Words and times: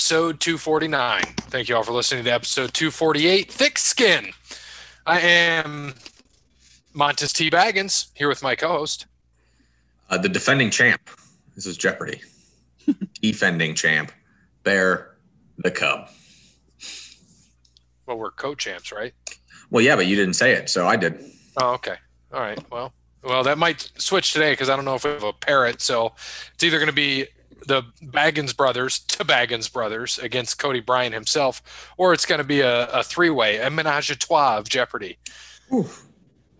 episode 0.00 0.40
249. 0.40 1.20
Thank 1.50 1.68
you 1.68 1.76
all 1.76 1.82
for 1.82 1.92
listening 1.92 2.24
to 2.24 2.30
episode 2.30 2.72
248, 2.72 3.52
Thick 3.52 3.78
Skin. 3.78 4.30
I 5.06 5.20
am 5.20 5.92
Montes 6.94 7.34
T. 7.34 7.50
Baggins 7.50 8.06
here 8.14 8.26
with 8.26 8.42
my 8.42 8.56
co-host. 8.56 9.04
Uh, 10.08 10.16
the 10.16 10.30
defending 10.30 10.70
champ. 10.70 11.02
This 11.54 11.66
is 11.66 11.76
Jeopardy. 11.76 12.22
defending 13.20 13.74
champ. 13.74 14.10
Bear 14.62 15.18
the 15.58 15.70
Cub. 15.70 16.08
Well, 18.06 18.16
we're 18.16 18.30
co-champs, 18.30 18.92
right? 18.92 19.12
Well, 19.70 19.84
yeah, 19.84 19.96
but 19.96 20.06
you 20.06 20.16
didn't 20.16 20.34
say 20.34 20.52
it, 20.52 20.70
so 20.70 20.86
I 20.86 20.96
did. 20.96 21.22
Oh, 21.58 21.74
okay. 21.74 21.96
All 22.32 22.40
right. 22.40 22.58
Well, 22.70 22.94
well, 23.22 23.42
that 23.44 23.58
might 23.58 23.92
switch 23.98 24.32
today 24.32 24.52
because 24.52 24.70
I 24.70 24.76
don't 24.76 24.86
know 24.86 24.94
if 24.94 25.04
we 25.04 25.10
have 25.10 25.24
a 25.24 25.34
parrot. 25.34 25.82
So 25.82 26.14
it's 26.54 26.64
either 26.64 26.78
going 26.78 26.88
to 26.88 26.94
be 26.94 27.26
the 27.66 27.82
Baggins 28.02 28.56
brothers 28.56 28.98
to 28.98 29.24
Baggins 29.24 29.72
brothers 29.72 30.18
against 30.18 30.58
Cody 30.58 30.80
Bryan 30.80 31.12
himself, 31.12 31.62
or 31.96 32.12
it's 32.12 32.26
going 32.26 32.38
to 32.40 32.44
be 32.44 32.60
a, 32.60 32.86
a 32.88 33.02
three-way, 33.02 33.58
a 33.58 33.70
menage 33.70 34.10
a 34.10 34.16
trois 34.16 34.58
of 34.58 34.68
Jeopardy. 34.68 35.18
Oof. 35.72 36.06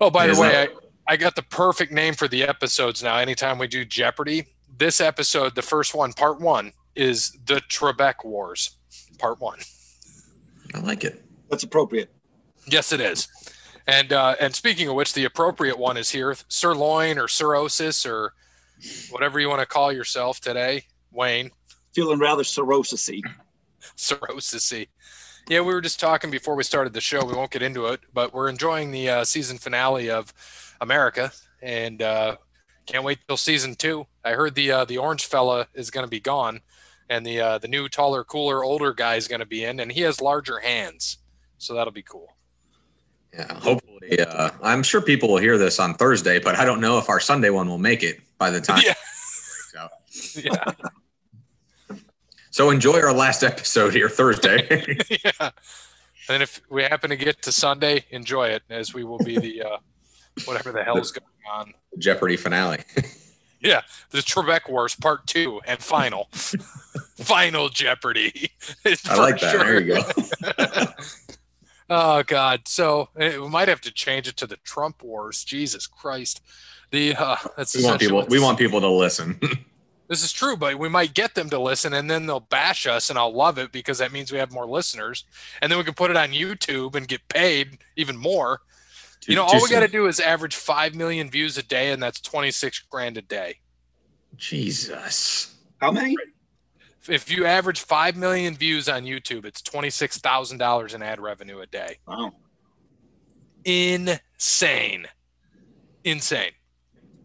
Oh, 0.00 0.10
by 0.10 0.26
Is 0.26 0.36
the 0.36 0.42
way, 0.42 0.48
that- 0.50 0.70
I, 1.08 1.12
I 1.14 1.16
got 1.16 1.34
the 1.36 1.42
perfect 1.42 1.92
name 1.92 2.14
for 2.14 2.28
the 2.28 2.42
episodes 2.44 3.02
now. 3.02 3.16
Anytime 3.16 3.58
we 3.58 3.66
do 3.66 3.84
Jeopardy, 3.84 4.46
this 4.78 5.00
episode, 5.00 5.54
the 5.54 5.62
first 5.62 5.94
one, 5.94 6.12
part 6.12 6.40
one, 6.40 6.72
is 6.94 7.36
the 7.46 7.56
Trebek 7.68 8.24
Wars, 8.24 8.76
part 9.18 9.40
one. 9.40 9.58
I 10.74 10.80
like 10.80 11.04
it. 11.04 11.24
That's 11.48 11.64
appropriate. 11.64 12.10
Yes, 12.66 12.92
it 12.92 13.00
is. 13.00 13.26
And 13.86 14.12
uh, 14.12 14.36
and 14.38 14.54
speaking 14.54 14.86
of 14.88 14.94
which, 14.94 15.14
the 15.14 15.24
appropriate 15.24 15.78
one 15.78 15.96
is 15.96 16.10
here, 16.10 16.36
sirloin 16.48 17.18
or 17.18 17.26
cirrhosis 17.26 18.06
or 18.06 18.34
whatever 19.10 19.40
you 19.40 19.48
want 19.48 19.60
to 19.60 19.66
call 19.66 19.92
yourself 19.92 20.40
today, 20.40 20.84
Wayne. 21.12 21.50
Feeling 21.94 22.18
rather 22.18 22.44
cirrhosis-y. 22.44 23.22
Cirrhosis. 23.96 24.72
Yeah, 25.48 25.60
we 25.60 25.74
were 25.74 25.80
just 25.80 25.98
talking 25.98 26.30
before 26.30 26.54
we 26.54 26.62
started 26.62 26.92
the 26.92 27.00
show. 27.00 27.24
We 27.24 27.34
won't 27.34 27.50
get 27.50 27.62
into 27.62 27.86
it, 27.86 28.00
but 28.14 28.32
we're 28.32 28.48
enjoying 28.48 28.90
the 28.90 29.08
uh, 29.10 29.24
season 29.24 29.58
finale 29.58 30.10
of 30.10 30.32
America, 30.80 31.32
and 31.60 32.00
uh, 32.00 32.36
can't 32.86 33.04
wait 33.04 33.18
till 33.26 33.36
season 33.36 33.74
two. 33.74 34.06
I 34.24 34.32
heard 34.32 34.54
the 34.54 34.70
uh, 34.70 34.84
the 34.84 34.98
orange 34.98 35.26
fella 35.26 35.66
is 35.74 35.90
going 35.90 36.06
to 36.06 36.10
be 36.10 36.20
gone, 36.20 36.60
and 37.08 37.26
the 37.26 37.40
uh, 37.40 37.58
the 37.58 37.68
new 37.68 37.88
taller, 37.88 38.22
cooler, 38.22 38.62
older 38.62 38.92
guy 38.92 39.16
is 39.16 39.26
going 39.26 39.40
to 39.40 39.46
be 39.46 39.64
in, 39.64 39.80
and 39.80 39.90
he 39.90 40.02
has 40.02 40.20
larger 40.20 40.60
hands, 40.60 41.18
so 41.58 41.74
that'll 41.74 41.92
be 41.92 42.02
cool. 42.02 42.36
Yeah, 43.32 43.52
hopefully. 43.54 44.20
Uh, 44.20 44.50
I'm 44.62 44.82
sure 44.82 45.00
people 45.00 45.30
will 45.30 45.38
hear 45.38 45.56
this 45.58 45.78
on 45.78 45.94
Thursday, 45.94 46.38
but 46.38 46.56
I 46.56 46.64
don't 46.64 46.80
know 46.80 46.98
if 46.98 47.08
our 47.08 47.20
Sunday 47.20 47.50
one 47.50 47.68
will 47.68 47.78
make 47.78 48.02
it 48.02 48.20
by 48.38 48.50
the 48.50 48.60
time. 48.60 48.82
Yeah. 48.84 48.92
it 48.92 50.42
breaks 50.42 50.44
out. 50.44 50.74
Yeah. 50.76 50.88
So 52.50 52.70
enjoy 52.70 53.00
our 53.00 53.12
last 53.12 53.44
episode 53.44 53.94
here 53.94 54.08
Thursday. 54.08 54.98
yeah. 55.24 55.50
And 56.28 56.42
if 56.42 56.60
we 56.68 56.82
happen 56.82 57.10
to 57.10 57.16
get 57.16 57.42
to 57.42 57.52
Sunday, 57.52 58.04
enjoy 58.10 58.48
it 58.48 58.62
as 58.68 58.92
we 58.92 59.04
will 59.04 59.18
be 59.18 59.38
the 59.38 59.62
uh, 59.62 59.76
whatever 60.44 60.72
the 60.72 60.82
hell's 60.82 61.12
going 61.12 61.26
on. 61.52 61.72
Jeopardy 61.98 62.36
finale. 62.36 62.78
Yeah, 63.62 63.82
the 64.08 64.20
Trebek 64.20 64.70
Wars 64.70 64.96
Part 64.96 65.26
Two 65.26 65.60
and 65.66 65.82
final, 65.82 66.28
final 67.18 67.68
Jeopardy. 67.68 68.52
I 69.04 69.16
like 69.18 69.38
that. 69.40 69.58
There 69.58 69.80
you 69.82 69.96
go. 69.96 70.84
oh 71.90 72.22
God! 72.22 72.66
So 72.66 73.10
eh, 73.18 73.36
we 73.36 73.50
might 73.50 73.68
have 73.68 73.82
to 73.82 73.92
change 73.92 74.28
it 74.28 74.38
to 74.38 74.46
the 74.46 74.56
Trump 74.64 75.02
Wars. 75.02 75.44
Jesus 75.44 75.86
Christ! 75.86 76.40
The 76.90 77.14
uh, 77.14 77.36
that's 77.54 77.76
We 77.76 77.84
want 77.84 78.00
people. 78.00 78.24
We 78.30 78.40
want 78.40 78.56
people 78.56 78.80
to 78.80 78.88
listen. 78.88 79.38
This 80.10 80.24
is 80.24 80.32
true, 80.32 80.56
but 80.56 80.76
we 80.76 80.88
might 80.88 81.14
get 81.14 81.36
them 81.36 81.48
to 81.50 81.58
listen, 81.60 81.94
and 81.94 82.10
then 82.10 82.26
they'll 82.26 82.40
bash 82.40 82.84
us, 82.84 83.10
and 83.10 83.18
I'll 83.18 83.32
love 83.32 83.58
it 83.58 83.70
because 83.70 83.98
that 83.98 84.10
means 84.10 84.32
we 84.32 84.38
have 84.38 84.50
more 84.50 84.66
listeners, 84.66 85.24
and 85.62 85.70
then 85.70 85.78
we 85.78 85.84
can 85.84 85.94
put 85.94 86.10
it 86.10 86.16
on 86.16 86.30
YouTube 86.30 86.96
and 86.96 87.06
get 87.06 87.28
paid 87.28 87.78
even 87.94 88.16
more. 88.16 88.60
You 89.28 89.36
know, 89.36 89.44
all 89.44 89.62
we 89.62 89.68
got 89.68 89.80
to 89.80 89.88
do 89.88 90.08
is 90.08 90.18
average 90.18 90.56
five 90.56 90.96
million 90.96 91.30
views 91.30 91.56
a 91.58 91.62
day, 91.62 91.92
and 91.92 92.02
that's 92.02 92.20
twenty 92.20 92.50
six 92.50 92.80
grand 92.80 93.18
a 93.18 93.22
day. 93.22 93.60
Jesus. 94.36 95.54
How 95.80 95.92
many? 95.92 96.16
If 97.08 97.30
you 97.30 97.46
average 97.46 97.78
five 97.78 98.16
million 98.16 98.56
views 98.56 98.88
on 98.88 99.04
YouTube, 99.04 99.44
it's 99.44 99.62
twenty 99.62 99.90
six 99.90 100.18
thousand 100.18 100.58
dollars 100.58 100.92
in 100.92 101.02
ad 101.02 101.20
revenue 101.20 101.60
a 101.60 101.66
day. 101.66 101.98
Wow. 102.08 102.32
Insane, 103.64 105.06
insane. 106.02 106.50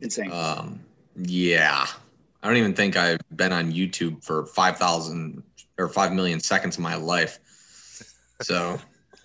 Insane. 0.01 0.31
Um. 0.31 0.81
Yeah. 1.15 1.87
I 2.45 2.47
don't 2.47 2.57
even 2.57 2.75
think 2.75 2.95
I've 2.95 3.21
been 3.35 3.51
on 3.51 3.71
YouTube 3.73 4.23
for 4.23 4.45
five 4.45 4.77
thousand 4.77 5.41
or 5.79 5.89
five 5.89 6.13
million 6.13 6.39
seconds 6.39 6.77
of 6.77 6.83
my 6.83 6.93
life. 6.93 7.39
So 8.43 8.77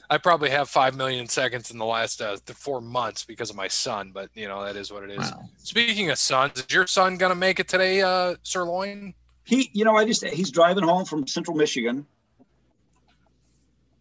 I 0.09 0.17
probably 0.17 0.49
have 0.49 0.71
five 0.71 0.97
million 0.97 1.29
seconds 1.29 1.71
in 1.71 1.77
the 1.77 1.85
last 1.85 2.23
uh, 2.23 2.39
the 2.47 2.55
four 2.55 2.81
months 2.81 3.27
because 3.27 3.51
of 3.51 3.57
my 3.57 3.69
son, 3.69 4.13
but 4.15 4.31
you 4.33 4.49
know 4.49 4.65
that 4.65 4.75
is 4.75 4.91
what 4.91 5.03
it 5.03 5.11
is. 5.11 5.19
wow. 5.19 5.43
Speaking 5.59 6.09
of 6.09 6.17
sons, 6.17 6.61
is 6.61 6.73
your 6.73 6.87
son 6.87 7.19
gonna 7.19 7.35
make 7.35 7.61
it 7.61 7.69
today, 7.69 8.01
uh, 8.01 8.37
Sirloin? 8.43 9.13
he, 9.45 9.69
you 9.75 9.85
know, 9.85 9.97
I 9.97 10.07
just 10.07 10.25
he's 10.25 10.51
driving 10.51 10.85
home 10.85 11.05
from 11.05 11.27
Central 11.27 11.55
Michigan. 11.55 12.07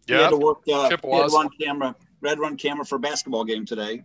Yeah. 0.06 0.16
He 0.16 0.22
had 0.22 0.30
to 0.30 0.36
work. 0.38 0.60
Uh, 0.60 0.64
he 0.64 0.80
had 0.82 1.02
to 1.02 1.08
run 1.08 1.50
camera, 1.60 1.94
red 2.22 2.38
run 2.38 2.56
camera 2.56 2.86
for 2.86 2.96
a 2.96 3.00
basketball 3.00 3.44
game 3.44 3.66
today, 3.66 4.02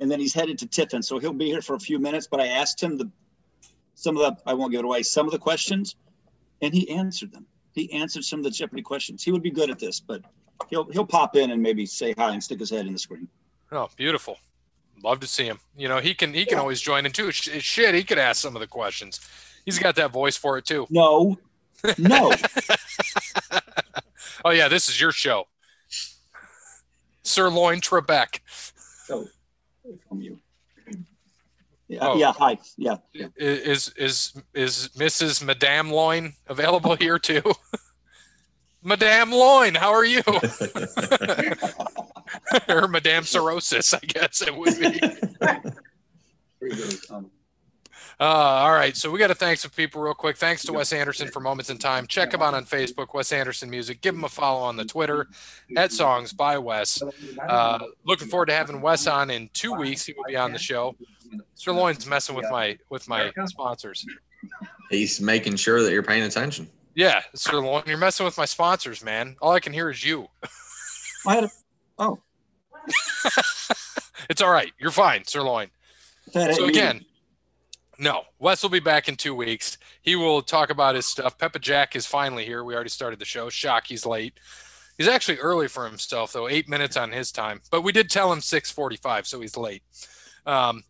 and 0.00 0.10
then 0.10 0.18
he's 0.18 0.34
headed 0.34 0.58
to 0.58 0.66
Tiffin. 0.66 1.04
So 1.04 1.20
he'll 1.20 1.32
be 1.32 1.46
here 1.46 1.62
for 1.62 1.76
a 1.76 1.80
few 1.80 2.00
minutes. 2.00 2.26
But 2.26 2.40
I 2.40 2.48
asked 2.48 2.82
him 2.82 2.98
the 2.98 3.08
some 3.96 4.16
of 4.16 4.22
the 4.22 4.40
I 4.48 4.54
won't 4.54 4.70
give 4.70 4.78
it 4.78 4.84
away. 4.84 5.02
Some 5.02 5.26
of 5.26 5.32
the 5.32 5.38
questions, 5.38 5.96
and 6.62 6.72
he 6.72 6.88
answered 6.90 7.32
them. 7.32 7.46
He 7.72 7.92
answered 7.92 8.22
some 8.24 8.38
of 8.38 8.44
the 8.44 8.50
Jeopardy 8.50 8.82
questions. 8.82 9.24
He 9.24 9.32
would 9.32 9.42
be 9.42 9.50
good 9.50 9.70
at 9.70 9.80
this, 9.80 9.98
but 9.98 10.22
he'll 10.70 10.88
he'll 10.92 11.04
pop 11.04 11.34
in 11.34 11.50
and 11.50 11.60
maybe 11.60 11.84
say 11.84 12.14
hi 12.16 12.32
and 12.32 12.42
stick 12.42 12.60
his 12.60 12.70
head 12.70 12.86
in 12.86 12.92
the 12.92 12.98
screen. 12.98 13.26
Oh, 13.72 13.88
beautiful. 13.96 14.38
Love 15.02 15.18
to 15.20 15.26
see 15.26 15.44
him. 15.44 15.58
You 15.76 15.88
know, 15.88 15.98
he 15.98 16.14
can 16.14 16.32
he 16.32 16.46
can 16.46 16.58
always 16.58 16.80
join 16.80 17.04
in 17.04 17.12
too. 17.12 17.32
Shit, 17.32 17.94
he 17.94 18.04
could 18.04 18.18
ask 18.18 18.40
some 18.40 18.54
of 18.54 18.60
the 18.60 18.66
questions. 18.68 19.20
He's 19.64 19.80
got 19.80 19.96
that 19.96 20.12
voice 20.12 20.36
for 20.36 20.56
it 20.58 20.64
too. 20.64 20.86
No, 20.90 21.36
no. 21.98 22.32
Oh 24.44 24.50
yeah, 24.50 24.68
this 24.68 24.88
is 24.88 25.00
your 25.00 25.10
show. 25.10 25.48
Sirloin 27.24 27.80
Trebek. 27.80 28.40
So 29.04 29.26
from 30.08 30.20
you. 30.20 30.38
Yeah, 31.88 31.98
Oh. 32.02 32.16
yeah, 32.16 32.32
hi. 32.32 32.58
Yeah. 32.76 32.96
Is 33.36 33.92
is 33.96 34.32
is 34.54 34.90
Mrs. 34.96 35.44
Madame 35.44 35.90
Loin 35.90 36.32
available 36.48 36.96
here 36.96 37.18
too? 37.18 37.42
Madame 38.82 39.30
Loin, 39.32 39.74
how 39.74 39.92
are 39.92 40.04
you? 40.04 40.22
or 42.68 42.88
Madame 42.88 43.24
Cirrhosis, 43.24 43.94
I 43.94 44.00
guess 44.00 44.42
it 44.42 44.54
would 44.56 44.78
be. 44.78 45.00
Uh, 48.18 48.24
all 48.24 48.72
right, 48.72 48.96
so 48.96 49.10
we 49.10 49.18
got 49.18 49.26
to 49.26 49.34
thank 49.34 49.58
some 49.58 49.70
people 49.72 50.00
real 50.00 50.14
quick. 50.14 50.38
Thanks 50.38 50.64
to 50.64 50.72
Wes 50.72 50.90
Anderson 50.94 51.28
for 51.28 51.40
Moments 51.40 51.68
in 51.68 51.76
Time. 51.76 52.06
Check 52.06 52.32
him 52.32 52.40
out 52.40 52.54
on 52.54 52.64
Facebook, 52.64 53.12
Wes 53.12 53.30
Anderson 53.30 53.68
Music. 53.68 54.00
Give 54.00 54.14
him 54.14 54.24
a 54.24 54.28
follow 54.28 54.62
on 54.62 54.76
the 54.76 54.86
Twitter 54.86 55.26
at 55.76 55.92
Songs 55.92 56.32
by 56.32 56.56
Wes. 56.56 57.02
Uh, 57.46 57.78
looking 58.06 58.28
forward 58.28 58.46
to 58.46 58.54
having 58.54 58.80
Wes 58.80 59.06
on 59.06 59.28
in 59.30 59.50
two 59.52 59.74
weeks. 59.74 60.06
He 60.06 60.14
will 60.14 60.24
be 60.28 60.36
on 60.36 60.52
the 60.52 60.58
show. 60.58 60.96
Sirloin's 61.54 62.06
messing 62.06 62.34
with 62.34 62.46
my 62.50 62.78
with 62.90 63.08
my 63.08 63.32
sponsors. 63.46 64.06
He's 64.90 65.20
making 65.20 65.56
sure 65.56 65.82
that 65.82 65.92
you're 65.92 66.02
paying 66.02 66.22
attention. 66.22 66.68
Yeah, 66.94 67.22
Sirloin, 67.34 67.82
you're 67.86 67.98
messing 67.98 68.24
with 68.24 68.38
my 68.38 68.44
sponsors, 68.46 69.04
man. 69.04 69.36
All 69.42 69.52
I 69.52 69.60
can 69.60 69.72
hear 69.72 69.90
is 69.90 70.04
you. 70.04 70.28
I 71.26 71.34
had 71.34 71.44
a, 71.44 71.50
oh, 71.98 72.20
It's 74.28 74.42
all 74.42 74.50
right. 74.50 74.72
You're 74.78 74.90
fine, 74.90 75.24
Sirloin. 75.24 75.68
I 76.34 76.52
So 76.52 76.66
again, 76.66 77.04
no, 77.98 78.22
Wes 78.38 78.62
will 78.62 78.70
be 78.70 78.80
back 78.80 79.08
in 79.08 79.16
two 79.16 79.34
weeks. 79.34 79.78
He 80.02 80.16
will 80.16 80.42
talk 80.42 80.70
about 80.70 80.94
his 80.94 81.06
stuff. 81.06 81.38
Peppa 81.38 81.58
Jack 81.58 81.96
is 81.96 82.06
finally 82.06 82.44
here. 82.44 82.64
We 82.64 82.74
already 82.74 82.90
started 82.90 83.18
the 83.18 83.24
show. 83.24 83.48
Shock, 83.48 83.86
he's 83.86 84.04
late. 84.04 84.34
He's 84.98 85.08
actually 85.08 85.38
early 85.38 85.68
for 85.68 85.86
himself, 85.86 86.32
though, 86.32 86.48
eight 86.48 86.68
minutes 86.68 86.96
on 86.96 87.12
his 87.12 87.30
time. 87.30 87.60
But 87.70 87.82
we 87.82 87.92
did 87.92 88.08
tell 88.10 88.32
him 88.32 88.40
645, 88.40 89.26
so 89.26 89.40
he's 89.40 89.56
late. 89.56 89.82
Um, 90.46 90.84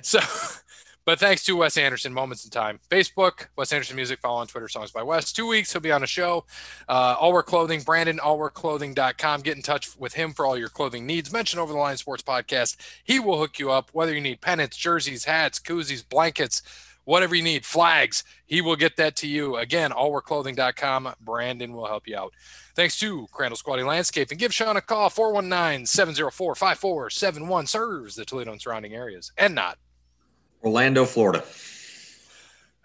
so, 0.00 0.20
but 1.04 1.18
thanks 1.18 1.44
to 1.44 1.56
Wes 1.56 1.76
Anderson, 1.76 2.12
Moments 2.12 2.44
in 2.44 2.50
Time. 2.50 2.80
Facebook, 2.90 3.48
Wes 3.56 3.72
Anderson 3.72 3.96
Music, 3.96 4.20
follow 4.20 4.40
on 4.40 4.46
Twitter, 4.46 4.68
Songs 4.68 4.90
by 4.90 5.02
Wes. 5.02 5.32
Two 5.32 5.46
weeks, 5.46 5.72
he'll 5.72 5.80
be 5.80 5.92
on 5.92 6.02
a 6.02 6.06
show. 6.06 6.44
Uh, 6.88 7.16
All 7.18 7.32
Wear 7.32 7.42
Clothing, 7.42 7.82
Brandon, 7.82 8.18
allwearclothing.com. 8.18 9.40
Get 9.42 9.56
in 9.56 9.62
touch 9.62 9.96
with 9.98 10.14
him 10.14 10.32
for 10.32 10.46
all 10.46 10.56
your 10.56 10.68
clothing 10.68 11.06
needs. 11.06 11.32
Mention 11.32 11.58
Over 11.58 11.72
the 11.72 11.78
Line 11.78 11.96
Sports 11.96 12.22
Podcast. 12.22 12.76
He 13.04 13.18
will 13.18 13.38
hook 13.38 13.58
you 13.58 13.70
up, 13.70 13.90
whether 13.92 14.14
you 14.14 14.20
need 14.20 14.40
pennants, 14.40 14.76
jerseys, 14.76 15.24
hats, 15.24 15.58
koozies, 15.58 16.08
blankets, 16.08 16.62
whatever 17.04 17.34
you 17.34 17.42
need, 17.42 17.64
flags. 17.64 18.24
He 18.46 18.60
will 18.60 18.76
get 18.76 18.96
that 18.96 19.16
to 19.16 19.26
you. 19.26 19.56
Again, 19.56 19.90
allwearclothing.com. 19.90 21.14
Brandon 21.20 21.72
will 21.72 21.86
help 21.86 22.06
you 22.06 22.16
out. 22.16 22.32
Thanks 22.74 22.98
to 23.00 23.26
Crandall's 23.32 23.62
Quality 23.62 23.86
And 24.30 24.38
Give 24.38 24.54
Sean 24.54 24.76
a 24.76 24.80
call, 24.80 25.10
419 25.10 25.86
704 25.86 26.54
5471. 26.54 27.66
Serves 27.66 28.14
the 28.16 28.24
Toledo 28.24 28.52
and 28.52 28.60
surrounding 28.60 28.94
areas 28.94 29.32
and 29.36 29.54
not. 29.54 29.78
Orlando, 30.64 31.04
Florida. 31.04 31.44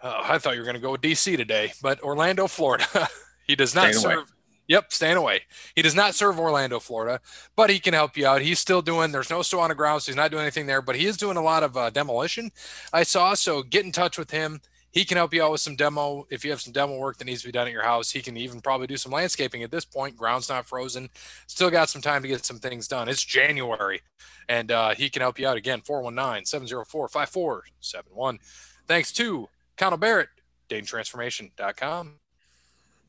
Oh, 0.04 0.20
I 0.24 0.38
thought 0.38 0.54
you 0.54 0.60
were 0.60 0.66
going 0.66 0.76
to 0.76 0.82
go 0.82 0.92
with 0.92 1.02
DC 1.02 1.38
today, 1.38 1.74
but 1.82 2.02
Orlando, 2.02 2.48
Florida. 2.48 2.86
He 3.48 3.56
does 3.56 3.74
not 3.74 3.94
Staying 3.94 4.14
away. 4.14 4.24
Yep, 4.68 4.92
staying 4.92 5.18
away. 5.18 5.44
He 5.76 5.82
does 5.82 5.96
not 5.96 6.14
serve 6.14 6.40
Orlando, 6.40 6.80
Florida, 6.80 7.22
but 7.56 7.70
he 7.70 7.80
can 7.80 7.94
help 7.94 8.18
you 8.18 8.28
out. 8.28 8.42
He's 8.42 8.60
still 8.60 8.82
doing. 8.82 9.12
There's 9.12 9.30
no 9.30 9.42
snow 9.42 9.62
on 9.62 9.70
the 9.70 9.76
ground, 9.76 10.02
so 10.02 10.12
he's 10.12 10.18
not 10.18 10.30
doing 10.30 10.44
anything 10.44 10.66
there. 10.66 10.82
But 10.82 10.98
he 10.98 11.06
is 11.06 11.16
doing 11.16 11.38
a 11.38 11.42
lot 11.42 11.64
of 11.64 11.78
uh, 11.78 11.90
demolition. 11.90 12.52
I 12.92 13.04
saw. 13.04 13.34
So 13.34 13.64
get 13.64 13.86
in 13.86 13.92
touch 13.94 14.18
with 14.18 14.32
him. 14.32 14.62
He 14.92 15.06
can 15.06 15.18
help 15.18 15.34
you 15.34 15.44
out 15.44 15.52
with 15.52 15.62
some 15.62 15.76
demo. 15.76 16.26
If 16.30 16.44
you 16.44 16.52
have 16.52 16.60
some 16.60 16.74
demo 16.74 16.98
work 16.98 17.18
that 17.18 17.26
needs 17.26 17.42
to 17.42 17.48
be 17.48 17.52
done 17.52 17.68
at 17.68 17.74
your 17.74 17.84
house, 17.84 18.12
he 18.12 18.22
can 18.22 18.36
even 18.36 18.62
probably 18.62 18.88
do 18.88 18.98
some 18.98 19.12
landscaping 19.12 19.64
at 19.64 19.72
this 19.72 19.86
point. 19.86 20.18
Ground's 20.18 20.50
not 20.50 20.66
frozen. 20.66 21.10
Still 21.46 21.70
got 21.70 21.90
some 21.90 22.02
time 22.02 22.22
to 22.24 22.28
get 22.28 22.46
some 22.46 22.60
things 22.60 22.88
done. 22.88 23.08
It's 23.08 23.24
January, 23.24 24.02
and 24.50 24.72
uh, 24.72 24.96
he 24.96 25.10
can 25.10 25.22
help 25.22 25.40
you 25.40 25.48
out 25.48 25.56
again. 25.56 25.82
419 25.82 26.46
704 26.46 27.08
5471. 27.10 28.40
Thanks 28.88 29.12
to 29.14 29.48
Connell 29.78 29.98
Barrett, 29.98 30.30
datingtransformation.com. 30.70 32.14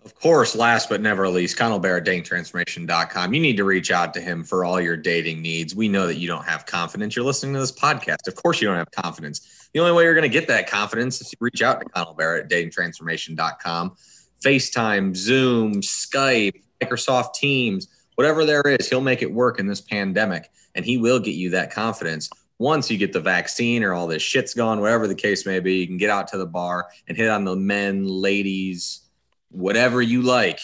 Of 0.08 0.14
course, 0.14 0.56
last 0.56 0.88
but 0.88 1.02
never 1.02 1.28
least, 1.28 1.58
Connell 1.58 1.78
Barrett, 1.78 2.06
datingtransformation.com. 2.06 3.34
You 3.34 3.40
need 3.40 3.58
to 3.58 3.64
reach 3.64 3.90
out 3.90 4.14
to 4.14 4.22
him 4.22 4.42
for 4.42 4.64
all 4.64 4.80
your 4.80 4.96
dating 4.96 5.42
needs. 5.42 5.74
We 5.74 5.86
know 5.86 6.06
that 6.06 6.16
you 6.16 6.26
don't 6.26 6.46
have 6.46 6.64
confidence. 6.64 7.14
You're 7.14 7.26
listening 7.26 7.52
to 7.52 7.60
this 7.60 7.72
podcast. 7.72 8.26
Of 8.26 8.34
course, 8.34 8.58
you 8.58 8.68
don't 8.68 8.78
have 8.78 8.90
confidence. 8.90 9.68
The 9.74 9.80
only 9.80 9.92
way 9.92 10.04
you're 10.04 10.14
going 10.14 10.22
to 10.22 10.30
get 10.30 10.48
that 10.48 10.66
confidence 10.66 11.20
is 11.20 11.28
to 11.28 11.36
reach 11.40 11.60
out 11.60 11.80
to 11.80 11.86
Connell 11.90 12.14
Barrett, 12.14 12.48
datingtransformation.com. 12.48 13.96
FaceTime, 14.42 15.14
Zoom, 15.14 15.74
Skype, 15.82 16.62
Microsoft 16.80 17.34
Teams, 17.34 17.88
whatever 18.14 18.46
there 18.46 18.62
is, 18.62 18.88
he'll 18.88 19.02
make 19.02 19.20
it 19.20 19.30
work 19.30 19.60
in 19.60 19.66
this 19.66 19.82
pandemic 19.82 20.50
and 20.74 20.86
he 20.86 20.96
will 20.96 21.20
get 21.20 21.34
you 21.34 21.50
that 21.50 21.70
confidence. 21.70 22.30
Once 22.56 22.90
you 22.90 22.96
get 22.96 23.12
the 23.12 23.20
vaccine 23.20 23.84
or 23.84 23.92
all 23.92 24.06
this 24.06 24.22
shit's 24.22 24.54
gone, 24.54 24.80
whatever 24.80 25.06
the 25.06 25.14
case 25.14 25.44
may 25.44 25.60
be, 25.60 25.80
you 25.80 25.86
can 25.86 25.98
get 25.98 26.08
out 26.08 26.28
to 26.28 26.38
the 26.38 26.46
bar 26.46 26.88
and 27.08 27.18
hit 27.18 27.28
on 27.28 27.44
the 27.44 27.54
men, 27.54 28.06
ladies, 28.06 29.02
whatever 29.50 30.02
you 30.02 30.22
like. 30.22 30.60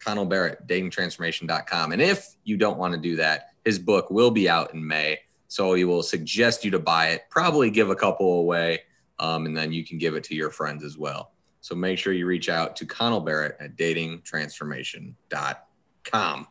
Connell 0.00 0.26
Barrett, 0.26 0.66
datingtransformation.com. 0.66 1.92
And 1.92 2.00
if 2.00 2.34
you 2.44 2.56
don't 2.56 2.78
want 2.78 2.94
to 2.94 3.00
do 3.00 3.16
that, 3.16 3.50
his 3.64 3.78
book 3.78 4.10
will 4.10 4.30
be 4.30 4.48
out 4.48 4.72
in 4.72 4.86
May. 4.86 5.18
So 5.48 5.74
he 5.74 5.84
will 5.84 6.02
suggest 6.02 6.64
you 6.64 6.70
to 6.72 6.78
buy 6.78 7.08
it, 7.08 7.24
probably 7.30 7.70
give 7.70 7.90
a 7.90 7.96
couple 7.96 8.40
away, 8.40 8.80
um, 9.18 9.46
and 9.46 9.56
then 9.56 9.72
you 9.72 9.84
can 9.84 9.98
give 9.98 10.14
it 10.14 10.22
to 10.24 10.34
your 10.34 10.50
friends 10.50 10.84
as 10.84 10.98
well. 10.98 11.32
So 11.60 11.74
make 11.74 11.98
sure 11.98 12.12
you 12.12 12.26
reach 12.26 12.48
out 12.48 12.76
to 12.76 12.86
Connell 12.86 13.20
Barrett 13.20 13.56
at 13.60 13.76
datingtransformation.com. 13.76 16.46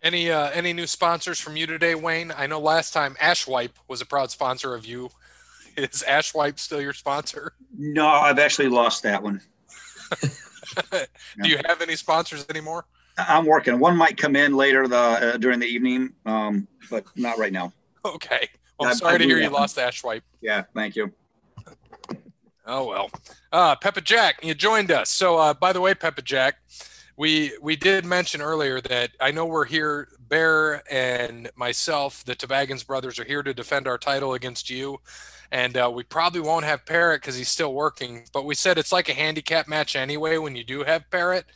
Any 0.00 0.30
uh, 0.30 0.50
any 0.50 0.72
new 0.72 0.86
sponsors 0.86 1.40
from 1.40 1.56
you 1.56 1.66
today, 1.66 1.96
Wayne? 1.96 2.32
I 2.36 2.46
know 2.46 2.60
last 2.60 2.92
time 2.92 3.16
Ashwipe 3.20 3.72
was 3.88 4.00
a 4.00 4.06
proud 4.06 4.30
sponsor 4.30 4.72
of 4.74 4.86
you. 4.86 5.10
Is 5.76 6.04
Ashwipe 6.06 6.60
still 6.60 6.80
your 6.80 6.92
sponsor? 6.92 7.54
No, 7.76 8.06
I've 8.06 8.38
actually 8.38 8.68
lost 8.68 9.02
that 9.02 9.20
one. 9.22 9.40
Do 11.42 11.48
you 11.48 11.58
have 11.66 11.80
any 11.82 11.96
sponsors 11.96 12.44
anymore? 12.48 12.86
I- 13.16 13.36
I'm 13.36 13.44
working. 13.46 13.78
One 13.78 13.96
might 13.96 14.16
come 14.16 14.36
in 14.36 14.54
later 14.56 14.86
the 14.88 14.96
uh, 14.96 15.36
during 15.38 15.58
the 15.60 15.66
evening, 15.66 16.12
um, 16.26 16.68
but 16.90 17.04
not 17.16 17.38
right 17.38 17.52
now. 17.52 17.72
Okay. 18.04 18.48
Well, 18.78 18.88
I'm 18.88 18.94
sorry 18.94 19.16
I 19.16 19.18
to 19.18 19.24
do 19.24 19.30
hear 19.34 19.42
you 19.42 19.50
lost 19.50 19.76
Ashwipe. 19.76 20.22
Yeah, 20.40 20.62
thank 20.72 20.94
you. 20.94 21.12
Oh 22.66 22.86
well. 22.86 23.10
Uh 23.52 23.74
Peppa 23.76 24.00
Jack, 24.00 24.36
you 24.42 24.54
joined 24.54 24.90
us. 24.92 25.10
So 25.10 25.36
uh 25.36 25.52
by 25.52 25.72
the 25.72 25.80
way, 25.80 25.94
Peppa 25.94 26.22
Jack, 26.22 26.56
we 27.16 27.52
we 27.60 27.76
did 27.76 28.04
mention 28.04 28.40
earlier 28.40 28.80
that 28.82 29.10
I 29.20 29.30
know 29.32 29.46
we're 29.46 29.64
here, 29.64 30.08
Bear 30.28 30.82
and 30.92 31.50
myself, 31.56 32.24
the 32.24 32.34
Tobaggans 32.34 32.84
brothers 32.84 33.18
are 33.18 33.24
here 33.24 33.42
to 33.42 33.52
defend 33.52 33.88
our 33.88 33.98
title 33.98 34.34
against 34.34 34.70
you. 34.70 35.00
And 35.50 35.76
uh, 35.76 35.90
we 35.92 36.02
probably 36.02 36.40
won't 36.40 36.64
have 36.64 36.84
Parrot 36.84 37.22
because 37.22 37.36
he's 37.36 37.48
still 37.48 37.72
working. 37.72 38.24
But 38.32 38.44
we 38.44 38.54
said 38.54 38.78
it's 38.78 38.92
like 38.92 39.08
a 39.08 39.14
handicap 39.14 39.66
match 39.68 39.96
anyway 39.96 40.36
when 40.38 40.56
you 40.56 40.64
do 40.64 40.84
have 40.84 41.10
Parrot. 41.10 41.46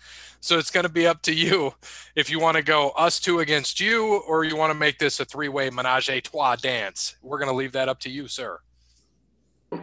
So 0.40 0.58
it's 0.58 0.70
going 0.70 0.84
to 0.84 0.92
be 0.92 1.06
up 1.06 1.22
to 1.22 1.34
you 1.34 1.74
if 2.16 2.30
you 2.30 2.40
want 2.40 2.56
to 2.56 2.62
go 2.62 2.90
us 2.90 3.20
two 3.20 3.40
against 3.40 3.80
you 3.80 4.22
or 4.26 4.44
you 4.44 4.56
want 4.56 4.72
to 4.72 4.78
make 4.78 4.98
this 4.98 5.20
a 5.20 5.24
three 5.24 5.48
way 5.48 5.70
menage 5.70 6.08
a 6.08 6.20
trois 6.20 6.56
dance. 6.56 7.16
We're 7.22 7.38
going 7.38 7.50
to 7.50 7.56
leave 7.56 7.72
that 7.72 7.88
up 7.88 8.00
to 8.00 8.10
you, 8.10 8.28
sir. 8.28 8.58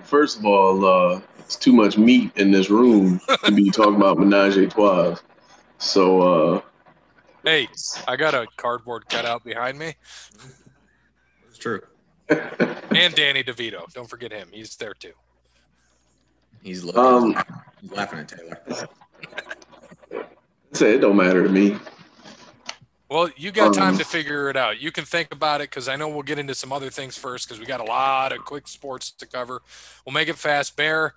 First 0.03 0.37
of 0.37 0.45
all, 0.45 0.85
uh, 0.85 1.21
it's 1.39 1.55
too 1.55 1.73
much 1.73 1.97
meat 1.97 2.31
in 2.35 2.51
this 2.51 2.69
room 2.69 3.19
to 3.43 3.51
be 3.51 3.71
talking 3.71 3.95
about 3.95 4.19
menage 4.19 4.57
a 4.57 4.67
trois. 4.67 5.17
So, 5.79 6.21
uh, 6.21 6.61
Hey, 7.43 7.69
I 8.05 8.17
got 8.17 8.33
a 8.33 8.47
cardboard 8.57 9.07
cutout 9.07 9.45
behind 9.45 9.79
me. 9.79 9.95
It's 11.47 11.57
true. 11.57 11.81
And 12.29 13.13
Danny 13.15 13.43
DeVito. 13.43 13.91
Don't 13.93 14.09
forget 14.09 14.31
him. 14.31 14.49
He's 14.51 14.75
there 14.75 14.93
too. 14.93 15.13
He's 16.61 16.83
looking, 16.83 16.99
Um, 17.01 17.43
he's 17.81 17.91
laughing 17.91 18.19
at 18.19 18.27
Taylor. 18.27 18.59
say 20.73 20.95
it 20.95 20.99
don't 20.99 21.15
matter 21.15 21.43
to 21.43 21.49
me. 21.49 21.77
Well, 23.09 23.29
you 23.37 23.51
got 23.51 23.73
time 23.73 23.93
Um, 23.93 23.97
to 23.97 24.05
figure 24.05 24.49
it 24.49 24.57
out. 24.57 24.79
You 24.79 24.91
can 24.91 25.03
think 25.05 25.31
about 25.33 25.61
it 25.61 25.69
because 25.71 25.87
I 25.87 25.95
know 25.95 26.07
we'll 26.09 26.21
get 26.21 26.37
into 26.37 26.53
some 26.53 26.71
other 26.71 26.91
things 26.91 27.17
first 27.17 27.47
because 27.47 27.59
we 27.59 27.65
got 27.65 27.79
a 27.79 27.83
lot 27.83 28.31
of 28.31 28.45
quick 28.45 28.67
sports 28.67 29.09
to 29.11 29.25
cover. 29.25 29.61
We'll 30.05 30.13
make 30.13 30.27
it 30.27 30.37
fast. 30.37 30.75
Bear, 30.75 31.15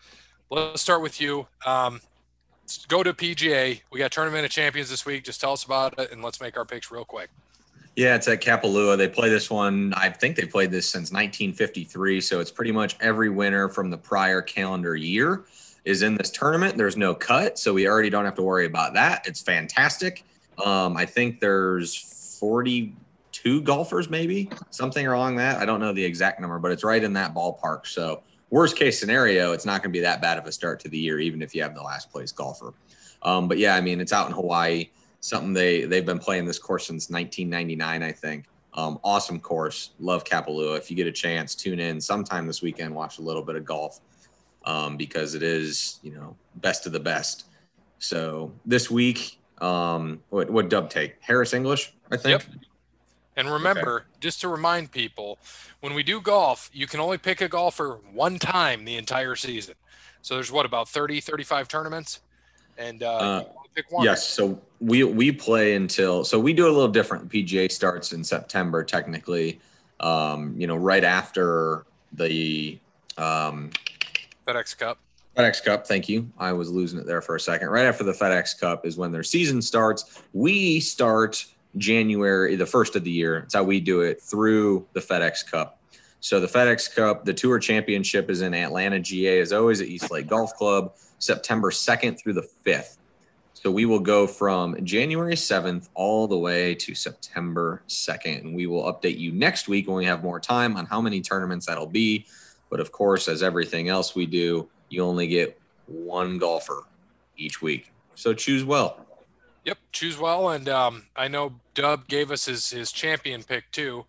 let's 0.49 0.81
start 0.81 1.03
with 1.03 1.21
you. 1.21 1.49
Um, 1.67 2.01
go 2.89 3.03
to 3.03 3.13
PGA. 3.13 3.83
We 3.91 3.99
got 3.99 4.11
Tournament 4.11 4.47
of 4.47 4.51
Champions 4.51 4.89
this 4.89 5.05
week. 5.05 5.25
Just 5.25 5.41
tell 5.43 5.53
us 5.53 5.65
about 5.65 5.99
it 5.99 6.13
and 6.13 6.23
let's 6.23 6.41
make 6.41 6.57
our 6.57 6.65
picks 6.65 6.91
real 6.91 7.05
quick. 7.05 7.29
Yeah, 7.95 8.15
it's 8.15 8.27
at 8.27 8.41
Kapalua. 8.41 8.97
They 8.97 9.09
play 9.09 9.29
this 9.29 9.51
one. 9.51 9.93
I 9.95 10.09
think 10.09 10.37
they 10.37 10.47
played 10.47 10.71
this 10.71 10.89
since 10.89 11.13
1953. 11.13 12.23
So 12.23 12.41
it's 12.41 12.51
pretty 12.51 12.73
much 12.73 12.97
every 13.01 13.29
winner 13.29 13.69
from 13.69 13.91
the 13.91 13.99
prior 13.99 14.41
calendar 14.41 14.97
year 14.97 15.45
is 15.85 16.03
in 16.03 16.17
this 16.17 16.31
tournament. 16.31 16.79
There's 16.79 16.97
no 16.97 17.15
cut, 17.15 17.59
so 17.59 17.75
we 17.75 17.87
already 17.87 18.09
don't 18.09 18.25
have 18.25 18.37
to 18.37 18.43
worry 18.43 18.65
about 18.65 18.95
that. 18.95 19.27
It's 19.27 19.43
fantastic. 19.43 20.25
Um, 20.65 20.97
I 20.97 21.05
think 21.05 21.41
there's 21.41 22.39
42 22.41 23.61
golfers, 23.63 24.09
maybe 24.09 24.49
something 24.71 25.07
along 25.07 25.37
that. 25.37 25.59
I 25.59 25.67
don't 25.67 25.81
know 25.81 25.93
the 25.93 26.05
exact 26.05 26.41
number, 26.41 26.59
but 26.59 26.71
it's 26.71 26.85
right 26.85 27.03
in 27.03 27.13
that 27.15 27.35
ballpark. 27.35 27.87
So 27.87 28.23
worst 28.49 28.77
case 28.77 28.99
scenario, 28.99 29.53
it's 29.53 29.67
not 29.67 29.83
going 29.83 29.93
to 29.93 29.99
be 29.99 30.03
that 30.03 30.23
bad 30.23 30.39
of 30.39 30.47
a 30.47 30.53
start 30.53 30.81
to 30.81 30.89
the 30.89 30.99
year, 30.99 31.19
even 31.19 31.43
if 31.43 31.55
you 31.55 31.63
have 31.63 31.75
the 31.75 31.83
last 31.83 32.11
place 32.11 32.33
golfer. 32.33 32.73
Um, 33.23 33.49
but 33.49 33.59
yeah, 33.59 33.75
I 33.75 33.83
mean, 33.83 34.01
it's 34.01 34.13
out 34.13 34.29
in 34.29 34.33
Hawaii 34.33 34.89
something 35.23 35.55
they 35.55 35.85
they've 35.85 36.05
been 36.05 36.19
playing 36.19 36.45
this 36.45 36.59
course 36.59 36.87
since 36.87 37.09
1999 37.09 38.03
i 38.03 38.13
think. 38.13 38.45
Um, 38.75 38.99
awesome 39.05 39.39
course. 39.39 39.91
Love 40.01 40.25
kapalua. 40.25 40.79
If 40.79 40.91
you 40.91 40.97
get 40.97 41.07
a 41.07 41.13
chance 41.13 41.55
tune 41.55 41.79
in 41.79 42.01
sometime 42.01 42.47
this 42.47 42.61
weekend 42.61 42.95
watch 42.95 43.19
a 43.19 43.23
little 43.23 43.43
bit 43.43 43.57
of 43.57 43.65
golf 43.65 44.01
um, 44.65 44.97
because 44.97 45.35
it 45.35 45.43
is 45.43 45.99
you 46.03 46.13
know 46.13 46.37
best 46.57 46.87
of 46.87 46.93
the 46.93 47.01
best. 47.01 47.47
So 47.99 48.53
this 48.67 48.91
week 48.91 49.39
um, 49.59 50.21
what 50.29 50.51
what 50.51 50.69
dub 50.69 50.91
take? 50.91 51.17
Harris 51.21 51.55
english 51.55 51.93
i 52.11 52.17
think? 52.17 52.43
Yep. 52.43 52.61
And 53.37 53.51
remember, 53.51 54.05
just 54.21 54.43
to 54.43 54.49
remind 54.49 54.93
people, 54.93 55.39
when 55.81 55.95
we 55.95 56.03
do 56.03 56.21
golf, 56.21 56.69
you 56.73 56.87
can 56.87 57.01
only 57.01 57.17
pick 57.17 57.41
a 57.41 57.49
golfer 57.49 57.99
one 58.13 58.39
time 58.39 58.85
the 58.85 58.97
entire 58.97 59.37
season. 59.37 59.75
So 60.21 60.35
there's 60.35 60.53
what 60.53 60.67
about 60.67 60.89
30, 60.89 61.21
35 61.21 61.67
tournaments? 61.69 62.21
And 62.77 63.03
uh, 63.03 63.17
Uh, 63.17 63.45
pick 63.75 63.91
one. 63.91 64.05
Yes, 64.05 64.27
so 64.27 64.61
we 64.81 65.05
we 65.05 65.33
play 65.33 65.75
until 65.75 66.25
so 66.25 66.39
we 66.39 66.53
do 66.53 66.67
a 66.67 66.73
little 66.73 66.89
different. 66.89 67.31
The 67.31 67.45
PGA 67.45 67.71
starts 67.71 68.13
in 68.13 68.25
September 68.25 68.85
technically. 68.85 69.61
Um, 70.01 70.55
you 70.57 70.67
know, 70.67 70.77
right 70.77 71.05
after 71.05 71.87
the 72.13 72.79
um, 73.17 73.71
FedEx 74.47 74.77
Cup. 74.77 74.99
FedEx 75.37 75.65
Cup. 75.65 75.87
Thank 75.87 76.09
you. 76.09 76.31
I 76.39 76.53
was 76.53 76.71
losing 76.71 76.99
it 76.99 77.07
there 77.07 77.23
for 77.23 77.37
a 77.37 77.41
second. 77.41 77.69
Right 77.69 77.87
after 77.87 78.05
the 78.05 78.13
FedEx 78.13 78.59
Cup 78.59 78.85
is 78.85 78.97
when 78.97 79.13
their 79.13 79.23
season 79.23 79.63
starts. 79.63 80.23
We 80.33 80.81
start 80.81 81.45
January, 81.79 82.57
the 82.57 82.67
first 82.67 82.97
of 82.97 83.05
the 83.05 83.11
year. 83.11 83.39
It's 83.39 83.55
how 83.55 83.63
we 83.63 83.81
do 83.81 84.03
it 84.03 84.21
through 84.21 84.87
the 84.93 85.01
FedEx 85.01 85.51
Cup. 85.51 85.79
So 86.21 86.39
the 86.39 86.47
FedEx 86.47 86.95
Cup, 86.95 87.25
the 87.25 87.35
Tour 87.35 87.59
Championship 87.59 88.31
is 88.31 88.43
in 88.43 88.55
Atlanta, 88.55 89.01
GA, 89.01 89.41
as 89.41 89.53
always 89.53 89.81
at 89.81 89.89
East 89.89 90.11
Lake 90.11 90.29
Golf 90.29 90.55
Club, 90.55 90.95
September 91.19 91.71
2nd 91.71 92.19
through 92.21 92.35
the 92.35 92.49
5th. 92.65 92.99
So 93.63 93.71
we 93.71 93.85
will 93.85 94.01
go 94.01 94.27
from 94.27 94.85
January 94.85 95.37
7th 95.37 95.89
all 95.95 96.27
the 96.27 96.37
way 96.37 96.75
to 96.75 96.97
September 96.97 97.81
2nd. 97.87 98.41
And 98.41 98.57
we 98.57 98.67
will 98.67 98.93
update 98.93 99.19
you 99.19 99.31
next 99.31 99.69
week 99.69 99.87
when 99.87 99.97
we 99.97 100.05
have 100.05 100.25
more 100.25 100.41
time 100.41 100.77
on 100.77 100.85
how 100.85 101.01
many 101.01 101.21
tournaments 101.21 101.67
that'll 101.67 101.87
be. 101.87 102.27
But 102.71 102.81
of 102.81 102.91
course, 102.91 103.29
as 103.29 103.41
everything 103.41 103.89
else 103.89 104.17
we 104.17 104.27
do, 104.27 104.69
you 104.89 105.05
only 105.05 105.29
get 105.29 105.61
one 105.87 106.39
golfer 106.39 106.83
each 107.37 107.63
week. 107.63 107.93
So 108.17 108.35
choose 108.35 108.65
well. 108.65 109.07
Yep, 109.65 109.79
choose 109.93 110.19
well. 110.19 110.49
And 110.49 110.69
um, 110.69 111.05
I 111.15 111.29
know 111.29 111.55
Dub 111.75 112.09
gave 112.09 112.33
us 112.33 112.47
his 112.47 112.69
his 112.69 112.91
champion 112.91 113.45
pick 113.45 113.71
too. 113.71 114.07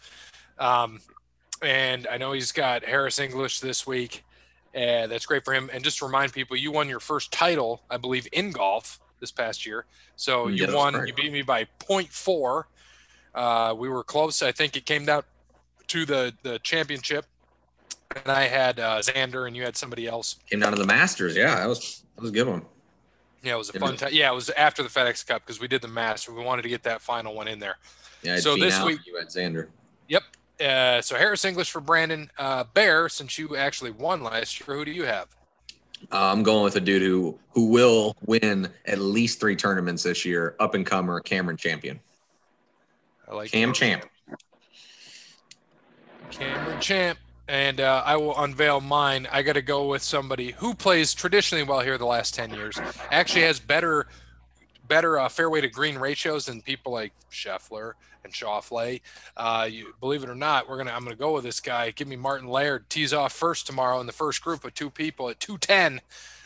Um, 0.58 1.00
and 1.62 2.08
I 2.08 2.18
know 2.18 2.32
he's 2.32 2.52
got 2.52 2.86
Harris 2.86 3.20
English 3.20 3.60
this 3.60 3.86
week. 3.86 4.24
And 4.74 5.12
that's 5.12 5.28
great 5.28 5.46
for 5.46 5.54
him. 5.54 5.70
And 5.72 5.84
just 5.84 6.00
to 6.00 6.06
remind 6.08 6.34
people, 6.34 6.58
you 6.58 6.72
won 6.72 6.90
your 6.90 7.00
first 7.00 7.32
title, 7.32 7.84
I 7.92 7.98
believe, 7.98 8.28
in 8.32 8.50
golf 8.50 9.00
this 9.24 9.32
past 9.32 9.66
year. 9.66 9.86
So 10.18 10.48
you 10.50 10.68
won. 10.76 10.96
right. 10.96 11.08
You 11.08 11.14
beat 11.14 11.32
me 11.32 11.44
by 11.44 11.66
0.4. 11.80 12.64
Uh, 13.34 13.74
we 13.78 13.88
were 13.88 14.04
close. 14.04 14.42
I 14.44 14.52
think 14.52 14.76
it 14.76 14.86
came 14.86 15.06
down 15.06 15.24
to 15.88 16.06
the 16.06 16.34
the 16.44 16.60
championship. 16.60 17.26
And 18.16 18.28
I 18.32 18.44
had 18.44 18.80
uh, 18.80 19.00
Xander, 19.00 19.48
and 19.48 19.56
you 19.56 19.64
had 19.64 19.76
somebody 19.78 20.06
else. 20.08 20.36
Came 20.50 20.60
down 20.60 20.72
to 20.74 20.78
the 20.78 20.86
Masters. 20.86 21.36
Yeah, 21.36 21.56
that 21.56 21.68
was 21.68 22.04
that 22.16 22.22
was 22.22 22.30
a 22.32 22.34
good 22.34 22.48
one. 22.48 22.64
Yeah, 23.44 23.56
it 23.56 23.58
was 23.58 23.70
a 23.70 23.80
fun 23.80 23.96
time. 23.98 24.10
Yeah, 24.12 24.32
it 24.32 24.36
was 24.36 24.50
after 24.52 24.84
the 24.84 24.90
FedEx 24.90 25.26
Cup 25.26 25.42
because 25.46 25.60
we 25.60 25.68
did 25.70 25.82
the 25.82 25.88
Master. 25.88 26.34
We 26.34 26.44
wanted 26.44 26.62
to 26.64 26.70
get 26.70 26.84
that 26.84 27.02
final 27.02 27.34
one 27.34 27.48
in 27.48 27.60
there. 27.60 27.78
Yeah, 28.22 28.38
So 28.38 28.56
this 28.56 28.82
week- 28.84 29.00
you 29.08 29.18
had 29.18 29.28
Xander. 29.30 29.68
Yep. 30.10 30.24
Uh, 30.64 31.02
so 31.02 31.16
Harris 31.18 31.44
English 31.44 31.72
for 31.72 31.82
Brandon 31.82 32.30
uh, 32.38 32.66
Bear. 32.74 33.10
Since 33.10 33.38
you 33.40 33.56
actually 33.58 33.92
won 33.92 34.22
last 34.24 34.60
year, 34.60 34.78
who 34.78 34.86
do 34.86 34.92
you 34.92 35.04
have? 35.06 35.28
Uh, 36.12 36.32
I'm 36.32 36.44
going 36.44 36.64
with 36.64 36.76
a 36.76 36.82
dude 36.82 37.02
who 37.02 37.38
who 37.52 37.66
will 37.66 38.16
win 38.26 38.70
at 38.86 39.00
least 39.00 39.40
three 39.40 39.56
tournaments 39.56 40.04
this 40.04 40.26
year. 40.26 40.56
Up 40.60 40.74
and 40.74 40.86
comer 40.86 41.20
Cameron 41.20 41.58
Champion. 41.58 42.00
I 43.30 43.36
like 43.36 43.52
Cam 43.52 43.74
Champ. 43.74 44.06
Cameron 46.32 46.80
Champ. 46.80 47.20
And 47.48 47.82
uh, 47.82 48.02
I 48.06 48.16
will 48.16 48.38
unveil 48.38 48.80
mine. 48.80 49.28
I 49.32 49.42
got 49.42 49.54
to 49.54 49.62
go 49.62 49.88
with 49.88 50.02
somebody 50.02 50.52
who 50.52 50.74
plays 50.74 51.14
traditionally 51.14 51.64
well 51.64 51.82
here 51.82 51.98
the 51.98 52.06
last 52.06 52.34
10 52.34 52.54
years. 52.54 52.80
Actually 53.12 53.44
has 53.44 53.60
better 53.60 54.08
better 54.88 55.20
uh, 55.20 55.30
fairway 55.30 55.62
to 55.62 55.68
green 55.68 55.98
ratios 55.98 56.46
than 56.46 56.62
people 56.62 56.92
like 56.94 57.14
Scheffler 57.32 57.94
and 58.24 58.34
Schauffele. 58.34 59.02
Uh, 59.36 59.68
you 59.70 59.94
believe 60.00 60.24
it 60.24 60.30
or 60.30 60.36
not, 60.36 60.70
we're 60.70 60.78
gonna 60.78 60.92
I'm 60.92 61.04
gonna 61.04 61.16
go 61.16 61.34
with 61.34 61.44
this 61.44 61.60
guy. 61.60 61.92
Give 61.92 62.08
me 62.08 62.16
Martin 62.16 62.48
Laird. 62.48 62.90
Tees 62.90 63.14
off 63.14 63.34
first 63.34 63.68
tomorrow 63.68 64.00
in 64.00 64.06
the 64.08 64.12
first 64.14 64.42
group 64.44 64.64
of 64.66 64.74
two 64.74 64.90
people 64.90 65.30
at 65.30 65.40
210 65.40 66.02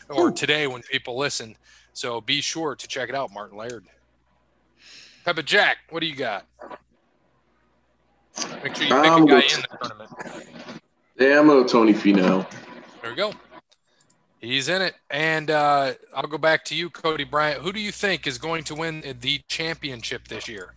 or 0.08 0.28
Ooh. 0.28 0.32
today 0.32 0.66
when 0.66 0.82
people 0.82 1.16
listen. 1.16 1.56
So 1.92 2.20
be 2.20 2.40
sure 2.40 2.74
to 2.74 2.88
check 2.88 3.08
it 3.08 3.14
out, 3.14 3.32
Martin 3.32 3.56
Laird. 3.58 3.84
Peppa 5.24 5.42
Jack, 5.42 5.78
what 5.90 6.00
do 6.00 6.06
you 6.06 6.14
got? 6.16 6.46
Make 8.62 8.76
sure 8.76 8.84
you 8.86 8.94
pick 8.94 9.10
I'm 9.10 9.24
a 9.24 9.26
guy 9.26 9.40
gonna- 9.40 9.42
in 9.42 9.60
the 9.60 9.78
tournament. 9.82 10.10
Yeah, 11.18 11.40
I'm 11.40 11.46
going 11.48 11.66
Tony 11.66 11.92
Finau. 11.92 12.48
There 13.02 13.10
we 13.10 13.16
go. 13.16 13.32
He's 14.40 14.68
in 14.68 14.82
it. 14.82 14.94
And 15.10 15.50
uh, 15.50 15.94
I'll 16.14 16.28
go 16.28 16.38
back 16.38 16.64
to 16.66 16.76
you, 16.76 16.90
Cody 16.90 17.24
Bryant. 17.24 17.62
Who 17.62 17.72
do 17.72 17.80
you 17.80 17.90
think 17.90 18.24
is 18.26 18.38
going 18.38 18.62
to 18.64 18.74
win 18.76 19.02
the 19.20 19.40
championship 19.48 20.28
this 20.28 20.46
year? 20.48 20.74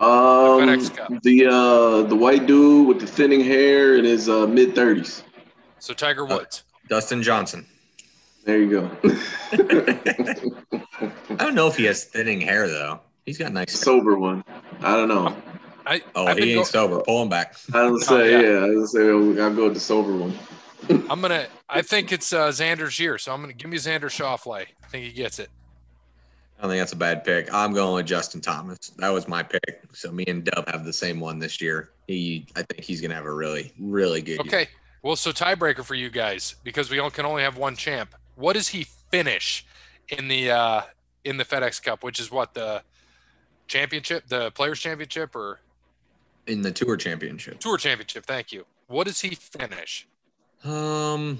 Um, 0.00 0.60
FedEx 0.66 0.96
Cup. 0.96 1.12
the 1.22 1.46
uh, 1.46 2.02
the 2.02 2.16
white 2.16 2.46
dude 2.46 2.88
with 2.88 3.00
the 3.00 3.06
thinning 3.06 3.40
hair 3.44 3.96
in 3.96 4.04
his 4.04 4.28
uh, 4.28 4.46
mid 4.46 4.74
thirties. 4.74 5.22
So 5.78 5.92
Tiger 5.94 6.24
Woods. 6.24 6.64
Dustin 6.88 7.22
Johnson. 7.22 7.66
There 8.44 8.58
you 8.58 8.70
go. 8.70 8.90
I 9.52 11.36
don't 11.36 11.54
know 11.54 11.66
if 11.68 11.76
he 11.76 11.84
has 11.84 12.04
thinning 12.04 12.40
hair 12.40 12.66
though. 12.68 13.00
He's 13.26 13.38
got 13.38 13.50
a 13.50 13.54
nice. 13.54 13.72
Sober 13.78 14.18
one. 14.18 14.42
I 14.80 14.96
don't 14.96 15.08
know. 15.08 15.36
I, 15.86 16.02
Oh, 16.14 16.26
I've 16.26 16.38
he 16.38 16.52
ain't 16.52 16.60
go- 16.60 16.64
sober. 16.64 17.00
Pull 17.00 17.22
him 17.22 17.28
back. 17.28 17.54
I 17.74 17.78
don't 17.78 18.00
say 18.00 18.32
yeah. 18.32 18.40
yeah. 18.40 18.56
I 18.64 18.66
don't 18.68 18.86
say 18.86 19.08
I'll 19.42 19.54
go 19.54 19.64
with 19.64 19.74
the 19.74 19.80
sober 19.80 20.12
one. 20.16 20.38
I'm 21.10 21.20
gonna. 21.20 21.46
I 21.68 21.82
think 21.92 22.10
it's 22.12 22.32
uh, 22.32 22.48
Xander's 22.48 22.98
year, 22.98 23.18
so 23.18 23.32
I'm 23.32 23.40
gonna 23.42 23.52
give 23.52 23.70
me 23.70 23.76
Xander 23.76 24.04
Schauffele. 24.04 24.66
I 24.82 24.86
think 24.88 25.04
he 25.04 25.12
gets 25.12 25.38
it. 25.38 25.50
I 26.60 26.64
don't 26.64 26.72
think 26.72 26.80
that's 26.82 26.92
a 26.92 26.96
bad 26.96 27.24
pick. 27.24 27.52
I'm 27.54 27.72
going 27.72 27.94
with 27.94 28.06
Justin 28.06 28.42
Thomas. 28.42 28.90
That 28.98 29.08
was 29.08 29.26
my 29.26 29.42
pick. 29.42 29.80
So 29.94 30.12
me 30.12 30.24
and 30.28 30.44
Dub 30.44 30.68
have 30.68 30.84
the 30.84 30.92
same 30.92 31.18
one 31.18 31.38
this 31.38 31.58
year. 31.58 31.88
He, 32.06 32.46
I 32.54 32.60
think 32.60 32.84
he's 32.84 33.00
gonna 33.00 33.14
have 33.14 33.24
a 33.24 33.32
really, 33.32 33.72
really 33.80 34.20
good. 34.20 34.32
year. 34.32 34.40
Okay. 34.40 34.68
Well, 35.02 35.16
so 35.16 35.32
tiebreaker 35.32 35.82
for 35.82 35.94
you 35.94 36.10
guys 36.10 36.56
because 36.62 36.90
we 36.90 36.98
all 36.98 37.10
can 37.10 37.24
only 37.24 37.42
have 37.42 37.56
one 37.56 37.76
champ. 37.76 38.14
What 38.34 38.52
does 38.52 38.68
he 38.68 38.84
finish 39.10 39.64
in 40.10 40.28
the 40.28 40.50
uh, 40.50 40.82
in 41.24 41.38
the 41.38 41.46
FedEx 41.46 41.82
Cup, 41.82 42.04
which 42.04 42.20
is 42.20 42.30
what 42.30 42.52
the 42.52 42.82
championship, 43.66 44.26
the 44.28 44.50
Players 44.50 44.80
Championship, 44.80 45.34
or 45.34 45.60
in 46.46 46.60
the 46.60 46.72
Tour 46.72 46.98
Championship. 46.98 47.58
Tour 47.58 47.78
Championship? 47.78 48.26
Thank 48.26 48.52
you. 48.52 48.66
What 48.86 49.06
does 49.06 49.22
he 49.22 49.34
finish? 49.34 50.06
Um, 50.62 51.38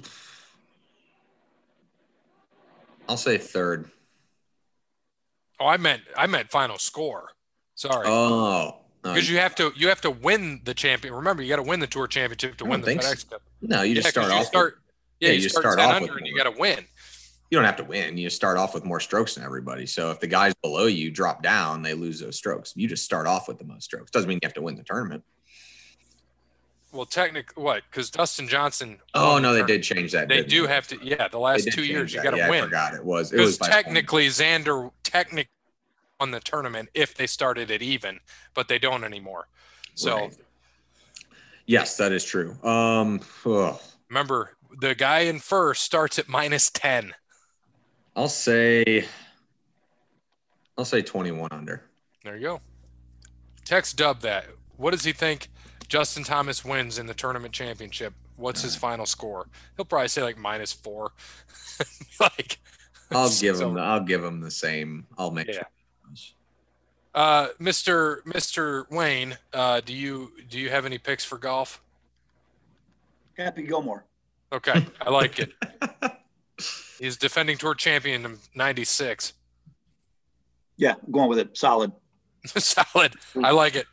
I'll 3.06 3.18
say 3.18 3.36
third. 3.36 3.90
Oh, 5.60 5.66
I 5.66 5.76
meant 5.76 6.02
I 6.16 6.26
meant 6.26 6.50
final 6.50 6.78
score. 6.78 7.28
Sorry. 7.74 8.06
Oh, 8.08 8.76
no, 9.04 9.14
because 9.14 9.30
you 9.30 9.38
have 9.38 9.54
to 9.56 9.72
you 9.76 9.88
have 9.88 10.00
to 10.00 10.10
win 10.10 10.62
the 10.64 10.74
champion. 10.74 11.14
Remember, 11.14 11.42
you 11.42 11.48
got 11.50 11.56
to 11.56 11.62
win 11.62 11.80
the 11.80 11.86
tour 11.86 12.06
championship 12.06 12.56
to 12.56 12.64
win 12.64 12.80
the 12.80 12.92
FedEx 12.92 13.28
Cup. 13.30 13.42
no, 13.60 13.82
you 13.82 13.94
just 13.94 14.08
start 14.08 14.30
off. 14.30 14.46
Start, 14.46 14.74
with, 14.74 14.94
yeah, 15.20 15.28
yeah, 15.28 15.34
you, 15.34 15.42
you 15.42 15.48
start, 15.50 15.74
start 15.74 15.78
off 15.78 16.00
with 16.00 16.10
and 16.10 16.26
you 16.26 16.36
got 16.36 16.52
to 16.52 16.58
win. 16.58 16.78
you 17.50 17.58
don't 17.58 17.64
have 17.64 17.76
to 17.76 17.84
win. 17.84 18.16
You 18.16 18.30
start 18.30 18.56
off 18.56 18.74
with 18.74 18.84
more 18.84 19.00
strokes 19.00 19.34
than 19.34 19.44
everybody. 19.44 19.86
So 19.86 20.10
if 20.10 20.20
the 20.20 20.26
guys 20.26 20.54
below 20.62 20.86
you 20.86 21.10
drop 21.10 21.42
down, 21.42 21.82
they 21.82 21.94
lose 21.94 22.20
those 22.20 22.36
strokes. 22.36 22.72
You 22.74 22.88
just 22.88 23.04
start 23.04 23.26
off 23.26 23.48
with 23.48 23.58
the 23.58 23.64
most 23.64 23.84
strokes. 23.84 24.10
Doesn't 24.10 24.28
mean 24.28 24.38
you 24.42 24.46
have 24.46 24.54
to 24.54 24.62
win 24.62 24.76
the 24.76 24.82
tournament. 24.82 25.22
Well, 26.92 27.06
technically, 27.06 27.62
what? 27.62 27.82
Because 27.88 28.10
Dustin 28.10 28.48
Johnson. 28.48 28.98
Oh 29.14 29.38
no, 29.38 29.54
they 29.54 29.62
did 29.62 29.82
change 29.82 30.10
that. 30.12 30.28
They 30.28 30.42
do 30.42 30.66
have 30.66 30.88
to. 30.88 30.98
Yeah, 31.02 31.28
the 31.28 31.38
last 31.38 31.70
two 31.70 31.84
years, 31.84 32.12
you 32.12 32.22
got 32.22 32.32
to 32.32 32.38
yeah, 32.38 32.46
I 32.46 32.50
win. 32.50 32.64
forgot 32.64 32.94
it 32.94 33.04
was. 33.04 33.32
It 33.32 33.38
was 33.38 33.56
Because 33.56 33.72
technically, 33.72 34.26
Xander 34.26 34.90
technically 35.10 35.50
won 36.18 36.30
the 36.30 36.40
tournament 36.40 36.88
if 36.94 37.14
they 37.14 37.26
started 37.26 37.70
it 37.70 37.82
even, 37.82 38.20
but 38.54 38.68
they 38.68 38.78
don't 38.78 39.04
anymore. 39.04 39.48
So 39.94 40.16
Right. 40.16 40.36
yes, 41.66 41.96
that 41.96 42.12
is 42.12 42.24
true. 42.24 42.56
Um, 42.62 43.20
ugh. 43.46 43.80
remember, 44.08 44.56
the 44.80 44.94
guy 44.94 45.20
in 45.20 45.38
first 45.40 45.82
starts 45.82 46.18
at 46.18 46.28
minus 46.28 46.70
ten. 46.70 47.14
I'll 48.16 48.28
say, 48.28 49.06
I'll 50.76 50.84
say 50.84 51.02
twenty-one 51.02 51.50
under. 51.52 51.82
There 52.24 52.36
you 52.36 52.42
go. 52.42 52.60
Text 53.64 53.96
Dub 53.96 54.20
that. 54.20 54.46
What 54.76 54.90
does 54.92 55.04
he 55.04 55.12
think 55.12 55.48
Justin 55.88 56.24
Thomas 56.24 56.64
wins 56.64 56.98
in 56.98 57.06
the 57.06 57.14
tournament 57.14 57.52
championship? 57.52 58.14
What's 58.36 58.62
his 58.62 58.74
final 58.76 59.06
score? 59.06 59.48
He'll 59.76 59.84
probably 59.84 60.08
say 60.08 60.22
like 60.22 60.38
minus 60.38 60.72
four. 60.72 61.12
like 62.20 62.58
I'll 63.16 63.28
so- 63.28 63.40
give 63.42 63.60
him. 63.60 63.76
I'll 63.78 64.00
give 64.04 64.22
him 64.24 64.40
the 64.40 64.50
same. 64.50 65.06
I'll 65.18 65.30
make 65.30 65.48
Yeah. 65.48 65.54
sure. 65.54 65.66
Uh, 67.12 67.48
Mr. 67.60 68.22
Mr. 68.22 68.88
Wayne, 68.90 69.36
uh, 69.52 69.80
do 69.80 69.92
you 69.92 70.30
do 70.48 70.60
you 70.60 70.70
have 70.70 70.86
any 70.86 70.96
picks 70.98 71.24
for 71.24 71.38
golf? 71.38 71.82
Happy 73.36 73.62
Gilmore. 73.62 74.04
Okay, 74.52 74.86
I 75.00 75.10
like 75.10 75.38
it. 75.40 75.52
He's 77.00 77.16
defending 77.16 77.56
tour 77.56 77.74
champion 77.74 78.24
in 78.24 78.38
'96. 78.54 79.32
Yeah, 80.76 80.94
I'm 81.04 81.12
going 81.12 81.28
with 81.28 81.38
it. 81.38 81.56
Solid. 81.56 81.90
Solid. 82.46 83.14
I 83.42 83.50
like 83.50 83.74
it. 83.74 83.86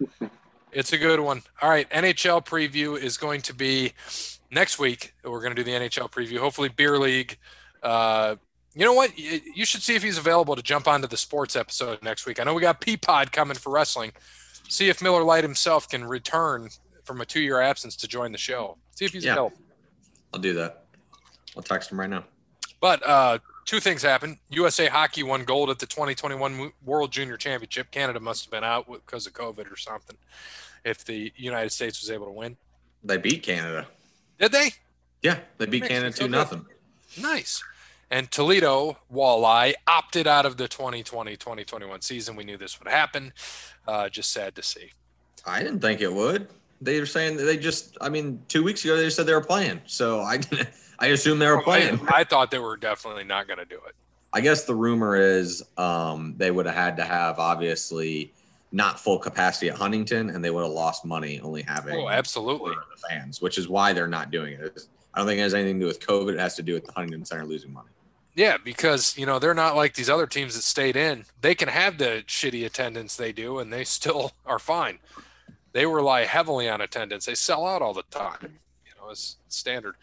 It's 0.71 0.93
a 0.93 0.97
good 0.97 1.19
one. 1.19 1.41
All 1.61 1.69
right, 1.69 1.89
NHL 1.89 2.45
preview 2.45 2.99
is 3.01 3.17
going 3.17 3.41
to 3.43 3.53
be 3.55 3.93
next 4.51 4.77
week. 4.79 5.13
We're 5.23 5.41
going 5.41 5.55
to 5.55 5.63
do 5.63 5.63
the 5.63 5.77
NHL 5.77 6.11
preview. 6.11 6.37
Hopefully, 6.37 6.69
beer 6.69 6.99
league. 6.99 7.37
Uh, 7.81 8.35
you 8.77 8.85
know 8.85 8.93
what? 8.93 9.17
You 9.17 9.65
should 9.65 9.81
see 9.81 9.95
if 9.95 10.03
he's 10.03 10.17
available 10.17 10.55
to 10.55 10.61
jump 10.61 10.87
onto 10.87 11.07
the 11.07 11.17
sports 11.17 11.55
episode 11.55 12.01
next 12.03 12.25
week. 12.25 12.39
I 12.39 12.43
know 12.43 12.53
we 12.53 12.61
got 12.61 12.79
Peapod 12.79 13.31
coming 13.31 13.57
for 13.57 13.71
wrestling. 13.71 14.11
See 14.69 14.89
if 14.89 15.01
Miller 15.01 15.23
Lite 15.23 15.43
himself 15.43 15.89
can 15.89 16.03
return 16.05 16.69
from 17.03 17.21
a 17.21 17.25
two-year 17.25 17.59
absence 17.61 17.95
to 17.97 18.07
join 18.07 18.31
the 18.31 18.37
show. 18.37 18.77
See 18.95 19.05
if 19.05 19.13
he's 19.13 19.25
Yeah. 19.25 19.33
available. 19.33 19.57
I'll 20.33 20.39
do 20.39 20.53
that. 20.55 20.85
I'll 21.55 21.63
text 21.63 21.91
him 21.91 21.99
right 21.99 22.09
now. 22.09 22.25
But 22.79 23.01
uh, 23.07 23.39
two 23.65 23.79
things 23.79 24.03
happened. 24.03 24.37
USA 24.49 24.87
Hockey 24.87 25.23
won 25.23 25.43
gold 25.45 25.69
at 25.71 25.79
the 25.79 25.87
2021 25.87 26.71
World 26.85 27.11
Junior 27.11 27.37
Championship. 27.37 27.89
Canada 27.89 28.19
must 28.19 28.45
have 28.45 28.51
been 28.51 28.63
out 28.63 28.85
because 28.91 29.25
of 29.25 29.33
COVID 29.33 29.71
or 29.71 29.77
something. 29.77 30.17
If 30.85 31.03
the 31.05 31.33
United 31.35 31.71
States 31.71 31.99
was 32.01 32.11
able 32.11 32.27
to 32.27 32.31
win, 32.31 32.57
They 33.03 33.17
beat 33.17 33.41
Canada. 33.41 33.87
did 34.37 34.51
they? 34.51 34.71
Yeah, 35.23 35.39
they 35.57 35.65
beat 35.65 35.85
Canada 35.87 36.11
two 36.15 36.25
good. 36.25 36.31
nothing. 36.31 36.65
Nice. 37.19 37.63
And 38.09 38.31
Toledo 38.31 38.97
Walleye 39.13 39.73
opted 39.85 40.27
out 40.27 40.45
of 40.45 40.57
the 40.57 40.67
2020-2021 40.67 42.03
season. 42.03 42.35
We 42.35 42.43
knew 42.45 42.57
this 42.57 42.79
would 42.79 42.87
happen. 42.89 43.33
Uh, 43.87 44.07
just 44.09 44.31
sad 44.31 44.55
to 44.55 44.63
see. 44.63 44.91
I 45.45 45.61
didn't 45.63 45.79
think 45.81 46.01
it 46.01 46.11
would. 46.13 46.47
They 46.81 46.99
were 46.99 47.05
saying 47.05 47.37
that 47.37 47.43
they 47.43 47.57
just. 47.57 47.97
I 48.01 48.09
mean, 48.09 48.41
two 48.47 48.63
weeks 48.63 48.83
ago 48.85 48.95
they 48.97 49.09
said 49.09 49.25
they 49.25 49.33
were 49.33 49.41
playing. 49.41 49.81
So 49.87 50.21
I, 50.21 50.39
I 50.99 51.07
assume 51.07 51.39
they 51.39 51.47
were 51.49 51.61
playing. 51.61 51.99
I, 52.07 52.19
I 52.19 52.23
thought 52.23 52.51
they 52.51 52.59
were 52.59 52.77
definitely 52.77 53.23
not 53.23 53.47
going 53.47 53.59
to 53.59 53.65
do 53.65 53.79
it. 53.87 53.95
I 54.33 54.41
guess 54.41 54.65
the 54.65 54.75
rumor 54.75 55.15
is 55.15 55.63
um, 55.77 56.35
they 56.37 56.51
would 56.51 56.65
have 56.65 56.75
had 56.75 56.97
to 56.97 57.03
have 57.03 57.39
obviously 57.39 58.33
not 58.71 58.99
full 58.99 59.17
capacity 59.17 59.69
at 59.69 59.75
Huntington, 59.75 60.29
and 60.29 60.43
they 60.43 60.51
would 60.51 60.63
have 60.63 60.71
lost 60.71 61.05
money 61.05 61.39
only 61.39 61.61
having 61.63 61.95
Oh, 61.95 62.09
absolutely. 62.09 62.75
the 62.75 63.07
fans, 63.09 63.41
which 63.41 63.57
is 63.57 63.67
why 63.67 63.93
they're 63.93 64.07
not 64.07 64.29
doing 64.29 64.53
it. 64.53 64.81
I 65.13 65.19
don't 65.19 65.27
think 65.27 65.39
it 65.39 65.43
has 65.43 65.53
anything 65.53 65.79
to 65.79 65.85
do 65.85 65.87
with 65.87 65.99
COVID. 66.05 66.33
It 66.33 66.39
has 66.39 66.55
to 66.57 66.61
do 66.63 66.73
with 66.73 66.85
the 66.85 66.91
Huntington 66.91 67.25
Center 67.25 67.45
losing 67.45 67.73
money. 67.73 67.89
Yeah, 68.37 68.57
because 68.63 69.17
you 69.17 69.25
know 69.25 69.39
they're 69.39 69.55
not 69.55 69.75
like 69.75 69.95
these 69.95 70.11
other 70.11 70.27
teams 70.27 70.53
that 70.55 70.61
stayed 70.61 70.95
in. 70.95 71.25
They 71.41 71.55
can 71.55 71.69
have 71.69 71.97
the 71.97 72.23
shitty 72.27 72.63
attendance 72.67 73.15
they 73.17 73.31
do, 73.31 73.57
and 73.57 73.73
they 73.73 73.83
still 73.97 74.31
are 74.45 74.59
fine. 74.59 74.99
They 75.73 75.85
rely 75.87 76.25
heavily 76.25 76.69
on 76.69 76.79
attendance. 76.79 77.25
They 77.25 77.33
sell 77.35 77.65
out 77.65 77.81
all 77.81 77.93
the 77.95 78.03
time. 78.11 78.59
You 78.85 78.91
know, 79.01 79.09
it's 79.09 79.37
standard. 79.49 79.95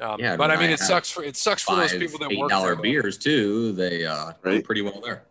Um, 0.00 0.18
Yeah, 0.18 0.36
but 0.36 0.50
I 0.50 0.56
mean, 0.56 0.70
I 0.70 0.72
it 0.72 0.80
sucks 0.80 1.10
for 1.10 1.22
it 1.22 1.36
sucks 1.36 1.62
for 1.62 1.76
those 1.76 1.92
people 1.92 2.18
that 2.20 2.32
eight 2.32 2.38
work 2.38 2.48
dollar 2.50 2.74
there. 2.74 2.82
beers 2.82 3.18
too. 3.18 3.72
They 3.72 4.06
uh, 4.06 4.32
do 4.42 4.50
Right. 4.50 4.64
pretty 4.64 4.80
well 4.80 5.00
there. 5.02 5.22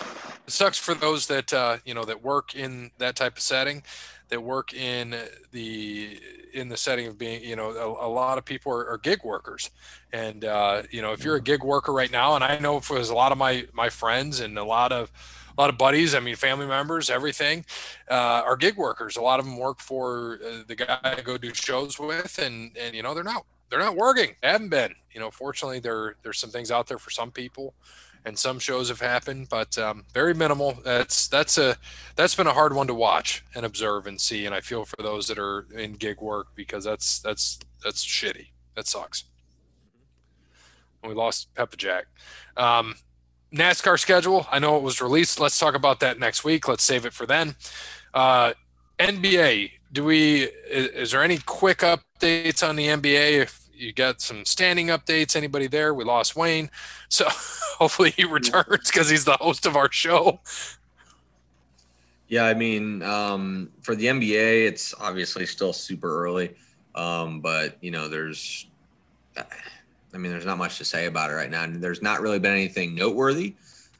It 0.00 0.52
sucks 0.52 0.78
for 0.78 0.94
those 0.94 1.26
that 1.26 1.52
uh, 1.52 1.78
you 1.84 1.92
know 1.92 2.04
that 2.04 2.22
work 2.22 2.54
in 2.54 2.92
that 2.98 3.16
type 3.16 3.36
of 3.36 3.42
setting, 3.42 3.82
that 4.28 4.42
work 4.42 4.74
in 4.74 5.14
the 5.52 6.18
in 6.52 6.68
the 6.68 6.76
setting 6.76 7.06
of 7.06 7.18
being, 7.18 7.44
you 7.44 7.54
know, 7.54 7.70
a, 7.70 8.06
a 8.06 8.08
lot 8.08 8.38
of 8.38 8.44
people 8.44 8.72
are, 8.72 8.88
are, 8.88 8.98
gig 8.98 9.22
workers, 9.22 9.70
and 10.12 10.44
uh, 10.44 10.82
you 10.90 11.02
know, 11.02 11.12
if 11.12 11.22
you're 11.22 11.36
a 11.36 11.40
gig 11.40 11.62
worker 11.62 11.92
right 11.92 12.10
now, 12.10 12.34
and 12.34 12.42
I 12.42 12.58
know 12.58 12.80
for 12.80 12.96
a 12.96 13.14
lot 13.14 13.32
of 13.32 13.38
my 13.38 13.66
my 13.72 13.88
friends 13.88 14.40
and 14.40 14.58
a 14.58 14.64
lot 14.64 14.92
of 14.92 15.12
a 15.56 15.60
lot 15.60 15.70
of 15.70 15.78
buddies, 15.78 16.14
I 16.14 16.20
mean, 16.20 16.36
family 16.36 16.66
members, 16.66 17.08
everything, 17.08 17.64
uh, 18.10 18.42
are 18.44 18.56
gig 18.56 18.76
workers. 18.76 19.16
A 19.16 19.22
lot 19.22 19.38
of 19.38 19.46
them 19.46 19.58
work 19.58 19.80
for 19.80 20.38
uh, 20.44 20.62
the 20.66 20.74
guy 20.74 20.98
I 21.02 21.20
go 21.20 21.38
do 21.38 21.52
shows 21.54 21.98
with, 21.98 22.38
and 22.38 22.76
and 22.76 22.94
you 22.94 23.02
know, 23.02 23.14
they're 23.14 23.24
not 23.24 23.44
they're 23.70 23.78
not 23.78 23.96
working. 23.96 24.34
They 24.42 24.48
haven't 24.48 24.70
been. 24.70 24.94
You 25.12 25.20
know, 25.20 25.30
fortunately, 25.30 25.80
there 25.80 26.16
there's 26.22 26.38
some 26.38 26.50
things 26.50 26.70
out 26.70 26.86
there 26.86 26.98
for 26.98 27.10
some 27.10 27.30
people 27.30 27.74
and 28.26 28.36
some 28.36 28.58
shows 28.58 28.88
have 28.88 29.00
happened, 29.00 29.48
but 29.48 29.78
um, 29.78 30.04
very 30.12 30.34
minimal. 30.34 30.76
That's 30.84 31.28
that's 31.28 31.56
a 31.58 31.76
that's 32.16 32.34
been 32.34 32.48
a 32.48 32.52
hard 32.52 32.74
one 32.74 32.88
to 32.88 32.94
watch 32.94 33.44
and 33.54 33.64
observe 33.64 34.08
and 34.08 34.20
see. 34.20 34.44
And 34.44 34.54
I 34.54 34.60
feel 34.60 34.84
for 34.84 35.00
those 35.00 35.28
that 35.28 35.38
are 35.38 35.66
in 35.72 35.92
gig 35.92 36.20
work 36.20 36.48
because 36.56 36.82
that's 36.84 37.20
that's 37.20 37.60
that's 37.84 38.04
shitty. 38.04 38.48
That 38.74 38.88
sucks. 38.88 39.24
we 41.06 41.14
lost 41.14 41.54
Peppa 41.54 41.76
Jack. 41.76 42.06
Um, 42.56 42.96
NASCAR 43.54 43.98
schedule. 43.98 44.48
I 44.50 44.58
know 44.58 44.76
it 44.76 44.82
was 44.82 45.00
released. 45.00 45.38
Let's 45.38 45.58
talk 45.58 45.76
about 45.76 46.00
that 46.00 46.18
next 46.18 46.42
week. 46.42 46.66
Let's 46.66 46.82
save 46.82 47.06
it 47.06 47.12
for 47.12 47.26
then. 47.26 47.54
Uh, 48.12 48.54
NBA. 48.98 49.70
Do 49.92 50.04
we? 50.04 50.42
Is, 50.68 50.88
is 50.88 51.10
there 51.12 51.22
any 51.22 51.38
quick 51.38 51.78
updates 51.78 52.68
on 52.68 52.74
the 52.74 52.88
NBA? 52.88 53.42
If 53.42 53.65
you 53.76 53.92
got 53.92 54.20
some 54.20 54.44
standing 54.44 54.88
updates. 54.88 55.36
Anybody 55.36 55.66
there? 55.66 55.94
We 55.94 56.04
lost 56.04 56.36
Wayne, 56.36 56.70
so 57.08 57.26
hopefully 57.78 58.10
he 58.10 58.24
returns 58.24 58.90
because 58.90 59.08
he's 59.08 59.24
the 59.24 59.36
host 59.40 59.66
of 59.66 59.76
our 59.76 59.90
show. 59.92 60.40
Yeah, 62.28 62.44
I 62.44 62.54
mean, 62.54 63.02
um, 63.02 63.70
for 63.82 63.94
the 63.94 64.06
NBA, 64.06 64.66
it's 64.66 64.94
obviously 65.00 65.46
still 65.46 65.72
super 65.72 66.24
early, 66.24 66.56
um, 66.94 67.40
but 67.40 67.76
you 67.80 67.92
know, 67.92 68.08
there's, 68.08 68.66
I 69.36 70.18
mean, 70.18 70.32
there's 70.32 70.46
not 70.46 70.58
much 70.58 70.78
to 70.78 70.84
say 70.84 71.06
about 71.06 71.30
it 71.30 71.34
right 71.34 71.50
now. 71.50 71.66
There's 71.68 72.02
not 72.02 72.20
really 72.20 72.40
been 72.40 72.52
anything 72.52 72.94
noteworthy. 72.94 73.54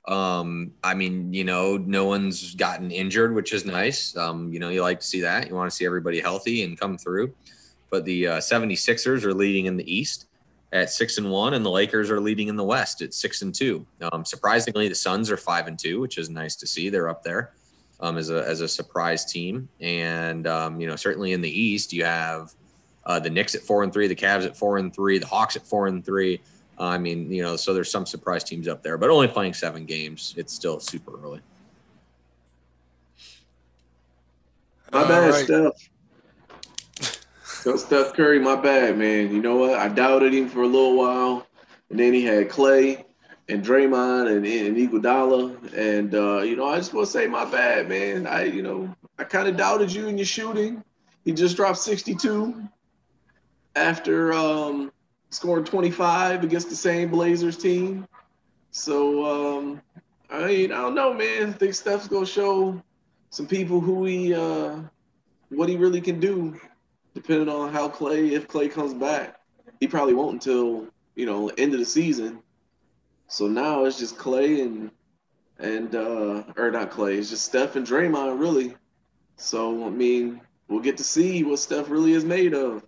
Um, 0.08 0.72
I 0.82 0.94
mean, 0.94 1.32
you 1.32 1.44
know, 1.44 1.76
no 1.76 2.04
one's 2.06 2.54
gotten 2.54 2.90
injured, 2.90 3.34
which 3.34 3.52
is 3.52 3.64
nice. 3.64 4.16
Um, 4.16 4.52
you 4.52 4.60
know, 4.60 4.70
you 4.70 4.82
like 4.82 5.00
to 5.00 5.06
see 5.06 5.20
that. 5.20 5.48
You 5.48 5.54
want 5.54 5.70
to 5.70 5.76
see 5.76 5.84
everybody 5.84 6.20
healthy 6.20 6.62
and 6.62 6.78
come 6.78 6.96
through 6.96 7.32
but 7.90 8.04
the 8.04 8.26
uh, 8.26 8.38
76ers 8.38 9.24
are 9.24 9.34
leading 9.34 9.66
in 9.66 9.76
the 9.76 9.94
East 9.94 10.26
at 10.72 10.90
six 10.90 11.18
and 11.18 11.30
one, 11.30 11.54
and 11.54 11.64
the 11.64 11.70
Lakers 11.70 12.10
are 12.10 12.20
leading 12.20 12.48
in 12.48 12.56
the 12.56 12.64
West 12.64 13.02
at 13.02 13.14
six 13.14 13.42
and 13.42 13.54
two. 13.54 13.86
Um, 14.12 14.24
surprisingly, 14.24 14.88
the 14.88 14.94
Suns 14.94 15.30
are 15.30 15.36
five 15.36 15.68
and 15.68 15.78
two, 15.78 16.00
which 16.00 16.18
is 16.18 16.28
nice 16.28 16.56
to 16.56 16.66
see. 16.66 16.88
They're 16.88 17.08
up 17.08 17.22
there 17.22 17.52
um, 18.00 18.16
as 18.18 18.30
a 18.30 18.46
as 18.46 18.60
a 18.60 18.68
surprise 18.68 19.24
team, 19.24 19.68
and 19.80 20.46
um, 20.46 20.80
you 20.80 20.86
know 20.86 20.96
certainly 20.96 21.32
in 21.32 21.40
the 21.40 21.50
East 21.50 21.92
you 21.92 22.04
have 22.04 22.52
uh, 23.04 23.20
the 23.20 23.30
Knicks 23.30 23.54
at 23.54 23.62
four 23.62 23.84
and 23.84 23.92
three, 23.92 24.08
the 24.08 24.16
Cavs 24.16 24.44
at 24.44 24.56
four 24.56 24.78
and 24.78 24.94
three, 24.94 25.18
the 25.18 25.26
Hawks 25.26 25.56
at 25.56 25.66
four 25.66 25.86
and 25.86 26.04
three. 26.04 26.40
Uh, 26.78 26.84
I 26.84 26.98
mean, 26.98 27.32
you 27.32 27.42
know, 27.42 27.56
so 27.56 27.72
there's 27.72 27.90
some 27.90 28.04
surprise 28.04 28.44
teams 28.44 28.68
up 28.68 28.82
there, 28.82 28.98
but 28.98 29.08
only 29.08 29.28
playing 29.28 29.54
seven 29.54 29.86
games. 29.86 30.34
It's 30.36 30.52
still 30.52 30.78
super 30.78 31.18
early. 31.22 31.40
My 34.92 35.08
bad, 35.08 35.30
right. 35.30 35.44
Steph. 35.44 35.88
So 37.66 37.76
Steph 37.76 38.12
Curry, 38.12 38.38
my 38.38 38.54
bad, 38.54 38.96
man. 38.96 39.34
You 39.34 39.42
know 39.42 39.56
what? 39.56 39.74
I 39.74 39.88
doubted 39.88 40.32
him 40.32 40.48
for 40.48 40.62
a 40.62 40.68
little 40.68 40.96
while, 40.96 41.48
and 41.90 41.98
then 41.98 42.14
he 42.14 42.24
had 42.24 42.48
Clay 42.48 43.04
and 43.48 43.64
Draymond 43.64 44.28
and, 44.30 44.46
and 44.46 44.76
Iguodala, 44.76 45.74
and 45.76 46.14
uh, 46.14 46.42
you 46.42 46.54
know, 46.54 46.66
I 46.66 46.76
just 46.76 46.94
want 46.94 47.06
to 47.08 47.12
say 47.12 47.26
my 47.26 47.44
bad, 47.44 47.88
man. 47.88 48.24
I, 48.24 48.44
you 48.44 48.62
know, 48.62 48.94
I 49.18 49.24
kind 49.24 49.48
of 49.48 49.56
doubted 49.56 49.92
you 49.92 50.06
in 50.06 50.16
your 50.16 50.26
shooting. 50.26 50.84
He 51.24 51.32
just 51.32 51.56
dropped 51.56 51.78
62 51.78 52.68
after 53.74 54.32
um, 54.32 54.92
scoring 55.30 55.64
25 55.64 56.44
against 56.44 56.70
the 56.70 56.76
same 56.76 57.10
Blazers 57.10 57.56
team. 57.56 58.06
So 58.70 59.58
um, 59.58 59.82
I 60.30 60.46
mean, 60.46 60.70
I 60.70 60.82
don't 60.82 60.94
know, 60.94 61.12
man. 61.12 61.48
I 61.48 61.52
think 61.52 61.74
Steph's 61.74 62.06
gonna 62.06 62.26
show 62.26 62.80
some 63.30 63.48
people 63.48 63.80
who 63.80 64.04
he, 64.04 64.34
uh, 64.34 64.82
what 65.48 65.68
he 65.68 65.76
really 65.76 66.00
can 66.00 66.20
do 66.20 66.56
depending 67.16 67.48
on 67.48 67.72
how 67.72 67.88
Clay, 67.88 68.34
if 68.34 68.46
Clay 68.46 68.68
comes 68.68 68.92
back, 68.92 69.40
he 69.80 69.86
probably 69.86 70.12
won't 70.12 70.34
until 70.34 70.86
you 71.14 71.24
know 71.24 71.48
end 71.48 71.72
of 71.72 71.80
the 71.80 71.86
season. 71.86 72.40
So 73.26 73.48
now 73.48 73.86
it's 73.86 73.98
just 73.98 74.18
Clay 74.18 74.60
and 74.60 74.90
and 75.58 75.94
uh 75.94 76.42
or 76.58 76.70
not 76.70 76.90
Clay, 76.90 77.16
it's 77.16 77.30
just 77.30 77.46
Steph 77.46 77.74
and 77.74 77.86
Draymond 77.86 78.38
really. 78.38 78.76
So 79.36 79.86
I 79.86 79.88
mean, 79.88 80.42
we'll 80.68 80.82
get 80.82 80.98
to 80.98 81.04
see 81.04 81.42
what 81.42 81.58
Steph 81.58 81.88
really 81.88 82.12
is 82.12 82.24
made 82.24 82.52
of. 82.52 82.84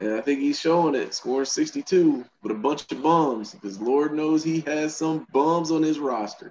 And 0.00 0.14
I 0.14 0.22
think 0.22 0.40
he's 0.40 0.58
showing 0.58 0.94
it, 0.94 1.12
scoring 1.12 1.44
62 1.44 2.24
with 2.42 2.52
a 2.52 2.54
bunch 2.54 2.90
of 2.90 3.02
bums, 3.02 3.52
because 3.52 3.78
Lord 3.78 4.14
knows 4.14 4.42
he 4.42 4.60
has 4.60 4.96
some 4.96 5.26
bums 5.32 5.70
on 5.70 5.82
his 5.82 5.98
roster. 5.98 6.50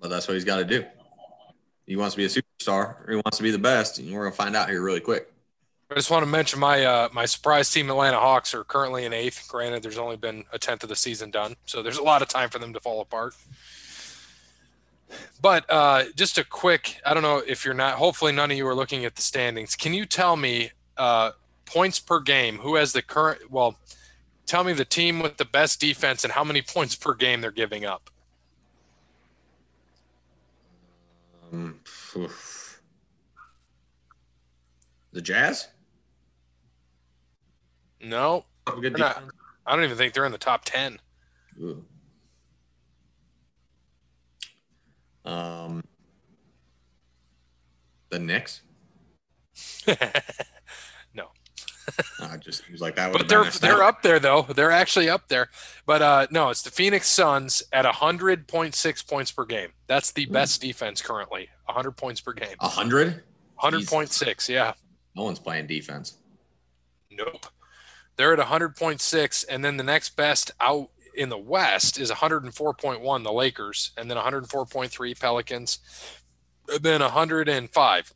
Well, 0.00 0.10
that's 0.10 0.26
what 0.28 0.34
he's 0.34 0.44
got 0.44 0.56
to 0.56 0.64
do. 0.64 0.84
He 1.86 1.96
wants 1.96 2.14
to 2.14 2.18
be 2.18 2.24
a 2.24 2.28
superstar, 2.28 2.96
or 3.00 3.06
he 3.10 3.14
wants 3.14 3.36
to 3.36 3.42
be 3.44 3.52
the 3.52 3.58
best, 3.58 4.00
and 4.00 4.12
we're 4.12 4.24
gonna 4.24 4.34
find 4.34 4.56
out 4.56 4.68
here 4.68 4.82
really 4.82 5.00
quick. 5.00 5.33
I 5.90 5.94
just 5.94 6.10
want 6.10 6.24
to 6.24 6.30
mention 6.30 6.58
my 6.58 6.84
uh, 6.84 7.08
my 7.12 7.26
surprise 7.26 7.70
team, 7.70 7.90
Atlanta 7.90 8.18
Hawks, 8.18 8.54
are 8.54 8.64
currently 8.64 9.04
in 9.04 9.12
eighth. 9.12 9.46
Granted, 9.48 9.82
there's 9.82 9.98
only 9.98 10.16
been 10.16 10.44
a 10.52 10.58
tenth 10.58 10.82
of 10.82 10.88
the 10.88 10.96
season 10.96 11.30
done, 11.30 11.56
so 11.66 11.82
there's 11.82 11.98
a 11.98 12.02
lot 12.02 12.22
of 12.22 12.28
time 12.28 12.48
for 12.48 12.58
them 12.58 12.72
to 12.72 12.80
fall 12.80 13.00
apart. 13.00 13.34
But 15.40 15.64
uh, 15.68 16.04
just 16.16 16.38
a 16.38 16.44
quick, 16.44 17.00
I 17.04 17.12
don't 17.12 17.22
know 17.22 17.42
if 17.46 17.64
you're 17.64 17.74
not. 17.74 17.94
Hopefully, 17.94 18.32
none 18.32 18.50
of 18.50 18.56
you 18.56 18.66
are 18.66 18.74
looking 18.74 19.04
at 19.04 19.14
the 19.14 19.22
standings. 19.22 19.76
Can 19.76 19.92
you 19.92 20.06
tell 20.06 20.36
me 20.36 20.70
uh, 20.96 21.32
points 21.66 22.00
per 22.00 22.20
game? 22.20 22.58
Who 22.58 22.76
has 22.76 22.92
the 22.92 23.02
current? 23.02 23.50
Well, 23.50 23.76
tell 24.46 24.64
me 24.64 24.72
the 24.72 24.86
team 24.86 25.20
with 25.20 25.36
the 25.36 25.44
best 25.44 25.80
defense 25.80 26.24
and 26.24 26.32
how 26.32 26.44
many 26.44 26.62
points 26.62 26.94
per 26.94 27.14
game 27.14 27.42
they're 27.42 27.50
giving 27.50 27.84
up. 27.84 28.10
Um, 31.52 31.78
the 35.12 35.20
Jazz. 35.20 35.68
No, 38.04 38.44
not, 38.66 39.22
I 39.66 39.74
don't 39.74 39.84
even 39.84 39.96
think 39.96 40.12
they're 40.14 40.26
in 40.26 40.32
the 40.32 40.38
top 40.38 40.64
ten. 40.64 40.98
Ooh. 41.60 41.84
Um, 45.24 45.82
the 48.10 48.18
Knicks. 48.18 48.60
no. 51.14 51.28
I 52.20 52.36
just 52.36 52.70
was 52.70 52.80
like 52.80 52.96
that. 52.96 53.12
But 53.12 53.28
they're 53.28 53.44
they're 53.44 53.82
up 53.82 54.02
there 54.02 54.18
though. 54.18 54.42
They're 54.42 54.70
actually 54.70 55.08
up 55.08 55.28
there. 55.28 55.48
But 55.86 56.02
uh, 56.02 56.26
no, 56.30 56.50
it's 56.50 56.62
the 56.62 56.70
Phoenix 56.70 57.08
Suns 57.08 57.62
at 57.72 57.86
hundred 57.86 58.48
point 58.48 58.74
six 58.74 59.02
points 59.02 59.30
per 59.32 59.44
game. 59.44 59.70
That's 59.86 60.12
the 60.12 60.26
best 60.26 60.60
defense 60.60 61.00
currently. 61.00 61.48
hundred 61.66 61.92
points 61.92 62.20
per 62.20 62.32
game. 62.32 62.56
hundred. 62.60 63.22
Hundred 63.56 63.86
point 63.86 64.10
six. 64.10 64.48
Yeah. 64.48 64.74
No 65.16 65.24
one's 65.24 65.38
playing 65.38 65.66
defense. 65.66 66.18
Nope. 67.10 67.46
They're 68.16 68.32
at 68.32 68.46
100.6, 68.46 69.44
and 69.48 69.64
then 69.64 69.76
the 69.76 69.84
next 69.84 70.16
best 70.16 70.52
out 70.60 70.90
in 71.16 71.28
the 71.28 71.38
West 71.38 71.98
is 71.98 72.10
104.1, 72.10 73.22
the 73.22 73.32
Lakers, 73.32 73.90
and 73.96 74.10
then 74.10 74.16
104.3 74.16 75.20
Pelicans, 75.20 75.78
and 76.68 76.82
then 76.82 77.00
105, 77.00 78.14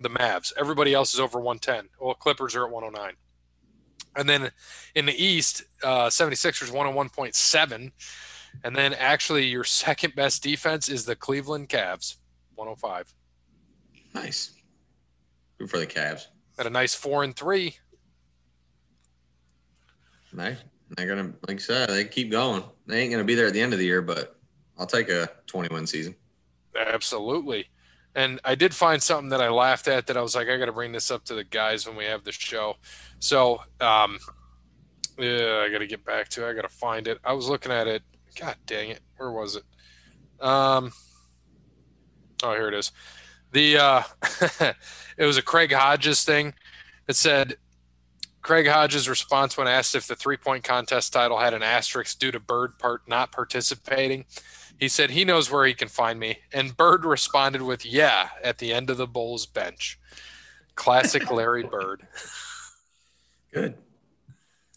the 0.00 0.08
Mavs. 0.08 0.52
Everybody 0.58 0.94
else 0.94 1.14
is 1.14 1.20
over 1.20 1.38
110. 1.38 1.88
Well, 2.00 2.14
Clippers 2.14 2.54
are 2.54 2.66
at 2.66 2.72
109. 2.72 3.14
And 4.16 4.28
then 4.28 4.50
in 4.94 5.06
the 5.06 5.24
East, 5.24 5.62
uh, 5.82 6.08
76ers 6.08 6.70
101.7. 6.70 7.92
And 8.64 8.76
then 8.76 8.94
actually, 8.94 9.46
your 9.46 9.64
second 9.64 10.16
best 10.16 10.42
defense 10.42 10.88
is 10.88 11.04
the 11.04 11.14
Cleveland 11.14 11.68
Cavs, 11.68 12.16
105. 12.56 13.14
Nice. 14.12 14.54
Good 15.58 15.70
for 15.70 15.78
the 15.78 15.86
Cavs. 15.86 16.26
At 16.58 16.66
a 16.66 16.70
nice 16.70 16.94
four 16.94 17.22
and 17.22 17.36
three. 17.36 17.76
Nice. 20.32 20.58
They're 20.96 21.06
gonna, 21.06 21.32
like 21.46 21.58
I 21.58 21.60
said, 21.60 21.88
they 21.88 22.04
keep 22.04 22.30
going. 22.30 22.64
They 22.86 23.00
ain't 23.00 23.12
gonna 23.12 23.24
be 23.24 23.34
there 23.34 23.46
at 23.46 23.52
the 23.52 23.60
end 23.60 23.72
of 23.72 23.78
the 23.78 23.84
year, 23.84 24.02
but 24.02 24.36
I'll 24.78 24.86
take 24.86 25.08
a 25.08 25.28
20 25.46 25.86
season. 25.86 26.14
Absolutely. 26.74 27.66
And 28.14 28.40
I 28.44 28.54
did 28.54 28.74
find 28.74 29.00
something 29.00 29.28
that 29.28 29.40
I 29.40 29.50
laughed 29.50 29.86
at 29.86 30.06
that 30.06 30.16
I 30.16 30.22
was 30.22 30.34
like, 30.34 30.48
I 30.48 30.56
got 30.56 30.64
to 30.64 30.72
bring 30.72 30.92
this 30.92 31.10
up 31.10 31.24
to 31.26 31.34
the 31.34 31.44
guys 31.44 31.86
when 31.86 31.96
we 31.96 32.04
have 32.06 32.24
the 32.24 32.32
show. 32.32 32.76
So, 33.20 33.60
um, 33.80 34.18
yeah, 35.16 35.64
I 35.64 35.70
got 35.70 35.78
to 35.78 35.86
get 35.86 36.04
back 36.04 36.28
to 36.30 36.46
it. 36.46 36.50
I 36.50 36.54
got 36.54 36.62
to 36.62 36.68
find 36.68 37.06
it. 37.06 37.18
I 37.22 37.34
was 37.34 37.48
looking 37.48 37.70
at 37.70 37.86
it. 37.86 38.02
God 38.38 38.56
dang 38.66 38.90
it. 38.90 39.00
Where 39.16 39.30
was 39.30 39.56
it? 39.56 39.64
Um, 40.44 40.92
oh, 42.42 42.54
here 42.54 42.68
it 42.68 42.74
is. 42.74 42.90
The, 43.52 43.78
uh, 43.78 44.02
it 45.16 45.24
was 45.24 45.36
a 45.36 45.42
Craig 45.42 45.72
Hodges 45.72 46.24
thing 46.24 46.54
that 47.06 47.14
said 47.14 47.56
Craig 48.42 48.66
Hodges' 48.66 49.08
response 49.08 49.56
when 49.56 49.68
asked 49.68 49.94
if 49.94 50.06
the 50.06 50.16
three 50.16 50.36
point 50.36 50.64
contest 50.64 51.12
title 51.12 51.38
had 51.38 51.54
an 51.54 51.62
asterisk 51.62 52.18
due 52.18 52.30
to 52.30 52.40
Bird 52.40 52.78
part 52.78 53.02
not 53.06 53.32
participating, 53.32 54.24
he 54.78 54.88
said 54.88 55.10
he 55.10 55.24
knows 55.24 55.50
where 55.50 55.66
he 55.66 55.74
can 55.74 55.88
find 55.88 56.18
me. 56.18 56.38
And 56.52 56.76
Bird 56.76 57.04
responded 57.04 57.62
with, 57.62 57.84
Yeah, 57.84 58.30
at 58.42 58.58
the 58.58 58.72
end 58.72 58.88
of 58.88 58.96
the 58.96 59.06
Bulls 59.06 59.46
bench. 59.46 59.98
Classic 60.74 61.30
Larry 61.30 61.64
Bird. 61.64 62.06
Good. 63.52 63.74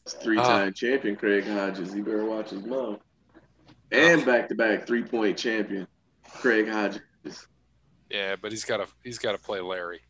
Three-time 0.06 0.70
uh, 0.70 0.72
champion 0.72 1.16
Craig 1.16 1.46
Hodges. 1.46 1.94
He 1.94 2.02
better 2.02 2.26
watch 2.26 2.50
his 2.50 2.64
mouth. 2.64 3.00
And 3.92 4.26
back-to-back 4.26 4.86
three-point 4.86 5.38
champion 5.38 5.88
Craig 6.34 6.68
Hodges. 6.68 7.48
Yeah, 8.10 8.36
but 8.36 8.52
he's 8.52 8.66
got 8.66 8.78
to 8.78 8.88
he's 9.04 9.18
got 9.18 9.32
to 9.32 9.38
play 9.38 9.62
Larry. 9.62 10.02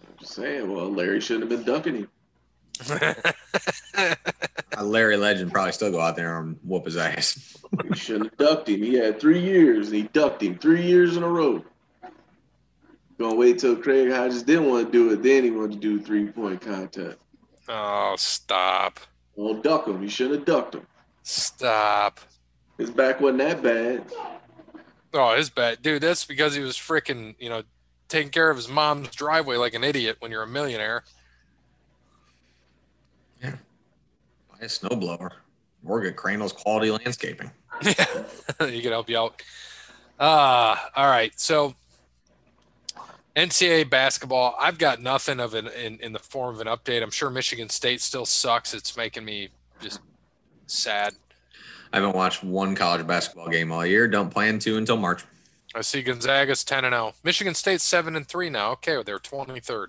I'm 0.00 0.14
just 0.18 0.34
saying. 0.34 0.70
Well, 0.70 0.90
Larry 0.90 1.20
shouldn't 1.20 1.50
have 1.50 1.64
been 1.64 1.74
ducking 1.74 1.94
him. 1.94 2.08
Uh, 4.76 4.82
Larry 4.82 5.16
Legend 5.16 5.52
probably 5.52 5.70
still 5.70 5.92
go 5.92 6.00
out 6.00 6.16
there 6.16 6.40
and 6.40 6.58
whoop 6.64 6.84
his 6.84 6.96
ass. 6.96 7.56
he 7.88 7.94
shouldn't 7.94 8.30
have 8.30 8.36
ducked 8.36 8.68
him. 8.68 8.82
He 8.82 8.94
had 8.94 9.20
three 9.20 9.38
years 9.38 9.86
and 9.86 9.96
he 9.96 10.02
ducked 10.04 10.42
him 10.42 10.58
three 10.58 10.82
years 10.82 11.16
in 11.16 11.22
a 11.22 11.28
row. 11.28 11.64
Gonna 13.18 13.36
wait 13.36 13.60
till 13.60 13.76
Craig 13.76 14.10
Hodges 14.10 14.42
didn't 14.42 14.68
want 14.68 14.86
to 14.86 14.92
do 14.92 15.12
it, 15.12 15.22
then 15.22 15.44
he 15.44 15.52
wanted 15.52 15.74
to 15.74 15.78
do 15.78 16.00
three 16.00 16.26
point 16.26 16.60
contest. 16.60 17.18
Oh, 17.68 18.14
stop. 18.18 18.98
Don't 19.36 19.62
duck 19.62 19.86
him. 19.86 20.02
You 20.02 20.08
shouldn't 20.08 20.40
have 20.40 20.44
ducked 20.44 20.74
him. 20.74 20.86
Stop. 21.22 22.18
His 22.76 22.90
back 22.90 23.20
wasn't 23.20 23.38
that 23.38 23.62
bad. 23.62 24.04
Oh, 25.12 25.36
his 25.36 25.48
bad. 25.48 25.80
Dude, 25.80 26.02
that's 26.02 26.24
because 26.24 26.54
he 26.54 26.60
was 26.60 26.76
freaking, 26.76 27.36
you 27.38 27.48
know, 27.48 27.62
taking 28.08 28.30
care 28.32 28.50
of 28.50 28.56
his 28.56 28.68
mom's 28.68 29.10
driveway 29.14 29.56
like 29.56 29.74
an 29.74 29.84
idiot 29.84 30.16
when 30.18 30.32
you're 30.32 30.42
a 30.42 30.46
millionaire. 30.48 31.04
Yeah. 33.42 33.54
Buy 34.50 34.53
a 34.64 34.68
snowblower. 34.68 35.30
Work 35.82 36.06
at 36.06 36.16
Crandall's 36.16 36.52
Quality 36.52 36.90
Landscaping. 36.90 37.50
Yeah. 37.82 38.06
you 38.66 38.82
can 38.82 38.92
help 38.92 39.08
you 39.08 39.18
out. 39.18 39.42
Uh, 40.18 40.76
all 40.96 41.06
right. 41.06 41.38
So 41.38 41.74
NCAA 43.36 43.90
basketball, 43.90 44.56
I've 44.58 44.78
got 44.78 45.02
nothing 45.02 45.40
of 45.40 45.54
it 45.54 45.66
in, 45.74 45.98
in 46.00 46.12
the 46.12 46.18
form 46.18 46.54
of 46.54 46.60
an 46.60 46.68
update. 46.68 47.02
I'm 47.02 47.10
sure 47.10 47.30
Michigan 47.30 47.68
State 47.68 48.00
still 48.00 48.26
sucks. 48.26 48.74
It's 48.74 48.96
making 48.96 49.24
me 49.24 49.48
just 49.80 50.00
sad. 50.66 51.14
I 51.92 51.98
haven't 51.98 52.16
watched 52.16 52.42
one 52.42 52.74
college 52.74 53.06
basketball 53.06 53.48
game 53.48 53.70
all 53.70 53.84
year. 53.84 54.08
Don't 54.08 54.30
plan 54.30 54.58
to 54.60 54.76
until 54.78 54.96
March. 54.96 55.24
I 55.74 55.80
see 55.80 56.02
Gonzaga's 56.02 56.64
10 56.64 56.84
and 56.84 56.92
0. 56.92 57.14
Michigan 57.24 57.54
State's 57.54 57.82
7 57.82 58.14
and 58.14 58.26
3 58.26 58.50
now. 58.50 58.72
Okay, 58.72 59.02
they're 59.02 59.18
23rd. 59.18 59.88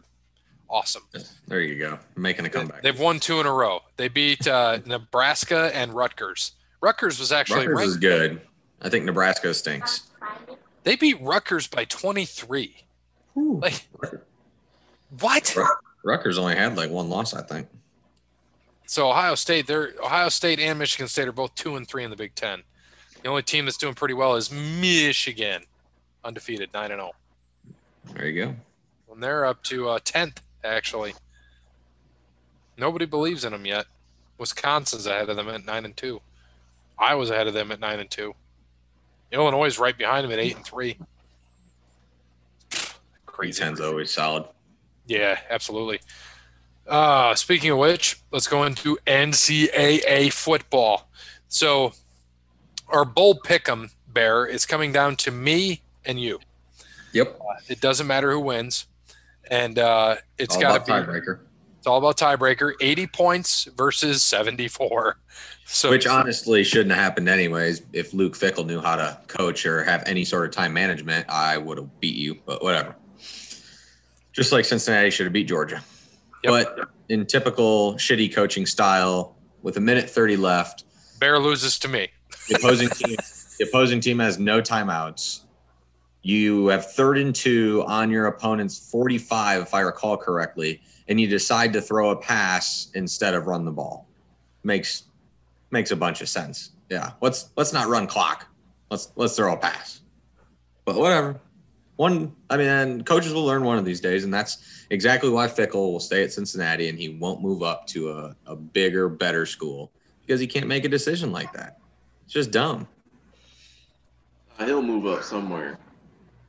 Awesome. 0.70 1.04
There 1.48 1.62
you 1.62 1.78
go. 1.78 2.00
Making 2.16 2.46
a 2.46 2.50
comeback. 2.50 2.82
They've 2.82 3.00
won 3.00 3.20
two 3.20 3.40
in 3.40 3.46
a 3.46 3.52
row. 3.52 3.82
They 3.98 4.08
beat 4.08 4.48
uh, 4.48 4.80
Nebraska 4.86 5.72
and 5.74 5.94
Rutgers. 5.94 6.54
Rutgers 6.82 7.20
was 7.20 7.32
actually 7.32 7.68
Rutgers 7.68 7.92
is 7.92 7.98
good. 7.98 8.42
I 8.82 8.90
think 8.90 9.06
Nebraska 9.06 9.54
stinks. 9.54 10.10
They 10.84 10.96
beat 10.96 11.22
Rutgers 11.22 11.68
by 11.68 11.86
23. 11.86 12.76
Like, 13.36 13.88
what? 15.20 15.56
Rutgers 16.04 16.38
only 16.38 16.56
had 16.56 16.78
like 16.78 16.90
one 16.90 17.10
loss, 17.10 17.34
I 17.34 17.42
think. 17.42 17.68
So 18.86 19.10
Ohio 19.10 19.36
State, 19.36 19.66
they're 19.68 19.94
Ohio 20.04 20.30
State 20.30 20.60
and 20.60 20.78
Michigan 20.78 21.08
State 21.08 21.28
are 21.28 21.32
both 21.32 21.56
two 21.56 21.76
and 21.76 21.88
three 21.88 22.04
in 22.04 22.12
the 22.12 22.16
Big 22.16 22.36
Ten. 22.36 22.64
The 23.24 23.30
only 23.30 23.42
team 23.42 23.66
that's 23.66 23.78
doing 23.78 23.96
pretty 23.96 24.14
well 24.14 24.36
is 24.36 24.52
Michigan, 24.52 25.64
undefeated, 26.24 26.70
nine 26.74 26.92
and 26.92 27.00
zero. 27.00 27.12
Oh. 27.14 28.14
There 28.14 28.28
you 28.28 28.46
go. 28.46 28.56
And 29.12 29.24
they're 29.24 29.46
up 29.46 29.64
to 29.64 29.90
uh, 29.90 30.00
tenth 30.04 30.42
actually. 30.66 31.14
Nobody 32.78 33.06
believes 33.06 33.46
in 33.46 33.54
them 33.54 33.66
yet. 33.66 33.86
Wisconsin's 34.38 35.06
ahead 35.06 35.30
of 35.30 35.38
them 35.38 35.48
at 35.48 35.66
nine 35.66 35.86
and 35.86 35.96
two. 35.96 36.22
I 37.00 37.16
was 37.16 37.30
ahead 37.30 37.48
of 37.48 37.54
them 37.54 37.72
at 37.72 37.80
nine 37.80 38.00
and 38.00 38.10
two. 38.10 38.36
Illinois 39.32 39.68
is 39.68 39.80
right 39.80 39.98
behind 39.98 40.26
them 40.26 40.32
at 40.32 40.40
eight 40.40 40.56
and 40.56 40.66
three 40.66 40.98
crazy. 43.36 43.62
Ten's 43.62 43.82
always 43.82 44.12
solid. 44.12 44.46
Yeah, 45.08 45.38
absolutely. 45.50 46.00
Uh, 46.88 47.36
speaking 47.36 47.72
of 47.72 47.78
which, 47.78 48.18
let's 48.32 48.48
go 48.48 48.64
into 48.64 48.98
NCAA 49.06 50.32
football. 50.32 51.10
So, 51.50 51.94
our 52.88 53.04
bowl 53.04 53.40
pick'em 53.40 53.92
bear 54.08 54.46
is 54.46 54.66
coming 54.66 54.94
down 54.94 55.18
to 55.18 55.32
me 55.32 55.82
and 56.06 56.20
you. 56.20 56.40
Yep. 57.12 57.40
Uh, 57.42 57.60
it 57.68 57.82
doesn't 57.82 58.08
matter 58.08 58.32
who 58.32 58.40
wins, 58.40 58.86
and 59.50 59.80
uh, 59.80 60.16
it's 60.38 60.58
got 60.58 60.86
to 60.86 60.92
be 60.92 60.92
tiebreaker. 60.92 61.40
It's 61.78 61.88
all 61.88 61.98
about 61.98 62.18
tiebreaker. 62.18 62.74
Eighty 62.82 63.08
points 63.08 63.66
versus 63.76 64.24
seventy-four. 64.24 65.18
So, 65.68 65.90
which 65.90 66.06
honestly 66.06 66.64
shouldn't 66.64 66.92
have 66.92 67.04
happened 67.04 67.28
anyways. 67.28 67.82
If 67.92 68.14
Luke 68.14 68.36
Fickell 68.36 68.68
knew 68.68 68.82
how 68.82 68.98
to 68.98 69.20
coach 69.28 69.66
or 69.66 69.84
have 69.84 70.04
any 70.06 70.24
sort 70.24 70.46
of 70.46 70.52
time 70.52 70.74
management, 70.74 71.28
I 71.28 71.58
would 71.58 71.80
have 71.80 72.00
beat 72.00 72.16
you. 72.16 72.38
But 72.46 72.62
whatever 72.62 72.96
just 74.36 74.52
like 74.52 74.66
Cincinnati 74.66 75.10
should 75.10 75.26
have 75.26 75.34
beat 75.34 75.48
Georgia. 75.48 75.82
Yep. 76.44 76.52
But 76.52 76.90
in 77.08 77.26
typical 77.26 77.94
shitty 77.96 78.34
coaching 78.34 78.66
style, 78.66 79.38
with 79.62 79.78
a 79.78 79.80
minute 79.80 80.10
30 80.10 80.38
left, 80.38 80.84
Bear 81.20 81.40
loses 81.40 81.80
to 81.80 81.88
me. 81.88 82.10
the 82.50 82.56
opposing 82.56 82.90
team, 82.90 83.16
the 83.58 83.66
opposing 83.68 84.02
team 84.02 84.20
has 84.20 84.38
no 84.38 84.62
timeouts. 84.62 85.42
You 86.26 86.70
have 86.70 86.92
third 86.92 87.20
and 87.20 87.36
two 87.36 87.84
on 87.86 88.10
your 88.10 88.26
opponent's 88.26 88.90
45, 88.90 89.62
if 89.62 89.74
I 89.76 89.82
recall 89.82 90.18
correctly, 90.18 90.82
and 91.08 91.22
you 91.22 91.28
decide 91.28 91.72
to 91.74 91.82
throw 91.82 92.10
a 92.10 92.16
pass 92.16 92.90
instead 92.96 93.36
of 93.36 93.46
run 93.46 93.64
the 93.64 93.72
ball. 93.72 94.08
Makes 94.64 95.04
makes 95.70 95.92
a 95.92 95.96
bunch 95.96 96.22
of 96.22 96.28
sense. 96.28 96.72
Yeah. 96.90 97.12
Let's 97.22 97.52
let's 97.56 97.74
not 97.74 97.90
run 97.90 98.08
clock. 98.08 98.48
Let's 98.90 99.12
let's 99.16 99.36
throw 99.36 99.54
a 99.54 99.58
pass. 99.58 100.02
But 100.84 100.96
whatever 100.96 101.40
one 101.98 102.36
i 102.50 102.58
mean 102.58 103.04
coaches 103.04 103.34
will 103.34 103.46
learn 103.46 103.64
one 103.64 103.78
of 103.78 103.86
these 103.86 104.02
days 104.02 104.26
and 104.26 104.34
that's 104.34 104.86
exactly 104.90 105.30
why 105.30 105.48
Fickell 105.48 105.94
will 105.94 106.00
stay 106.02 106.24
at 106.24 106.34
cincinnati 106.34 106.90
and 106.90 107.00
he 107.00 107.08
won't 107.08 107.42
move 107.42 107.64
up 107.64 107.88
to 107.88 108.12
a, 108.12 108.36
a 108.48 108.54
bigger 108.54 109.08
better 109.08 109.46
school 109.46 109.94
because 110.20 110.42
he 110.42 110.46
can't 110.46 110.68
make 110.68 110.84
a 110.84 110.90
decision 110.90 111.32
like 111.32 111.54
that 111.54 111.78
it's 112.26 112.34
just 112.34 112.52
dumb 112.52 112.86
he'll 114.60 114.82
move 114.82 115.06
up 115.06 115.24
somewhere 115.24 115.78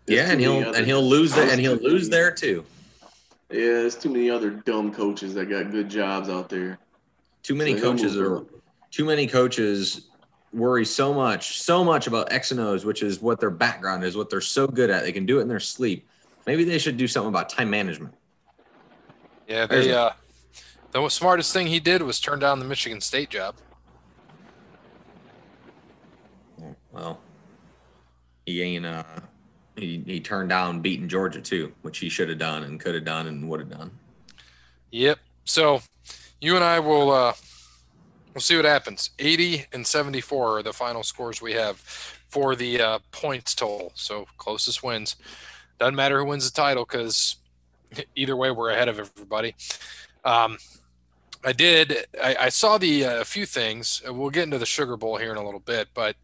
yeah 0.07 0.31
and 0.31 0.41
he'll 0.41 0.75
and 0.75 0.87
he'll 0.87 1.03
lose 1.03 1.37
it 1.37 1.49
and 1.49 1.61
he'll 1.61 1.77
lose 1.77 2.09
there 2.09 2.31
too 2.43 2.65
yeah 3.51 3.59
there's 3.59 3.97
too 3.97 4.11
many 4.11 4.31
other 4.31 4.51
dumb 4.51 4.93
coaches 4.93 5.35
that 5.35 5.47
got 5.47 5.71
good 5.71 5.89
jobs 5.89 6.29
out 6.29 6.49
there 6.49 6.79
too 7.43 7.55
many 7.55 7.77
so 7.77 7.83
coaches 7.83 8.17
are 8.17 8.45
too 8.91 9.05
many 9.05 9.27
coaches 9.27 10.09
worry 10.57 10.85
so 10.85 11.13
much, 11.13 11.61
so 11.61 11.85
much 11.85 12.07
about 12.07 12.33
X 12.33 12.51
and 12.51 12.61
O's, 12.61 12.85
which 12.85 13.03
is 13.03 13.21
what 13.21 13.39
their 13.39 13.51
background 13.51 14.03
is, 14.05 14.17
what 14.17 14.31
they're 14.31 14.41
so 14.41 14.67
good 14.67 14.91
at. 14.91 15.03
They 15.03 15.13
can 15.13 15.27
do 15.27 15.39
it 15.39 15.43
in 15.43 15.49
their 15.49 15.61
sleep. 15.61 16.09
Maybe 16.47 16.65
they 16.65 16.79
should 16.79 16.97
do 16.97 17.07
something 17.07 17.29
about 17.29 17.49
time 17.49 17.71
management. 17.71 18.15
Yeah, 19.47 19.67
they, 19.67 19.93
uh, 19.93 20.11
the 20.93 21.09
smartest 21.09 21.53
thing 21.53 21.67
he 21.67 21.79
did 21.79 22.03
was 22.03 22.21
turn 22.21 22.39
down 22.39 22.59
the 22.59 22.65
Michigan 22.65 23.01
State 23.01 23.31
job. 23.31 23.55
Well, 26.91 27.21
he 28.47 28.63
ain't. 28.63 28.87
Uh, 28.87 29.05
he 29.77 30.03
he 30.07 30.21
turned 30.21 30.49
down 30.49 30.81
beating 30.81 31.09
Georgia 31.09 31.41
too, 31.41 31.73
which 31.83 31.99
he 31.99 32.09
should 32.09 32.29
have 32.29 32.39
done 32.39 32.65
and 32.65 32.81
could 32.81 32.95
have 32.95 33.05
done 33.05 33.27
and 33.27 33.49
would 33.49 33.61
have 33.61 33.71
done. 33.71 33.91
Yep. 34.91 35.19
So, 35.45 35.83
you 36.41 36.57
and 36.57 36.65
I 36.65 36.81
will 36.81 37.11
uh, 37.11 37.33
We'll 38.37 38.43
see 38.43 38.57
what 38.57 38.67
happens. 38.67 39.13
80 39.19 39.65
and 39.73 39.87
74 39.87 40.59
are 40.59 40.63
the 40.63 40.75
final 40.75 41.03
scores 41.03 41.41
we 41.41 41.55
have 41.55 41.79
for 41.79 42.55
the 42.55 42.79
uh, 42.79 42.99
points 43.11 43.55
total. 43.55 43.93
So 43.95 44.27
closest 44.37 44.83
wins. 44.83 45.17
Doesn't 45.79 45.95
matter 45.95 46.19
who 46.19 46.27
wins 46.27 46.45
the 46.45 46.55
title 46.55 46.85
because 46.85 47.37
either 48.15 48.37
way 48.37 48.51
we're 48.51 48.69
ahead 48.69 48.89
of 48.89 48.99
everybody. 48.99 49.55
Um, 50.23 50.59
I 51.43 51.53
did. 51.55 51.97
I, 52.23 52.37
I 52.39 52.49
saw 52.51 52.77
the 52.77 53.07
uh, 53.07 53.21
a 53.23 53.25
few 53.25 53.47
things. 53.47 54.03
We'll 54.07 54.29
get 54.29 54.45
into 54.45 54.59
the 54.59 54.67
Sugar 54.67 54.99
Bowl 54.99 55.17
here 55.17 55.31
in 55.31 55.39
a 55.39 55.43
little 55.43 55.61
bit, 55.61 55.89
but 55.95 56.17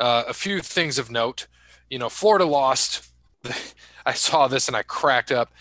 uh, 0.00 0.24
a 0.26 0.34
few 0.34 0.58
things 0.58 0.98
of 0.98 1.12
note. 1.12 1.46
You 1.92 1.98
know, 1.98 2.08
Florida 2.08 2.46
lost. 2.46 3.06
I 4.06 4.14
saw 4.14 4.48
this 4.48 4.66
and 4.66 4.74
I 4.74 4.82
cracked 4.82 5.30
up. 5.30 5.52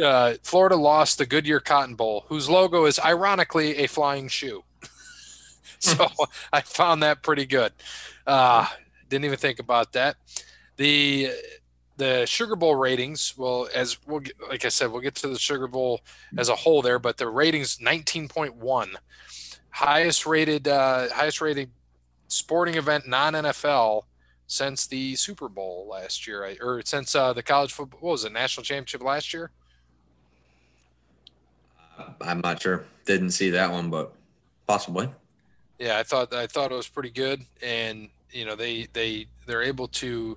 Uh, 0.00 0.34
Florida 0.44 0.76
lost 0.76 1.18
the 1.18 1.26
Goodyear 1.26 1.58
Cotton 1.58 1.96
Bowl, 1.96 2.26
whose 2.28 2.48
logo 2.48 2.84
is 2.84 3.00
ironically 3.00 3.78
a 3.78 3.88
flying 3.88 4.28
shoe. 4.28 4.62
so 5.80 6.06
I 6.52 6.60
found 6.60 7.02
that 7.02 7.24
pretty 7.24 7.44
good. 7.44 7.72
Uh, 8.24 8.68
didn't 9.08 9.24
even 9.24 9.38
think 9.38 9.58
about 9.58 9.94
that. 9.94 10.14
The 10.76 11.32
the 11.96 12.24
Sugar 12.26 12.54
Bowl 12.54 12.76
ratings, 12.76 13.34
well, 13.36 13.68
as 13.74 13.98
we'll 14.06 14.20
get, 14.20 14.34
like 14.48 14.64
I 14.64 14.68
said, 14.68 14.92
we'll 14.92 15.00
get 15.00 15.16
to 15.16 15.26
the 15.26 15.40
Sugar 15.40 15.66
Bowl 15.66 16.02
as 16.36 16.48
a 16.48 16.54
whole 16.54 16.82
there, 16.82 17.00
but 17.00 17.16
the 17.16 17.26
ratings 17.26 17.78
19.1, 17.78 18.90
highest 19.70 20.24
rated, 20.24 20.68
uh, 20.68 21.08
highest 21.12 21.40
rated 21.40 21.68
sporting 22.28 22.76
event 22.76 23.08
non 23.08 23.32
NFL 23.32 24.04
since 24.48 24.88
the 24.88 25.14
Super 25.14 25.48
Bowl 25.48 25.86
last 25.88 26.26
year, 26.26 26.56
or 26.60 26.82
since 26.84 27.14
uh, 27.14 27.32
the 27.32 27.42
college 27.44 27.72
football. 27.72 28.00
What 28.00 28.12
was 28.12 28.24
it? 28.24 28.32
National 28.32 28.64
championship 28.64 29.04
last 29.04 29.32
year. 29.32 29.52
I'm 32.20 32.40
not 32.40 32.60
sure. 32.60 32.84
Didn't 33.04 33.30
see 33.30 33.50
that 33.50 33.70
one, 33.70 33.90
but 33.90 34.12
possibly 34.66 35.08
yeah, 35.78 35.98
I 35.98 36.02
thought 36.02 36.32
I 36.34 36.46
thought 36.46 36.72
it 36.72 36.76
was 36.76 36.88
pretty 36.88 37.10
good, 37.10 37.42
and 37.62 38.08
you 38.30 38.44
know 38.44 38.56
they 38.56 38.88
they 38.92 39.26
they're 39.46 39.62
able 39.62 39.88
to 39.88 40.36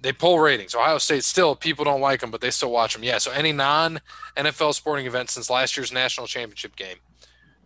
they 0.00 0.12
pull 0.12 0.38
ratings. 0.38 0.74
Ohio 0.74 0.98
State 0.98 1.24
still 1.24 1.56
people 1.56 1.84
don't 1.84 2.00
like 2.00 2.20
them, 2.20 2.30
but 2.30 2.40
they 2.40 2.50
still 2.50 2.70
watch 2.70 2.94
them. 2.94 3.02
Yeah. 3.02 3.18
So 3.18 3.32
any 3.32 3.52
non 3.52 4.00
NFL 4.36 4.74
sporting 4.74 5.06
event 5.06 5.30
since 5.30 5.50
last 5.50 5.76
year's 5.76 5.92
national 5.92 6.26
championship 6.26 6.76
game. 6.76 6.98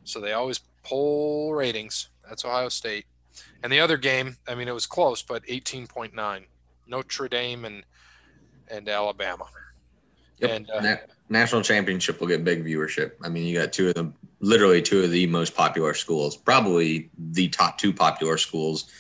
So 0.05 0.21
they 0.21 0.33
always 0.33 0.61
pull 0.83 1.53
ratings. 1.53 2.09
That's 2.27 2.45
Ohio 2.45 2.71
State. 2.71 3.05
And 3.63 3.73
the 3.73 3.81
other 3.81 3.97
game, 3.97 4.37
I 4.49 4.55
mean, 4.55 4.69
it 4.69 4.75
was 4.75 4.87
close, 4.87 5.23
but 5.23 5.45
18.9. 5.47 6.45
Notre 6.87 7.29
Dame 7.29 7.65
and 7.65 7.85
and 8.69 8.89
Alabama. 8.89 9.47
Yep. 10.39 10.51
And 10.51 10.71
uh, 10.71 10.81
Na- 10.81 10.97
national 11.29 11.63
championship 11.63 12.21
will 12.21 12.29
get 12.29 12.45
big 12.45 12.65
viewership. 12.65 13.13
I 13.23 13.29
mean, 13.29 13.47
you 13.47 13.59
got 13.59 13.73
two 13.73 13.89
of 13.89 13.95
them, 13.95 14.15
literally 14.41 14.81
two 14.83 15.03
of 15.03 15.11
the 15.11 15.27
most 15.27 15.55
popular 15.55 15.95
schools, 15.95 16.37
probably 16.37 17.11
the 17.19 17.49
top 17.49 17.79
two 17.79 17.93
popular 17.93 18.37
schools 18.39 18.91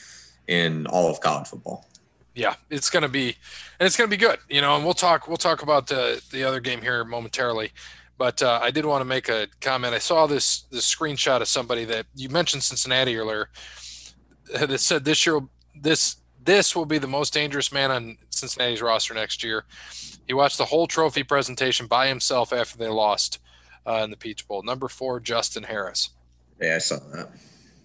in 0.48 0.86
all 0.88 1.08
of 1.10 1.20
college 1.20 1.48
football. 1.48 1.86
yeah, 2.34 2.54
it's 2.70 2.90
going 2.90 3.02
to 3.02 3.08
be, 3.08 3.36
and 3.78 3.86
it's 3.86 3.96
going 3.96 4.08
to 4.08 4.16
be 4.16 4.20
good, 4.20 4.38
you 4.48 4.60
know. 4.60 4.76
And 4.76 4.84
we'll 4.84 4.94
talk, 4.94 5.28
we'll 5.28 5.36
talk 5.36 5.62
about 5.62 5.86
the 5.86 6.22
the 6.30 6.44
other 6.44 6.60
game 6.60 6.80
here 6.82 7.04
momentarily. 7.04 7.72
But 8.18 8.42
uh, 8.42 8.60
I 8.62 8.70
did 8.70 8.84
want 8.84 9.00
to 9.00 9.06
make 9.06 9.28
a 9.28 9.48
comment. 9.60 9.94
I 9.94 9.98
saw 9.98 10.26
this 10.26 10.62
this 10.70 10.92
screenshot 10.92 11.40
of 11.40 11.48
somebody 11.48 11.84
that 11.86 12.06
you 12.14 12.28
mentioned 12.28 12.62
Cincinnati 12.62 13.16
earlier 13.16 13.48
that 14.66 14.80
said 14.80 15.04
this 15.04 15.26
year 15.26 15.40
this 15.74 16.16
this 16.42 16.74
will 16.74 16.86
be 16.86 16.98
the 16.98 17.06
most 17.06 17.34
dangerous 17.34 17.70
man 17.72 17.90
on 17.90 18.16
Cincinnati's 18.30 18.82
roster 18.82 19.14
next 19.14 19.44
year. 19.44 19.64
He 20.26 20.32
watched 20.32 20.58
the 20.58 20.64
whole 20.64 20.86
trophy 20.86 21.22
presentation 21.22 21.86
by 21.86 22.08
himself 22.08 22.52
after 22.52 22.78
they 22.78 22.88
lost 22.88 23.40
uh, 23.86 24.00
in 24.04 24.10
the 24.10 24.16
Peach 24.16 24.46
Bowl. 24.48 24.62
Number 24.62 24.88
four, 24.88 25.20
Justin 25.20 25.64
Harris. 25.64 26.10
Yeah, 26.60 26.76
I 26.76 26.78
saw 26.78 26.96
that. 27.12 27.30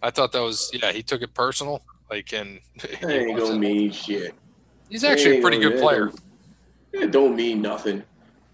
I 0.01 0.11
thought 0.11 0.31
that 0.31 0.41
was 0.41 0.69
yeah. 0.73 0.91
He 0.91 1.01
took 1.01 1.21
it 1.21 1.33
personal, 1.33 1.81
like 2.09 2.33
and 2.33 2.59
That 3.01 3.09
ain't 3.09 3.37
gonna 3.37 3.57
mean 3.57 3.91
shit. 3.91 4.33
he's 4.89 5.03
actually 5.03 5.39
a 5.39 5.41
pretty 5.41 5.59
good 5.59 5.79
player. 5.79 6.11
It 6.93 7.11
don't 7.11 7.35
mean 7.35 7.61
nothing. 7.61 8.03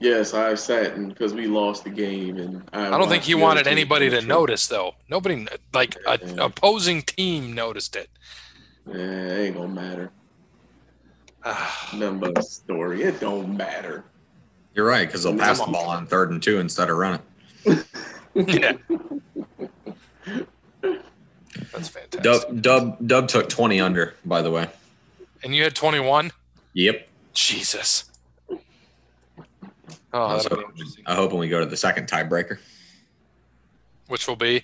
Yes, 0.02 0.34
I 0.34 0.56
sat 0.56 0.96
and 0.96 1.10
because 1.10 1.32
we 1.36 1.46
lost 1.46 1.84
the 1.84 1.92
game, 1.92 2.38
and 2.38 2.68
I, 2.74 2.88
I 2.88 2.98
don't 2.98 3.08
think 3.08 3.22
he 3.24 3.36
wanted 3.36 3.68
anybody 3.68 4.10
to 4.10 4.22
notice 4.22 4.66
though. 4.68 4.96
Nobody 5.08 5.48
like 5.76 5.96
a 6.08 6.18
Yeah. 6.20 6.46
opposing 6.46 7.04
team 7.04 7.54
noticed 7.54 7.96
it. 7.96 8.10
Eh, 8.92 8.98
it 8.98 9.46
ain't 9.46 9.56
gonna 9.56 9.68
matter. 9.68 10.12
Nothing 11.94 12.20
but 12.20 12.36
a 12.36 12.42
story. 12.42 13.04
It 13.04 13.20
don't 13.20 13.56
matter. 13.56 14.04
You're 14.74 14.88
right, 14.88 15.06
because 15.08 15.22
they'll 15.24 15.38
pass 15.38 15.60
the 15.60 15.72
ball 15.72 15.90
on 15.90 16.08
third 16.08 16.32
and 16.32 16.42
two 16.42 16.60
instead 16.60 16.90
of 16.90 16.98
running. 16.98 17.22
yeah. 18.34 18.72
That's 20.82 21.90
fantastic. 21.90 22.24
Dub, 22.24 22.62
Dub, 22.62 23.08
Dub 23.08 23.28
took 23.28 23.50
20 23.50 23.80
under, 23.82 24.16
by 24.26 24.42
the 24.42 24.50
way. 24.50 24.68
And 25.44 25.54
you 25.54 25.64
had 25.64 25.76
21? 25.76 26.32
Yep. 26.74 27.08
Jesus. 27.34 28.11
Oh, 30.14 30.22
I 30.24 30.34
was 30.36 30.44
that'll 30.44 30.58
be 30.58 30.64
hoping, 30.64 30.78
interesting. 30.78 31.04
I 31.08 31.16
hope 31.16 31.32
when 31.32 31.40
we 31.40 31.50
go 31.50 31.60
to 31.60 31.66
the 31.66 31.78
second 31.78 32.08
tiebreaker. 32.08 32.58
Which 34.08 34.28
will 34.28 34.36
be? 34.36 34.64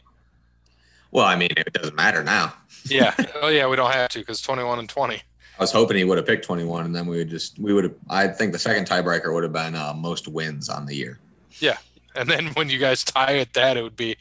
Well, 1.12 1.26
I 1.26 1.36
mean, 1.36 1.50
it 1.56 1.72
doesn't 1.74 1.96
matter 1.96 2.24
now. 2.24 2.54
Yeah. 2.90 3.14
oh, 3.42 3.50
yeah, 3.50 3.68
we 3.68 3.76
don't 3.76 3.92
have 3.92 4.10
to 4.12 4.20
because 4.20 4.42
21 4.42 4.80
and 4.80 4.88
20. 4.88 5.16
I 5.16 5.22
was 5.60 5.74
hoping 5.74 5.98
he 5.98 6.06
would 6.06 6.18
have 6.18 6.26
picked 6.26 6.46
21, 6.46 6.86
and 6.86 6.96
then 6.96 7.06
we 7.06 7.18
would 7.18 7.30
just, 7.30 7.60
we 7.60 7.74
would 7.74 7.84
have, 7.84 7.96
I 8.10 8.28
think 8.30 8.54
the 8.54 8.60
second 8.60 8.88
tiebreaker 8.88 9.34
would 9.34 9.44
have 9.44 9.52
been 9.52 9.76
uh, 9.76 9.94
most 9.94 10.30
wins 10.30 10.70
on 10.70 10.86
the 10.86 10.96
year. 10.96 11.20
Yeah, 11.60 11.80
and 12.16 12.30
then 12.30 12.48
when 12.54 12.70
you 12.70 12.80
guys 12.80 13.04
tie 13.04 13.40
at 13.40 13.52
that, 13.56 13.76
it 13.76 13.82
would 13.82 13.98
be 13.98 14.16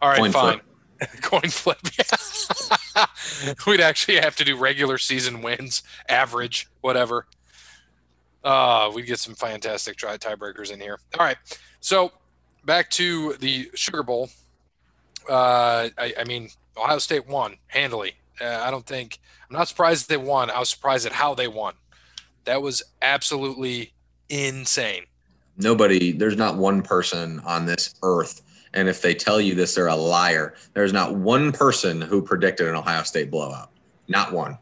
all 0.00 0.08
right, 0.10 0.18
Coin 0.18 0.30
fine. 0.30 0.60
flip. 1.00 1.10
Coin 1.22 1.50
flip. 1.50 1.78
We'd 3.66 3.80
actually 3.80 4.18
have 4.18 4.36
to 4.36 4.44
do 4.44 4.56
regular 4.56 4.98
season 4.98 5.42
wins, 5.42 5.82
average, 6.08 6.68
whatever. 6.80 7.26
Uh, 8.44 8.90
we'd 8.94 9.06
get 9.06 9.18
some 9.18 9.34
fantastic 9.34 9.96
try 9.96 10.16
tiebreakers 10.16 10.72
in 10.72 10.80
here. 10.80 10.98
All 11.18 11.24
right. 11.24 11.36
So 11.80 12.12
back 12.64 12.90
to 12.90 13.34
the 13.34 13.70
Sugar 13.74 14.02
Bowl. 14.02 14.30
Uh, 15.28 15.88
I, 15.96 16.14
I 16.18 16.24
mean, 16.24 16.48
Ohio 16.76 16.98
State 16.98 17.28
won 17.28 17.56
handily. 17.68 18.14
Uh, 18.40 18.60
I 18.62 18.70
don't 18.70 18.86
think, 18.86 19.18
I'm 19.48 19.56
not 19.56 19.68
surprised 19.68 20.08
they 20.08 20.16
won. 20.16 20.50
I 20.50 20.58
was 20.58 20.68
surprised 20.68 21.06
at 21.06 21.12
how 21.12 21.34
they 21.34 21.48
won. 21.48 21.74
That 22.44 22.62
was 22.62 22.82
absolutely 23.00 23.92
insane. 24.28 25.04
Nobody, 25.58 26.12
there's 26.12 26.36
not 26.36 26.56
one 26.56 26.82
person 26.82 27.40
on 27.40 27.66
this 27.66 27.94
earth. 28.02 28.42
And 28.74 28.88
if 28.88 29.02
they 29.02 29.14
tell 29.14 29.40
you 29.40 29.54
this, 29.54 29.74
they're 29.74 29.86
a 29.86 29.94
liar. 29.94 30.54
There's 30.72 30.92
not 30.92 31.14
one 31.14 31.52
person 31.52 32.00
who 32.00 32.22
predicted 32.22 32.66
an 32.66 32.74
Ohio 32.74 33.02
State 33.02 33.30
blowout. 33.30 33.70
Not 34.08 34.32
one. 34.32 34.58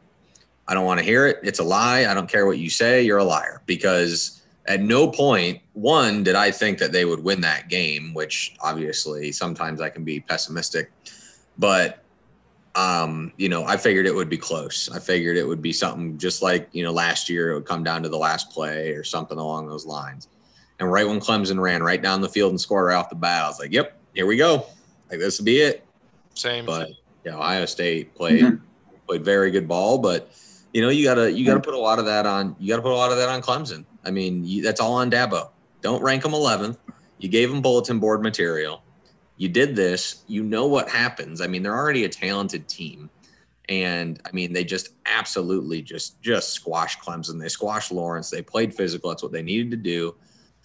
I 0.71 0.75
don't 0.75 0.85
want 0.85 1.01
to 1.01 1.05
hear 1.05 1.27
it. 1.27 1.41
It's 1.43 1.59
a 1.59 1.65
lie. 1.65 2.07
I 2.07 2.15
don't 2.15 2.29
care 2.31 2.47
what 2.47 2.59
you 2.59 2.71
say. 2.71 3.03
You're 3.03 3.19
a 3.19 3.25
liar 3.25 3.61
because 3.67 4.41
at 4.67 4.81
no 4.81 5.09
point, 5.09 5.61
one, 5.73 6.23
did 6.23 6.37
I 6.37 6.53
think 6.53 6.79
that 6.79 6.93
they 6.93 7.05
would 7.05 7.19
win 7.25 7.41
that 7.41 7.69
game, 7.69 8.15
which 8.15 8.55
obviously 8.61 9.33
sometimes 9.33 9.81
I 9.81 9.89
can 9.89 10.05
be 10.05 10.21
pessimistic. 10.21 10.93
But, 11.59 12.05
um, 12.77 13.33
you 13.37 13.49
know, 13.49 13.65
I 13.65 13.77
figured 13.79 14.07
it 14.07 14.15
would 14.15 14.29
be 14.29 14.39
close. 14.39 14.89
I 14.89 15.01
figured 15.01 15.37
it 15.37 15.43
would 15.43 15.61
be 15.61 15.73
something 15.73 16.17
just 16.19 16.41
like, 16.41 16.69
you 16.71 16.85
know, 16.85 16.93
last 16.93 17.29
year 17.29 17.51
it 17.51 17.55
would 17.55 17.67
come 17.67 17.83
down 17.83 18.05
to 18.05 18.09
the 18.09 18.17
last 18.17 18.51
play 18.51 18.91
or 18.93 19.03
something 19.03 19.39
along 19.39 19.69
those 19.69 19.85
lines. 19.85 20.29
And 20.79 20.91
right 20.91 21.07
when 21.07 21.19
Clemson 21.19 21.59
ran 21.61 21.83
right 21.83 22.01
down 22.01 22.21
the 22.21 22.29
field 22.29 22.51
and 22.53 22.61
scored 22.61 22.87
right 22.87 22.95
off 22.95 23.11
the 23.11 23.17
bat, 23.17 23.43
I 23.43 23.49
was 23.49 23.59
like, 23.59 23.73
yep, 23.73 23.99
here 24.15 24.27
we 24.27 24.37
go. 24.37 24.67
Like 25.11 25.19
this 25.19 25.39
will 25.39 25.47
be 25.47 25.63
it. 25.63 25.85
Same. 26.35 26.65
But 26.65 26.91
yeah, 27.25 27.35
Ohio 27.35 27.67
State 27.67 28.15
played 28.15 28.45
Mhm. 28.45 28.61
played 29.09 29.25
very 29.25 29.51
good 29.51 29.67
ball, 29.67 29.99
but 29.99 30.31
you 30.73 30.81
know 30.83 30.89
you 30.89 31.05
gotta 31.05 31.31
you 31.33 31.45
gotta 31.45 31.61
put 31.61 31.75
a 31.75 31.79
lot 31.79 31.99
of 31.99 32.05
that 32.07 32.27
on 32.27 32.55
you 32.59 32.69
gotta 32.69 32.83
put 32.83 32.93
a 32.93 32.97
lot 32.97 33.11
of 33.13 33.19
that 33.19 33.29
on 33.29 33.43
Clemson. 33.43 33.85
I 34.05 34.11
mean 34.11 34.45
you, 34.45 34.63
that's 34.63 34.81
all 34.81 34.95
on 34.95 35.11
Dabo. 35.11 35.51
Don't 35.83 36.03
rank 36.03 36.23
them 36.23 36.33
11th. 36.33 36.77
You 37.19 37.29
gave 37.29 37.51
them 37.51 37.61
bulletin 37.63 37.99
board 37.99 38.23
material. 38.23 38.83
You 39.37 39.49
did 39.49 39.75
this. 39.77 40.23
You 40.27 40.43
know 40.43 40.67
what 40.67 40.89
happens. 40.89 41.41
I 41.41 41.47
mean 41.47 41.63
they're 41.63 41.77
already 41.77 42.05
a 42.05 42.09
talented 42.09 42.69
team, 42.69 43.11
and 43.69 44.21
I 44.27 44.31
mean 44.33 44.53
they 44.53 44.65
just 44.65 44.91
absolutely 45.07 45.83
just 45.83 46.21
just 46.23 46.51
squashed 46.53 47.01
Clemson. 47.01 47.41
They 47.41 47.49
squashed 47.49 47.91
Lawrence. 47.93 48.31
They 48.31 48.43
played 48.43 48.75
physical. 48.75 49.11
That's 49.11 49.23
what 49.23 49.33
they 49.33 49.43
needed 49.43 49.71
to 49.73 49.77
do. 49.77 50.15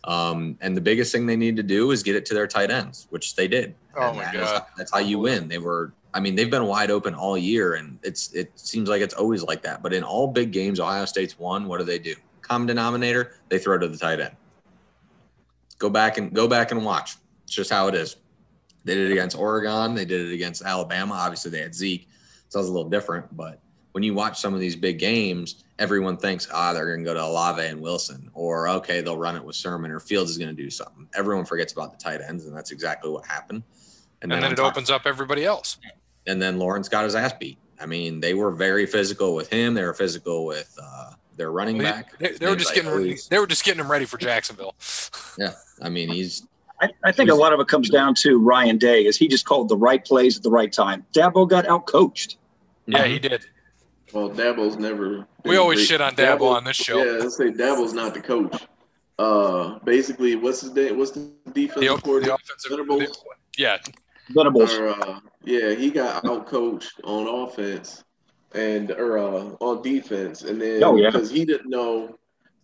Um, 0.04 0.58
and 0.62 0.78
the 0.78 0.82
biggest 0.82 1.12
thing 1.12 1.26
they 1.26 1.36
need 1.36 1.56
to 1.58 1.64
do 1.64 1.90
is 1.92 2.04
get 2.04 2.16
it 2.16 2.26
to 2.28 2.36
their 2.36 2.46
tight 2.46 2.70
ends, 2.70 3.08
which 3.10 3.36
they 3.36 3.48
did. 3.48 3.74
Oh 3.96 4.10
And 4.10 4.18
my 4.18 4.24
that 4.26 4.36
is- 4.36 4.42
God. 4.42 4.66
that's 4.78 4.92
how 4.92 5.00
you 5.00 5.18
win. 5.18 5.48
They 5.48 5.58
were, 5.58 5.94
I 6.16 6.22
mean, 6.22 6.36
they've 6.36 6.50
been 6.50 6.66
wide 6.66 6.92
open 6.92 7.14
all 7.14 7.38
year, 7.38 7.74
and 7.74 8.00
it's 8.02 8.32
it 8.34 8.58
seems 8.58 8.88
like 8.88 9.02
it's 9.02 9.14
always 9.14 9.44
like 9.44 9.62
that. 9.64 9.84
But 9.84 9.94
in 9.94 10.02
all 10.02 10.28
big 10.28 10.54
games, 10.54 10.80
Ohio 10.80 11.04
State's 11.04 11.38
won. 11.38 11.68
What 11.68 11.80
do 11.80 11.84
they 11.84 12.00
do? 12.00 12.16
Common 12.42 12.68
denominator: 12.68 13.34
they 13.50 13.60
throw 13.60 13.78
to 13.78 13.88
the 13.90 13.98
tight 13.98 14.22
end. 14.22 14.34
Go 15.78 15.90
back 15.90 16.18
and 16.18 16.34
go 16.34 16.48
back 16.48 16.72
and 16.72 16.86
watch. 16.86 17.18
It's 17.44 17.54
just 17.54 17.70
how 17.70 17.90
it 17.90 17.96
is. 17.96 18.16
They 18.86 18.96
did 18.96 19.10
it 19.10 19.12
against 19.12 19.38
Oregon. 19.38 19.94
They 19.94 20.06
did 20.06 20.30
it 20.30 20.34
against 20.34 20.62
Alabama. 20.64 21.16
Obviously, 21.16 21.52
they 21.52 21.60
had 21.60 21.76
Zeke, 21.76 22.08
so 22.48 22.60
it 22.60 22.62
was 22.62 22.70
a 22.70 22.74
little 22.74 22.90
different. 22.90 23.36
But 23.36 23.60
when 23.92 24.02
you 24.04 24.14
watch 24.14 24.40
some 24.40 24.54
of 24.54 24.62
these 24.62 24.78
big 24.78 25.00
games, 25.00 25.66
everyone 25.80 26.16
thinks, 26.16 26.48
ah, 26.54 26.72
they're 26.72 26.86
going 26.86 27.00
to 27.00 27.06
go 27.06 27.14
to 27.14 27.26
Olave 27.26 27.62
and 27.62 27.82
Wilson, 27.82 28.30
or 28.34 28.70
okay, 28.70 29.02
they'll 29.02 29.18
run 29.18 29.36
it 29.36 29.44
with 29.44 29.58
Sermon, 29.58 29.92
or 29.92 30.00
Fields 30.00 30.32
is 30.32 30.38
going 30.38 30.56
to 30.56 30.64
do 30.64 30.70
something. 30.70 31.10
Everyone 31.14 31.44
forgets 31.44 31.74
about 31.74 31.92
the 31.92 32.02
tight 32.02 32.22
ends, 32.22 32.46
and 32.46 32.56
that's 32.56 32.72
exactly 32.72 33.12
what 33.12 33.26
happened. 33.26 33.64
and 34.22 34.32
then 34.32 34.46
on 34.46 34.54
it 34.54 34.56
top- 34.56 34.72
opens 34.72 34.90
up 34.90 35.02
everybody 35.06 35.44
else. 35.44 35.78
And 36.28 36.42
then 36.42 36.58
Lawrence 36.60 36.90
got 36.90 37.04
his 37.04 37.16
ass 37.16 37.34
beat. 37.40 37.58
I 37.80 37.86
mean, 37.86 38.20
they 38.20 38.34
were 38.34 38.52
very 38.52 38.86
physical 38.86 39.36
with 39.36 39.50
him. 39.52 39.74
They 39.74 39.84
were 39.84 39.94
physical 39.94 40.46
with 40.46 40.78
uh, 40.82 41.12
their 41.36 41.52
running 41.52 41.78
They, 41.78 41.84
back. 41.84 42.18
they- 42.20 42.32
they 42.32 42.48
were 42.48 42.56
just 42.56 42.70
like 42.70 42.76
getting 42.76 42.92
always- 42.92 43.28
they 43.28 43.38
were 43.40 43.48
just 43.48 43.64
getting 43.66 43.82
him 43.82 43.92
ready 43.92 44.06
for 44.06 44.18
Jacksonville. 44.18 44.76
Yeah, 45.38 45.52
I 45.82 45.90
mean, 45.90 46.08
he's 46.08 46.48
I, 46.82 46.88
I 47.04 47.12
think 47.12 47.30
a 47.30 47.36
lot 47.36 47.52
of 47.52 47.60
it 47.60 47.68
comes 47.68 47.90
down 47.90 48.16
to 48.16 48.40
Ryan 48.40 48.78
Day, 48.78 49.06
is 49.06 49.18
he 49.18 49.28
just 49.28 49.46
called 49.46 49.68
the 49.68 49.76
right 49.76 50.04
plays 50.04 50.38
at 50.38 50.44
the 50.44 50.50
right 50.50 50.72
time. 50.72 51.06
Dabo 51.14 51.46
got 51.50 51.66
outcoached. 51.66 52.38
Yeah, 52.86 53.04
he 53.06 53.20
did. 53.20 53.46
Well, 54.14 54.30
Dabo's 54.30 54.78
never. 54.78 55.28
We 55.44 55.58
always 55.58 55.80
great. 55.80 55.88
shit 55.90 56.00
on 56.02 56.16
Dabo 56.16 56.56
on 56.56 56.64
this 56.64 56.78
show. 56.78 57.04
Yeah, 57.04 57.20
let's 57.20 57.36
say 57.36 57.52
Dabo's 57.52 57.92
not 57.94 58.14
the 58.14 58.22
coach. 58.22 58.64
Uh, 59.20 59.80
basically, 59.80 60.36
what's 60.36 60.62
his 60.62 60.72
name? 60.74 60.98
What's 60.98 61.12
the 61.12 61.30
defensive 61.52 61.82
The, 62.04 62.20
the 62.22 62.34
offensive, 62.34 62.70
Venables? 62.72 63.24
yeah, 63.58 63.78
Venables. 64.30 64.74
Or, 64.76 64.88
uh, 64.90 65.20
yeah, 65.46 65.74
he 65.74 65.90
got 65.92 66.24
outcoached 66.24 67.00
on 67.04 67.28
offense 67.28 68.04
and 68.54 68.92
or 68.92 69.18
uh, 69.18 69.56
on 69.60 69.82
defense, 69.82 70.44
and 70.44 70.62
then 70.62 70.84
Oh, 70.84 70.96
yeah. 70.96 71.10
because 71.12 71.30
he 71.30 71.46
didn't 71.46 71.70
know 71.70 72.18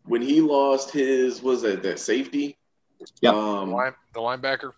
when 0.06 0.22
he 0.22 0.42
lost 0.42 0.92
his 0.92 1.42
was 1.44 1.62
that 1.64 1.84
that 1.84 2.00
safety. 2.00 2.58
Yep. 3.22 3.34
the, 3.34 3.40
Um, 3.40 3.72
line, 3.72 3.94
the 4.14 4.20
linebacker. 4.20 4.72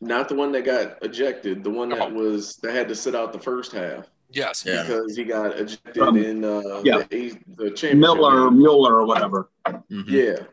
not 0.00 0.28
the 0.28 0.34
one 0.34 0.50
that 0.52 0.64
got 0.64 0.98
ejected, 1.04 1.62
the 1.62 1.70
one 1.70 1.90
that 1.90 2.00
Oh. 2.00 2.08
was 2.10 2.56
that 2.56 2.74
had 2.74 2.88
to 2.88 2.94
sit 2.94 3.14
out 3.14 3.32
the 3.32 3.38
first 3.38 3.70
half 3.70 4.10
Yes. 4.30 4.64
Yeah. 4.66 4.82
because 4.82 5.16
he 5.16 5.22
got 5.24 5.56
ejected 5.56 6.02
Um, 6.02 6.16
in 6.16 6.44
uh, 6.44 6.80
yeah. 6.84 7.04
the, 7.08 7.30
the 7.56 7.70
championship. 7.70 7.98
Miller, 7.98 8.48
game. 8.50 8.58
Mueller, 8.58 8.96
or 8.96 9.06
whatever. 9.06 9.48
Mhm. 9.66 10.08
Yeah. 10.08 10.44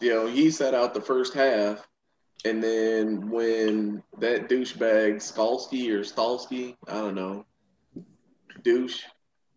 You 0.00 0.10
know, 0.14 0.26
he 0.26 0.50
sat 0.50 0.74
out 0.74 0.92
the 0.92 1.00
first 1.00 1.32
half. 1.32 1.87
And 2.44 2.62
then 2.62 3.30
when 3.30 4.02
that 4.18 4.48
douchebag 4.48 5.16
Skalski 5.16 5.90
or 5.90 6.00
Stalski, 6.00 6.76
I 6.86 6.92
don't 6.94 7.14
know, 7.14 7.44
douche, 8.62 9.02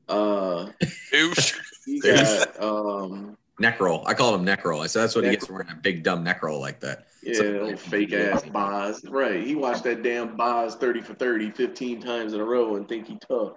uh, 0.10 0.72
Douche. 1.12 1.60
he 1.86 2.00
got 2.00 2.60
um 2.62 3.38
neck 3.60 3.80
roll. 3.80 4.04
I 4.08 4.14
call 4.16 4.34
him 4.34 4.44
neck 4.44 4.66
roll. 4.66 4.82
I 4.82 4.88
said 4.88 5.04
that's 5.04 5.16
what 5.16 5.24
he 5.26 5.30
gets 5.32 5.46
for 5.46 5.54
wearing 5.54 5.70
a 5.70 5.76
big 5.76 6.04
dumb 6.04 6.24
neck 6.24 6.42
roll 6.42 6.60
like 6.60 6.80
that. 6.80 7.08
Yeah, 7.24 7.34
So- 7.36 7.60
old 7.62 7.80
fake 7.80 8.14
ass 8.14 8.42
Boz. 8.50 9.06
Right. 9.08 9.44
He 9.44 9.54
watched 9.56 9.84
that 9.84 10.02
damn 10.02 10.36
Boz 10.36 10.76
30 10.76 11.02
for 11.02 11.14
30 11.14 11.52
15 11.52 12.02
times 12.02 12.34
in 12.34 12.40
a 12.42 12.44
row 12.44 12.76
and 12.78 12.90
think 12.90 13.08
he 13.08 13.18
tough. 13.30 13.54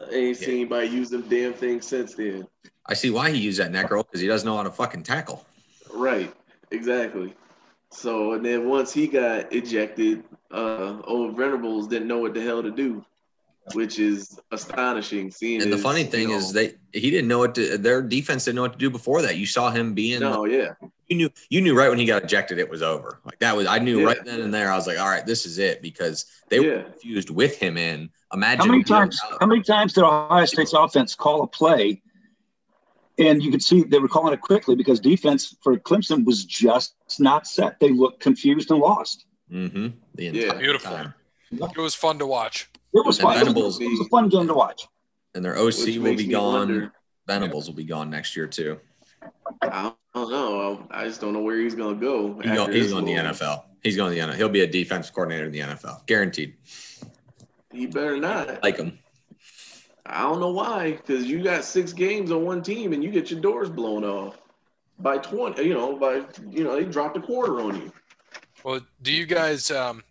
I 0.00 0.10
ain't 0.14 0.40
Yeah. 0.40 0.46
seen 0.46 0.54
anybody 0.56 0.88
use 0.88 1.10
them 1.10 1.22
damn 1.28 1.52
things 1.54 1.86
since 1.86 2.14
then. 2.14 2.46
I 2.86 2.94
see 2.94 3.10
why 3.10 3.30
he 3.30 3.38
used 3.38 3.60
that 3.60 3.70
neck 3.70 3.90
roll 3.90 4.02
because 4.02 4.20
he 4.20 4.26
doesn't 4.26 4.46
know 4.46 4.56
how 4.56 4.64
to 4.64 4.70
fucking 4.70 5.04
tackle. 5.04 5.46
Right. 5.94 6.34
Exactly. 6.72 7.34
So 7.90 8.32
and 8.34 8.44
then 8.44 8.68
once 8.68 8.92
he 8.92 9.06
got 9.06 9.52
ejected, 9.52 10.24
uh 10.52 11.00
old 11.04 11.36
Venables 11.36 11.88
didn't 11.88 12.08
know 12.08 12.18
what 12.18 12.34
the 12.34 12.42
hell 12.42 12.62
to 12.62 12.70
do, 12.70 13.04
which 13.74 13.98
is 13.98 14.38
astonishing. 14.52 15.30
Seeing 15.30 15.62
And 15.62 15.72
the 15.72 15.76
his, 15.76 15.82
funny 15.82 16.00
you 16.02 16.06
thing 16.06 16.28
know- 16.28 16.36
is 16.36 16.52
they 16.52 16.74
he 16.92 17.10
didn't 17.10 17.28
know 17.28 17.38
what 17.38 17.54
to 17.54 17.78
their 17.78 18.02
defense 18.02 18.44
didn't 18.44 18.56
know 18.56 18.62
what 18.62 18.72
to 18.72 18.78
do 18.78 18.90
before 18.90 19.22
that. 19.22 19.36
You 19.36 19.46
saw 19.46 19.70
him 19.70 19.94
being 19.94 20.20
no, 20.20 20.44
yeah, 20.44 20.74
you 21.08 21.16
knew 21.16 21.30
you 21.48 21.60
knew 21.62 21.76
right 21.76 21.88
when 21.88 21.98
he 21.98 22.04
got 22.04 22.22
ejected 22.24 22.58
it 22.58 22.68
was 22.68 22.82
over. 22.82 23.20
Like 23.24 23.38
that 23.38 23.56
was 23.56 23.66
I 23.66 23.78
knew 23.78 24.00
Yeah. 24.00 24.06
right 24.06 24.24
then 24.24 24.40
and 24.42 24.52
there 24.52 24.70
I 24.70 24.76
was 24.76 24.86
like, 24.86 24.98
all 24.98 25.08
right, 25.08 25.24
this 25.24 25.46
is 25.46 25.58
it 25.58 25.80
because 25.80 26.26
they 26.50 26.60
were 26.60 26.66
Yeah. 26.66 26.82
confused 26.82 27.30
with 27.30 27.56
him 27.56 27.76
in. 27.78 28.10
Imagine 28.34 28.66
How 28.66 28.72
many 28.72 28.84
times? 28.84 29.18
How 29.40 29.46
many 29.46 29.62
times 29.62 29.94
did 29.94 30.04
Ohio 30.04 30.44
State's 30.44 30.74
offense 30.74 31.14
call 31.14 31.42
a 31.42 31.46
play, 31.46 32.02
and 33.18 33.42
you 33.42 33.50
could 33.50 33.62
see 33.62 33.82
they 33.82 33.98
were 33.98 34.08
calling 34.08 34.32
it 34.32 34.40
quickly 34.40 34.74
because 34.76 35.00
defense 35.00 35.56
for 35.62 35.76
Clemson 35.76 36.24
was 36.24 36.44
just 36.44 36.94
not 37.18 37.46
set. 37.46 37.78
They 37.80 37.90
looked 37.90 38.20
confused 38.20 38.70
and 38.70 38.80
lost. 38.80 39.26
Mhm, 39.50 39.92
the 40.14 40.24
Yeah. 40.26 40.54
Beautiful. 40.54 40.90
time. 40.90 41.14
It 41.50 41.76
was 41.78 41.94
fun 41.94 42.18
to 42.18 42.26
watch. 42.26 42.68
It 42.94 43.04
was 43.06 43.18
And 43.18 43.22
fun. 43.24 43.32
It 43.32 43.40
was, 43.40 43.48
Venables- 43.48 43.80
it 43.80 43.86
was 43.90 44.00
a 44.00 44.08
fun 44.08 44.28
game 44.28 44.46
to 44.48 44.54
watch. 44.54 44.86
And 45.34 45.44
their 45.44 45.56
OC 45.58 45.98
which 45.98 45.98
will 45.98 46.16
be 46.16 46.26
gone. 46.26 46.54
wonder- 46.54 46.92
Venables 47.26 47.66
will 47.68 47.74
be 47.76 47.84
gone 47.84 48.08
next 48.10 48.34
year 48.36 48.46
too. 48.46 48.78
I 49.62 49.92
don't 50.14 50.30
know. 50.30 50.86
I 50.90 51.04
just 51.06 51.20
don't 51.20 51.32
know 51.32 51.40
where 51.40 51.58
he's 51.60 51.74
gonna 51.74 51.94
go. 51.98 52.38
He 52.40 52.48
go, 52.50 52.66
he's 52.66 52.84
this 52.84 52.92
going 52.92 53.06
to 53.06 53.12
the 53.12 53.18
NFL. 53.18 53.64
He's 53.82 53.96
going 53.96 54.10
to 54.10 54.14
the 54.14 54.20
NFL. 54.26 54.36
He'll 54.36 54.48
be 54.48 54.60
a 54.62 54.66
defensive 54.66 55.14
coordinator 55.14 55.46
in 55.46 55.52
the 55.52 55.60
NFL, 55.60 56.02
guaranteed. 56.06 56.54
He 57.72 57.86
better 57.86 58.16
not. 58.16 58.62
Like 58.62 58.76
him. 58.78 58.98
I 60.08 60.22
don't 60.22 60.40
know 60.40 60.50
why, 60.50 60.92
because 60.92 61.26
you 61.26 61.42
got 61.42 61.64
six 61.64 61.92
games 61.92 62.30
on 62.32 62.44
one 62.44 62.62
team 62.62 62.92
and 62.92 63.04
you 63.04 63.10
get 63.10 63.30
your 63.30 63.40
doors 63.40 63.68
blown 63.68 64.04
off 64.04 64.38
by 64.98 65.18
twenty. 65.18 65.64
You 65.64 65.74
know, 65.74 65.96
by 65.96 66.22
you 66.50 66.64
know 66.64 66.76
they 66.76 66.84
dropped 66.84 67.16
a 67.16 67.20
quarter 67.20 67.60
on 67.60 67.76
you. 67.76 67.92
Well, 68.64 68.80
do 69.02 69.12
you 69.12 69.26
guys? 69.26 69.70
Um, 69.70 70.02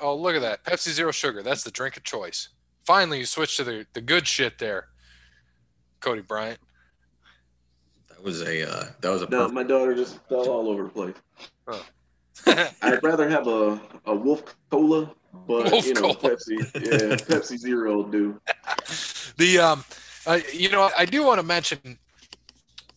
oh, 0.00 0.16
look 0.16 0.34
at 0.34 0.42
that 0.42 0.64
Pepsi 0.64 0.90
Zero 0.90 1.12
Sugar. 1.12 1.42
That's 1.42 1.62
the 1.62 1.70
drink 1.70 1.96
of 1.96 2.02
choice. 2.02 2.48
Finally, 2.84 3.20
you 3.20 3.26
switched 3.26 3.56
to 3.58 3.64
the 3.64 3.86
the 3.92 4.00
good 4.00 4.26
shit 4.26 4.58
there, 4.58 4.88
Cody 6.00 6.22
Bryant. 6.22 6.58
That 8.08 8.22
was 8.22 8.42
a 8.42 8.68
uh, 8.68 8.84
that 9.00 9.10
was 9.10 9.22
a 9.22 9.28
No, 9.30 9.48
my 9.48 9.62
daughter 9.62 9.94
just 9.94 10.18
fell 10.28 10.48
all 10.48 10.68
over 10.68 10.84
the 10.84 10.88
place. 10.90 11.14
I'd 12.82 13.02
rather 13.02 13.28
have 13.28 13.46
a, 13.46 13.80
a 14.06 14.14
Wolf 14.14 14.42
Cola, 14.70 15.14
but 15.46 15.70
Wolf 15.70 15.86
you 15.86 15.94
know 15.94 16.14
Cola. 16.14 16.16
Pepsi, 16.16 16.58
yeah, 16.74 17.16
Pepsi 17.16 17.58
Zero 17.58 17.96
will 17.96 18.04
do. 18.04 18.40
the 19.36 19.58
um, 19.58 19.84
uh, 20.26 20.40
you 20.52 20.68
know, 20.70 20.90
I 20.96 21.04
do 21.04 21.24
want 21.24 21.40
to 21.40 21.46
mention 21.46 21.98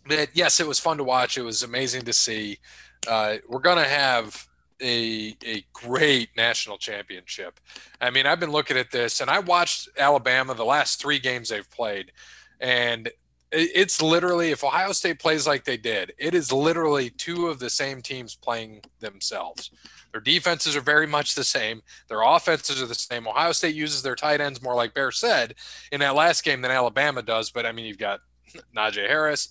that 0.10 0.30
yes, 0.34 0.60
it 0.60 0.68
was 0.68 0.80
fun 0.80 0.98
to 0.98 1.04
watch. 1.04 1.38
It 1.38 1.44
was 1.44 1.64
amazing 1.64 2.04
to 2.04 2.14
see. 2.14 2.60
Uh, 3.08 3.38
we're 3.48 3.60
gonna 3.60 3.84
have 3.84 4.48
a 4.82 5.36
a 5.46 5.66
great 5.74 6.30
national 6.36 6.78
championship. 6.78 7.60
I 8.02 8.10
mean, 8.10 8.26
I've 8.26 8.40
been 8.40 8.52
looking 8.52 8.78
at 8.78 8.92
this, 8.92 9.22
and 9.22 9.30
I 9.30 9.40
watched 9.40 9.90
Alabama 9.98 10.54
the 10.54 10.66
last 10.66 11.02
three 11.02 11.20
games 11.20 11.50
they've 11.50 11.70
played, 11.70 12.12
and 12.60 13.10
it's 13.54 14.02
literally 14.02 14.52
if 14.52 14.64
Ohio 14.64 14.92
State 14.92 15.20
plays 15.20 15.46
like 15.48 15.64
they 15.64 15.78
did, 15.78 16.14
it 16.18 16.34
is 16.34 16.52
literally 16.52 17.10
two 17.12 17.48
of 17.48 17.60
the 17.60 17.70
same 17.70 18.02
teams 18.02 18.36
playing 18.36 18.82
themselves. 19.00 19.70
Their 20.12 20.22
defenses 20.22 20.76
are 20.76 20.82
very 20.82 21.08
much 21.08 21.36
the 21.36 21.44
same. 21.44 21.82
Their 22.08 22.22
offenses 22.22 22.82
are 22.82 22.86
the 22.86 22.96
same. 22.96 23.28
Ohio 23.28 23.52
State 23.52 23.76
uses 23.76 24.02
their 24.04 24.16
tight 24.16 24.42
ends 24.42 24.62
more 24.62 24.76
like 24.76 24.94
Bear 24.94 25.12
said 25.12 25.56
in 25.92 26.00
that 26.02 26.16
last 26.16 26.44
game 26.44 26.62
than 26.62 26.72
Alabama 26.72 27.22
does. 27.22 27.52
But 27.52 27.66
I 27.66 27.72
mean, 27.72 27.86
you've 27.86 27.98
got 27.98 28.20
Najee 28.76 29.08
Harris, 29.08 29.50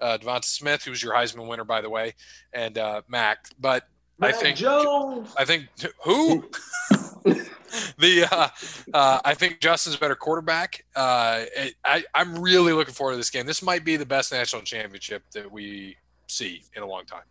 uh, 0.00 0.18
Devonta 0.18 0.44
Smith, 0.44 0.84
who's 0.84 1.02
your 1.02 1.14
Heisman 1.14 1.48
winner, 1.48 1.64
by 1.64 1.80
the 1.80 1.90
way, 1.90 2.14
and 2.52 2.76
uh, 2.78 3.02
Mac. 3.08 3.46
But 3.58 3.88
I 4.20 4.32
think- 4.32 4.56
Jones. 4.56 5.32
I 5.36 5.44
think 5.44 5.66
who 6.04 6.48
the 7.98 8.24
uh, 8.30 8.48
uh, 8.94 9.20
I 9.24 9.34
think 9.34 9.60
Justin's 9.60 9.96
a 9.96 9.98
better 9.98 10.14
quarterback. 10.14 10.84
Uh, 10.96 11.44
it- 11.56 11.74
I 11.84 12.04
I'm 12.14 12.38
really 12.38 12.72
looking 12.72 12.94
forward 12.94 13.12
to 13.12 13.16
this 13.18 13.30
game. 13.30 13.46
This 13.46 13.62
might 13.62 13.84
be 13.84 13.96
the 13.96 14.06
best 14.06 14.32
national 14.32 14.62
championship 14.62 15.22
that 15.32 15.50
we 15.50 15.96
see 16.26 16.62
in 16.76 16.82
a 16.82 16.86
long 16.86 17.04
time. 17.04 17.22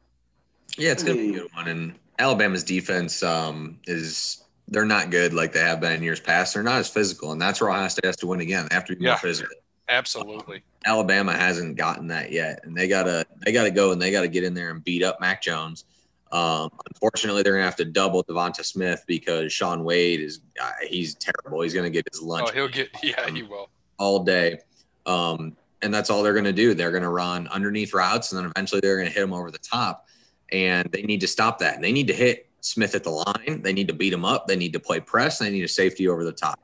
Yeah, 0.77 0.91
it's 0.91 1.03
gonna 1.03 1.15
be 1.17 1.29
a 1.35 1.39
good 1.39 1.49
one. 1.53 1.67
And 1.67 1.95
Alabama's 2.19 2.63
defense 2.63 3.23
um, 3.23 3.79
is 3.85 4.43
they're 4.67 4.85
not 4.85 5.09
good 5.11 5.33
like 5.33 5.53
they 5.53 5.59
have 5.61 5.79
been 5.79 5.93
in 5.93 6.03
years 6.03 6.19
past. 6.19 6.53
They're 6.53 6.63
not 6.63 6.79
as 6.79 6.89
physical, 6.89 7.31
and 7.31 7.41
that's 7.41 7.61
where 7.61 7.69
Ohio 7.69 7.87
State 7.87 8.05
has 8.05 8.17
to 8.17 8.27
win 8.27 8.41
again. 8.41 8.67
They 8.69 8.75
have 8.75 8.85
to 8.85 8.95
be 8.95 9.05
Yeah. 9.05 9.15
physical. 9.15 9.55
Absolutely. 9.89 10.63
Alabama 10.85 11.31
hasn't 11.33 11.77
gotten 11.77 12.07
that 12.07 12.31
yet, 12.31 12.59
and 12.63 12.75
they 12.75 12.87
gotta 12.89 13.25
they 13.45 13.51
gotta 13.53 13.71
go 13.71 13.91
and 13.93 14.01
they 14.01 14.11
gotta 14.11 14.27
get 14.27 14.43
in 14.43 14.53
there 14.53 14.69
and 14.71 14.83
beat 14.83 15.01
up 15.03 15.21
Mac 15.21 15.41
Jones. 15.41 15.85
Um, 16.31 16.69
unfortunately, 16.89 17.43
they're 17.43 17.53
gonna 17.53 17.63
have 17.65 17.75
to 17.77 17.85
double 17.85 18.23
Devonta 18.23 18.63
Smith 18.65 19.03
because 19.07 19.51
Shaun 19.53 19.83
Wade 19.83 20.21
is 20.21 20.41
uh, 20.61 20.71
he's 20.87 21.15
terrible. 21.15 21.61
He's 21.61 21.73
gonna 21.73 21.89
get 21.89 22.07
his 22.11 22.21
lunch 22.21 22.49
Oh, 22.49 22.53
he'll 22.53 22.67
get 22.67 22.89
yeah, 23.03 23.29
he 23.29 23.43
will. 23.43 23.69
all 23.97 24.23
day. 24.23 24.59
Um, 25.05 25.55
and 25.81 25.93
that's 25.93 26.09
all 26.09 26.23
they're 26.23 26.33
going 26.33 26.45
to 26.45 26.53
do. 26.53 26.73
They're 26.73 26.91
going 26.91 27.03
to 27.03 27.09
run 27.09 27.47
underneath 27.49 27.93
routes, 27.93 28.31
and 28.31 28.39
then 28.41 28.51
eventually 28.55 28.81
they're 28.81 28.97
going 28.97 29.07
to 29.07 29.13
hit 29.13 29.23
him 29.23 29.33
over 29.33 29.51
the 29.51 29.59
top. 29.59 30.07
And 30.51 30.89
they 30.91 31.03
need 31.03 31.21
to 31.21 31.27
stop 31.27 31.59
that. 31.59 31.75
And 31.75 31.83
they 31.83 31.91
need 31.91 32.07
to 32.07 32.13
hit 32.13 32.49
Smith 32.61 32.95
at 32.95 33.03
the 33.03 33.11
line. 33.11 33.61
They 33.61 33.73
need 33.73 33.87
to 33.87 33.93
beat 33.93 34.11
him 34.13 34.25
up. 34.25 34.47
They 34.47 34.55
need 34.55 34.73
to 34.73 34.79
play 34.79 34.99
press. 34.99 35.39
They 35.39 35.49
need 35.49 35.63
a 35.63 35.67
safety 35.67 36.07
over 36.07 36.23
the 36.23 36.31
top. 36.31 36.59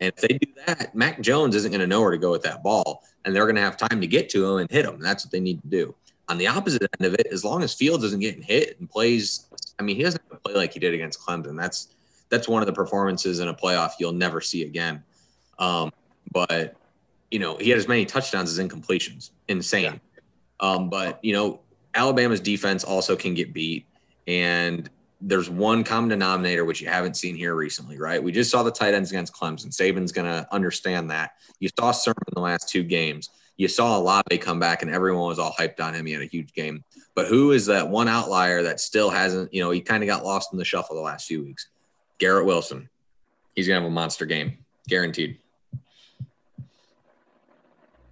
And 0.00 0.12
if 0.14 0.20
they 0.20 0.38
do 0.38 0.52
that, 0.66 0.94
Mac 0.94 1.20
Jones 1.20 1.54
isn't 1.56 1.70
going 1.70 1.80
to 1.80 1.86
know 1.86 2.00
where 2.00 2.10
to 2.10 2.18
go 2.18 2.30
with 2.30 2.42
that 2.42 2.62
ball, 2.62 3.02
and 3.24 3.34
they're 3.34 3.44
going 3.46 3.56
to 3.56 3.62
have 3.62 3.76
time 3.76 4.00
to 4.00 4.06
get 4.06 4.28
to 4.30 4.46
him 4.46 4.58
and 4.58 4.70
hit 4.70 4.84
him. 4.84 5.00
That's 5.00 5.24
what 5.24 5.32
they 5.32 5.40
need 5.40 5.60
to 5.62 5.68
do. 5.68 5.94
On 6.28 6.38
the 6.38 6.46
opposite 6.46 6.82
end 6.82 7.06
of 7.06 7.14
it, 7.14 7.26
as 7.30 7.44
long 7.44 7.62
as 7.62 7.74
Fields 7.74 8.04
isn't 8.04 8.20
getting 8.20 8.42
hit 8.42 8.78
and 8.78 8.88
plays, 8.88 9.46
I 9.78 9.82
mean, 9.82 9.96
he 9.96 10.02
doesn't 10.02 10.22
have 10.22 10.38
to 10.38 10.48
play 10.48 10.54
like 10.54 10.72
he 10.72 10.80
did 10.80 10.94
against 10.94 11.20
Clemson. 11.20 11.56
That's 11.56 11.88
that's 12.28 12.48
one 12.48 12.62
of 12.62 12.66
the 12.66 12.72
performances 12.72 13.40
in 13.40 13.48
a 13.48 13.54
playoff 13.54 13.92
you'll 14.00 14.12
never 14.12 14.40
see 14.40 14.62
again. 14.62 15.04
Um, 15.58 15.92
but 16.32 16.76
you 17.30 17.38
know, 17.38 17.56
he 17.56 17.70
had 17.70 17.78
as 17.78 17.88
many 17.88 18.06
touchdowns 18.06 18.50
as 18.56 18.64
incompletions. 18.64 19.30
Insane. 19.48 20.00
Um, 20.60 20.88
but 20.88 21.22
you 21.22 21.32
know, 21.34 21.60
Alabama's 21.94 22.40
defense 22.40 22.84
also 22.84 23.16
can 23.16 23.34
get 23.34 23.52
beat, 23.52 23.86
and 24.26 24.88
there's 25.20 25.48
one 25.48 25.84
common 25.84 26.10
denominator 26.10 26.64
which 26.64 26.80
you 26.80 26.88
haven't 26.88 27.16
seen 27.16 27.36
here 27.36 27.54
recently, 27.54 27.98
right? 27.98 28.22
We 28.22 28.32
just 28.32 28.50
saw 28.50 28.62
the 28.62 28.72
tight 28.72 28.92
ends 28.92 29.10
against 29.10 29.32
Clemson. 29.32 29.68
Saban's 29.68 30.10
going 30.10 30.26
to 30.26 30.46
understand 30.52 31.10
that. 31.10 31.32
You 31.60 31.68
saw 31.78 31.92
Sermon 31.92 32.16
in 32.26 32.34
the 32.34 32.40
last 32.40 32.68
two 32.68 32.82
games. 32.82 33.30
You 33.56 33.68
saw 33.68 33.98
Olave 33.98 34.38
come 34.38 34.58
back, 34.58 34.82
and 34.82 34.90
everyone 34.90 35.28
was 35.28 35.38
all 35.38 35.52
hyped 35.52 35.80
on 35.80 35.94
him. 35.94 36.06
He 36.06 36.12
had 36.12 36.22
a 36.22 36.26
huge 36.26 36.52
game. 36.52 36.82
But 37.14 37.26
who 37.28 37.52
is 37.52 37.66
that 37.66 37.88
one 37.88 38.08
outlier 38.08 38.62
that 38.62 38.80
still 38.80 39.10
hasn't? 39.10 39.52
You 39.52 39.62
know, 39.62 39.70
he 39.70 39.80
kind 39.80 40.02
of 40.02 40.06
got 40.06 40.24
lost 40.24 40.52
in 40.52 40.58
the 40.58 40.64
shuffle 40.64 40.96
the 40.96 41.02
last 41.02 41.26
few 41.26 41.44
weeks. 41.44 41.68
Garrett 42.18 42.46
Wilson. 42.46 42.88
He's 43.54 43.68
going 43.68 43.78
to 43.78 43.82
have 43.82 43.90
a 43.90 43.94
monster 43.94 44.24
game, 44.24 44.58
guaranteed. 44.88 45.38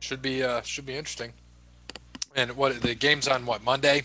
Should 0.01 0.23
be 0.23 0.43
uh 0.43 0.63
should 0.63 0.87
be 0.87 0.97
interesting. 0.97 1.33
And 2.35 2.57
what 2.57 2.81
the 2.81 2.95
game's 2.95 3.29
on 3.29 3.47
what 3.47 3.63
Monday? 3.63 4.03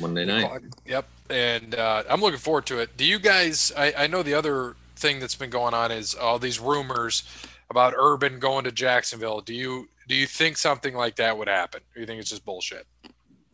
Monday 0.00 0.24
night. 0.24 0.62
Yep. 0.86 1.06
And 1.30 1.74
uh, 1.74 2.04
I'm 2.08 2.20
looking 2.20 2.38
forward 2.38 2.66
to 2.66 2.78
it. 2.78 2.96
Do 2.96 3.04
you 3.04 3.18
guys? 3.18 3.72
I, 3.76 3.92
I 3.96 4.06
know 4.06 4.22
the 4.22 4.34
other 4.34 4.76
thing 4.96 5.20
that's 5.20 5.34
been 5.34 5.50
going 5.50 5.74
on 5.74 5.90
is 5.90 6.14
all 6.14 6.38
these 6.38 6.60
rumors 6.60 7.24
about 7.70 7.94
Urban 7.96 8.38
going 8.38 8.64
to 8.64 8.72
Jacksonville. 8.72 9.40
Do 9.40 9.54
you 9.54 9.88
do 10.08 10.14
you 10.14 10.26
think 10.26 10.56
something 10.58 10.94
like 10.94 11.16
that 11.16 11.36
would 11.36 11.48
happen? 11.48 11.80
Or 11.94 12.00
you 12.00 12.06
think 12.06 12.20
it's 12.20 12.30
just 12.30 12.44
bullshit? 12.44 12.86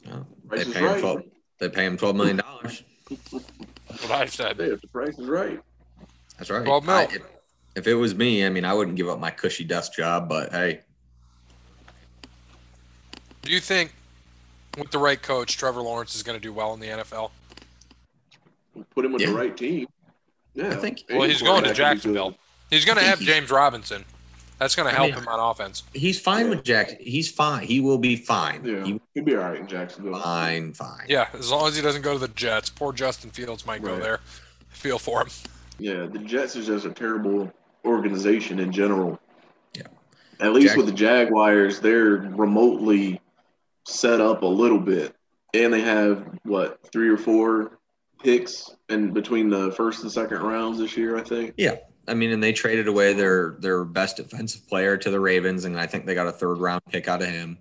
They 0.04 0.64
pay 0.64 0.72
him 0.72 0.84
right. 0.84 1.00
twelve. 1.00 1.22
They 1.58 1.68
pay 1.68 1.84
him 1.84 1.96
twelve 1.96 2.16
million 2.16 2.38
dollars. 2.38 2.82
What 3.08 4.10
I've 4.10 4.32
said. 4.32 4.56
Hey, 4.56 4.66
if 4.66 4.80
the 4.80 4.86
price 4.88 5.18
is 5.18 5.26
right. 5.28 5.60
That's 6.38 6.48
right. 6.50 6.64
12 6.64 6.84
mil. 6.86 6.94
I- 6.94 7.02
if, 7.04 7.18
if 7.76 7.86
it 7.86 7.94
was 7.94 8.14
me, 8.14 8.46
I 8.46 8.48
mean, 8.48 8.64
I 8.64 8.72
wouldn't 8.72 8.96
give 8.96 9.08
up 9.08 9.18
my 9.18 9.30
cushy 9.30 9.64
desk 9.64 9.92
job, 9.94 10.28
but 10.28 10.50
hey, 10.52 10.80
Do 13.42 13.52
you 13.52 13.60
think 13.60 13.92
with 14.78 14.90
the 14.90 14.98
right 14.98 15.20
coach, 15.20 15.56
Trevor 15.58 15.80
Lawrence 15.82 16.14
is 16.14 16.22
going 16.22 16.38
to 16.38 16.42
do 16.42 16.52
well 16.52 16.72
in 16.74 16.80
the 16.80 16.86
NFL? 16.86 17.30
Put 18.94 19.04
him 19.04 19.12
with 19.12 19.22
Yeah. 19.22 19.30
the 19.30 19.34
right 19.34 19.56
team. 19.56 19.86
Yeah. 20.54 20.68
I 20.70 20.76
think- 20.76 21.04
Well, 21.10 21.22
he's 21.28 21.42
going 21.42 21.64
to 21.64 21.68
quarterback 21.70 21.74
can 21.74 21.74
be 21.74 21.76
Jacksonville. 21.76 22.36
He's 22.70 22.84
going 22.84 22.98
to 22.98 23.04
have 23.04 23.18
James 23.20 23.50
Robinson. 23.50 24.04
That's 24.60 24.76
going 24.76 24.86
to 24.88 24.92
I 24.92 24.96
help 25.06 25.14
mean, 25.14 25.22
him 25.22 25.28
on 25.28 25.40
offense. 25.50 25.84
he's 25.94 26.20
fine 26.20 26.44
Yeah. 26.44 26.50
with 26.50 26.64
Jackson. 26.64 26.98
He's 27.00 27.30
fine. 27.30 27.66
He 27.66 27.80
will 27.80 27.96
be 27.96 28.14
fine. 28.14 28.62
Yeah, 28.62 28.84
He 28.84 29.00
he'll 29.14 29.24
be 29.24 29.34
all 29.34 29.40
right 29.44 29.58
in 29.58 29.66
Jacksonville. 29.66 30.20
fine, 30.20 30.74
fine. 30.74 31.06
Yeah, 31.08 31.28
as 31.32 31.50
long 31.50 31.66
as 31.66 31.74
he 31.76 31.80
doesn't 31.82 32.02
go 32.02 32.12
to 32.12 32.18
the 32.18 32.28
Jets. 32.28 32.68
Poor 32.68 32.92
Justin 32.92 33.30
Fields 33.30 33.64
might 33.64 33.82
go 33.82 33.98
there. 33.98 34.20
Feel 34.68 34.98
for 34.98 35.22
him. 35.22 35.28
Yeah, 35.78 36.04
the 36.06 36.18
Jets 36.18 36.56
is 36.56 36.66
just 36.66 36.84
a 36.84 36.90
terrible 36.90 37.50
organization 37.86 38.58
in 38.58 38.70
general. 38.70 39.18
Yeah. 39.74 39.84
At 40.40 40.52
least 40.52 40.68
Jag- 40.68 40.76
with 40.76 40.86
the 40.86 40.92
Jaguars, 40.92 41.80
they're 41.80 42.16
remotely 42.16 43.18
set 43.86 44.20
up 44.20 44.42
a 44.42 44.46
little 44.46 44.78
bit, 44.78 45.16
and 45.54 45.72
they 45.72 45.80
have 45.80 46.22
what 46.44 46.80
three 46.92 47.08
or 47.08 47.16
four 47.16 47.78
picks 48.22 48.70
in 48.90 49.12
between 49.14 49.48
the 49.48 49.72
first 49.72 50.02
and 50.02 50.12
second 50.12 50.42
rounds 50.42 50.78
this 50.78 50.98
year. 50.98 51.16
I 51.16 51.22
think. 51.22 51.54
Yeah, 51.56 51.76
I 52.10 52.14
mean, 52.14 52.32
and 52.32 52.42
they 52.42 52.52
traded 52.52 52.88
away 52.88 53.12
their 53.12 53.56
their 53.60 53.84
best 53.84 54.16
defensive 54.16 54.68
player 54.68 54.96
to 54.96 55.10
the 55.10 55.20
Ravens, 55.20 55.64
and 55.64 55.78
I 55.78 55.86
think 55.86 56.06
they 56.06 56.14
got 56.14 56.26
a 56.26 56.32
third 56.32 56.58
round 56.58 56.82
pick 56.90 57.06
out 57.06 57.22
of 57.22 57.28
him. 57.28 57.58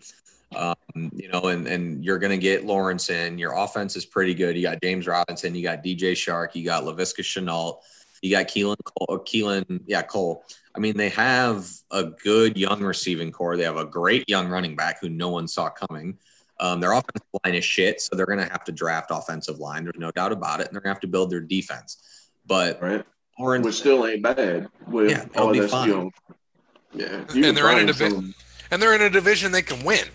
Um, 0.56 0.76
you 1.14 1.30
know, 1.30 1.42
and 1.46 1.68
and 1.68 2.04
you're 2.04 2.18
going 2.18 2.32
to 2.32 2.38
get 2.38 2.66
Lawrence 2.66 3.12
in. 3.12 3.38
Your 3.38 3.54
offense 3.54 3.96
is 3.96 4.06
pretty 4.06 4.34
good. 4.34 4.56
You 4.56 4.64
got 4.64 4.82
James 4.82 5.06
Robinson, 5.06 5.54
you 5.54 5.62
got 5.62 5.84
DJ 5.84 6.14
Chark, 6.14 6.56
you 6.56 6.66
got 6.66 6.84
Laviska 6.84 7.22
Shenault, 7.22 7.82
you 8.24 8.32
got 8.32 8.48
Keelan 8.48 8.78
Cole, 8.84 9.20
Keelan, 9.20 9.82
yeah, 9.86 10.02
Cole. 10.02 10.44
I 10.76 10.80
mean, 10.80 10.98
they 10.98 11.10
have 11.10 11.70
a 11.92 12.06
good 12.06 12.58
young 12.58 12.82
receiving 12.82 13.32
core. 13.32 13.58
They 13.58 13.64
have 13.64 13.78
a 13.78 13.86
great 13.86 14.28
young 14.28 14.48
running 14.48 14.76
back 14.76 15.00
who 15.00 15.10
no 15.10 15.30
one 15.30 15.48
saw 15.48 15.70
coming. 15.70 16.18
Um, 16.60 16.80
their 16.80 16.92
offensive 16.92 17.28
line 17.46 17.56
is 17.56 17.64
shit, 17.64 18.02
so 18.02 18.16
they're 18.16 18.26
going 18.26 18.40
to 18.40 18.52
have 18.52 18.64
to 18.66 18.72
draft 18.72 19.12
offensive 19.12 19.60
line. 19.60 19.84
There's 19.84 20.00
no 20.00 20.12
doubt 20.12 20.32
about 20.32 20.60
it, 20.60 20.68
and 20.68 20.76
they're 20.76 20.82
going 20.82 20.90
to 20.90 20.96
have 20.96 21.02
to 21.02 21.08
build 21.08 21.30
their 21.30 21.40
defense. 21.42 22.30
But 22.46 22.82
right, 22.82 23.06
Lawrence, 23.40 23.66
which 23.66 23.76
still 23.76 24.06
ain't 24.06 24.22
bad. 24.22 24.68
With 24.88 25.12
Yeah, 25.12 25.26
they'll 25.34 25.44
all 25.44 25.54
be 25.54 25.60
that's, 25.60 25.72
fine. 25.72 25.88
You 25.88 25.96
know, 25.96 26.12
yeah, 26.94 27.24
you 27.34 27.46
And 27.46 27.56
they're 27.56 27.72
in 27.72 27.90
a 27.90 27.94
division, 27.94 28.34
And 28.72 28.82
they're 28.82 28.94
in 28.96 29.02
a 29.02 29.10
division 29.10 29.52
they 29.52 29.62
can 29.62 29.84
win. 29.84 30.06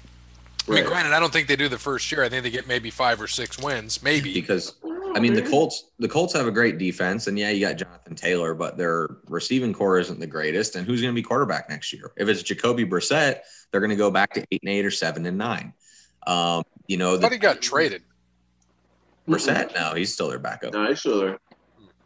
I 0.69 0.71
mean, 0.71 0.85
granted, 0.85 1.13
I 1.13 1.21
don't 1.21 1.33
think 1.33 1.47
they 1.47 1.57
do 1.57 1.69
the 1.69 1.79
first 1.79 2.11
year. 2.11 2.25
I 2.25 2.29
think 2.29 2.43
they 2.43 2.51
get 2.51 2.67
maybe 2.67 2.91
five 2.91 3.21
or 3.21 3.27
six 3.27 3.59
wins, 3.59 4.03
maybe. 4.03 4.33
because 4.33 4.77
I 5.15 5.21
mean, 5.21 5.35
the 5.35 5.43
Colts, 5.43 5.91
the 5.99 6.09
Colts 6.09 6.33
have 6.33 6.47
a 6.47 6.51
great 6.51 6.79
defense, 6.79 7.29
and 7.29 7.39
yeah, 7.39 7.51
you 7.51 7.61
got 7.61 7.77
Jonathan 7.77 8.17
Taylor, 8.17 8.53
but 8.53 8.77
their 8.77 9.09
receiving 9.29 9.73
core 9.73 9.99
isn't 9.99 10.19
the 10.19 10.27
greatest. 10.27 10.75
And 10.75 10.87
who's 10.87 11.01
going 11.01 11.13
to 11.13 11.15
be 11.15 11.23
quarterback 11.23 11.69
next 11.69 11.93
year? 11.93 12.13
If 12.17 12.29
it's 12.29 12.43
Jacoby 12.43 12.85
Brissett, 12.85 13.41
they're 13.71 13.81
going 13.81 13.91
to 13.91 13.97
go 13.97 14.11
back 14.11 14.35
to 14.35 14.45
eight 14.51 14.63
and 14.63 14.71
eight 14.71 14.85
or 14.85 14.91
seven 14.91 15.25
and 15.27 15.39
nine. 15.39 15.73
Um, 16.27 16.65
you 16.89 16.97
know, 16.97 17.17
I 17.17 17.21
thought 17.21 17.33
he 17.33 17.39
got 17.39 17.63
traded. 17.63 18.03
Brissett, 19.29 19.75
no, 19.75 19.95
he's 19.95 20.13
still 20.13 20.29
their 20.29 20.39
backup. 20.39 20.73
No, 20.73 20.89
he's 20.89 21.01
still 21.01 21.21
there. 21.21 21.39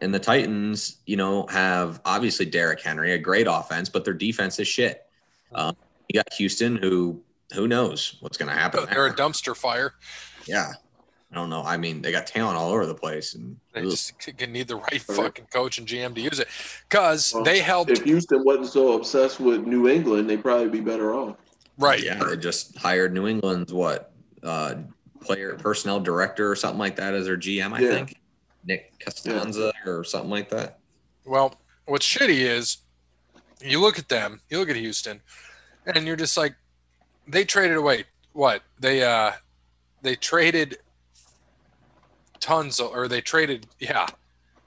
And 0.00 0.14
the 0.14 0.18
Titans, 0.20 0.98
you 1.06 1.16
know, 1.16 1.46
have 1.48 2.00
obviously 2.04 2.46
Derrick 2.46 2.80
Henry, 2.80 3.12
a 3.12 3.18
great 3.18 3.46
offense, 3.48 3.88
but 3.88 4.04
their 4.04 4.14
defense 4.14 4.58
is 4.60 4.68
shit. 4.68 5.04
Um, 5.52 5.76
you 6.08 6.20
got 6.20 6.32
Houston, 6.34 6.76
who 6.76 7.20
who 7.54 7.66
knows 7.66 8.16
what's 8.20 8.36
going 8.36 8.48
to 8.50 8.54
happen? 8.54 8.84
They're 8.90 9.06
a 9.06 9.14
dumpster 9.14 9.56
fire. 9.56 9.94
Yeah, 10.46 10.70
I 11.32 11.34
don't 11.34 11.48
know. 11.50 11.62
I 11.62 11.78
mean, 11.78 12.02
they 12.02 12.12
got 12.12 12.26
talent 12.26 12.58
all 12.58 12.70
over 12.70 12.84
the 12.86 12.94
place, 12.94 13.34
and 13.34 13.56
They 13.72 13.80
ugh. 13.80 13.90
just 13.90 14.12
c- 14.22 14.32
need 14.46 14.68
the 14.68 14.76
right 14.76 15.00
fucking 15.00 15.46
coach 15.46 15.78
and 15.78 15.86
GM 15.88 16.14
to 16.14 16.20
use 16.20 16.38
it. 16.38 16.48
Because 16.88 17.32
Well, 17.34 17.42
they 17.44 17.60
helped. 17.60 17.90
If 17.90 18.04
Houston 18.04 18.44
wasn't 18.44 18.66
so 18.68 18.92
obsessed 18.92 19.40
with 19.40 19.66
New 19.66 19.88
England, 19.88 20.28
they'd 20.28 20.42
probably 20.42 20.68
be 20.68 20.80
better 20.80 21.14
off. 21.14 21.36
right. 21.78 22.02
Yeah, 22.02 22.22
they 22.22 22.36
just 22.36 22.76
hired 22.78 23.12
New 23.14 23.26
England's 23.26 23.72
what 23.72 24.12
uh 24.44 24.74
player 25.20 25.54
personnel 25.56 25.98
director 26.00 26.48
or 26.50 26.54
something 26.54 26.78
like 26.78 26.96
that 26.96 27.14
as 27.14 27.24
their 27.24 27.36
GM, 27.36 27.72
I 27.72 27.80
Yeah. 27.80 27.88
think. 27.90 28.14
Nick 28.68 29.00
Costanza 29.00 29.72
or 29.86 30.04
something 30.04 30.30
like 30.30 30.50
that. 30.50 30.78
Well, 31.24 31.58
what's 31.86 32.06
shitty 32.06 32.40
is 32.40 32.76
you 33.60 33.80
look 33.80 33.98
at 33.98 34.08
them, 34.08 34.40
you 34.50 34.58
look 34.58 34.68
at 34.70 34.76
Houston, 34.76 35.20
and 35.86 36.06
you're 36.06 36.16
just 36.16 36.36
like, 36.36 36.54
they 37.26 37.44
traded 37.44 37.76
away 37.78 38.04
what? 38.32 38.62
They 38.78 39.02
uh 39.02 39.32
they 40.02 40.14
traded 40.14 40.78
Tunsil 42.40 42.94
or 42.94 43.08
they 43.08 43.20
traded 43.20 43.66
yeah. 43.80 44.06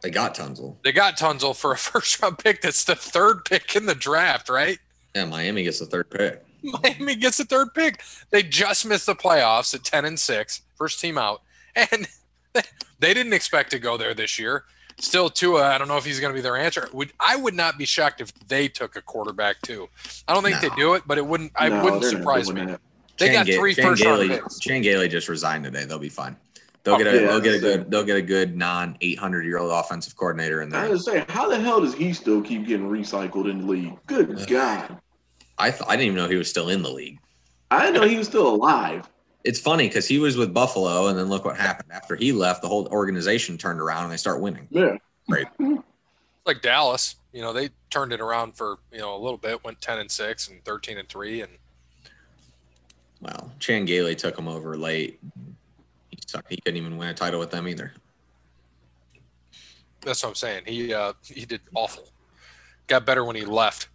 They 0.01 0.09
got 0.09 0.35
Tunsil. 0.35 0.75
they 0.83 0.91
got 0.91 1.17
Tunsil 1.17 1.55
for 1.55 1.71
a 1.71 1.77
first 1.77 2.21
round 2.21 2.39
pick. 2.39 2.61
That's 2.61 2.83
the 2.83 2.95
third 2.95 3.45
pick 3.45 3.75
in 3.75 3.85
the 3.85 3.95
draft 3.95 4.49
right? 4.49 4.77
Yeah, 5.15 5.25
Miami 5.25 5.63
gets 5.63 5.79
the 5.79 5.85
third 5.85 6.09
pick. 6.09 6.43
Miami 6.63 7.15
gets 7.15 7.37
the 7.37 7.45
third 7.45 7.73
pick. 7.73 8.01
They 8.29 8.43
just 8.43 8.85
missed 8.85 9.05
the 9.05 9.15
playoffs 9.15 9.73
at 9.73 9.83
10 9.83 10.05
and 10.05 10.19
6 10.19 10.61
first 10.75 10.99
team 10.99 11.17
out. 11.17 11.41
And 11.75 12.07
they 12.53 12.61
didn't 13.01 13.33
expect 13.33 13.71
to 13.71 13.79
go 13.79 13.97
there 13.97 14.13
this 14.13 14.37
year 14.39 14.63
still 14.99 15.29
Tua 15.29 15.63
I 15.73 15.77
don't 15.77 15.87
know 15.87 15.97
if 15.97 16.05
he's 16.05 16.19
going 16.19 16.31
to 16.31 16.35
be 16.35 16.41
their 16.41 16.57
answer 16.57 16.87
would 16.93 17.11
I 17.19 17.35
would 17.35 17.53
not 17.55 17.77
be 17.77 17.85
shocked 17.85 18.21
if 18.21 18.33
they 18.47 18.67
took 18.67 18.95
a 18.95 19.01
quarterback 19.01 19.61
too 19.61 19.89
I 20.27 20.33
don't 20.33 20.43
think 20.43 20.61
No. 20.61 20.69
they 20.69 20.75
do 20.75 20.93
it 20.93 21.03
but 21.07 21.17
it 21.17 21.25
wouldn't 21.25 21.51
I 21.55 21.69
No, 21.69 21.83
wouldn't 21.83 22.03
surprise 22.05 22.51
me 22.51 22.65
that. 22.65 22.79
they 23.17 23.27
Chan 23.27 23.33
got 23.33 23.45
Ga- 23.47 23.57
three 23.57 23.73
Chan 23.75 23.85
first 23.85 24.03
round 24.05 24.21
Gailey- 24.21 24.39
picks 24.41 24.59
Chan 24.59 24.81
Gailey 24.81 25.07
just 25.07 25.27
resigned 25.29 25.63
today. 25.63 25.85
They'll 25.85 25.99
be 25.99 26.09
fine. 26.09 26.35
They'll 26.83 26.95
Oh, 26.95 26.97
get 26.97 27.07
a 27.07 27.11
oh, 27.11 27.13
yeah, 27.13 27.27
they'll 27.27 27.39
get 27.39 27.53
a 27.55 27.59
good 27.59 27.91
they'll 27.91 28.03
get 28.03 28.17
a 28.17 28.21
good 28.23 28.57
non 28.57 28.97
eight 29.01 29.19
hundred 29.19 29.45
year 29.45 29.59
old 29.59 29.71
offensive 29.71 30.15
coordinator 30.15 30.61
in 30.63 30.69
there. 30.69 30.79
I 30.79 30.83
there. 30.85 30.91
was 30.93 31.05
saying, 31.05 31.25
how 31.29 31.47
the 31.47 31.59
hell 31.59 31.79
does 31.81 31.93
he 31.93 32.11
still 32.11 32.41
keep 32.41 32.65
getting 32.65 32.89
recycled 32.89 33.49
in 33.49 33.59
the 33.61 33.65
league? 33.67 33.93
Good 34.07 34.39
Ugh. 34.41 34.47
God. 34.47 34.97
I 35.59 35.69
th- 35.69 35.83
I 35.87 35.91
didn't 35.95 36.07
even 36.07 36.17
know 36.17 36.27
he 36.27 36.37
was 36.37 36.49
still 36.49 36.69
in 36.69 36.81
the 36.81 36.89
league. 36.89 37.19
I 37.69 37.85
didn't 37.85 38.01
know 38.01 38.07
he 38.07 38.17
was 38.17 38.27
still 38.27 38.47
alive. 38.47 39.07
It's 39.43 39.59
funny 39.59 39.87
because 39.87 40.07
he 40.07 40.19
was 40.19 40.37
with 40.37 40.53
Buffalo, 40.53 41.07
and 41.07 41.17
then 41.17 41.27
look 41.29 41.45
what 41.45 41.57
happened 41.57 41.91
after 41.91 42.15
he 42.15 42.31
left. 42.31 42.61
The 42.61 42.67
whole 42.67 42.87
organization 42.87 43.57
turned 43.57 43.79
around 43.79 44.03
and 44.03 44.13
they 44.13 44.17
start 44.17 44.39
winning. 44.41 44.67
Yeah. 44.69 44.97
Great. 45.27 45.47
Like 46.45 46.61
Dallas 46.61 47.15
you 47.33 47.41
know 47.41 47.53
they 47.53 47.69
turned 47.89 48.13
it 48.13 48.21
around 48.21 48.55
for 48.55 48.77
you 48.91 48.99
know 48.99 49.15
a 49.15 49.17
little 49.17 49.37
bit 49.37 49.63
went 49.63 49.79
10 49.81 49.99
and 49.99 50.11
6 50.11 50.47
and 50.49 50.63
13 50.63 50.97
and 50.97 51.09
3 51.09 51.41
and 51.41 51.51
Well, 53.21 53.51
Chan 53.59 53.85
Gailey 53.85 54.15
took 54.15 54.37
him 54.37 54.47
over 54.47 54.77
late. 54.77 55.19
He 56.09 56.17
sucked. 56.25 56.49
He 56.49 56.57
couldn't 56.57 56.77
even 56.77 56.97
win 56.97 57.09
a 57.09 57.13
title 57.13 57.39
with 57.39 57.51
them 57.51 57.67
either. 57.67 57.93
That's 60.01 60.23
what 60.23 60.29
I'm 60.29 60.35
saying. 60.35 60.63
He 60.65 60.93
uh, 60.93 61.13
he 61.23 61.45
did 61.45 61.61
awful. 61.73 62.09
Got 62.87 63.05
better 63.05 63.23
when 63.23 63.35
he 63.35 63.45
left. 63.45 63.87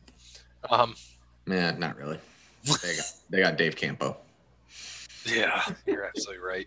Um, 0.71 0.95
Yeah, 1.47 1.73
not 1.73 1.97
really. 1.97 2.19
They 2.65 2.97
got, 2.97 3.13
they 3.31 3.41
got 3.41 3.59
Dave 3.59 3.77
Campo. 3.77 4.17
Yeah, 5.27 5.63
you're 5.87 6.05
absolutely 6.05 6.45
right. 6.45 6.67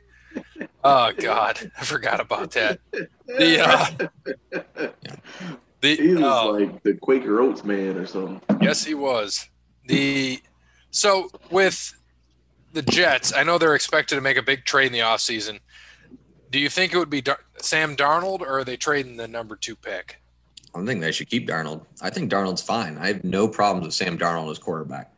Oh 0.84 1.12
God, 1.18 1.72
I 1.80 1.84
forgot 1.84 2.20
about 2.20 2.52
that. 2.52 2.80
The 3.28 4.10
uh, 4.54 4.90
He 5.82 5.96
the 5.96 6.16
was 6.16 6.24
oh, 6.24 6.52
like 6.52 6.84
the 6.84 6.94
Quaker 6.96 7.40
Oats 7.40 7.64
man 7.64 7.98
or 7.98 8.06
something. 8.06 8.42
yes, 8.62 8.84
he 8.84 8.94
was. 8.94 9.48
The 9.86 10.42
so 10.92 11.30
with 11.50 11.94
the 12.74 12.82
Jets, 12.82 13.34
I 13.34 13.44
know 13.44 13.58
they're 13.58 13.76
expected 13.76 14.16
to 14.16 14.22
make 14.22 14.38
a 14.38 14.44
big 14.44 14.66
trade 14.66 14.88
in 14.88 14.94
the 14.94 15.00
offseason. 15.00 15.60
Do 16.52 16.60
you 16.60 16.70
think 16.70 16.94
it 16.94 16.98
would 16.98 17.10
be 17.10 17.22
Dar- 17.22 17.44
Sam 17.58 17.96
Darnold, 17.96 18.42
or 18.42 18.60
are 18.60 18.64
they 18.64 18.76
trading 18.76 19.18
the 19.18 19.28
number 19.28 19.56
two 19.56 19.76
pick? 19.76 20.22
I 20.76 20.84
think 20.86 21.02
they 21.02 21.12
should 21.12 21.30
keep 21.30 21.48
Darnold. 21.48 21.86
I 22.02 22.10
think 22.10 22.32
Darnold's 22.32 22.62
fine. 22.62 22.98
I 22.98 23.08
have 23.08 23.24
no 23.24 23.48
problems 23.48 23.86
with 23.86 23.94
Sam 23.94 24.18
Darnold 24.18 24.52
as 24.52 24.60
quarterback. 24.60 25.14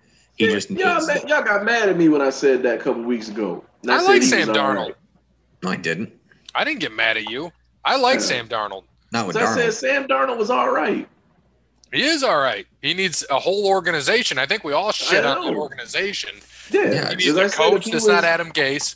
He 0.47 0.51
just 0.51 0.71
y'all, 0.71 1.05
ma- 1.05 1.13
y'all 1.27 1.43
got 1.43 1.63
mad 1.63 1.89
at 1.89 1.97
me 1.97 2.09
when 2.09 2.21
I 2.21 2.29
said 2.29 2.63
that 2.63 2.79
a 2.79 2.83
couple 2.83 3.03
weeks 3.03 3.29
ago. 3.29 3.63
And 3.83 3.91
I 3.91 3.99
said 3.99 4.07
like 4.07 4.23
Sam 4.23 4.47
Darnold. 4.49 4.85
right. 4.87 4.95
no, 5.63 5.69
I 5.69 5.75
didn't. 5.75 6.11
I 6.55 6.63
didn't 6.63 6.79
get 6.79 6.91
mad 6.93 7.17
at 7.17 7.29
you. 7.29 7.51
I 7.85 7.97
like 7.97 8.15
Yeah. 8.15 8.25
Sam 8.25 8.47
Darnold. 8.47 8.83
Not 9.11 9.27
with 9.27 9.35
So 9.35 9.43
I 9.43 9.53
said 9.55 9.73
Sam 9.73 10.07
Darnold 10.07 10.37
was 10.37 10.49
all 10.49 10.71
right. 10.71 11.07
He 11.93 12.03
is 12.03 12.23
all 12.23 12.39
right. 12.39 12.65
He 12.81 12.93
needs 12.93 13.25
a 13.29 13.37
whole 13.39 13.67
organization. 13.67 14.37
I 14.39 14.45
think 14.45 14.63
we 14.63 14.71
all 14.73 14.91
shit 14.91 15.25
on 15.25 15.45
the 15.45 15.59
organization. 15.59 16.31
Yeah, 16.69 16.83
Yeah, 16.91 17.09
He 17.09 17.15
needs 17.17 17.37
I 17.37 17.43
a 17.43 17.49
said 17.49 17.57
coach 17.57 17.85
that's 17.85 17.95
was- 17.95 18.07
not 18.07 18.23
Adam 18.23 18.51
Gase. 18.51 18.95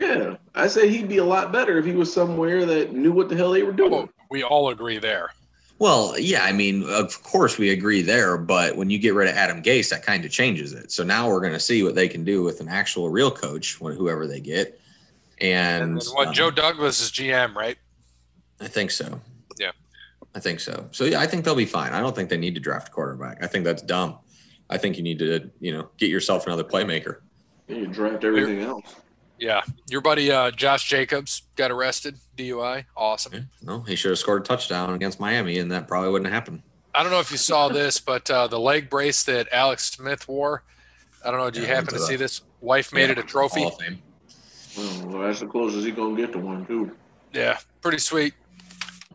Yeah, 0.00 0.34
I 0.54 0.66
said 0.66 0.88
he'd 0.90 1.08
be 1.08 1.18
a 1.18 1.24
lot 1.24 1.52
better 1.52 1.78
if 1.78 1.84
he 1.84 1.92
was 1.92 2.12
somewhere 2.12 2.66
that 2.66 2.92
knew 2.92 3.12
what 3.12 3.28
the 3.28 3.36
hell 3.36 3.52
they 3.52 3.62
were 3.62 3.70
oh, 3.70 3.76
doing. 3.76 3.90
Well, 3.92 4.08
we 4.30 4.42
all 4.42 4.70
agree 4.70 4.98
there. 4.98 5.30
Well, 5.82 6.14
yeah, 6.16 6.44
I 6.44 6.52
mean, 6.52 6.84
of 6.88 7.20
course 7.24 7.58
we 7.58 7.70
agree 7.70 8.02
there, 8.02 8.38
but 8.38 8.76
when 8.76 8.88
you 8.88 9.00
get 9.00 9.14
rid 9.14 9.28
of 9.28 9.34
Adam 9.34 9.60
Gase, 9.60 9.90
that 9.90 10.04
kind 10.04 10.24
of 10.24 10.30
changes 10.30 10.72
it. 10.74 10.92
So 10.92 11.02
now 11.02 11.28
we're 11.28 11.40
going 11.40 11.54
to 11.54 11.58
see 11.58 11.82
what 11.82 11.96
they 11.96 12.06
can 12.06 12.22
do 12.22 12.44
with 12.44 12.60
an 12.60 12.68
actual 12.68 13.10
real 13.10 13.32
coach, 13.32 13.74
wh- 13.78 13.96
whoever 13.96 14.28
they 14.28 14.38
get. 14.38 14.80
And, 15.40 15.82
And 15.82 16.02
what? 16.12 16.28
um, 16.28 16.34
Joe 16.34 16.52
Douglas 16.52 17.00
is 17.00 17.10
GM, 17.10 17.56
right? 17.56 17.76
I 18.60 18.68
think 18.68 18.92
so. 18.92 19.20
Yeah. 19.58 19.72
I 20.36 20.38
think 20.38 20.60
so. 20.60 20.86
So 20.92 21.02
yeah, 21.02 21.18
I 21.18 21.26
think 21.26 21.44
they'll 21.44 21.56
be 21.56 21.66
fine. 21.66 21.92
I 21.92 21.98
don't 22.00 22.14
think 22.14 22.28
they 22.28 22.36
need 22.36 22.54
to 22.54 22.60
draft 22.60 22.86
a 22.86 22.92
quarterback. 22.92 23.42
I 23.42 23.48
think 23.48 23.64
that's 23.64 23.82
dumb. 23.82 24.18
I 24.70 24.78
think 24.78 24.96
you 24.96 25.02
need 25.02 25.18
to, 25.18 25.50
you 25.58 25.72
know, 25.72 25.88
get 25.96 26.10
yourself 26.10 26.46
another 26.46 26.62
playmaker. 26.62 27.22
You 27.66 27.88
draft 27.88 28.22
everything 28.22 28.60
else. 28.60 29.01
Yeah. 29.42 29.62
Your 29.90 30.00
buddy 30.02 30.30
uh, 30.30 30.52
Josh 30.52 30.88
Jacobs 30.88 31.42
got 31.56 31.72
arrested, 31.72 32.16
DUI. 32.36 32.84
Awesome. 32.96 33.32
Yeah. 33.32 33.40
No, 33.60 33.80
he 33.80 33.96
should 33.96 34.10
have 34.12 34.18
scored 34.20 34.42
a 34.42 34.44
touchdown 34.44 34.94
against 34.94 35.18
Miami, 35.18 35.58
and 35.58 35.72
that 35.72 35.88
probably 35.88 36.10
wouldn't 36.10 36.32
happen. 36.32 36.62
I 36.94 37.02
don't 37.02 37.10
know 37.10 37.18
if 37.18 37.32
you 37.32 37.36
saw 37.38 37.68
this, 37.68 37.98
but 37.98 38.30
uh, 38.30 38.46
the 38.46 38.60
leg 38.60 38.88
brace 38.88 39.24
that 39.24 39.48
Alex 39.50 39.90
Smith 39.90 40.28
wore. 40.28 40.62
I 41.24 41.32
don't 41.32 41.40
know. 41.40 41.50
Do 41.50 41.58
you 41.60 41.66
Yeah, 41.66 41.74
happen 41.74 41.88
to 41.88 41.94
into 41.96 42.06
see 42.06 42.14
this? 42.14 42.42
Wife 42.60 42.92
made 42.92 43.06
Yeah, 43.06 43.12
it 43.12 43.18
a 43.18 43.22
trophy. 43.24 43.62
Hall 43.62 43.72
of 43.72 43.78
Fame. 43.80 43.98
Well, 45.10 45.22
that's 45.22 45.40
the 45.40 45.46
closest 45.46 45.84
he's 45.86 45.94
gonna 45.96 46.16
get 46.16 46.30
to 46.32 46.38
one 46.38 46.64
too. 46.66 46.96
Yeah, 47.32 47.58
pretty 47.80 47.98
sweet. 47.98 48.34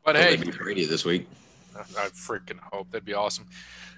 But 0.04 0.18
Hope 0.18 0.26
hey, 0.26 0.36
they 0.36 0.44
beat 0.44 0.58
Brady 0.58 0.86
this 0.86 1.06
week. 1.06 1.26
I 1.74 1.84
freaking 2.10 2.60
hope 2.74 2.92
that'd 2.92 3.06
be 3.06 3.14
awesome. 3.14 3.46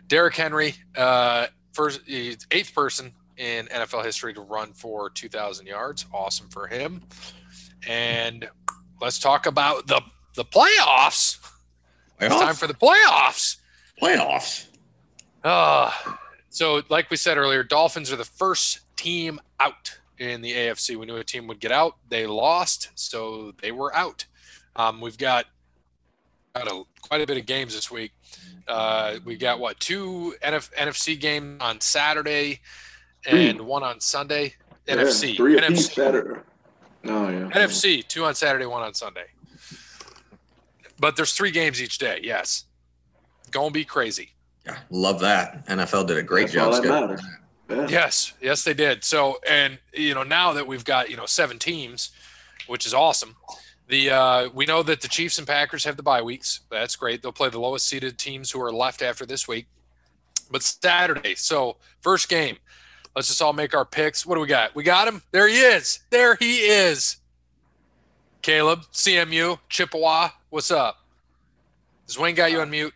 Derrick 0.08 0.36
Henry, 0.36 0.76
uh, 0.96 1.48
first 1.74 2.02
he's 2.06 2.46
eighth 2.52 2.76
person 2.76 3.14
in 3.40 3.68
NFL 3.68 4.04
history 4.04 4.34
to 4.34 4.42
run 4.42 4.74
for 4.74 5.10
2,000 5.10 5.66
yards. 5.66 6.06
Awesome 6.14 6.50
for 6.50 6.68
him. 6.68 7.02
And 7.88 8.48
let's 9.02 9.18
talk 9.18 9.48
about 9.48 9.88
the 9.88 10.02
the 10.36 10.46
playoffs. 10.46 11.38
It's 12.20 12.36
time 12.36 12.56
for 12.56 12.68
the 12.68 12.74
playoffs. 12.74 13.58
playoffs. 14.02 14.68
Uh, 15.44 15.92
so, 16.50 16.82
like 16.90 17.10
we 17.10 17.18
said 17.18 17.38
earlier, 17.38 17.64
Dolphins 17.64 18.12
are 18.12 18.18
the 18.18 18.26
first 18.26 18.80
team 18.98 19.40
out 19.60 20.00
in 20.18 20.42
the 20.42 20.52
AFC. 20.54 20.98
We 20.98 21.06
knew 21.06 21.18
a 21.18 21.24
team 21.24 21.48
would 21.48 21.60
get 21.60 21.72
out. 21.72 21.96
They 22.10 22.28
lost, 22.28 22.90
so 22.96 23.54
they 23.62 23.72
were 23.72 23.96
out. 23.96 24.26
Um, 24.76 25.02
we've 25.02 25.18
got, 25.18 25.46
got 26.54 26.68
a, 26.68 26.84
quite 27.02 27.22
a 27.22 27.28
bit 27.28 27.38
of 27.38 27.46
games 27.46 27.74
this 27.74 27.90
week. 27.90 28.12
Uh, 28.68 29.16
we 29.26 29.38
got 29.38 29.60
what 29.60 29.80
two 29.80 30.36
NF, 30.44 30.72
NFC 30.74 31.20
games 31.20 31.58
on 31.62 31.82
Saturday 31.82 32.60
and 33.26 33.62
one 33.62 33.84
on 33.84 34.00
Sunday. 34.00 34.54
Yeah, 34.88 34.96
NFC, 34.96 35.36
three 35.36 35.58
NFC, 35.58 35.68
apiece 35.68 35.94
Saturday. 35.94 36.40
No, 37.04 37.30
yeah. 37.30 37.50
NFC, 37.50 38.06
two 38.08 38.26
on 38.26 38.36
Saturday, 38.36 38.66
one 38.66 38.82
on 38.82 38.94
Sunday. 38.94 39.26
But 41.00 41.16
there's 41.16 41.34
three 41.34 41.52
games 41.52 41.82
each 41.82 41.98
day. 41.98 42.20
Yes, 42.24 42.66
gonna 43.52 43.72
be 43.72 43.86
crazy. 43.86 44.32
Yeah, 44.66 44.78
love 44.90 45.20
that. 45.22 45.66
NFL 45.68 46.08
did 46.08 46.18
a 46.18 46.24
great 46.24 46.52
That's 46.52 46.58
all 46.58 46.72
job. 46.72 46.84
that 46.84 46.90
matters. 46.90 47.22
Yeah. 47.70 47.88
Yes, 47.88 48.34
yes, 48.42 48.64
they 48.64 48.74
did. 48.74 49.04
So, 49.04 49.38
and 49.48 49.78
you 49.94 50.14
know, 50.16 50.24
now 50.24 50.54
that 50.54 50.66
we've 50.66 50.84
got 50.84 51.10
you 51.10 51.18
know 51.18 51.26
seven 51.26 51.60
teams, 51.60 52.12
which 52.68 52.86
is 52.86 52.94
awesome. 52.94 53.36
The 53.88 54.10
uh, 54.10 54.50
we 54.54 54.66
know 54.66 54.84
that 54.84 55.02
the 55.02 55.08
Chiefs 55.08 55.38
and 55.38 55.48
Packers 55.48 55.84
have 55.84 55.96
the 55.98 56.04
bye 56.04 56.22
weeks. 56.22 56.62
That's 56.70 56.96
great. 56.96 57.22
They'll 57.22 57.32
play 57.32 57.50
the 57.50 57.60
lowest 57.60 57.88
seeded 57.88 58.18
teams 58.18 58.52
who 58.52 58.62
are 58.62 58.72
left 58.72 59.02
after 59.02 59.26
this 59.26 59.48
week. 59.48 59.68
But 60.52 60.64
Saturday, 60.64 61.36
so 61.36 61.78
first 62.02 62.28
game. 62.30 62.58
Let's 63.16 63.28
just 63.28 63.42
all 63.42 63.54
make 63.54 63.74
our 63.76 63.86
picks. 63.86 64.26
What 64.26 64.36
do 64.36 64.42
we 64.42 64.48
got? 64.48 64.76
We 64.76 64.84
got 64.84 65.08
him. 65.08 65.22
There 65.32 65.48
he 65.48 65.60
is. 65.60 66.00
There 66.10 66.36
he 66.36 66.60
is. 66.60 67.18
Caleb, 68.42 68.82
CMU, 68.94 69.60
Chippewa. 69.68 70.30
What's 70.50 70.72
up? 70.72 70.98
Has 72.08 72.18
Wayne 72.18 72.36
got 72.36 72.52
you 72.52 72.62
on 72.62 72.70
mute? 72.70 72.94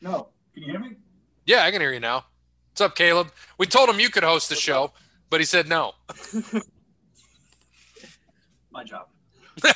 No. 0.00 0.28
Can 0.54 0.62
you 0.62 0.70
hear 0.70 0.80
me? 0.80 0.96
Yeah, 1.46 1.64
I 1.64 1.70
can 1.70 1.80
hear 1.80 1.92
you 1.92 2.00
now. 2.00 2.24
What's 2.70 2.80
up, 2.80 2.94
Caleb? 2.96 3.32
We 3.58 3.66
told 3.66 3.88
him 3.88 3.98
you 4.00 4.10
could 4.10 4.22
host 4.22 4.48
the 4.48 4.54
show, 4.54 4.92
but 5.30 5.40
he 5.40 5.46
said 5.46 5.68
no. 5.68 5.92
My 8.70 8.84
job. 8.84 9.08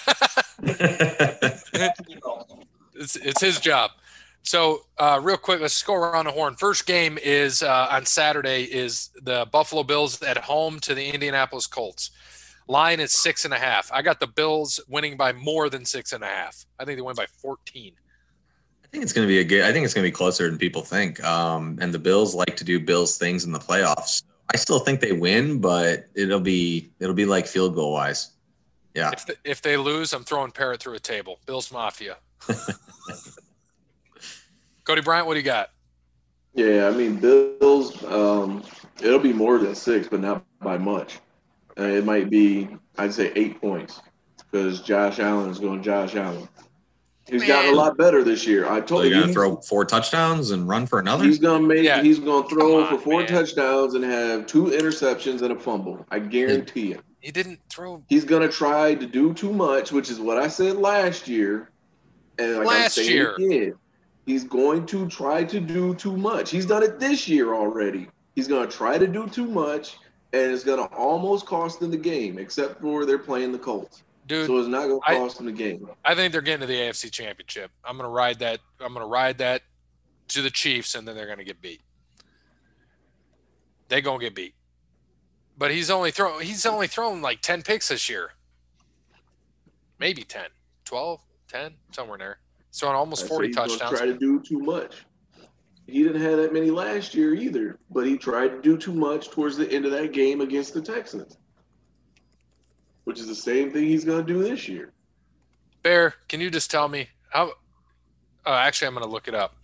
It's, 2.98 3.16
it's 3.16 3.40
his 3.40 3.60
job. 3.60 3.92
So, 4.43 4.82
uh, 4.99 5.20
real 5.22 5.36
quick, 5.36 5.61
let's 5.61 5.82
go 5.82 5.95
around 5.95 6.24
the 6.24 6.30
horn. 6.30 6.55
First 6.55 6.86
game 6.86 7.18
is 7.22 7.62
uh, 7.62 7.89
on 7.91 8.07
Saturday. 8.07 8.64
Is 8.64 9.11
the 9.22 9.47
Buffalo 9.53 9.82
Bills 9.82 10.22
at 10.22 10.39
home 10.39 10.80
to 10.80 10.95
the 10.95 11.07
Indianapolis 11.07 11.66
Colts? 11.66 12.11
Line 12.66 13.01
is 13.01 13.12
six 13.12 13.45
and 13.45 13.53
a 13.53 13.59
half. 13.59 13.91
I 13.93 14.03
got 14.03 14.20
the 14.20 14.26
Bills 14.26 14.80
winning 14.89 15.16
by 15.16 15.32
more 15.32 15.68
than 15.68 15.84
six 15.84 16.12
and 16.12 16.22
a 16.22 16.26
half. 16.26 16.64
I 16.78 16.84
think 16.84 16.99
they 16.99 17.03
win 17.03 17.16
by 17.16 17.26
fourteen. 17.43 17.95
I 18.84 18.89
think 18.91 19.03
it's 19.05 19.12
going 19.12 19.26
to 19.26 19.28
be 19.28 19.41
a 19.41 19.45
good. 19.45 19.62
I 19.64 19.72
think 19.72 19.84
it's 19.84 19.93
going 19.93 20.05
to 20.05 20.09
be 20.11 20.14
closer 20.14 20.49
than 20.49 20.59
people 20.59 20.82
think. 20.82 21.22
Um, 21.22 21.78
and 21.80 21.93
the 21.93 21.99
Bills 21.99 22.34
like 22.34 22.57
to 22.57 22.64
do 22.64 22.80
Bills 22.80 23.18
things 23.18 23.45
in 23.45 23.53
the 23.53 23.59
playoffs. 23.59 24.22
I 24.53 24.57
still 24.57 24.78
think 24.78 25.01
they 25.01 25.12
win, 25.12 25.61
but 25.61 26.07
it'll 26.14 26.41
be 26.41 26.91
it'll 27.01 27.14
be 27.14 27.26
like 27.26 27.47
field 27.47 27.74
goal 27.74 27.93
wise. 27.93 28.32
Yeah, 28.95 29.11
If, 29.12 29.26
the, 29.26 29.36
if 29.45 29.62
they 29.62 29.76
lose, 29.76 30.12
I'm 30.12 30.24
throwing 30.24 30.51
Parrot 30.51 30.80
through 30.80 30.95
a 30.95 30.99
table. 30.99 31.39
Bills 31.47 31.70
Mafia. 31.70 32.16
Cody 34.89 35.03
Bryant, 35.03 35.26
what 35.26 35.34
do 35.34 35.41
you 35.41 35.45
got? 35.45 35.68
Yeah, 36.55 36.89
I 36.89 36.93
mean, 36.93 37.16
Bills, 37.16 38.03
um, 38.05 38.64
it'll 39.03 39.18
be 39.18 39.34
more 39.34 39.59
than 39.59 39.74
six, 39.74 40.09
but 40.09 40.20
not 40.20 40.43
by 40.61 40.78
much. 40.78 41.18
Uh, 41.78 41.82
it 41.82 42.07
might 42.07 42.30
be, 42.30 42.70
I'd 42.97 43.12
say, 43.12 43.30
eight 43.36 43.61
points 43.61 44.01
because 44.51 44.80
Josh 44.80 45.18
Allen 45.18 45.51
is 45.51 45.59
going 45.59 45.82
Josh 45.82 46.16
Allen. 46.16 46.49
He's 47.28 47.45
gotten 47.45 47.74
a 47.74 47.76
lot 47.76 47.99
better 47.99 48.24
this 48.24 48.47
year. 48.47 48.66
I 48.66 48.80
so 48.80 48.86
told 48.86 49.05
you're 49.05 49.12
you. 49.12 49.20
going 49.20 49.28
to 49.28 49.32
throw 49.34 49.57
four 49.57 49.84
touchdowns 49.84 50.53
and 50.53 50.66
run 50.66 50.86
for 50.86 51.01
another. 51.01 51.22
He's 51.22 51.39
gonna 51.39 51.66
make. 51.66 51.84
Yeah. 51.84 52.03
He's 52.03 52.18
gonna 52.18 52.49
throw 52.49 52.82
on, 52.82 52.89
for 52.89 52.99
four 52.99 53.20
man. 53.20 53.28
touchdowns 53.28 53.93
and 53.93 54.03
have 54.03 54.47
two 54.47 54.64
interceptions 54.68 55.43
and 55.43 55.53
a 55.53 55.59
fumble. 55.61 56.07
I 56.11 56.18
guarantee 56.18 56.93
you. 56.93 57.03
He 57.20 57.30
didn't 57.30 57.61
throw 57.68 58.03
He's 58.09 58.24
gonna 58.24 58.49
try 58.49 58.95
to 58.95 59.07
do 59.07 59.34
too 59.34 59.53
much, 59.53 59.93
which 59.93 60.09
is 60.09 60.18
what 60.18 60.39
I 60.39 60.49
said 60.49 60.76
last 60.78 61.28
year. 61.28 61.68
And 62.39 62.53
like 62.53 62.61
I'm 62.61 62.64
Last 62.64 62.95
saying 62.95 63.11
year. 63.11 63.34
again, 63.34 63.74
he's 64.28 64.44
going 64.44 64.84
to 64.84 65.08
try 65.08 65.42
to 65.42 65.58
do 65.58 65.94
too 65.94 66.14
much. 66.14 66.50
He's 66.50 66.66
done 66.66 66.82
it 66.82 67.00
this 67.00 67.26
year 67.26 67.54
already. 67.54 68.08
He's 68.36 68.46
gonna 68.46 68.70
try 68.70 68.98
to 68.98 69.06
do 69.06 69.26
too 69.26 69.46
much, 69.46 69.96
and 70.34 70.52
it's 70.52 70.62
gonna 70.62 70.84
almost 70.96 71.46
cost 71.46 71.80
them 71.80 71.90
the 71.90 71.96
game, 71.96 72.38
except 72.38 72.80
for 72.80 73.06
they're 73.06 73.18
playing 73.18 73.52
the 73.52 73.58
Colts. 73.58 74.02
dude. 74.26 74.46
So 74.46 74.58
it's 74.58 74.68
not 74.68 74.82
gonna 74.82 75.00
I- 75.06 75.16
cost 75.16 75.38
them 75.38 75.46
the 75.46 75.52
game. 75.52 75.88
I 76.04 76.14
think 76.14 76.32
they're 76.32 76.42
getting 76.42 76.60
to 76.60 76.66
the 76.66 76.78
AFC 76.78 77.10
Championship. 77.10 77.70
I'm 77.82 77.96
going 77.96 78.04
to 78.08 78.12
ride 78.14 78.38
that. 78.40 78.60
I'm 78.80 78.92
going 78.92 79.04
to 79.04 79.08
ride 79.10 79.38
that 79.38 79.62
to 80.28 80.42
the 80.42 80.50
Chiefs, 80.50 80.94
and 80.94 81.08
then 81.08 81.16
they're 81.16 81.26
going 81.26 81.38
to 81.38 81.44
get 81.44 81.62
beat. 81.62 81.80
They're 83.88 84.02
going 84.02 84.20
to 84.20 84.26
get 84.26 84.34
beat. 84.34 84.54
But 85.56 85.70
he's 85.70 85.88
only 85.90 86.10
thrown. 86.10 86.42
He's 86.42 86.66
only 86.66 86.86
thrown 86.86 87.22
like 87.22 87.40
ten 87.40 87.62
picks 87.62 87.88
this 87.88 88.08
year. 88.10 88.32
Maybe 89.98 90.22
10, 90.22 90.44
12, 90.84 91.20
10, 91.48 91.72
somewhere 91.90 92.18
there. 92.18 92.38
He's 92.70 92.80
thrown 92.80 92.94
I 92.94 92.98
almost 92.98 93.22
say 93.22 93.28
40 93.28 93.46
he's 93.48 93.56
gonna 93.56 93.68
touchdowns. 93.68 93.98
Try 93.98 94.06
to 94.06 94.14
do 94.18 94.40
too 94.40 94.60
much. 94.60 95.04
He 95.86 96.02
didn't 96.02 96.20
have 96.20 96.36
that 96.36 96.52
many 96.52 96.70
last 96.70 97.14
year 97.14 97.34
either, 97.34 97.78
but 97.90 98.06
he 98.06 98.18
tried 98.18 98.48
to 98.48 98.60
do 98.60 98.76
too 98.76 98.92
much 98.92 99.30
towards 99.30 99.56
the 99.56 99.70
end 99.72 99.86
of 99.86 99.90
that 99.92 100.12
game 100.12 100.42
against 100.42 100.74
the 100.74 100.82
Texans, 100.82 101.38
which 103.04 103.18
is 103.18 103.26
the 103.26 103.34
same 103.34 103.72
thing 103.72 103.84
he's 103.84 104.04
going 104.04 104.24
to 104.24 104.32
do 104.32 104.42
this 104.42 104.68
year. 104.68 104.92
Bear, 105.82 106.14
can 106.28 106.42
you 106.42 106.50
just 106.50 106.70
tell 106.70 106.88
me 106.88 107.08
how? 107.30 107.52
Uh, 108.44 108.50
actually, 108.50 108.88
I'm 108.88 108.94
going 108.94 109.04
to 109.06 109.10
look 109.10 109.28
it 109.28 109.34
up. 109.34 109.54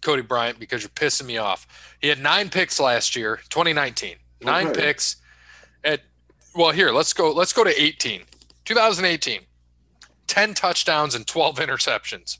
Cody 0.00 0.22
Bryant, 0.22 0.60
because 0.60 0.82
you're 0.82 0.90
pissing 0.90 1.26
me 1.26 1.38
off. 1.38 1.96
He 2.00 2.06
had 2.06 2.20
nine 2.20 2.48
picks 2.48 2.78
last 2.78 3.16
year, 3.16 3.40
2019. 3.48 4.14
Nine 4.42 4.68
Okay. 4.68 4.80
picks. 4.80 5.16
At 5.82 6.02
well, 6.54 6.70
here 6.70 6.92
let's 6.92 7.12
go. 7.12 7.32
Let's 7.32 7.52
go 7.52 7.64
to 7.64 7.82
18. 7.82 8.22
2018. 8.64 9.40
10 10.28 10.54
touchdowns 10.54 11.14
and 11.14 11.26
12 11.26 11.56
interceptions. 11.58 12.38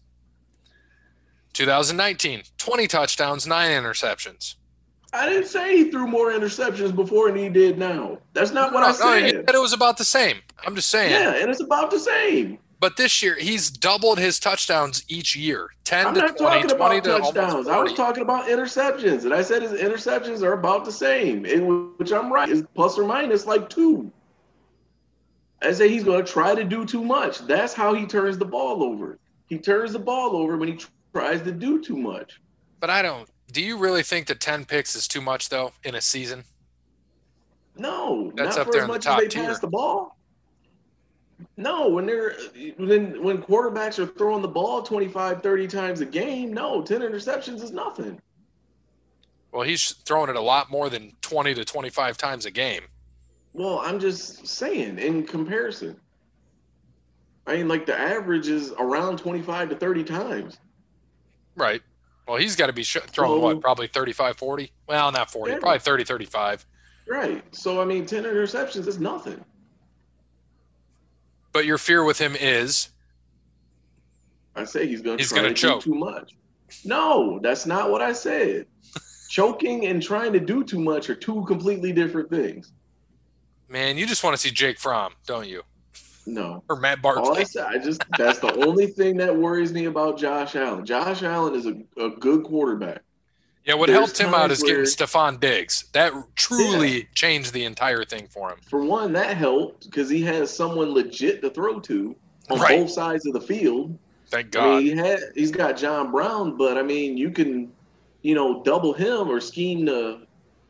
2019. 1.55 2.43
20 2.59 2.87
touchdowns, 2.87 3.47
nine 3.47 3.71
interceptions. 3.71 4.55
I 5.13 5.27
didn't 5.29 5.47
say 5.49 5.75
he 5.77 5.91
threw 5.91 6.07
more 6.07 6.31
interceptions 6.33 6.95
before 6.95 7.29
than 7.33 7.39
he 7.39 7.49
did 7.49 7.79
now. 7.79 8.19
That's 8.35 8.53
not 8.53 8.73
what 8.75 8.83
I 8.83 8.93
No, 8.93 8.93
no, 8.93 9.21
said. 9.21 9.33
you 9.33 9.43
said 9.47 9.55
it 9.55 9.61
was 9.61 9.73
about 9.73 9.97
the 9.97 10.05
same. 10.05 10.37
I'm 10.67 10.75
just 10.75 10.91
saying. 10.91 11.11
yeah, 11.13 11.35
and 11.41 11.51
it's 11.51 11.63
about 11.63 11.91
the 11.91 11.99
same. 11.99 12.59
But 12.81 12.97
this 12.97 13.23
year, 13.23 13.35
he's 13.37 13.71
doubled 13.71 14.19
his 14.21 14.39
touchdowns 14.39 15.03
each 15.09 15.35
year 15.35 15.71
10 15.85 16.07
I'm 16.09 16.15
to 16.15 16.21
not 16.21 16.37
20, 16.37 16.63
talking 16.63 16.77
20 16.77 16.99
about 16.99 17.23
touchdowns. 17.25 17.67
I 17.69 17.81
was 17.81 17.95
talking 17.95 18.23
about 18.23 18.47
interceptions, 18.47 19.25
and 19.25 19.33
I 19.35 19.43
said 19.43 19.63
his 19.63 19.73
interceptions 19.73 20.43
are 20.43 20.53
about 20.53 20.85
the 20.85 20.93
same, 20.93 21.45
in 21.47 21.91
which 21.97 22.13
I'm 22.13 22.31
right. 22.33 22.49
Is 22.49 22.63
plus 22.77 22.97
or 22.99 23.05
minus 23.05 23.47
like 23.47 23.69
two. 23.71 24.13
I 25.63 25.73
say 25.73 25.89
he's 25.89 26.05
going 26.05 26.25
to 26.25 26.31
try 26.33 26.55
to 26.55 26.65
do 26.65 26.85
too 26.85 27.05
much. 27.05 27.41
That's 27.41 27.75
how 27.75 27.95
he 27.95 28.07
turns 28.07 28.39
the 28.39 28.45
ball 28.45 28.83
over. 28.83 29.19
He 29.49 29.59
turns 29.59 29.93
the 29.93 29.99
ball 29.99 30.37
over 30.37 30.57
when 30.57 30.69
he 30.69 30.79
tries 31.13 31.43
to 31.43 31.53
do 31.53 31.83
too 31.83 31.97
much. 31.97 32.41
But 32.81 32.91
I 32.91 33.03
don't. 33.03 33.29
Do 33.51 33.63
you 33.63 33.77
really 33.79 34.03
think 34.03 34.27
that 34.29 34.41
10 34.41 34.67
picks 34.67 34.95
is 34.95 35.09
too 35.09 35.21
much, 35.21 35.49
though, 35.49 35.73
in 35.85 35.95
a 35.95 36.01
season? 36.01 36.45
No, 37.77 38.31
That's 38.35 38.57
not 38.57 38.61
up 38.61 38.67
for 38.67 38.73
there 38.73 38.83
as 38.83 38.85
in 38.85 38.89
the 38.89 38.95
much 38.95 39.05
top 39.05 39.19
as 39.19 39.25
they 39.25 39.29
tier. 39.29 39.45
pass 39.45 39.59
the 39.59 39.69
ball. 39.69 40.17
No, 41.57 41.89
when 41.89 42.05
they're 42.05 42.35
when 42.79 43.23
when 43.23 43.41
quarterbacks 43.41 44.01
are 44.01 44.07
throwing 44.07 44.43
the 44.43 44.49
ball 44.49 44.83
25, 44.83 45.41
30 45.41 45.69
times 45.69 46.01
a 46.01 46.05
game, 46.05 46.53
no, 46.53 46.83
10 46.83 47.01
interceptions 47.01 47.63
is 47.63 47.71
nothing. 47.71 48.21
Well, 49.53 49.63
he's 49.63 49.93
throwing 50.05 50.31
it 50.31 50.37
a 50.37 50.41
lot 50.41 50.69
more 50.71 50.91
than 50.91 51.13
20 51.23 51.55
to 51.55 51.65
25 51.65 52.19
times 52.19 52.45
a 52.45 52.51
game. 52.51 52.83
Well, 53.59 53.81
I'm 53.81 53.99
just 53.99 54.47
saying 54.47 54.99
in 55.01 55.25
comparison. 55.27 55.97
I 57.45 57.57
mean, 57.57 57.67
like 57.67 57.87
the 57.87 57.99
average 57.99 58.47
is 58.47 58.73
around 58.79 59.19
25 59.19 59.71
to 59.71 59.75
30 59.77 60.05
times. 60.05 60.59
Right. 61.57 61.83
Well, 62.29 62.37
he's 62.37 62.55
got 62.55 62.69
to 62.69 62.73
be 62.73 62.85
sh- 62.85 62.99
throwing 63.09 63.43
Well- 63.43 63.55
what? 63.57 63.61
Probably 63.61 63.89
35, 63.89 64.37
40? 64.37 64.71
Well, 64.87 65.11
not 65.11 65.33
40, 65.33 65.53
Yeah. 65.55 65.59
probably 65.59 65.81
30, 65.81 66.05
35. 66.05 66.65
Right. 67.09 67.43
So 67.53 67.81
I 67.83 67.85
mean, 67.85 68.07
10 68.07 68.23
interceptions 68.23 68.87
is 68.87 69.01
nothing. 69.01 69.45
But 71.53 71.65
your 71.65 71.79
fear 71.79 72.05
with 72.05 72.19
him 72.19 72.37
is 72.39 72.91
I 74.55 74.65
say 74.65 74.87
he's 74.87 75.01
going 75.03 75.17
to 75.19 75.23
He's 75.23 75.33
gonna 75.33 75.49
to 75.49 75.55
choke. 75.55 75.83
too 75.83 75.95
much. 75.95 76.37
No, 76.85 77.41
that's 77.43 77.67
not 77.67 77.91
what 77.91 78.03
I 78.03 78.13
said. 78.13 78.67
Choking 79.31 79.87
and 79.87 80.01
trying 80.01 80.33
to 80.35 80.41
do 80.41 80.63
too 80.63 80.79
much 80.81 81.11
are 81.11 81.15
two 81.17 81.45
completely 81.47 81.93
different 81.93 82.31
things. 82.31 82.73
Man, 83.69 83.99
you 83.99 84.07
just 84.07 84.25
want 84.25 84.35
to 84.35 84.39
see 84.41 84.51
Jake 84.51 84.79
Fromm, 84.79 85.13
don't 85.27 85.49
you? 85.49 85.63
No. 86.27 86.63
Or 86.69 86.77
Matt 86.77 86.99
All 87.05 87.11
I 87.11 87.23
Barkley. 87.25 87.45
said, 87.45 87.67
I 87.67 87.79
just 87.79 88.03
that's 88.19 88.39
the 88.39 88.55
only 88.67 88.87
thing 88.87 89.17
that 89.19 89.35
worries 89.35 89.73
me 89.73 89.87
about 89.87 90.19
Josh 90.19 90.57
Allen. 90.57 90.85
Josh 90.85 91.23
Allen 91.23 91.55
is 91.55 91.67
a, 91.67 91.77
a 92.03 92.11
good 92.11 92.45
quarterback. 92.45 93.03
Yeah, 93.65 93.75
what 93.75 93.87
there's 93.89 93.99
helped 93.99 94.19
him 94.19 94.33
out 94.35 94.51
is 94.51 94.63
getting 94.63 94.85
Stefon 94.85 95.41
Diggs. 95.41 95.85
That 95.93 96.13
truly 96.37 97.07
changed 97.15 97.53
the 97.53 97.65
entire 97.65 98.05
thing 98.05 98.27
for 98.29 98.51
him. 98.51 98.59
For 98.67 98.83
one, 98.83 99.13
that 99.13 99.37
helped 99.37 99.85
because 99.85 100.09
he 100.09 100.23
has 100.23 100.55
someone 100.55 100.93
legit 100.95 101.43
to 101.43 101.51
throw 101.51 101.79
to 101.81 102.17
on 102.51 102.61
Right. 102.61 102.81
both 102.81 102.91
sides 102.91 103.27
of 103.27 103.35
the 103.35 103.41
field. 103.43 103.99
Thank 104.29 104.51
God. 104.53 104.65
I 104.67 104.77
mean, 104.79 104.87
he 104.87 104.97
had 104.97 105.21
he's 105.35 105.51
got 105.51 105.77
John 105.77 106.11
Brown, 106.11 106.57
but 106.57 106.79
I 106.79 106.83
mean, 106.83 107.17
you 107.19 107.31
can, 107.31 107.71
you 108.23 108.35
know, 108.35 108.63
double 108.63 108.93
him 108.95 109.29
or 109.29 109.41
scheme 109.41 109.85
to, 109.87 110.21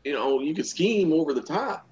you 0.03 0.13
know, 0.13 0.41
you 0.41 0.53
can 0.53 0.63
scheme 0.65 1.11
over 1.13 1.33
the 1.33 1.41
top 1.41 1.85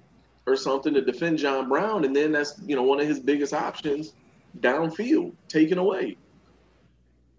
or 0.48 0.56
something 0.56 0.94
to 0.94 1.00
defend 1.00 1.38
John 1.38 1.68
Brown, 1.68 2.04
and 2.04 2.14
then 2.14 2.32
that's 2.32 2.60
you 2.66 2.76
know 2.76 2.82
one 2.82 3.00
of 3.00 3.06
his 3.06 3.20
biggest 3.20 3.52
options 3.52 4.14
downfield 4.60 5.32
taken 5.48 5.78
away. 5.78 6.16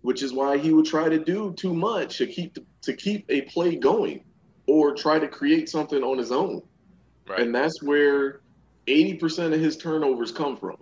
Which 0.01 0.23
is 0.23 0.31
why 0.31 0.57
he 0.57 0.71
would 0.71 0.85
try 0.85 1.09
to 1.09 1.19
do 1.19 1.53
too 1.53 1.73
much 1.73 2.17
to 2.19 2.27
keep 2.27 2.57
to 2.83 2.93
keep 2.93 3.25
a 3.29 3.41
play 3.41 3.75
going, 3.75 4.23
or 4.67 4.93
try 4.93 5.19
to 5.19 5.27
create 5.27 5.67
something 5.69 6.03
on 6.03 6.17
his 6.17 6.31
own. 6.31 6.61
Right. 7.27 7.41
And 7.41 7.53
that's 7.53 7.83
where 7.83 8.41
80% 8.87 9.53
of 9.53 9.59
his 9.59 9.77
turnovers 9.77 10.31
come 10.31 10.57
from. 10.57 10.77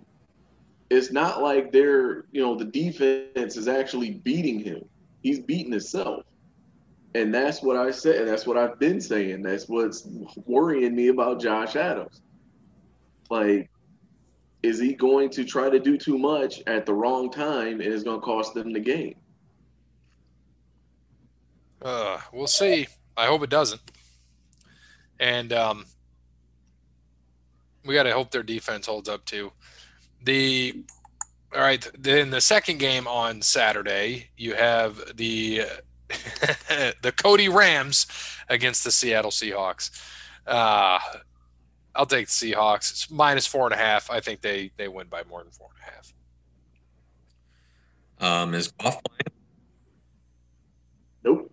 It's 0.90 1.12
not 1.12 1.42
like 1.42 1.72
they're, 1.72 2.24
you 2.32 2.40
know, 2.40 2.54
the 2.54 2.64
defense 2.64 3.56
is 3.56 3.68
actually 3.68 4.12
beating 4.12 4.60
him. 4.60 4.84
He's 5.22 5.40
beating 5.40 5.72
himself. 5.72 6.24
And 7.14 7.34
that's 7.34 7.62
what 7.62 7.76
I 7.76 7.90
said. 7.90 8.28
That's 8.28 8.46
what 8.46 8.56
I've 8.56 8.78
been 8.78 9.00
saying. 9.00 9.42
That's 9.42 9.68
what's 9.68 10.06
worrying 10.44 10.94
me 10.94 11.08
about 11.08 11.40
Josh 11.40 11.74
Adams. 11.74 12.20
Like, 13.30 13.70
is 14.62 14.78
he 14.78 14.94
going 14.94 15.30
to 15.30 15.44
try 15.44 15.70
to 15.70 15.78
do 15.78 15.96
too 15.96 16.18
much 16.18 16.62
at 16.66 16.84
the 16.84 16.92
wrong 16.92 17.30
time 17.30 17.80
and 17.80 17.92
it's 17.92 18.02
going 18.02 18.20
to 18.20 18.24
cost 18.24 18.54
them 18.54 18.72
the 18.72 18.80
game? 18.80 19.14
Uh, 21.80 22.18
we'll 22.32 22.46
see. 22.46 22.88
I 23.16 23.26
hope 23.26 23.42
it 23.42 23.50
doesn't. 23.50 23.80
And 25.20 25.52
um, 25.52 25.86
we 27.84 27.94
got 27.94 28.04
to 28.04 28.12
hope 28.12 28.30
their 28.30 28.42
defense 28.42 28.86
holds 28.86 29.08
up 29.08 29.24
too. 29.24 29.52
The 30.24 30.84
all 31.54 31.62
right, 31.62 31.88
then 31.98 32.28
the 32.28 32.42
second 32.42 32.78
game 32.78 33.06
on 33.06 33.40
Saturday, 33.40 34.28
you 34.36 34.54
have 34.54 35.16
the 35.16 35.62
the 37.02 37.12
Cody 37.12 37.48
Rams 37.48 38.06
against 38.48 38.84
the 38.84 38.90
Seattle 38.90 39.30
Seahawks. 39.30 39.90
Uh, 40.46 40.98
I'll 41.94 42.06
take 42.06 42.26
the 42.26 42.32
Seahawks. 42.52 42.90
It's 42.90 43.10
minus 43.10 43.46
four 43.46 43.66
and 43.66 43.74
a 43.74 43.76
half. 43.76 44.10
I 44.10 44.20
think 44.20 44.40
they 44.40 44.70
they 44.76 44.88
win 44.88 45.08
by 45.08 45.22
more 45.24 45.42
than 45.42 45.50
four 45.52 45.68
and 45.74 45.88
a 45.88 45.92
half. 45.92 46.14
Um, 48.20 48.54
is 48.54 48.68
Goff 48.68 49.00
playing? 49.04 49.38
Nope. 51.24 51.52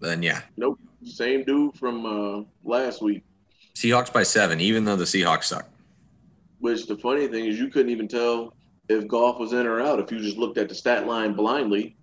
Then 0.00 0.22
yeah. 0.22 0.42
Nope. 0.56 0.78
Same 1.04 1.44
dude 1.44 1.74
from 1.76 2.06
uh, 2.06 2.44
last 2.64 3.02
week. 3.02 3.24
Seahawks 3.74 4.12
by 4.12 4.22
seven, 4.22 4.60
even 4.60 4.84
though 4.84 4.96
the 4.96 5.04
Seahawks 5.04 5.44
suck. 5.44 5.68
Which 6.58 6.86
the 6.86 6.96
funny 6.96 7.28
thing 7.28 7.46
is, 7.46 7.58
you 7.58 7.68
couldn't 7.68 7.90
even 7.90 8.08
tell 8.08 8.54
if 8.88 9.06
Goff 9.06 9.38
was 9.38 9.52
in 9.52 9.66
or 9.66 9.80
out 9.80 10.00
if 10.00 10.10
you 10.10 10.18
just 10.18 10.36
looked 10.36 10.58
at 10.58 10.68
the 10.68 10.74
stat 10.74 11.06
line 11.06 11.34
blindly. 11.34 11.96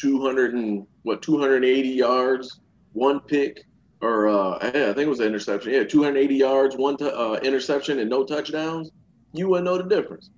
200 0.00 0.54
and 0.54 0.86
what 1.02 1.22
280 1.22 1.88
yards, 1.88 2.60
one 2.92 3.20
pick, 3.20 3.64
or 4.00 4.28
uh, 4.28 4.58
yeah, 4.62 4.90
I 4.90 4.94
think 4.94 4.98
it 4.98 5.08
was 5.08 5.20
an 5.20 5.26
interception. 5.26 5.72
Yeah, 5.72 5.84
280 5.84 6.34
yards, 6.34 6.76
one 6.76 6.96
t- 6.96 7.04
uh, 7.04 7.34
interception, 7.34 7.98
and 7.98 8.08
no 8.08 8.24
touchdowns. 8.24 8.90
You 9.32 9.48
wouldn't 9.48 9.66
know 9.66 9.78
the 9.78 9.84
difference. 9.84 10.30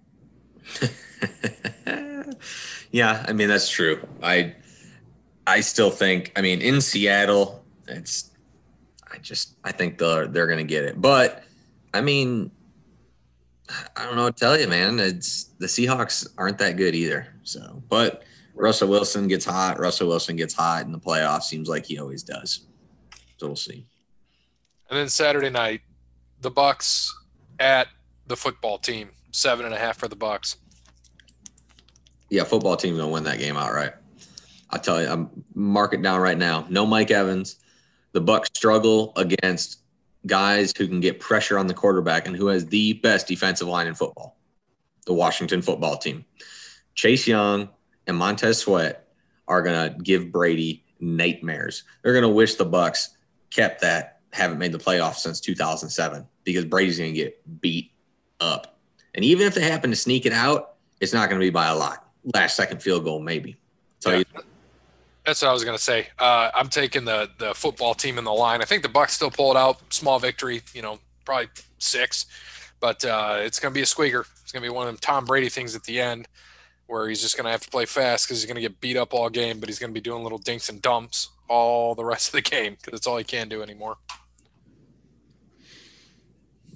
yeah, 2.91 3.25
I 3.27 3.33
mean 3.33 3.49
that's 3.49 3.69
true. 3.69 4.07
I 4.23 4.55
I 5.47 5.61
still 5.61 5.91
think. 5.91 6.33
I 6.37 6.41
mean, 6.41 6.61
in 6.61 6.81
Seattle, 6.81 7.65
it's. 7.87 8.31
I 9.13 9.19
just 9.19 9.57
I 9.63 9.73
think 9.73 9.99
they're 9.99 10.27
they're 10.27 10.47
gonna 10.47 10.65
get 10.65 10.85
it, 10.85 11.01
but 11.01 11.45
I 11.95 12.01
mean, 12.01 12.51
I 13.97 14.05
don't 14.05 14.17
know 14.17 14.25
what 14.25 14.37
to 14.37 14.41
tell 14.41 14.59
you, 14.59 14.67
man. 14.67 14.99
It's 14.99 15.45
the 15.59 15.67
Seahawks 15.67 16.27
aren't 16.37 16.59
that 16.59 16.77
good 16.77 16.95
either. 16.95 17.29
So, 17.45 17.83
but 17.89 18.25
Russell 18.55 18.89
Wilson 18.89 19.29
gets 19.29 19.45
hot. 19.45 19.79
Russell 19.79 20.09
Wilson 20.09 20.37
gets 20.37 20.55
hot 20.55 20.85
in 20.85 20.93
the 20.93 20.99
playoffs. 20.99 21.45
Seems 21.45 21.69
like 21.69 21.87
he 21.87 21.99
always 21.99 22.23
does. 22.23 22.67
So 23.39 23.47
we'll 23.47 23.57
see. 23.57 23.87
And 24.91 24.99
then 24.99 25.09
Saturday 25.09 25.51
night, 25.51 25.81
the 26.41 26.51
Bucks 26.51 27.15
at 27.59 27.89
the 28.27 28.37
football 28.37 28.79
team, 28.79 29.11
seven 29.31 29.65
and 29.65 29.75
a 29.75 29.79
half 29.79 29.99
for 29.99 30.09
the 30.09 30.17
Bucks. 30.17 30.57
Yeah, 32.29 32.45
football 32.45 32.77
team 32.77 32.97
gonna 32.97 33.09
win 33.09 33.25
that 33.25 33.39
game 33.39 33.57
outright. 33.57 33.95
I'll 34.71 34.81
tell 34.81 35.03
you, 35.03 35.09
I'm 35.09 35.31
mark 35.55 35.93
it 35.93 36.03
down 36.03 36.21
right 36.21 36.39
now. 36.39 36.67
No 36.71 36.87
Mike 36.87 37.11
Evans. 37.11 37.57
The 38.13 38.21
Bucks 38.21 38.51
struggle 38.55 39.13
against 39.17 39.81
guys 40.27 40.73
who 40.77 40.87
can 40.87 41.01
get 41.01 41.21
pressure 41.21 41.59
on 41.59 41.67
the 41.67 41.75
quarterback 41.75 42.27
and 42.27 42.37
who 42.37 42.47
has 42.47 42.67
the 42.67 42.95
best 42.95 43.27
defensive 43.27 43.69
line 43.69 43.87
in 43.87 43.95
football. 43.95 44.37
The 45.07 45.15
Washington 45.15 45.63
football 45.63 45.97
team. 45.97 46.25
Chase 46.95 47.27
Young, 47.27 47.69
and 48.07 48.17
Montez 48.17 48.59
Sweat 48.59 49.09
are 49.49 49.63
going 49.63 49.93
to 49.93 49.99
give 50.03 50.33
Brady 50.33 50.85
nightmares. 51.01 51.85
They're 52.03 52.13
going 52.13 52.23
to 52.23 52.29
wish 52.29 52.55
the 52.55 52.65
Bucks 52.65 53.17
kept 53.51 53.81
that, 53.83 54.21
haven't 54.33 54.59
made 54.59 54.73
the 54.73 54.79
playoffs 54.79 55.17
since 55.17 55.41
2007 55.41 56.27
because 56.45 56.65
Brady's 56.65 56.99
going 56.99 57.15
to 57.15 57.19
get 57.19 57.61
beat 57.61 57.93
up. 58.41 58.79
And 59.15 59.25
even 59.25 59.47
if 59.47 59.55
they 59.55 59.63
happen 59.63 59.91
to 59.91 59.97
sneak 59.97 60.27
it 60.27 60.33
out, 60.33 60.75
it's 61.01 61.13
not 61.13 61.29
going 61.29 61.41
to 61.41 61.45
be 61.45 61.51
by 61.51 61.69
a 61.69 61.77
lot. 61.77 62.09
Last 62.35 62.57
second 62.57 62.83
field 62.83 63.05
goal, 63.05 63.21
maybe. 63.21 63.57
So 63.99 64.11
yeah. 64.11 64.23
That's 65.27 65.43
what 65.43 65.49
I 65.49 65.53
was 65.53 65.65
going 65.65 65.77
to 65.77 65.83
say. 65.83 66.09
Uh, 66.19 66.51
I'm 66.55 66.69
taking 66.69 67.05
the 67.05 67.31
the 67.39 67.55
football 67.55 67.95
team 67.95 68.19
in 68.19 68.25
the 68.25 68.33
line. 68.33 68.61
I 68.61 68.65
think 68.65 68.83
the 68.83 68.89
Bucks 68.89 69.13
still 69.13 69.31
pulled 69.31 69.57
out. 69.57 69.81
Small 69.93 70.19
victory, 70.19 70.63
you 70.75 70.83
know, 70.83 70.99
probably 71.25 71.49
six, 71.79 72.27
but 72.81 73.05
uh, 73.05 73.37
it's 73.39 73.61
going 73.61 73.73
to 73.73 73.75
be 73.75 73.83
a 73.83 73.87
squeaker. 73.87 74.27
It's 74.43 74.51
going 74.51 74.63
to 74.63 74.69
be 74.69 74.75
one 74.75 74.89
of 74.89 74.93
them 74.93 74.99
Tom 75.01 75.25
Brady 75.25 75.49
things 75.49 75.77
at 75.77 75.85
the 75.85 76.01
end 76.01 76.27
where 76.93 77.09
he's 77.09 77.23
just 77.23 77.39
going 77.39 77.47
to 77.47 77.51
have 77.51 77.63
to 77.63 77.71
play 77.71 77.87
fast 77.87 78.27
because 78.27 78.43
he's 78.43 78.47
going 78.47 78.57
to 78.57 78.61
get 78.61 78.79
beat 78.79 78.99
up 78.99 79.15
all 79.15 79.31
game, 79.31 79.59
but 79.59 79.69
he's 79.71 79.79
going 79.79 79.89
to 79.89 79.95
be 79.95 80.01
doing 80.01 80.23
little 80.23 80.37
dinks 80.37 80.69
and 80.69 80.83
dumps 80.83 81.31
all 81.49 81.95
the 81.95 82.05
rest 82.05 82.29
of 82.29 82.33
the 82.33 82.43
game 82.43 82.75
because 82.75 82.93
that's 82.93 83.07
all 83.07 83.17
he 83.17 83.25
can 83.25 83.49
do 83.49 83.63
anymore. 83.63 83.97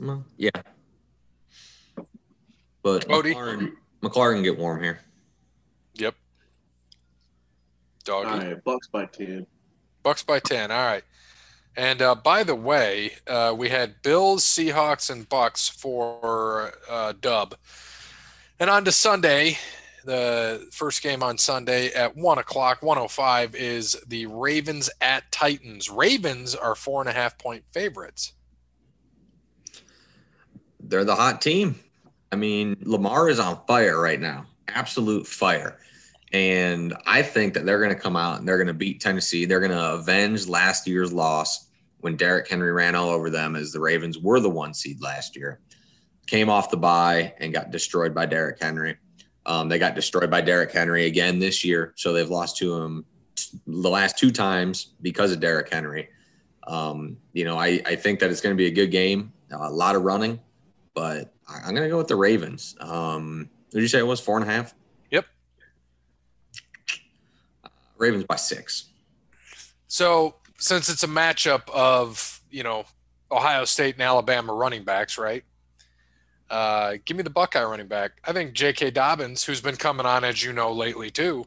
Well, 0.01 0.25
yeah. 0.39 0.51
But 2.83 3.07
Cody. 3.07 3.35
McLaurin, 3.35 3.73
McLaurin 4.03 4.43
get 4.43 4.59
warm 4.59 4.83
here. 4.83 5.01
Yep. 5.95 6.15
Doggy. 8.05 8.29
All 8.29 8.39
right, 8.39 8.65
Bucks 8.65 8.89
by 8.89 9.05
10. 9.05 9.47
Bucks 10.03 10.23
by 10.23 10.41
10. 10.41 10.71
All 10.71 10.79
right. 10.79 11.05
And 11.77 12.01
uh, 12.01 12.15
by 12.15 12.43
the 12.43 12.55
way, 12.55 13.13
uh, 13.27 13.55
we 13.55 13.69
had 13.69 14.01
Bills, 14.01 14.45
Seahawks, 14.45 15.11
and 15.11 15.29
Bucks 15.29 15.69
for 15.69 16.73
uh, 16.89 17.13
dub. 17.21 17.55
And 18.59 18.71
on 18.71 18.87
to 18.87 18.93
Sunday, 18.93 19.59
the 20.07 20.67
first 20.73 21.03
game 21.03 21.23
on 21.23 21.37
Sunday 21.37 21.89
at 21.93 22.17
one 22.17 22.39
o'clock, 22.39 22.83
105 22.83 23.55
is 23.55 24.01
the 24.07 24.27
Ravens 24.27 24.89
at 25.01 25.31
Titans. 25.31 25.91
Ravens 25.91 26.55
are 26.55 26.75
four 26.75 27.03
and 27.03 27.11
a 27.11 27.13
half 27.13 27.37
point 27.39 27.65
favorites. 27.73 28.33
They're 30.81 31.05
the 31.05 31.17
hot 31.17 31.43
team. 31.43 31.79
I 32.33 32.37
mean, 32.37 32.77
Lamar 32.83 33.29
is 33.29 33.39
on 33.39 33.61
fire 33.67 34.01
right 34.01 34.21
now, 34.21 34.47
absolute 34.69 35.27
fire. 35.27 35.79
And 36.33 36.95
I 37.07 37.23
think 37.23 37.55
that 37.55 37.67
they're 37.67 37.79
going 37.79 37.95
to 37.95 38.01
come 38.01 38.17
out 38.17 38.39
and 38.39 38.49
they're 38.49 38.59
going 38.59 38.67
to 38.67 38.75
beat 38.75 39.01
Tennessee. 39.01 39.45
They're 39.45 39.61
going 39.61 39.71
to 39.73 39.95
avenge 39.95 40.49
last 40.49 40.87
year's 40.87 41.13
loss 41.13 41.69
when 42.01 42.17
Derrick 42.17 42.49
Henry 42.49 42.73
ran 42.73 42.95
all 42.95 43.11
over 43.11 43.31
them 43.31 43.57
as 43.57 43.73
the 43.73 43.81
Ravens 43.81 44.19
were 44.19 44.41
the 44.41 44.51
one 44.51 44.75
seed 44.75 45.01
last 45.01 45.37
year. 45.37 45.61
Came 46.27 46.51
off 46.51 46.71
the 46.71 46.77
bye 46.77 47.35
and 47.39 47.53
got 47.53 47.71
destroyed 47.71 48.15
by 48.15 48.27
Derrick 48.27 48.59
Henry. 48.61 48.97
Um, 49.47 49.69
they 49.69 49.79
got 49.79 49.95
destroyed 49.95 50.31
by 50.31 50.41
Derrick 50.41 50.73
Henry 50.73 51.07
again 51.07 51.39
this 51.39 51.65
year, 51.65 51.95
so 51.97 52.13
they've 52.13 52.29
lost 52.29 52.57
to 52.59 52.75
him 52.75 53.05
the 53.67 53.89
last 53.89 54.19
two 54.19 54.31
times 54.31 54.95
because 55.01 55.33
of 55.33 55.41
Derrick 55.41 55.73
Henry. 55.73 56.09
Um, 56.67 57.17
you 57.33 57.45
know, 57.45 57.57
I, 57.57 57.81
I 57.87 57.95
think 57.95 58.19
that 58.21 58.31
it's 58.31 58.41
going 58.41 58.55
to 58.55 58.59
be 58.59 58.67
a 58.67 58.73
good 58.73 58.91
game, 58.91 59.33
a 59.53 59.71
lot 59.71 59.95
of 59.95 60.03
running, 60.03 60.41
but 60.95 61.33
I'm 61.49 61.75
going 61.75 61.85
to 61.85 61.89
go 61.89 61.99
with 61.99 62.09
the 62.09 62.17
Ravens. 62.17 62.77
Um, 62.81 63.49
did 63.71 63.83
you 63.83 63.89
say 63.89 64.01
it 64.01 64.07
was 64.07 64.21
four 64.21 64.37
and 64.37 64.49
a 64.49 64.53
half? 64.53 64.75
Yep. 65.13 65.27
Uh, 67.65 67.69
Ravens 67.99 68.25
by 68.25 68.37
six. 68.37 68.91
So 69.87 70.35
since 70.59 70.89
it's 70.89 71.05
a 71.05 71.09
matchup 71.09 71.69
of 71.71 72.41
you 72.51 72.63
know 72.63 72.85
Ohio 73.31 73.65
State 73.65 73.95
and 73.95 74.03
Alabama 74.03 74.53
running 74.53 74.85
backs, 74.85 75.19
right? 75.19 75.45
Uh, 76.49 76.95
give 77.05 77.17
me 77.17 77.23
the 77.23 77.31
Buckeye 77.31 77.65
running 77.65 77.89
back. 77.89 78.13
I 78.25 78.33
think 78.33 78.53
J.K. 78.53 78.93
Dobbins, 78.93 79.45
who's 79.45 79.61
been 79.61 79.77
coming 79.77 80.07
on 80.07 80.25
as 80.25 80.45
you 80.45 80.53
know 80.53 80.73
lately 80.73 81.11
too, 81.11 81.47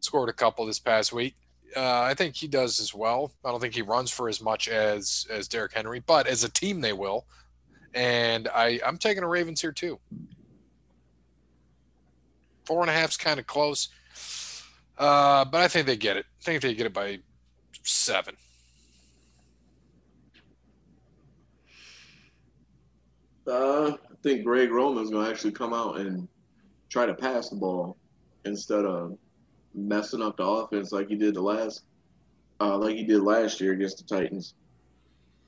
scored 0.00 0.28
a 0.28 0.32
couple 0.32 0.64
this 0.66 0.78
past 0.78 1.12
week. 1.12 1.34
Uh, 1.76 2.00
I 2.00 2.14
think 2.14 2.34
he 2.34 2.48
does 2.48 2.80
as 2.80 2.94
well. 2.94 3.30
I 3.44 3.50
don't 3.50 3.60
think 3.60 3.74
he 3.74 3.82
runs 3.82 4.10
for 4.10 4.28
as 4.28 4.40
much 4.40 4.68
as 4.68 5.26
as 5.30 5.48
Derrick 5.48 5.74
Henry, 5.74 6.00
but 6.00 6.26
as 6.26 6.44
a 6.44 6.48
team 6.48 6.80
they 6.80 6.94
will. 6.94 7.26
And 7.92 8.48
I 8.48 8.80
I'm 8.86 8.96
taking 8.96 9.22
a 9.22 9.28
Ravens 9.28 9.60
here 9.60 9.72
too. 9.72 9.98
Four 12.64 12.80
and 12.82 12.90
a 12.90 12.94
half 12.94 13.10
is 13.10 13.16
kind 13.18 13.38
of 13.38 13.46
close, 13.46 13.88
uh, 14.96 15.44
but 15.44 15.60
I 15.60 15.68
think 15.68 15.86
they 15.86 15.96
get 15.96 16.16
it. 16.16 16.26
I 16.40 16.44
think 16.44 16.62
they 16.62 16.74
get 16.74 16.86
it 16.86 16.94
by 16.94 17.18
seven. 17.82 18.36
Uh, 23.46 23.96
think 24.22 24.44
Greg 24.44 24.70
Roman's 24.70 25.10
going 25.10 25.24
to 25.24 25.30
actually 25.30 25.52
come 25.52 25.72
out 25.72 25.98
and 25.98 26.28
try 26.88 27.06
to 27.06 27.14
pass 27.14 27.48
the 27.48 27.56
ball 27.56 27.96
instead 28.44 28.84
of 28.84 29.16
messing 29.74 30.22
up 30.22 30.36
the 30.36 30.44
offense 30.44 30.92
like 30.92 31.08
he 31.08 31.16
did 31.16 31.34
the 31.34 31.42
last 31.42 31.82
uh, 32.60 32.76
like 32.76 32.96
he 32.96 33.04
did 33.04 33.20
last 33.20 33.60
year 33.60 33.72
against 33.72 33.98
the 33.98 34.16
Titans. 34.16 34.54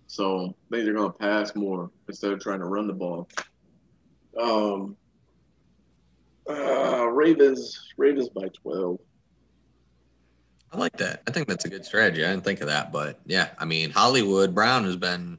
So 0.06 0.54
I 0.70 0.74
think 0.74 0.84
they're 0.84 0.94
going 0.94 1.12
to 1.12 1.18
pass 1.18 1.54
more 1.54 1.90
instead 2.08 2.32
of 2.32 2.40
trying 2.40 2.60
to 2.60 2.66
run 2.66 2.86
the 2.86 2.92
ball. 2.92 3.28
Um, 4.38 4.96
uh, 6.48 7.06
Ravens, 7.06 7.92
Ravens 7.96 8.28
by 8.28 8.48
twelve. 8.48 8.98
I 10.72 10.78
like 10.78 10.96
that. 10.98 11.22
I 11.26 11.32
think 11.32 11.48
that's 11.48 11.64
a 11.64 11.68
good 11.68 11.84
strategy. 11.84 12.24
I 12.24 12.30
didn't 12.30 12.44
think 12.44 12.60
of 12.60 12.68
that, 12.68 12.92
but 12.92 13.18
yeah, 13.26 13.50
I 13.58 13.64
mean 13.64 13.90
Hollywood 13.90 14.54
Brown 14.54 14.84
has 14.84 14.96
been 14.96 15.38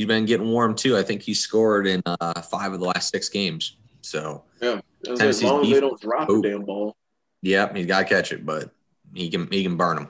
he's 0.00 0.06
been 0.06 0.24
getting 0.24 0.48
warm 0.48 0.74
too. 0.74 0.96
I 0.96 1.02
think 1.02 1.20
he 1.20 1.34
scored 1.34 1.86
in 1.86 2.02
uh, 2.06 2.40
five 2.40 2.72
of 2.72 2.80
the 2.80 2.86
last 2.86 3.10
six 3.10 3.28
games. 3.28 3.76
So 4.00 4.44
yeah, 4.60 4.80
as 5.06 5.42
long 5.42 5.62
as 5.62 5.70
they 5.70 5.80
don't 5.80 6.00
drop 6.00 6.26
the 6.26 6.40
damn 6.40 6.64
ball. 6.64 6.96
Yep, 7.42 7.76
he's 7.76 7.86
got 7.86 8.00
to 8.00 8.04
catch 8.06 8.32
it, 8.32 8.46
but 8.46 8.70
he 9.14 9.28
can 9.28 9.46
he 9.50 9.62
can 9.62 9.76
burn 9.76 9.96
them. 9.96 10.08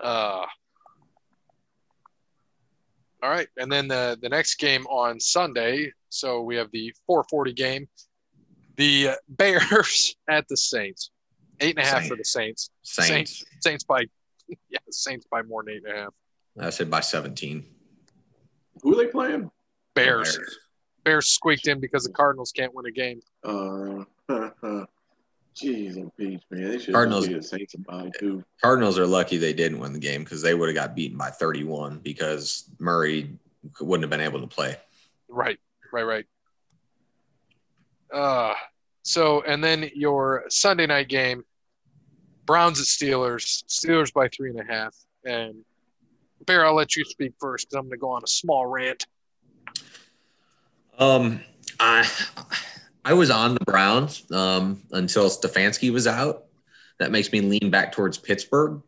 Uh, 0.00 0.46
all 3.22 3.30
right, 3.30 3.48
and 3.56 3.70
then 3.70 3.88
the 3.88 4.16
the 4.22 4.28
next 4.28 4.54
game 4.56 4.86
on 4.86 5.18
Sunday. 5.18 5.92
So 6.10 6.42
we 6.42 6.54
have 6.56 6.70
the 6.70 6.94
4:40 7.10 7.56
game. 7.56 7.88
The 8.76 9.10
Bears 9.28 10.14
at 10.28 10.46
the 10.46 10.56
Saints. 10.56 11.10
Eight 11.60 11.76
and 11.76 11.84
a 11.84 11.88
half 11.88 11.98
Saints. 11.98 12.08
for 12.08 12.16
the 12.16 12.24
Saints. 12.24 12.70
Saints. 12.82 13.08
Saints. 13.08 13.44
Saints 13.60 13.84
by 13.84 14.04
yeah, 14.68 14.78
Saints 14.90 15.26
by 15.28 15.42
more 15.42 15.64
than 15.64 15.74
eight 15.74 15.82
and 15.84 15.98
a 15.98 16.02
half. 16.02 16.14
I 16.58 16.70
said 16.70 16.90
by 16.90 17.00
17. 17.00 17.64
Who 18.82 18.92
are 18.92 19.04
they 19.04 19.10
playing? 19.10 19.50
Bears. 19.94 20.36
Bears. 20.36 20.58
Bears 21.04 21.28
squeaked 21.28 21.68
in 21.68 21.80
because 21.80 22.04
the 22.04 22.12
Cardinals 22.12 22.52
can't 22.52 22.74
win 22.74 22.86
a 22.86 22.90
game. 22.90 23.20
Uh, 23.42 24.04
Jeez, 25.54 25.94
and 25.96 26.14
Peach, 26.16 26.42
man, 26.50 26.70
they 26.70 26.78
should 26.78 26.94
Cardinals 26.94 27.28
the 27.28 27.40
Saints 27.40 27.76
by 27.76 28.10
too. 28.18 28.42
Cardinals 28.60 28.98
are 28.98 29.06
lucky 29.06 29.36
they 29.36 29.52
didn't 29.52 29.78
win 29.78 29.92
the 29.92 30.00
game 30.00 30.24
because 30.24 30.42
they 30.42 30.54
would 30.54 30.68
have 30.68 30.74
got 30.74 30.96
beaten 30.96 31.16
by 31.16 31.30
31 31.30 32.00
because 32.00 32.68
Murray 32.80 33.38
wouldn't 33.80 34.02
have 34.02 34.10
been 34.10 34.20
able 34.20 34.40
to 34.40 34.48
play. 34.48 34.76
Right, 35.28 35.58
right, 35.92 36.02
right. 36.02 36.26
Uh, 38.12 38.54
so 39.02 39.42
and 39.42 39.62
then 39.62 39.90
your 39.94 40.44
Sunday 40.48 40.86
night 40.86 41.08
game, 41.08 41.44
Browns 42.46 42.80
at 42.80 42.86
Steelers, 42.86 43.64
Steelers 43.68 44.12
by 44.12 44.28
three 44.28 44.50
and 44.50 44.60
a 44.60 44.64
half. 44.64 44.94
And 45.24 45.64
Bear, 46.46 46.66
I'll 46.66 46.74
let 46.74 46.96
you 46.96 47.04
speak 47.04 47.34
first 47.38 47.68
because 47.68 47.78
I'm 47.78 47.84
going 47.84 47.92
to 47.92 47.96
go 47.98 48.10
on 48.10 48.22
a 48.22 48.28
small 48.28 48.66
rant. 48.66 49.06
Um, 50.98 51.40
I 51.80 52.08
I 53.04 53.12
was 53.14 53.30
on 53.30 53.54
the 53.54 53.64
Browns 53.64 54.30
um, 54.30 54.82
until 54.92 55.28
Stefanski 55.28 55.92
was 55.92 56.06
out. 56.06 56.44
That 56.98 57.10
makes 57.10 57.32
me 57.32 57.40
lean 57.40 57.70
back 57.70 57.92
towards 57.92 58.16
Pittsburgh, 58.16 58.80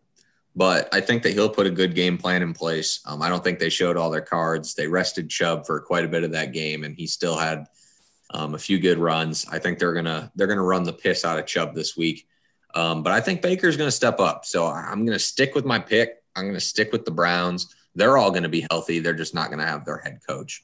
but 0.54 0.88
I 0.94 1.00
think 1.00 1.22
that 1.24 1.32
he'll 1.32 1.50
put 1.50 1.66
a 1.66 1.70
good 1.70 1.94
game 1.94 2.16
plan 2.16 2.42
in 2.42 2.54
place. 2.54 3.00
Um, 3.04 3.20
I 3.20 3.28
don't 3.28 3.42
think 3.42 3.58
they 3.58 3.68
showed 3.68 3.96
all 3.96 4.10
their 4.10 4.20
cards. 4.20 4.74
They 4.74 4.86
rested 4.86 5.28
Chubb 5.28 5.66
for 5.66 5.80
quite 5.80 6.04
a 6.04 6.08
bit 6.08 6.22
of 6.22 6.32
that 6.32 6.52
game, 6.52 6.84
and 6.84 6.94
he 6.96 7.06
still 7.08 7.36
had 7.36 7.66
um, 8.30 8.54
a 8.54 8.58
few 8.58 8.78
good 8.78 8.98
runs. 8.98 9.44
I 9.50 9.58
think 9.58 9.78
they're 9.78 9.92
gonna 9.92 10.30
they're 10.36 10.46
gonna 10.46 10.62
run 10.62 10.84
the 10.84 10.92
piss 10.92 11.24
out 11.24 11.38
of 11.38 11.46
Chubb 11.46 11.74
this 11.74 11.96
week, 11.96 12.28
um, 12.74 13.02
but 13.02 13.12
I 13.12 13.20
think 13.20 13.42
Baker's 13.42 13.76
gonna 13.76 13.90
step 13.90 14.20
up. 14.20 14.44
So 14.44 14.66
I'm 14.66 15.04
gonna 15.04 15.18
stick 15.18 15.54
with 15.54 15.64
my 15.64 15.80
pick. 15.80 16.22
I'm 16.36 16.46
gonna 16.46 16.60
stick 16.60 16.92
with 16.92 17.04
the 17.04 17.10
Browns. 17.10 17.74
They're 17.94 18.18
all 18.18 18.30
gonna 18.30 18.48
be 18.48 18.66
healthy. 18.70 18.98
They're 18.98 19.14
just 19.14 19.34
not 19.34 19.50
gonna 19.50 19.66
have 19.66 19.84
their 19.84 19.98
head 19.98 20.20
coach. 20.28 20.62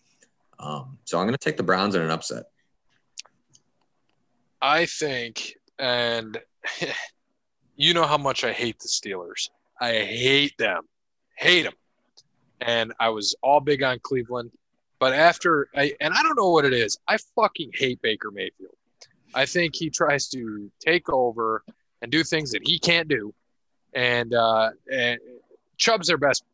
Um, 0.58 0.98
so 1.04 1.18
I'm 1.18 1.26
gonna 1.26 1.38
take 1.38 1.56
the 1.56 1.62
Browns 1.62 1.94
in 1.94 2.02
an 2.02 2.10
upset. 2.10 2.44
I 4.60 4.86
think, 4.86 5.56
and 5.78 6.38
you 7.76 7.94
know 7.94 8.04
how 8.04 8.18
much 8.18 8.44
I 8.44 8.52
hate 8.52 8.78
the 8.78 8.88
Steelers. 8.88 9.48
I 9.80 9.92
hate 9.94 10.56
them, 10.58 10.82
hate 11.36 11.64
them. 11.64 11.72
And 12.60 12.92
I 13.00 13.08
was 13.08 13.34
all 13.42 13.58
big 13.58 13.82
on 13.82 13.98
Cleveland, 14.00 14.52
but 15.00 15.14
after 15.14 15.68
I 15.74 15.94
and 16.00 16.14
I 16.14 16.22
don't 16.22 16.36
know 16.36 16.50
what 16.50 16.64
it 16.64 16.72
is. 16.72 16.98
I 17.08 17.16
fucking 17.34 17.72
hate 17.74 18.00
Baker 18.02 18.30
Mayfield. 18.30 18.76
I 19.34 19.46
think 19.46 19.74
he 19.74 19.90
tries 19.90 20.28
to 20.28 20.70
take 20.78 21.08
over 21.08 21.64
and 22.02 22.12
do 22.12 22.22
things 22.22 22.52
that 22.52 22.60
he 22.64 22.78
can't 22.78 23.08
do, 23.08 23.34
and 23.94 24.34
uh, 24.34 24.70
and 24.92 25.18
Chubb's 25.82 26.06
their 26.06 26.16
best. 26.16 26.44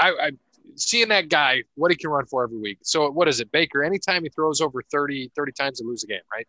I, 0.00 0.10
I 0.10 0.30
seeing 0.76 1.08
that 1.08 1.28
guy 1.28 1.64
what 1.74 1.90
he 1.90 1.96
can 1.96 2.10
run 2.10 2.24
for 2.26 2.44
every 2.44 2.58
week. 2.58 2.78
So 2.82 3.10
what 3.10 3.26
is 3.26 3.40
it, 3.40 3.50
Baker? 3.50 3.82
Anytime 3.82 4.22
he 4.22 4.28
throws 4.28 4.60
over 4.60 4.80
30, 4.80 5.32
30 5.34 5.52
times, 5.52 5.80
they 5.80 5.84
lose 5.84 6.04
a 6.04 6.06
game, 6.06 6.20
right? 6.32 6.46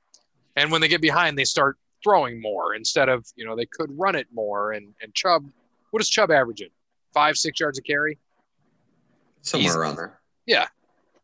And 0.56 0.72
when 0.72 0.82
they 0.82 0.88
get 0.88 1.02
behind, 1.02 1.38
they 1.38 1.46
start 1.46 1.78
throwing 2.04 2.40
more 2.40 2.76
instead 2.76 3.10
of, 3.10 3.26
you 3.36 3.44
know, 3.44 3.56
they 3.56 3.66
could 3.66 3.90
run 3.98 4.16
it 4.16 4.28
more. 4.32 4.74
And, 4.74 4.94
and 5.02 5.14
Chubb, 5.16 5.50
what 5.90 6.02
is 6.02 6.10
Chubb 6.10 6.30
averaging? 6.30 6.70
Five, 7.12 7.38
six 7.38 7.60
yards 7.60 7.80
a 7.80 7.82
carry? 7.82 8.20
Somewhere 9.42 9.70
He's, 9.70 9.76
around 9.76 9.96
there. 9.96 10.20
Yeah. 10.46 10.68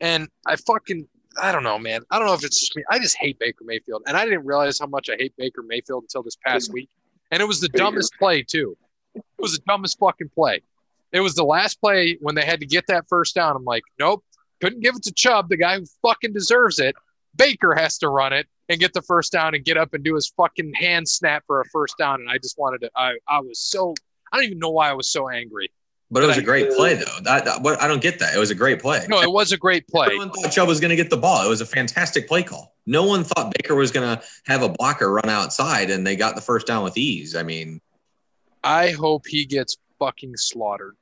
And 0.01 0.27
I 0.47 0.55
fucking, 0.55 1.07
I 1.39 1.51
don't 1.51 1.63
know, 1.63 1.77
man. 1.77 2.01
I 2.09 2.17
don't 2.17 2.27
know 2.27 2.33
if 2.33 2.43
it's 2.43 2.59
just 2.59 2.75
me. 2.75 2.83
I 2.89 2.97
just 2.97 3.17
hate 3.17 3.37
Baker 3.37 3.65
Mayfield. 3.65 4.01
And 4.07 4.17
I 4.17 4.25
didn't 4.25 4.45
realize 4.45 4.79
how 4.79 4.87
much 4.87 5.09
I 5.11 5.15
hate 5.19 5.33
Baker 5.37 5.61
Mayfield 5.61 6.05
until 6.05 6.23
this 6.23 6.37
past 6.43 6.73
week. 6.73 6.89
And 7.31 7.39
it 7.39 7.45
was 7.45 7.59
the 7.59 7.69
Baker. 7.69 7.83
dumbest 7.83 8.13
play, 8.17 8.41
too. 8.41 8.75
It 9.15 9.23
was 9.39 9.53
the 9.53 9.63
dumbest 9.67 9.97
fucking 9.99 10.29
play. 10.33 10.61
It 11.11 11.19
was 11.21 11.35
the 11.35 11.45
last 11.45 11.79
play 11.79 12.17
when 12.19 12.35
they 12.35 12.45
had 12.45 12.59
to 12.59 12.65
get 12.65 12.85
that 12.87 13.05
first 13.07 13.35
down. 13.35 13.55
I'm 13.55 13.63
like, 13.63 13.83
nope, 13.99 14.23
couldn't 14.61 14.81
give 14.81 14.95
it 14.95 15.03
to 15.03 15.13
Chubb, 15.13 15.49
the 15.49 15.57
guy 15.57 15.79
who 15.79 15.85
fucking 16.01 16.33
deserves 16.33 16.79
it. 16.79 16.95
Baker 17.35 17.73
has 17.73 17.97
to 17.99 18.09
run 18.09 18.33
it 18.33 18.47
and 18.69 18.79
get 18.79 18.93
the 18.93 19.01
first 19.01 19.31
down 19.31 19.55
and 19.55 19.63
get 19.63 19.77
up 19.77 19.93
and 19.93 20.03
do 20.03 20.15
his 20.15 20.31
fucking 20.35 20.73
hand 20.73 21.07
snap 21.07 21.43
for 21.47 21.61
a 21.61 21.65
first 21.65 21.97
down. 21.97 22.21
And 22.21 22.29
I 22.29 22.37
just 22.37 22.57
wanted 22.57 22.81
to, 22.81 22.91
I, 22.95 23.17
I 23.27 23.39
was 23.39 23.59
so, 23.59 23.93
I 24.31 24.37
don't 24.37 24.45
even 24.45 24.59
know 24.59 24.71
why 24.71 24.89
I 24.89 24.93
was 24.93 25.09
so 25.09 25.29
angry. 25.29 25.69
But 26.11 26.23
it 26.23 26.27
was 26.27 26.37
I, 26.37 26.41
a 26.41 26.43
great 26.43 26.71
play, 26.71 26.95
though. 26.95 27.19
That, 27.23 27.45
that, 27.45 27.61
what, 27.61 27.81
I 27.81 27.87
don't 27.87 28.01
get 28.01 28.19
that. 28.19 28.35
It 28.35 28.39
was 28.39 28.51
a 28.51 28.55
great 28.55 28.79
play. 28.79 29.05
No, 29.09 29.21
it 29.21 29.31
was 29.31 29.51
a 29.51 29.57
great 29.57 29.87
play. 29.89 30.05
Everyone 30.07 30.31
thought 30.31 30.51
Chubb 30.51 30.67
was 30.67 30.79
going 30.79 30.89
to 30.89 30.95
get 30.95 31.09
the 31.09 31.17
ball. 31.17 31.45
It 31.45 31.49
was 31.49 31.61
a 31.61 31.65
fantastic 31.65 32.27
play 32.27 32.43
call. 32.43 32.75
No 32.85 33.03
one 33.03 33.23
thought 33.23 33.53
Baker 33.57 33.75
was 33.75 33.91
going 33.91 34.17
to 34.17 34.23
have 34.45 34.61
a 34.61 34.69
blocker 34.69 35.11
run 35.11 35.29
outside, 35.29 35.89
and 35.89 36.05
they 36.05 36.15
got 36.15 36.35
the 36.35 36.41
first 36.41 36.67
down 36.67 36.83
with 36.83 36.97
ease. 36.97 37.35
I 37.35 37.43
mean, 37.43 37.81
I 38.65 38.91
hope 38.91 39.27
he 39.27 39.45
gets 39.45 39.77
fucking 39.99 40.35
slaughtered. 40.37 40.95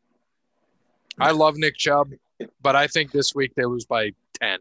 I 1.18 1.32
love 1.32 1.56
Nick 1.56 1.78
Chubb, 1.78 2.12
but 2.62 2.76
I 2.76 2.88
think 2.88 3.12
this 3.12 3.34
week 3.34 3.54
they 3.56 3.64
lose 3.64 3.86
by 3.86 4.12
10. 4.42 4.60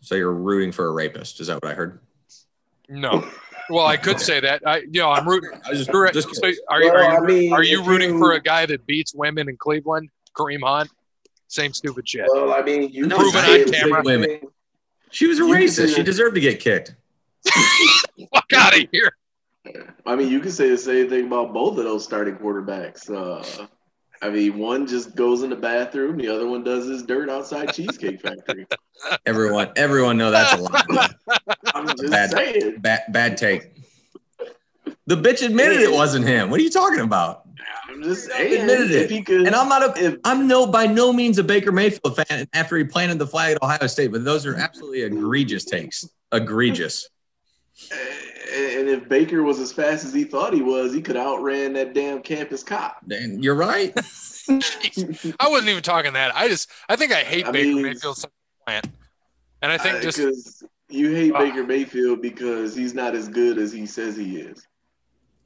So 0.00 0.14
you're 0.14 0.32
rooting 0.32 0.72
for 0.72 0.86
a 0.86 0.92
rapist. 0.92 1.40
Is 1.40 1.48
that 1.48 1.62
what 1.62 1.70
I 1.70 1.74
heard? 1.74 2.00
No. 2.88 3.28
Well, 3.68 3.86
I 3.86 3.96
could 3.96 4.18
say 4.18 4.40
that. 4.40 4.66
I, 4.66 4.78
you 4.78 5.00
know, 5.00 5.10
I'm 5.10 5.28
rooting. 5.28 5.50
I 5.64 5.74
just, 5.74 5.90
just 5.90 6.34
so 6.34 6.46
are, 6.46 6.50
you, 6.50 6.62
are, 6.68 6.82
you, 6.82 6.90
I 6.90 7.20
mean, 7.20 7.52
are 7.52 7.62
you 7.62 7.84
rooting 7.84 8.14
you, 8.14 8.18
for 8.18 8.32
a 8.32 8.40
guy 8.40 8.66
that 8.66 8.86
beats 8.86 9.14
women 9.14 9.48
in 9.48 9.56
Cleveland, 9.56 10.08
Kareem 10.34 10.62
Hunt? 10.62 10.90
Same 11.48 11.72
stupid 11.72 12.08
shit. 12.08 12.26
Well, 12.32 12.52
I 12.52 12.62
mean, 12.62 12.90
you 12.90 13.08
proven 13.08 13.44
on 13.44 13.70
camera. 13.70 14.02
Women. 14.02 14.40
She 15.10 15.26
was 15.26 15.38
a 15.38 15.42
racist. 15.42 15.94
She 15.94 16.02
deserved 16.02 16.34
to 16.36 16.40
get 16.40 16.60
kicked. 16.60 16.94
Fuck 18.32 18.52
out 18.54 18.76
of 18.76 18.88
here. 18.90 19.12
I 20.06 20.16
mean, 20.16 20.28
you 20.28 20.40
can 20.40 20.50
say 20.50 20.68
the 20.68 20.78
same 20.78 21.08
thing 21.08 21.26
about 21.26 21.52
both 21.52 21.78
of 21.78 21.84
those 21.84 22.04
starting 22.04 22.36
quarterbacks. 22.36 23.10
Uh, 23.10 23.66
I 24.22 24.30
mean, 24.30 24.56
one 24.56 24.86
just 24.86 25.16
goes 25.16 25.42
in 25.42 25.50
the 25.50 25.56
bathroom, 25.56 26.16
the 26.16 26.28
other 26.28 26.46
one 26.46 26.62
does 26.62 26.86
his 26.86 27.02
dirt 27.02 27.28
outside 27.28 27.72
Cheesecake 27.72 28.20
Factory. 28.20 28.66
Everyone, 29.26 29.72
everyone 29.74 30.16
know 30.16 30.30
that's 30.30 30.52
a 30.52 30.62
lie. 30.62 31.08
I'm 31.74 31.88
just 31.88 32.08
bad, 32.08 32.30
saying. 32.30 32.76
Bad, 32.78 33.02
bad 33.08 33.36
take. 33.36 33.72
The 35.06 35.16
bitch 35.16 35.44
admitted 35.44 35.80
it 35.80 35.90
wasn't 35.90 36.24
him. 36.24 36.50
What 36.50 36.60
are 36.60 36.62
you 36.62 36.70
talking 36.70 37.00
about? 37.00 37.48
I'm 37.88 38.00
just 38.00 38.30
saying. 38.30 38.60
Admitted 38.60 38.92
it. 38.92 39.26
Could, 39.26 39.48
and 39.48 39.56
I'm 39.56 39.68
not 39.68 39.98
a. 39.98 40.04
If, 40.06 40.18
I'm 40.24 40.46
no 40.46 40.68
by 40.68 40.86
no 40.86 41.12
means 41.12 41.38
a 41.38 41.42
Baker 41.44 41.72
Mayfield 41.72 42.14
fan 42.14 42.46
after 42.52 42.76
he 42.76 42.84
planted 42.84 43.18
the 43.18 43.26
flag 43.26 43.56
at 43.56 43.62
Ohio 43.62 43.88
State, 43.88 44.12
but 44.12 44.24
those 44.24 44.46
are 44.46 44.54
absolutely 44.54 45.02
egregious 45.02 45.64
takes. 45.64 46.08
Egregious. 46.30 47.08
And 48.52 48.88
if 48.88 49.08
Baker 49.08 49.42
was 49.42 49.58
as 49.58 49.72
fast 49.72 50.04
as 50.04 50.12
he 50.12 50.24
thought 50.24 50.52
he 50.52 50.62
was, 50.62 50.92
he 50.92 51.00
could 51.00 51.16
outran 51.16 51.72
that 51.74 51.94
damn 51.94 52.20
campus 52.20 52.62
cop. 52.62 52.98
And 53.10 53.42
you're 53.42 53.54
right. 53.54 53.92
I 54.48 55.48
wasn't 55.48 55.70
even 55.70 55.82
talking 55.82 56.12
that. 56.14 56.34
I 56.34 56.48
just 56.48 56.70
I 56.88 56.96
think 56.96 57.12
I 57.12 57.20
hate 57.20 57.46
I 57.46 57.50
Baker 57.50 57.74
mean, 57.74 57.82
Mayfield 57.82 58.24
plant. 58.66 58.86
And 59.62 59.70
I 59.72 59.78
think 59.78 59.96
uh, 59.96 60.00
just 60.00 60.64
you 60.88 61.14
hate 61.14 61.34
uh, 61.34 61.38
Baker 61.38 61.64
Mayfield 61.64 62.20
because 62.20 62.74
he's 62.74 62.94
not 62.94 63.14
as 63.14 63.28
good 63.28 63.58
as 63.58 63.72
he 63.72 63.86
says 63.86 64.16
he 64.16 64.38
is. 64.38 64.66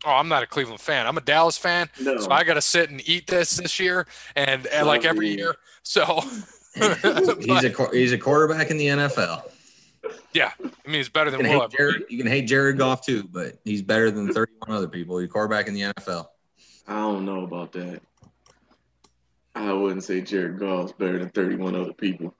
Oh, 0.05 0.13
I'm 0.13 0.29
not 0.29 0.43
a 0.43 0.47
Cleveland 0.47 0.81
fan. 0.81 1.07
I'm 1.07 1.17
a 1.17 1.21
Dallas 1.21 1.59
fan. 1.59 1.89
No. 2.01 2.19
So 2.19 2.31
I 2.31 2.45
got 2.45 2.55
to 2.55 2.63
sit 2.63 2.91
and 2.91 3.07
eat 3.09 3.27
this 3.27 3.57
this 3.57 3.81
year 3.81 4.07
and, 4.35 4.67
and 4.67 4.87
like 4.87 5.05
every 5.05 5.29
year. 5.29 5.57
So 5.83 6.21
he's 6.75 7.65
a 7.65 7.89
he's 7.93 8.13
a 8.13 8.19
quarterback 8.19 8.71
in 8.71 8.77
the 8.77 8.87
NFL. 8.87 9.51
Yeah, 10.33 10.53
I 10.61 10.63
mean 10.87 10.97
he's 10.97 11.09
better 11.09 11.31
than 11.31 11.41
you 11.41 11.47
can, 11.47 11.71
Jared, 11.71 12.05
you 12.09 12.19
can 12.19 12.27
hate 12.27 12.43
Jared 12.43 12.79
Goff 12.79 13.05
too, 13.05 13.25
but 13.33 13.59
he's 13.65 13.83
better 13.83 14.11
than 14.11 14.33
31 14.33 14.77
other 14.77 14.89
people. 14.89 15.19
He's 15.19 15.31
quarterback 15.31 15.69
in 15.69 15.75
the 15.75 15.83
NFL. 15.83 16.27
I 16.87 16.95
don't 16.95 17.25
know 17.25 17.45
about 17.45 17.73
that. 17.73 18.01
I 19.55 19.73
wouldn't 19.73 20.05
say 20.05 20.21
Jared 20.21 20.59
Goff's 20.59 20.93
better 20.93 21.19
than 21.19 21.31
31 21.31 21.75
other 21.75 21.93
people. 21.95 22.35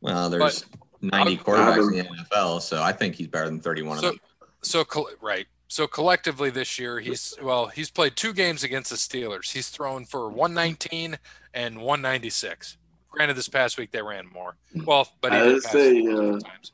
Well, 0.00 0.28
there's 0.28 0.62
but, 0.62 0.80
90 1.00 1.36
quarterbacks 1.38 1.92
in 1.92 1.98
the 1.98 2.04
NFL, 2.04 2.60
so 2.60 2.82
I 2.82 2.92
think 2.92 3.14
he's 3.14 3.28
better 3.28 3.46
than 3.46 3.60
31 3.60 3.98
so, 3.98 4.08
of 4.08 4.12
them. 4.12 4.20
So 4.62 4.84
right, 5.20 5.46
so 5.68 5.86
collectively 5.86 6.50
this 6.50 6.78
year, 6.78 6.98
he's 6.98 7.34
well, 7.40 7.66
he's 7.66 7.90
played 7.90 8.16
two 8.16 8.32
games 8.32 8.64
against 8.64 8.90
the 8.90 8.96
Steelers. 8.96 9.52
He's 9.52 9.68
thrown 9.68 10.04
for 10.04 10.28
119 10.28 11.18
and 11.54 11.76
196. 11.76 12.78
Granted, 13.10 13.34
this 13.34 13.48
past 13.48 13.78
week 13.78 13.92
they 13.92 14.02
ran 14.02 14.26
more. 14.32 14.56
Well, 14.84 15.08
but 15.20 15.32
he 15.32 15.38
I 15.38 15.42
did 15.44 15.62
say, 15.62 16.06
uh, 16.06 16.38
times. 16.38 16.72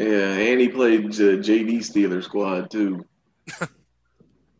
Yeah, 0.00 0.32
and 0.32 0.58
he 0.58 0.68
played 0.70 1.04
uh, 1.08 1.36
JV 1.44 1.78
Steeler 1.80 2.24
squad 2.24 2.70
too. 2.70 3.04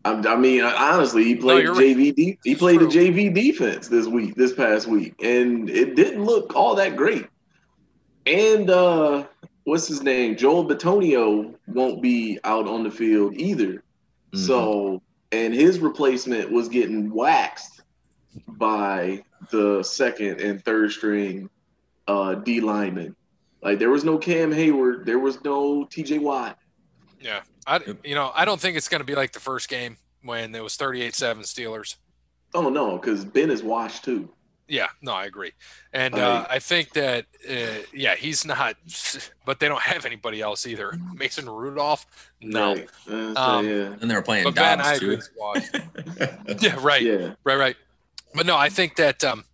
I, 0.05 0.12
I 0.12 0.36
mean, 0.36 0.62
honestly, 0.62 1.24
he 1.24 1.34
played 1.34 1.66
right. 1.66 1.78
JV. 1.78 2.14
De- 2.14 2.38
he 2.45 2.55
played 2.55 2.80
the 2.80 2.84
JV 2.84 3.34
defense 3.34 3.88
this 3.88 4.07
week, 4.07 4.34
this 4.34 4.53
past 4.53 4.86
week, 4.86 5.14
and 5.22 5.70
it 5.70 5.97
didn't 5.97 6.24
look 6.24 6.55
all 6.55 6.74
that 6.74 6.95
great. 6.95 7.26
And 8.26 8.68
uh, 8.68 9.24
what's 9.64 9.88
his 9.88 10.03
name? 10.03 10.36
Joel 10.36 10.66
Bitonio 10.68 11.55
won't 11.66 12.03
be 12.03 12.38
out 12.45 12.68
on 12.68 12.82
the 12.82 12.91
field 12.91 13.34
either. 13.34 13.82
Mhm. 14.32 14.47
So, 14.47 15.03
and 15.32 15.55
his 15.55 15.78
replacement 15.78 16.53
was 16.53 16.68
getting 16.68 17.11
waxed 17.11 17.80
by 18.47 19.22
the 19.51 19.82
second 19.82 20.41
and 20.43 20.62
third 20.62 20.93
string 20.93 21.49
uh, 22.07 22.34
D 22.34 22.61
linemen. 22.61 23.16
Like 23.62 23.78
there 23.78 23.90
was 23.90 24.04
no 24.04 24.18
Cam 24.18 24.52
Heyward, 24.52 25.04
there 25.04 25.18
was 25.18 25.42
no 25.44 25.84
TJ 25.84 26.20
Watt. 26.20 26.58
Yeah, 27.20 27.40
I 27.66 27.80
you 28.04 28.14
know 28.14 28.32
I 28.34 28.44
don't 28.44 28.61
think 28.61 28.76
it's 28.76 28.88
going 28.88 29.00
to 29.00 29.04
be 29.04 29.14
like 29.14 29.32
the 29.32 29.40
first 29.40 29.68
game 29.68 29.96
when 30.22 30.54
it 30.54 30.62
was 30.62 30.76
38-7 30.76 31.40
Steelers. 31.40 31.96
Oh 32.54 32.68
no, 32.68 32.96
because 32.98 33.24
Ben 33.24 33.50
is 33.50 33.62
washed 33.62 34.04
too. 34.04 34.28
Yeah, 34.66 34.86
no, 35.02 35.12
I 35.12 35.24
agree, 35.24 35.50
and 35.92 36.14
uh, 36.14 36.46
I 36.48 36.61
think 36.61 36.92
that 36.92 37.26
uh, 37.50 37.82
yeah, 37.92 38.14
he's 38.14 38.44
not, 38.44 38.76
but 39.44 39.58
they 39.58 39.66
don't 39.66 39.82
have 39.82 40.06
anybody 40.06 40.40
else 40.40 40.64
either. 40.64 40.96
Mason 41.12 41.50
Rudolph, 41.50 42.06
no, 42.40 42.74
Right. 42.74 42.88
Uh, 43.08 43.34
so, 43.34 43.40
Um, 43.40 43.68
yeah, 43.68 43.96
And 44.00 44.08
they 44.08 44.14
were 44.14 44.22
playing 44.22 44.44
but 44.44 44.54
Ben, 44.54 44.80
I 44.80 44.94
agree. 44.94 45.16
too. 45.16 45.78
Yeah, 46.61 46.76
right, 46.80 47.02
yeah. 47.02 47.34
right, 47.42 47.58
right. 47.58 47.76
But 48.32 48.46
no, 48.46 48.56
I 48.56 48.68
think 48.68 48.94
that 48.96 49.24
um, 49.24 49.44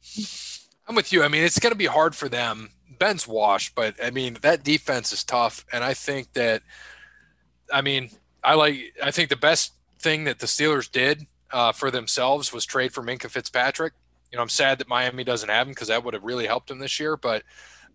I'm 0.86 0.94
with 0.94 1.12
you. 1.12 1.22
I 1.22 1.28
mean, 1.28 1.44
it's 1.44 1.58
going 1.58 1.72
to 1.72 1.78
be 1.78 1.86
hard 1.86 2.14
for 2.14 2.28
them. 2.28 2.70
Ben's 2.98 3.26
washed, 3.26 3.74
but 3.74 3.94
I 4.02 4.10
mean 4.10 4.38
that 4.42 4.64
defense 4.64 5.12
is 5.12 5.24
tough, 5.24 5.64
and 5.72 5.84
I 5.84 5.94
think 5.94 6.32
that, 6.34 6.62
I 7.72 7.80
mean, 7.82 8.10
I 8.42 8.54
like. 8.54 8.94
I 9.02 9.10
think 9.10 9.28
the 9.28 9.36
best 9.36 9.72
thing 9.98 10.24
that 10.24 10.38
the 10.38 10.46
Steelers 10.46 10.90
did 10.90 11.26
uh, 11.52 11.72
for 11.72 11.90
themselves 11.90 12.52
was 12.52 12.64
trade 12.64 12.92
for 12.92 13.02
Minkah 13.02 13.30
Fitzpatrick. 13.30 13.92
You 14.30 14.36
know, 14.36 14.42
I'm 14.42 14.48
sad 14.48 14.78
that 14.78 14.88
Miami 14.88 15.24
doesn't 15.24 15.48
have 15.48 15.66
him 15.66 15.72
because 15.72 15.88
that 15.88 16.04
would 16.04 16.14
have 16.14 16.24
really 16.24 16.46
helped 16.46 16.70
him 16.70 16.78
this 16.78 17.00
year. 17.00 17.16
But 17.16 17.42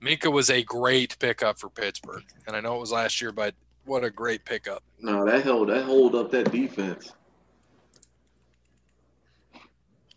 Minkah 0.01 0.31
was 0.31 0.49
a 0.49 0.63
great 0.63 1.17
pickup 1.19 1.59
for 1.59 1.69
Pittsburgh, 1.69 2.23
and 2.47 2.55
I 2.55 2.59
know 2.61 2.75
it 2.75 2.79
was 2.79 2.91
last 2.91 3.21
year, 3.21 3.31
but 3.31 3.53
what 3.85 4.03
a 4.03 4.09
great 4.09 4.45
pickup. 4.45 4.83
No, 4.99 5.25
that 5.25 5.43
held 5.43 5.69
that 5.69 5.85
hold 5.85 6.15
up 6.15 6.31
that 6.31 6.51
defense 6.51 7.13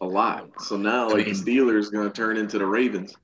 a 0.01 0.07
lot. 0.07 0.49
So 0.61 0.76
now, 0.76 1.09
I 1.09 1.12
like 1.12 1.26
mean- 1.26 1.35
the 1.35 1.59
Steelers 1.59 1.93
going 1.93 2.11
to 2.11 2.14
turn 2.14 2.37
into 2.37 2.59
the 2.59 2.66
Ravens. 2.66 3.16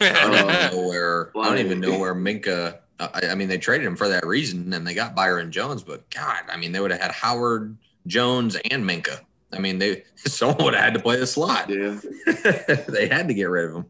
I 0.00 0.12
don't 0.12 0.34
even 0.34 0.70
know 0.82 0.88
where 0.88 1.30
I 1.36 1.48
don't 1.48 1.58
even 1.58 1.80
know 1.80 1.98
where 1.98 2.14
Minkah. 2.14 2.78
I, 3.00 3.28
I 3.30 3.34
mean, 3.34 3.48
they 3.48 3.58
traded 3.58 3.86
him 3.86 3.96
for 3.96 4.08
that 4.08 4.26
reason, 4.26 4.72
and 4.72 4.86
they 4.86 4.94
got 4.94 5.14
Byron 5.14 5.52
Jones. 5.52 5.82
But 5.82 6.08
God, 6.10 6.42
I 6.50 6.56
mean, 6.56 6.72
they 6.72 6.80
would 6.80 6.90
have 6.90 7.00
had 7.00 7.12
Howard 7.12 7.76
Jones 8.06 8.56
and 8.70 8.84
Minkah. 8.84 9.20
I 9.52 9.58
mean, 9.60 9.78
they 9.78 10.04
someone 10.16 10.64
would 10.64 10.74
have 10.74 10.84
had 10.84 10.94
to 10.94 11.00
play 11.00 11.16
the 11.16 11.26
slot. 11.26 11.70
Yeah. 11.70 11.98
they 12.88 13.08
had 13.08 13.28
to 13.28 13.34
get 13.34 13.44
rid 13.48 13.66
of 13.70 13.76
him. 13.76 13.86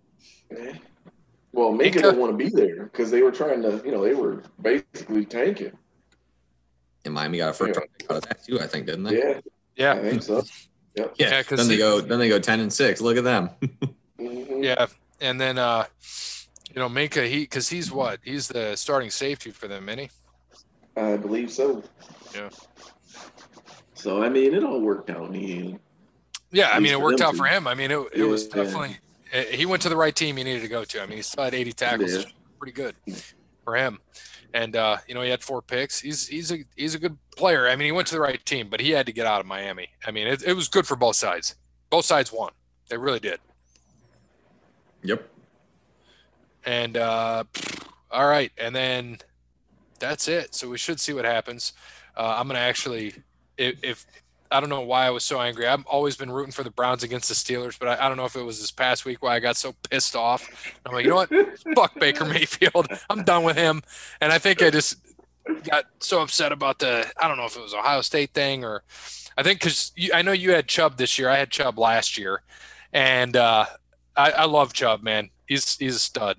Well, 1.53 1.73
Minkah 1.73 1.79
Minkah- 1.81 1.93
didn't 1.95 2.19
want 2.19 2.33
to 2.33 2.45
be 2.45 2.51
there 2.51 2.85
because 2.85 3.11
they 3.11 3.23
were 3.23 3.33
trying 3.33 3.63
to, 3.63 3.83
you 3.85 3.91
know, 3.91 4.03
they 4.05 4.15
were 4.15 4.43
basically 4.61 5.25
tanking. 5.25 5.73
And 7.05 7.15
Miami 7.15 7.39
got 7.39 7.51
a 7.51 7.53
first 7.55 7.77
round 7.77 7.89
pick 7.99 8.11
out 8.11 8.19
of 8.19 8.23
that 8.25 8.45
too. 8.45 8.61
I 8.61 8.67
think, 8.67 8.87
didn't 8.87 9.05
they? 9.05 9.19
Yeah, 9.19 9.41
yeah, 9.77 9.93
I 9.93 9.97
yeah, 9.97 10.11
think 10.11 10.23
so. 10.23 10.45
Yeah. 10.95 11.07
Yeah, 11.17 11.43
'cause 11.43 11.59
then 11.59 11.69
they 11.69 11.79
go. 11.79 12.01
Then 12.01 12.19
they 12.19 12.29
go 12.29 12.39
ten 12.39 12.61
and 12.61 12.73
six. 12.73 13.01
Look 13.01 13.17
at 13.17 13.25
them. 13.25 13.51
Mhm. 14.21 14.65
yeah, 14.65 14.87
and 15.21 15.41
then 15.41 15.59
uh, 15.59 15.87
you 16.75 16.77
know 16.81 16.89
Minkah, 16.89 17.29
he 17.29 17.41
because 17.41 17.69
he's 17.69 17.91
what? 17.91 18.21
He's 18.23 18.49
the 18.49 18.77
starting 18.77 19.11
safety 19.11 19.51
for 19.51 19.69
them, 19.69 19.89
isn't 19.89 19.99
he? 19.99 21.01
I 21.01 21.17
believe 21.17 21.51
so. 21.51 21.83
Yeah. 22.35 22.51
So 23.95 24.23
I 24.23 24.29
mean, 24.29 24.55
it 24.55 24.65
all 24.65 24.81
worked 24.81 25.11
out 25.11 25.27
in 25.27 25.33
the 25.33 25.59
end. 25.59 25.81
Yeah, 26.51 26.71
I 26.71 26.81
mean, 26.81 26.93
it 26.93 27.01
worked 27.01 27.21
out 27.21 27.37
for 27.37 27.45
him. 27.47 27.67
I 27.67 27.75
mean, 27.75 27.91
it, 27.91 28.01
it 28.15 28.25
was 28.25 28.47
definitely 28.47 28.97
eh, 29.33 29.45
he 29.57 29.67
went 29.67 29.83
to 29.83 29.89
the 29.89 29.97
right 29.97 30.15
team 30.15 30.37
he 30.37 30.45
needed 30.45 30.63
to 30.63 30.69
go 30.69 30.85
to. 30.85 31.03
I 31.03 31.07
mean, 31.07 31.17
he 31.17 31.23
still 31.23 31.45
had 31.45 31.55
80 31.55 31.73
tackles, 31.73 32.17
Yeah. 32.17 32.23
pretty 32.59 32.73
good 32.73 32.95
for 33.65 33.77
him. 33.77 33.99
And 34.55 34.75
uh, 34.75 34.97
you 35.07 35.15
know, 35.15 35.21
he 35.21 35.29
had 35.31 35.43
four 35.43 35.61
picks. 35.61 36.01
He's 36.01 36.27
he's 36.27 36.51
a 36.51 36.59
he's 36.75 36.95
a 36.95 36.99
good 36.99 37.19
player. 37.37 37.69
I 37.69 37.77
mean, 37.77 37.85
he 37.87 37.93
went 37.93 38.09
to 38.09 38.15
the 38.15 38.21
right 38.21 38.45
team, 38.47 38.69
but 38.71 38.81
he 38.81 38.93
had 38.93 39.05
to 39.07 39.13
get 39.13 39.27
out 39.27 39.41
of 39.41 39.47
Miami. 39.47 39.89
I 40.07 40.11
mean, 40.11 40.27
it, 40.27 40.43
it 40.43 40.55
was 40.55 40.69
good 40.69 40.87
for 40.87 40.97
both 40.97 41.17
sides. 41.17 41.55
Both 41.91 42.07
sides 42.07 42.33
won. 42.33 42.53
They 42.89 42.97
really 42.97 43.21
did. 43.21 43.41
Yep. 45.09 45.27
And 46.67 46.97
uh, 46.99 47.45
all 48.11 48.29
right, 48.29 48.53
and 48.59 48.77
then 48.77 49.19
that's 49.99 50.29
it. 50.29 50.55
So 50.55 50.69
we 50.69 50.77
should 50.77 51.01
see 51.01 51.15
what 51.15 51.25
happens. 51.25 51.73
Uh, 52.15 52.37
I'm 52.39 52.47
gonna 52.47 52.59
actually, 52.59 53.15
if, 53.57 53.83
if 53.83 54.07
I 54.51 54.61
don't 54.61 54.69
know 54.69 54.83
why 54.83 55.07
I 55.07 55.11
was 55.11 55.25
so 55.25 55.41
angry. 55.41 55.67
I've 55.67 55.87
always 55.87 56.15
been 56.15 56.31
rooting 56.31 56.53
for 56.53 56.63
the 56.63 56.71
Browns 56.71 57.03
against 57.03 57.31
the 57.31 57.35
Steelers, 57.35 57.79
but 57.79 57.89
I, 57.89 58.05
I 58.05 58.09
don't 58.09 58.19
know 58.19 58.27
if 58.27 58.37
it 58.37 58.43
was 58.43 58.61
this 58.61 58.71
past 58.71 59.07
week 59.07 59.23
why 59.23 59.35
I 59.35 59.41
got 59.41 59.57
so 59.57 59.75
pissed 59.89 60.15
off. 60.15 60.47
I'm 60.85 60.93
like, 60.93 61.05
you 61.05 61.11
know 61.11 61.17
what? 61.17 61.31
Fuck 61.75 61.99
Baker 61.99 62.27
Mayfield. 62.27 62.89
I'm 63.09 63.25
done 63.25 63.45
with 63.45 63.57
him. 63.57 63.83
And 64.21 64.31
I 64.31 64.39
think 64.39 64.63
I 64.63 64.69
just 64.69 64.97
got 65.71 65.87
so 66.01 66.21
upset 66.21 66.53
about 66.53 66.81
the. 66.81 67.11
I 67.19 67.29
don't 67.29 67.39
know 67.39 67.47
if 67.47 67.57
it 67.57 67.63
was 67.63 67.73
Ohio 67.73 68.03
State 68.03 68.35
thing 68.35 68.63
or 68.63 68.83
I 69.39 69.43
think 69.43 69.61
because 69.61 69.93
I 70.13 70.21
know 70.21 70.33
you 70.33 70.53
had 70.53 70.69
Chubb 70.69 70.99
this 70.99 71.19
year. 71.19 71.31
I 71.31 71.39
had 71.39 71.51
Chubb 71.51 71.79
last 71.79 72.19
year, 72.19 72.43
and 72.93 73.37
uh, 73.37 73.67
I, 74.19 74.31
I 74.33 74.45
love 74.47 74.73
Chubb, 74.73 75.03
man. 75.03 75.31
He's 75.47 75.77
he's 75.79 75.95
a 75.95 76.01
stud, 76.01 76.39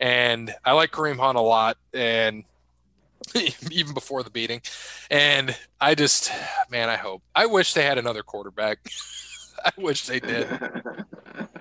and 0.00 0.52
I 0.64 0.72
like 0.72 0.90
Kareem 0.90 1.18
Hunt 1.18 1.38
a 1.38 1.40
lot, 1.40 1.78
and 1.94 2.44
even 3.70 3.94
before 3.94 4.22
the 4.22 4.30
beating, 4.30 4.60
and 5.10 5.56
I 5.80 5.94
just, 5.94 6.32
man, 6.68 6.88
I 6.88 6.96
hope, 6.96 7.22
I 7.34 7.46
wish 7.46 7.74
they 7.74 7.84
had 7.84 7.96
another 7.96 8.22
quarterback. 8.22 8.78
I 9.64 9.70
wish 9.78 10.06
they 10.06 10.20
did. 10.20 10.48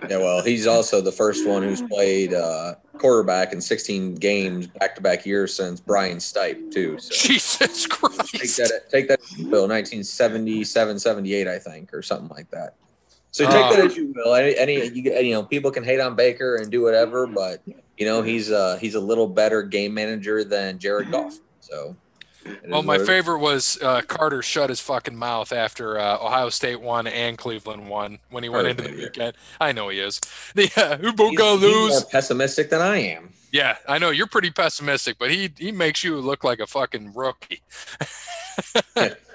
Yeah, 0.10 0.18
well, 0.18 0.42
he's 0.44 0.68
also 0.68 1.00
the 1.00 1.12
first 1.12 1.48
one 1.48 1.64
who's 1.64 1.82
played 1.84 2.34
uh, 2.34 2.76
quarterback 2.98 3.54
in 3.54 3.62
16 3.62 4.16
games 4.16 4.68
back 4.68 4.96
to 4.96 5.02
back 5.02 5.26
years 5.26 5.56
since 5.56 5.80
Brian 5.80 6.18
Sipe, 6.18 6.70
too. 6.70 6.98
So 7.00 7.14
Jesus 7.16 7.84
take 7.84 7.92
Christ! 7.92 8.58
that, 8.58 8.90
take 8.90 9.08
that, 9.08 9.20
Bill, 9.38 9.70
1977, 9.70 11.00
78, 11.00 11.48
I 11.48 11.60
think, 11.60 11.94
or 11.94 12.02
something 12.02 12.28
like 12.30 12.50
that. 12.50 12.76
So 13.32 13.46
take 13.46 13.56
Uh, 13.56 13.76
that 13.76 13.86
as 13.86 13.96
you 13.98 14.14
will. 14.16 14.34
Any, 14.36 14.58
any 14.58 14.88
you, 14.90 15.14
you 15.20 15.34
know, 15.34 15.44
people 15.44 15.72
can 15.72 15.84
hate 15.84 16.00
on 16.00 16.16
Baker 16.16 16.58
and 16.58 16.70
do 16.72 16.82
whatever, 16.82 17.26
but 17.28 17.62
you 17.98 18.06
know, 18.06 18.22
he's 18.22 18.52
uh 18.52 18.78
he's 18.80 18.96
a 18.96 19.00
little 19.00 19.28
better 19.28 19.64
game 19.64 19.94
manager 19.94 20.44
than 20.44 20.80
Jared 20.80 21.12
Goff. 21.12 21.40
So, 21.62 21.96
Well, 22.68 22.84
my 22.84 22.98
what 22.98 23.00
it 23.00 23.02
is. 23.04 23.08
favorite 23.08 23.40
was 23.40 23.78
uh, 23.82 24.02
Carter 24.02 24.42
shut 24.42 24.70
his 24.70 24.80
fucking 24.82 25.16
mouth 25.16 25.54
after 25.54 25.98
uh, 26.00 26.18
Ohio 26.18 26.50
State 26.50 26.82
won 26.82 27.08
and 27.08 27.38
Cleveland 27.38 27.88
won 27.88 28.20
when 28.32 28.44
he 28.44 28.50
went 28.50 28.66
Carter's 28.66 28.72
into 28.72 28.84
the 28.84 28.90
an 28.90 28.94
idiot. 28.96 29.16
weekend. 29.16 29.34
I 29.62 29.72
know 29.72 29.90
he 29.90 30.00
is. 30.00 30.20
The 30.56 30.70
uh, 30.76 30.98
who 30.98 31.14
both 31.14 31.30
He's, 31.32 31.38
gonna 31.40 31.60
he's 31.62 31.74
lose? 31.74 31.92
more 31.92 32.10
pessimistic 32.12 32.70
than 32.70 32.82
I 32.82 32.98
am. 32.98 33.32
Yeah, 33.54 33.78
I 33.88 33.98
know 34.00 34.10
you're 34.10 34.28
pretty 34.28 34.50
pessimistic, 34.52 35.18
but 35.20 35.30
he 35.32 35.52
he 35.58 35.72
makes 35.72 36.04
you 36.04 36.20
look 36.20 36.44
like 36.44 36.60
a 36.60 36.68
fucking 36.68 37.14
rookie. 37.14 37.62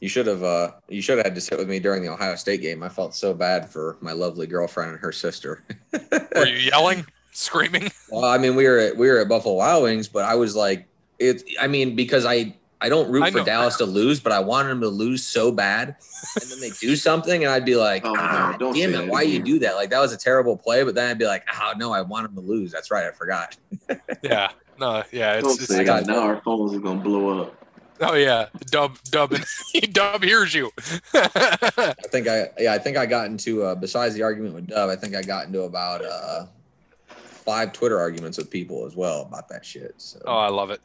You 0.00 0.08
should 0.08 0.26
have 0.28 0.42
uh 0.44 0.72
you 0.88 1.02
should 1.02 1.18
have 1.18 1.26
had 1.26 1.34
to 1.34 1.40
sit 1.40 1.58
with 1.58 1.68
me 1.68 1.80
during 1.80 2.02
the 2.02 2.08
Ohio 2.10 2.36
State 2.36 2.60
game. 2.60 2.82
I 2.82 2.88
felt 2.88 3.14
so 3.14 3.34
bad 3.34 3.68
for 3.68 3.96
my 4.00 4.12
lovely 4.12 4.46
girlfriend 4.46 4.92
and 4.92 5.00
her 5.00 5.12
sister. 5.12 5.64
Were 6.36 6.46
you 6.46 6.56
yelling, 6.70 7.04
screaming? 7.32 7.90
Well, 8.10 8.24
I 8.24 8.38
mean, 8.38 8.54
we 8.54 8.64
were 8.66 8.78
at 8.78 8.96
we 8.96 9.08
were 9.08 9.18
at 9.18 9.28
Buffalo 9.28 9.54
Wild 9.56 9.82
Wings, 9.82 10.06
but 10.08 10.24
I 10.24 10.36
was 10.36 10.54
like, 10.54 10.86
it. 11.18 11.42
I 11.60 11.66
mean, 11.66 11.96
because 11.96 12.24
I 12.24 12.54
I 12.80 12.88
don't 12.88 13.10
root 13.10 13.24
I 13.24 13.30
for. 13.32 13.42
Dallas 13.42 13.74
to 13.78 13.86
lose, 13.86 14.20
but 14.20 14.30
I 14.30 14.38
wanted 14.38 14.68
them 14.68 14.80
to 14.82 14.88
lose 14.88 15.24
so 15.26 15.50
bad, 15.50 15.96
and 16.40 16.48
then 16.48 16.60
they 16.60 16.70
do 16.80 16.94
something, 16.94 17.42
and 17.42 17.52
I'd 17.52 17.64
be 17.64 17.74
like, 17.74 18.04
Oh, 18.04 18.14
ah, 18.16 18.54
don't 18.56 18.72
damn 18.76 18.94
it, 18.94 19.08
why 19.08 19.22
you 19.22 19.42
do 19.42 19.58
that? 19.58 19.74
Like 19.74 19.90
that 19.90 19.98
was 19.98 20.12
a 20.12 20.16
terrible 20.16 20.56
play, 20.56 20.84
but 20.84 20.94
then 20.94 21.10
I'd 21.10 21.18
be 21.18 21.26
like, 21.26 21.44
oh 21.52 21.72
no, 21.76 21.92
I 21.92 22.02
want 22.02 22.32
them 22.32 22.36
to 22.36 22.48
lose. 22.48 22.70
That's 22.70 22.92
right, 22.92 23.06
I 23.06 23.10
forgot. 23.10 23.56
Yeah, 24.22 24.50
no, 24.78 25.02
yeah, 25.10 25.40
Don't 25.40 25.50
it's, 25.52 25.62
it's 25.62 25.74
say 25.74 25.82
got- 25.84 26.06
Now 26.06 26.20
our 26.20 26.40
phones 26.42 26.72
are 26.74 26.78
gonna 26.78 27.00
blow 27.00 27.42
up. 27.42 27.54
Oh 28.00 28.14
yeah, 28.14 28.46
Dub 28.70 28.98
Dub 29.10 29.34
Dub 29.92 30.22
hears 30.22 30.54
you. 30.54 30.70
I 31.14 31.94
think 32.10 32.28
I 32.28 32.48
yeah, 32.58 32.72
I 32.72 32.78
think 32.78 32.96
I 32.96 33.06
got 33.06 33.26
into 33.26 33.62
uh, 33.62 33.74
besides 33.74 34.14
the 34.14 34.22
argument 34.22 34.54
with 34.54 34.66
Dub, 34.68 34.90
I 34.90 34.96
think 34.96 35.14
I 35.14 35.22
got 35.22 35.46
into 35.46 35.62
about 35.62 36.04
uh 36.04 36.46
five 37.08 37.72
Twitter 37.72 37.98
arguments 37.98 38.36
with 38.36 38.50
people 38.50 38.86
as 38.86 38.94
well 38.94 39.22
about 39.22 39.48
that 39.48 39.64
shit. 39.64 39.94
So. 39.96 40.20
oh, 40.26 40.36
I 40.38 40.48
love 40.48 40.70
it. 40.70 40.80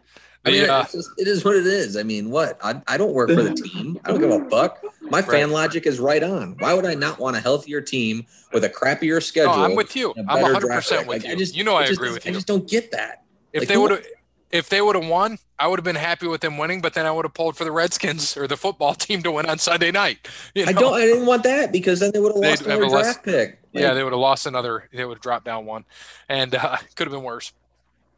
I 0.46 0.52
mean, 0.52 0.62
The, 0.64 0.74
uh, 0.74 0.84
just, 0.92 1.10
it 1.18 1.28
is 1.28 1.46
what 1.46 1.56
it 1.56 1.66
is. 1.66 1.96
I 1.96 2.04
mean, 2.04 2.30
what? 2.30 2.58
I, 2.64 2.82
I 2.88 2.98
don't 2.98 3.14
work 3.14 3.30
for 3.30 3.44
the 3.44 3.54
team. 3.54 4.00
I 4.04 4.10
don't 4.10 4.20
give 4.20 4.30
a 4.30 4.50
fuck. 4.50 4.84
My 5.02 5.22
fan 5.22 5.52
logic 5.52 5.86
is 5.86 6.00
right 6.00 6.24
on. 6.24 6.56
Why 6.60 6.74
would 6.74 6.86
I 6.86 6.96
not 6.96 7.20
want 7.20 7.38
a 7.38 7.40
healthier 7.40 7.80
team 7.82 8.26
with 8.52 8.64
a 8.66 8.70
crappier 8.70 9.22
schedule? 9.24 9.54
oh, 9.54 9.64
I'm 9.64 9.76
with 9.76 9.96
you. 9.96 10.14
I'm 10.18 10.26
better 10.26 10.42
100 10.42 10.60
draft 10.68 10.88
percent 10.90 11.08
with 11.08 11.18
Like, 11.20 11.28
you. 11.28 11.34
I 11.34 11.36
just, 11.36 11.56
you 11.56 11.64
know, 11.64 11.76
I 11.76 11.84
it 11.84 11.88
just 11.88 12.00
agree 12.00 12.12
with 12.12 12.26
I 12.26 12.30
you. 12.30 12.36
just 12.36 12.48
don't 12.48 12.68
get 12.68 12.92
that. 12.92 13.24
If 13.54 13.62
like, 13.62 13.70
they 13.70 13.78
would 13.78 13.92
have, 13.92 14.06
if 14.54 14.70
they 14.70 14.82
would 14.82 14.96
have 14.96 15.08
won, 15.08 15.40
I 15.58 15.66
would 15.66 15.80
have 15.80 15.84
been 15.84 15.96
happy 15.96 16.28
with 16.28 16.42
them 16.42 16.60
winning, 16.60 16.80
but 16.80 16.94
then 16.94 17.08
I 17.08 17.12
would 17.12 17.26
have 17.26 17.34
pulled 17.34 17.58
for 17.58 17.64
the 17.64 17.72
Redskins 17.72 18.38
or 18.38 18.48
the 18.48 18.56
football 18.56 18.94
team 18.94 19.24
to 19.24 19.32
win 19.32 19.48
on 19.48 19.58
Sunday 19.58 19.92
night. 19.92 20.28
You 20.54 20.66
know? 20.66 20.70
I 20.70 20.74
don't. 20.74 20.94
I 20.94 21.06
didn't 21.06 21.26
want 21.26 21.44
that 21.44 21.72
because 21.72 22.00
then 22.00 22.12
they 22.14 22.20
would 22.20 22.34
have 22.34 22.42
They'd 22.42 22.50
lost 22.50 22.66
another 22.66 22.90
draft 22.90 23.24
pick. 23.26 23.50
Like, 23.74 23.82
yeah, 23.82 23.94
they 23.96 24.04
would 24.04 24.14
have 24.14 24.20
lost 24.20 24.46
another. 24.46 24.88
They 24.94 25.04
would 25.04 25.18
have 25.18 25.24
dropped 25.24 25.46
down 25.46 25.66
one, 25.66 25.86
and 26.30 26.54
uh, 26.54 26.78
could 26.96 27.08
have 27.08 27.12
been 27.12 27.24
worse. 27.24 27.52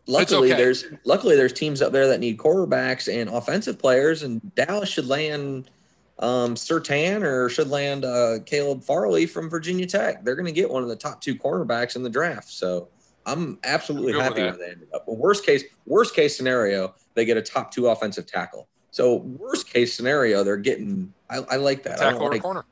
luckily 0.08 0.52
okay. 0.52 0.62
there's 0.62 0.86
luckily 1.06 1.38
there's 1.38 1.54
teams 1.54 1.82
up 1.82 1.94
there 1.94 2.08
that 2.10 2.20
need 2.20 2.38
quarterbacks 2.38 3.12
and 3.12 3.30
offensive 3.30 3.80
players, 3.80 4.22
and 4.22 4.54
Dallas 4.56 4.90
should 4.90 5.08
land 5.08 5.72
um 6.20 6.56
Surtain 6.56 7.24
or 7.24 7.50
should 7.50 7.70
land 7.70 8.06
uh 8.06 8.40
Caleb 8.46 8.84
Farley 8.84 9.26
from 9.26 9.50
Virginia 9.50 9.86
Tech. 9.86 10.26
They're 10.26 10.36
going 10.36 10.46
to 10.46 10.52
get 10.52 10.70
one 10.70 10.84
of 10.84 10.90
the 10.90 10.96
top 10.98 11.22
two 11.22 11.36
cornerbacks 11.36 11.96
in 11.96 12.04
the 12.04 12.10
draft. 12.10 12.50
So 12.50 12.90
I'm 13.26 13.60
absolutely 13.64 14.14
with 14.14 14.22
happy 14.22 14.42
that. 14.42 14.58
where 14.58 14.68
they 14.68 14.72
ended 14.74 14.88
up. 14.94 15.06
But 15.06 15.18
worst 15.18 15.46
case, 15.46 15.64
worst 15.86 16.16
case 16.16 16.36
scenario, 16.38 16.94
they 17.14 17.26
get 17.26 17.38
a 17.38 17.42
top 17.42 17.72
two 17.72 17.88
offensive 17.88 18.26
tackle. 18.26 18.68
So 18.92 19.16
worst 19.16 19.70
case 19.70 19.94
scenario, 19.94 20.44
they're 20.44 20.56
getting. 20.58 21.14
I, 21.30 21.40
I 21.50 21.56
like 21.58 21.84
that. 21.84 22.00
I 22.00 22.06
Tackle 22.06 22.20
don't 22.20 22.28
or 22.30 22.32
like, 22.32 22.42
corner. 22.42 22.66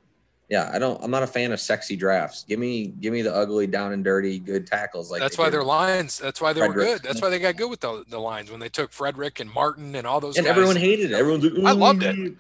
yeah, 0.48 0.72
I 0.74 0.80
don't. 0.80 1.04
I'm 1.04 1.12
not 1.12 1.24
a 1.24 1.28
fan 1.28 1.52
of 1.52 1.60
sexy 1.60 1.98
drafts. 1.98 2.46
Give 2.48 2.60
me, 2.60 2.88
give 3.02 3.12
me 3.12 3.22
the 3.24 3.34
ugly, 3.36 3.68
down 3.68 3.92
and 3.92 4.04
dirty, 4.06 4.40
good 4.40 4.66
tackles. 4.66 5.12
Like 5.12 5.20
That's 5.20 5.38
why 5.38 5.50
their 5.50 5.64
lines. 5.64 6.18
That's 6.20 6.40
why 6.40 6.54
they 6.54 6.62
were 6.62 6.74
good. 6.74 7.04
That's 7.04 7.22
why 7.22 7.30
they 7.30 7.40
got 7.40 7.58
good 7.58 7.70
with 7.70 7.82
the, 7.82 8.06
the 8.08 8.20
lines 8.20 8.52
when 8.52 8.62
they 8.62 8.70
took 8.70 8.94
Frederick 8.94 9.42
and 9.42 9.52
Martin 9.54 9.96
and 9.96 10.08
all 10.08 10.22
those. 10.22 10.38
and 10.38 10.46
guys. 10.46 10.52
everyone 10.56 10.78
hated 10.78 11.12
it. 11.12 11.16
Everyone's 11.16 11.44
like, 11.44 11.66
I 11.66 11.72
loved 11.72 12.04
it. 12.04 12.36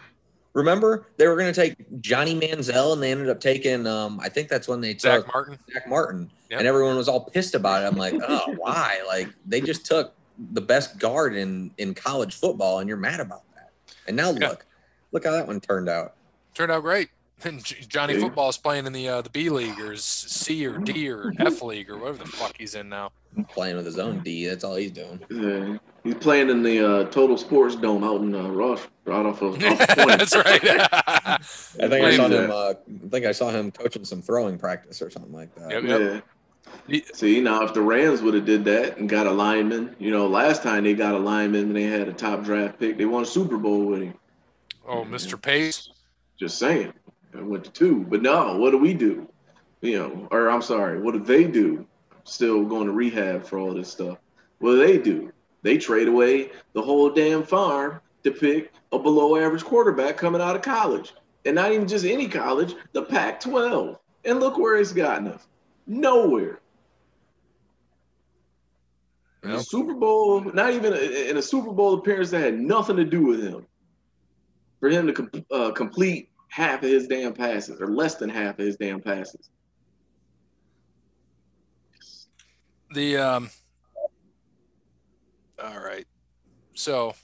Remember, 0.54 1.08
they 1.18 1.28
were 1.28 1.36
going 1.36 1.52
to 1.52 1.62
take 1.62 1.76
Johnny 2.00 2.40
Manziel, 2.40 2.94
and 2.94 3.02
they 3.02 3.12
ended 3.12 3.28
up 3.30 3.40
taking. 3.42 3.86
Um, 3.88 4.20
I 4.22 4.30
think 4.30 4.48
that's 4.48 4.68
when 4.68 4.80
they 4.80 4.94
took 4.94 5.26
Zach 5.26 5.34
Martin. 5.34 5.58
Zach 5.74 5.90
Martin, 5.90 6.30
Yep. 6.54 6.60
and 6.60 6.68
everyone 6.68 6.96
was 6.96 7.08
all 7.10 7.22
pissed 7.22 7.56
about 7.56 7.84
it. 7.84 7.88
I'm 7.88 7.98
like, 7.98 8.14
oh, 8.28 8.54
why? 8.58 9.02
Like 9.08 9.30
they 9.46 9.60
just 9.60 9.86
took 9.88 10.14
the 10.52 10.62
best 10.62 11.00
guard 11.00 11.36
in 11.36 11.72
in 11.80 11.94
college 11.96 12.36
football, 12.36 12.80
and 12.80 12.88
you're 12.88 12.98
mad 12.98 13.20
about 13.20 13.42
that. 13.56 13.72
And 14.08 14.16
now 14.16 14.32
Yeah. 14.32 14.50
look, 14.50 14.66
look 15.12 15.26
how 15.26 15.32
that 15.32 15.48
one 15.48 15.60
turned 15.60 15.90
out. 15.90 16.14
Turned 16.54 16.72
out 16.72 16.82
great. 16.84 17.10
And 17.46 17.64
Johnny 17.64 18.14
Yeah. 18.14 18.20
Football 18.22 18.50
is 18.50 18.58
playing 18.58 18.86
in 18.86 18.94
the 18.94 19.10
uh, 19.10 19.22
the 19.22 19.30
B 19.32 19.50
League 19.50 19.80
or 19.80 19.96
C 19.98 20.66
or 20.66 20.78
D 20.78 21.10
or 21.10 21.34
F 21.40 21.62
League 21.62 21.90
or 21.90 21.98
whatever 21.98 22.20
the 22.20 22.26
fuck 22.30 22.56
he's 22.58 22.76
in 22.76 22.88
now. 22.90 23.12
Playing 23.50 23.76
with 23.78 23.86
his 23.88 23.98
own 23.98 24.20
D, 24.20 24.46
that's 24.46 24.64
all 24.64 24.76
he's 24.76 24.92
doing. 24.92 25.20
Yeah. 25.32 25.78
He's 26.04 26.14
playing 26.16 26.50
in 26.52 26.62
the 26.62 26.86
uh, 26.88 27.04
Total 27.06 27.36
Sports 27.38 27.76
Dome 27.76 28.04
out 28.04 28.22
in 28.22 28.36
uh, 28.36 28.48
Ross, 28.50 28.88
right 29.06 29.26
off 29.26 29.42
of, 29.42 29.56
off 29.56 29.82
of 29.82 29.88
20. 29.88 30.16
That's 30.18 30.36
right. 30.36 30.62
I 30.64 31.38
think 31.90 32.06
I 32.06 32.16
saw 32.16 32.28
him. 32.28 32.52
Uh, 32.52 32.70
I 33.06 33.08
think 33.10 33.26
I 33.26 33.32
saw 33.32 33.50
him 33.50 33.72
coaching 33.72 34.06
some 34.06 34.22
throwing 34.22 34.58
practice 34.60 35.02
or 35.02 35.10
something 35.10 35.34
like 35.34 35.54
that. 35.56 35.72
Yep. 35.72 35.84
Yeah. 35.84 36.22
See 37.14 37.40
now, 37.40 37.64
if 37.64 37.74
the 37.74 37.82
Rams 37.82 38.22
would 38.22 38.34
have 38.34 38.46
did 38.46 38.66
that 38.66 38.98
and 38.98 39.08
got 39.08 39.26
a 39.26 39.32
lineman, 39.32 39.96
you 40.00 40.12
know, 40.12 40.28
last 40.28 40.64
time 40.64 40.84
they 40.84 40.94
got 40.94 41.16
a 41.16 41.18
lineman 41.18 41.68
and 41.68 41.76
they 41.76 41.84
had 41.84 42.08
a 42.08 42.14
top 42.14 42.44
draft 42.44 42.80
pick, 42.80 42.98
they 42.98 43.06
won 43.06 43.24
a 43.24 43.26
Super 43.26 43.58
Bowl 43.58 43.86
with 43.86 44.02
him. 44.02 44.14
oh, 44.88 45.06
Mr. 45.06 45.42
Pace. 45.42 45.90
Just 46.38 46.58
saying, 46.58 46.94
I 47.38 47.42
went 47.42 47.64
to 47.64 47.72
two. 47.72 48.06
But 48.10 48.22
no, 48.22 48.58
what 48.58 48.72
do 48.72 48.78
we 48.78 48.94
do? 48.94 49.30
You 49.82 50.00
know, 50.00 50.28
or 50.32 50.50
I'm 50.50 50.62
sorry, 50.62 51.00
what 51.00 51.14
do 51.14 51.20
they 51.20 51.46
do? 51.46 51.86
Still 52.26 52.66
going 52.66 52.88
to 52.88 52.94
rehab 52.94 53.46
for 53.46 53.60
all 53.60 53.74
this 53.74 53.90
stuff. 53.90 54.18
What 54.60 54.72
do 54.72 54.86
they 54.86 54.98
do? 54.98 55.32
They 55.62 55.78
trade 55.78 56.08
away 56.10 56.52
the 56.74 56.82
whole 56.82 57.10
damn 57.10 57.44
farm 57.44 58.02
to 58.24 58.32
pick 58.32 58.74
a 58.92 59.00
below 59.00 59.38
average 59.38 59.64
quarterback 59.64 60.18
coming 60.18 60.42
out 60.42 60.56
of 60.56 60.62
college. 60.62 61.14
And 61.46 61.56
not 61.56 61.72
even 61.72 61.88
just 61.88 62.06
any 62.06 62.28
college, 62.28 62.76
the 62.94 63.04
Pac 63.04 63.40
12. 63.40 63.98
And 64.26 64.40
look 64.40 64.58
where 64.58 64.78
it's 64.78 64.94
gotten 64.94 65.28
us. 65.28 65.48
Nowhere. 65.86 66.60
In 69.44 69.50
a 69.50 69.54
Well. 69.56 69.64
Super 69.64 69.94
Bowl, 69.94 70.42
not 70.42 70.74
even 70.74 70.94
a, 70.94 71.30
in 71.30 71.38
a 71.38 71.42
Super 71.42 71.72
Bowl 71.72 71.96
appearance 71.96 72.30
that 72.32 72.42
had 72.42 72.60
nothing 72.60 72.96
to 72.96 73.04
do 73.04 73.26
with 73.26 73.44
him. 73.44 73.66
For 74.80 74.90
him 74.90 75.08
to 75.08 75.14
com- 75.14 75.46
uh, 75.52 75.72
complete 75.72 76.30
half 76.50 76.84
of 76.84 76.90
his 76.90 77.08
damn 77.08 77.34
passes 77.34 77.82
or 77.82 77.88
less 77.88 78.16
than 78.16 78.30
half 78.30 78.60
of 78.60 78.66
his 78.66 78.78
damn 78.78 79.02
passes. 79.02 79.50
The 82.94 83.18
um. 83.18 83.50
All 85.64 85.80
right, 85.80 86.06
so 86.74 87.16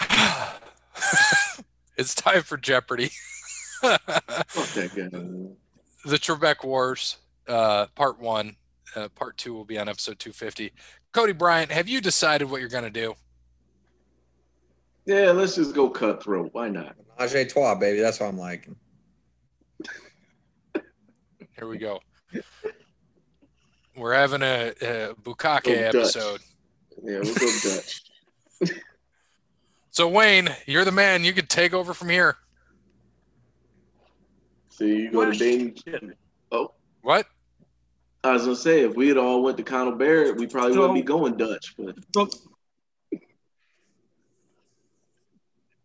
it's 1.96 2.14
time 2.14 2.42
for 2.42 2.56
Jeopardy. 2.56 3.10
Fuck 3.80 4.02
that 4.04 4.90
guy. 4.94 5.54
The 6.04 6.16
Trebek 6.16 6.64
Wars, 6.64 7.16
uh, 7.48 7.86
part 7.94 8.18
one. 8.18 8.56
Uh, 8.94 9.08
part 9.08 9.36
two 9.36 9.52
will 9.52 9.64
be 9.64 9.78
on 9.78 9.88
episode 9.88 10.18
250. 10.20 10.72
Cody 11.12 11.32
Bryant, 11.32 11.72
have 11.72 11.88
you 11.88 12.00
decided 12.00 12.48
what 12.48 12.60
you're 12.60 12.68
going 12.68 12.84
to 12.84 12.90
do? 12.90 13.14
Yeah, 15.06 15.32
let's 15.32 15.56
just 15.56 15.74
go 15.74 15.90
cutthroat. 15.90 16.50
Why 16.52 16.68
not? 16.68 16.94
Menage 17.18 17.34
a 17.34 17.44
trois, 17.44 17.74
baby. 17.74 18.00
That's 18.00 18.20
what 18.20 18.26
I'm 18.26 18.38
liking. 18.38 18.76
Here 21.56 21.68
we 21.68 21.78
go. 21.78 22.00
We're 23.96 24.14
having 24.14 24.42
a, 24.42 24.68
a 24.80 25.14
Bukake 25.14 25.68
episode. 25.68 26.40
Yeah, 27.02 27.20
we'll 27.22 27.34
go 27.34 27.50
to 27.50 27.68
Dutch. 27.68 28.02
So, 29.90 30.08
Wayne, 30.08 30.48
you're 30.66 30.84
the 30.84 30.90
man. 30.90 31.22
You 31.22 31.32
could 31.32 31.48
take 31.48 31.72
over 31.72 31.94
from 31.94 32.08
here. 32.08 32.36
See, 34.76 35.02
you 35.02 35.12
go 35.12 35.30
to 35.30 35.38
Dayton. 35.38 36.14
Oh, 36.50 36.72
what? 37.02 37.26
I 38.24 38.32
was 38.32 38.42
gonna 38.42 38.56
say 38.56 38.80
if 38.80 38.96
we 38.96 39.06
had 39.06 39.16
all 39.18 39.42
went 39.42 39.56
to 39.58 39.62
Conal 39.62 39.94
Barrett, 39.94 40.36
we 40.36 40.48
probably 40.48 40.76
wouldn't 40.76 40.94
be 40.94 41.02
going 41.02 41.36
Dutch. 41.36 41.74
But 41.78 42.34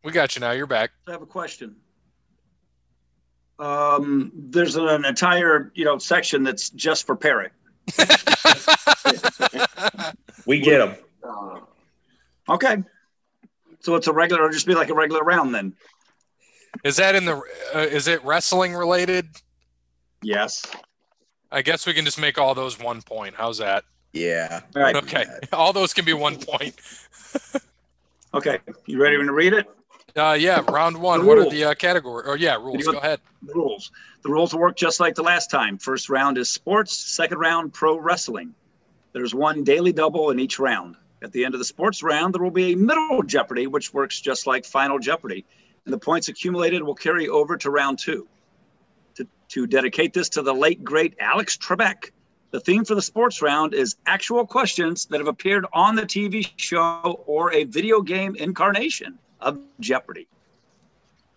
We 0.03 0.11
got 0.11 0.35
you 0.35 0.39
now. 0.39 0.51
You're 0.51 0.65
back. 0.65 0.89
I 1.07 1.11
have 1.11 1.21
a 1.21 1.25
question. 1.27 1.75
Um, 3.59 4.31
there's 4.33 4.75
an 4.77 5.05
entire, 5.05 5.71
you 5.75 5.83
know, 5.85 5.97
section 5.99 6.43
that's 6.43 6.69
just 6.71 7.05
for 7.05 7.15
parrot. 7.15 7.51
We 10.45 10.59
get 10.61 10.81
him. 10.81 10.95
uh, 11.23 11.59
Okay. 12.49 12.77
So 13.81 13.93
it's 13.95 14.07
a 14.07 14.13
regular, 14.13 14.41
it'll 14.43 14.53
just 14.53 14.65
be 14.65 14.73
like 14.73 14.89
a 14.89 14.95
regular 14.95 15.21
round 15.21 15.53
then. 15.53 15.75
Is 16.83 16.97
that 16.97 17.15
in 17.15 17.25
the? 17.25 17.41
Uh, 17.73 17.79
is 17.79 18.07
it 18.07 18.23
wrestling 18.23 18.73
related? 18.73 19.27
Yes. 20.21 20.65
I 21.51 21.61
guess 21.61 21.87
we 21.87 21.93
can 21.93 22.05
just 22.05 22.19
make 22.19 22.37
all 22.37 22.53
those 22.53 22.79
one 22.79 23.01
point. 23.01 23.35
How's 23.35 23.57
that? 23.57 23.83
Yeah. 24.13 24.61
All 24.75 24.81
right. 24.81 24.95
Okay, 24.95 25.25
all 25.53 25.73
those 25.73 25.93
can 25.93 26.05
be 26.05 26.13
one 26.13 26.37
point. 26.37 26.75
Okay. 28.33 28.59
You 28.85 29.01
ready 29.01 29.17
to 29.17 29.31
read 29.31 29.53
it? 29.53 29.67
Uh, 30.15 30.33
yeah, 30.39 30.61
round 30.69 30.97
one. 30.97 31.21
The 31.21 31.25
What 31.25 31.37
are 31.37 31.49
the 31.49 31.65
uh, 31.65 31.73
category? 31.73 32.23
Oh, 32.27 32.33
yeah, 32.33 32.55
rules. 32.55 32.85
Go 32.85 32.97
ahead. 32.97 33.19
The 33.43 33.53
rules. 33.53 33.91
The 34.23 34.29
rules 34.29 34.53
work 34.53 34.75
just 34.75 34.99
like 34.99 35.15
the 35.15 35.23
last 35.23 35.49
time. 35.49 35.77
First 35.77 36.09
round 36.09 36.37
is 36.37 36.49
sports, 36.49 36.95
second 36.95 37.37
round, 37.37 37.73
pro 37.73 37.97
wrestling. 37.97 38.53
There's 39.13 39.33
one 39.33 39.63
daily 39.63 39.91
double 39.91 40.29
in 40.29 40.39
each 40.39 40.59
round. 40.59 40.95
At 41.21 41.31
the 41.31 41.45
end 41.45 41.53
of 41.53 41.59
the 41.59 41.65
sports 41.65 42.03
round, 42.03 42.33
there 42.33 42.41
will 42.41 42.51
be 42.51 42.73
a 42.73 42.77
middle 42.77 43.23
Jeopardy, 43.23 43.67
which 43.67 43.93
works 43.93 44.19
just 44.19 44.47
like 44.47 44.65
Final 44.65 44.99
Jeopardy. 44.99 45.45
And 45.85 45.93
the 45.93 45.99
points 45.99 46.27
accumulated 46.27 46.83
will 46.83 46.95
carry 46.95 47.27
over 47.27 47.57
to 47.57 47.69
round 47.69 47.99
two. 47.99 48.27
To, 49.15 49.27
to 49.49 49.67
dedicate 49.67 50.13
this 50.13 50.29
to 50.29 50.41
the 50.41 50.53
late, 50.53 50.83
great 50.83 51.15
Alex 51.19 51.57
Trebek, 51.57 52.11
the 52.51 52.59
theme 52.59 52.83
for 52.83 52.95
the 52.95 53.01
sports 53.01 53.41
round 53.41 53.73
is 53.73 53.95
actual 54.05 54.45
questions 54.45 55.05
that 55.05 55.19
have 55.19 55.27
appeared 55.27 55.65
on 55.73 55.95
the 55.95 56.03
TV 56.03 56.49
show 56.57 57.23
or 57.27 57.53
a 57.53 57.63
video 57.65 58.01
game 58.01 58.35
incarnation 58.35 59.19
of 59.39 59.59
Jeopardy! 59.79 60.27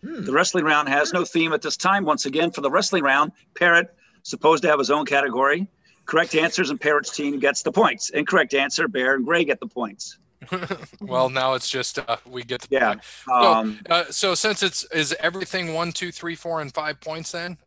Hmm. 0.03 0.24
The 0.24 0.32
wrestling 0.32 0.64
round 0.64 0.88
has 0.88 1.12
no 1.12 1.24
theme 1.24 1.53
at 1.53 1.62
this 1.62 1.76
time. 1.76 2.05
Once 2.05 2.26
again, 2.26 2.51
for 2.51 2.61
the 2.61 2.70
wrestling 2.70 3.05
round, 3.05 3.32
Parrot 3.55 3.95
supposed 4.22 4.62
to 4.62 4.68
have 4.68 4.78
his 4.78 4.90
own 4.90 5.07
category. 5.07 5.68
Correct 6.07 6.34
answers 6.34 6.70
and 6.70 6.80
Parrot's 6.80 7.11
team 7.11 7.38
gets 7.38 7.62
the 7.62 7.72
points. 7.72 8.11
Incorrect 8.11 8.55
answer, 8.55 8.88
Bear 8.88 9.14
and 9.14 9.24
Gray 9.24 9.45
get 9.45 9.61
the 9.61 9.66
points. 9.66 10.18
well, 11.01 11.28
now 11.28 11.55
it's 11.55 11.68
just 11.68 11.99
uh, 11.99 12.16
we 12.26 12.43
get 12.43 12.62
the 12.62 12.68
Yeah. 12.70 12.95
Um, 13.32 13.80
Uh, 13.88 14.05
so 14.11 14.34
since 14.34 14.62
it's 14.62 14.84
is 14.93 15.14
everything 15.20 15.74
one, 15.74 15.93
two, 15.93 16.11
three, 16.12 16.34
four, 16.34 16.61
and 16.61 16.72
five 16.72 17.01
points 17.01 17.32
then 17.32 17.59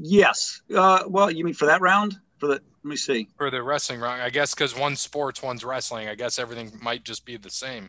yes. 0.00 0.62
Uh, 0.74 1.04
well, 1.06 1.30
you 1.30 1.44
mean 1.44 1.54
for 1.54 1.66
that 1.66 1.80
round? 1.80 2.18
For 2.38 2.46
the 2.46 2.52
let 2.54 2.62
me 2.84 2.96
see. 2.96 3.28
for 3.36 3.50
the 3.50 3.62
wrestling 3.62 4.00
round? 4.00 4.22
I 4.22 4.30
guess 4.30 4.54
because 4.54 4.76
one's 4.76 5.00
sports, 5.00 5.42
one's 5.42 5.64
wrestling. 5.64 6.08
I 6.08 6.14
guess 6.14 6.38
everything 6.38 6.72
might 6.82 7.04
just 7.04 7.24
be 7.24 7.36
the 7.36 7.50
same. 7.50 7.88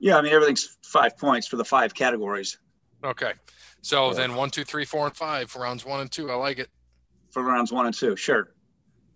Yeah, 0.00 0.16
I 0.16 0.22
mean 0.22 0.32
everything's 0.32 0.76
five 0.82 1.16
points 1.16 1.46
for 1.46 1.56
the 1.56 1.64
five 1.64 1.94
categories 1.94 2.58
Okay. 3.04 3.32
So 3.80 4.08
Yeah. 4.08 4.14
then 4.14 4.34
one, 4.34 4.50
two, 4.50 4.64
three, 4.64 4.84
four, 4.84 5.06
and 5.06 5.16
five 5.16 5.50
for 5.50 5.60
rounds 5.62 5.84
one 5.84 6.00
and 6.00 6.10
two. 6.10 6.30
I 6.30 6.34
like 6.34 6.58
it. 6.58 6.68
for 7.30 7.42
rounds 7.42 7.70
one 7.72 7.86
and 7.86 7.94
two. 7.94 8.16
Sure. 8.16 8.52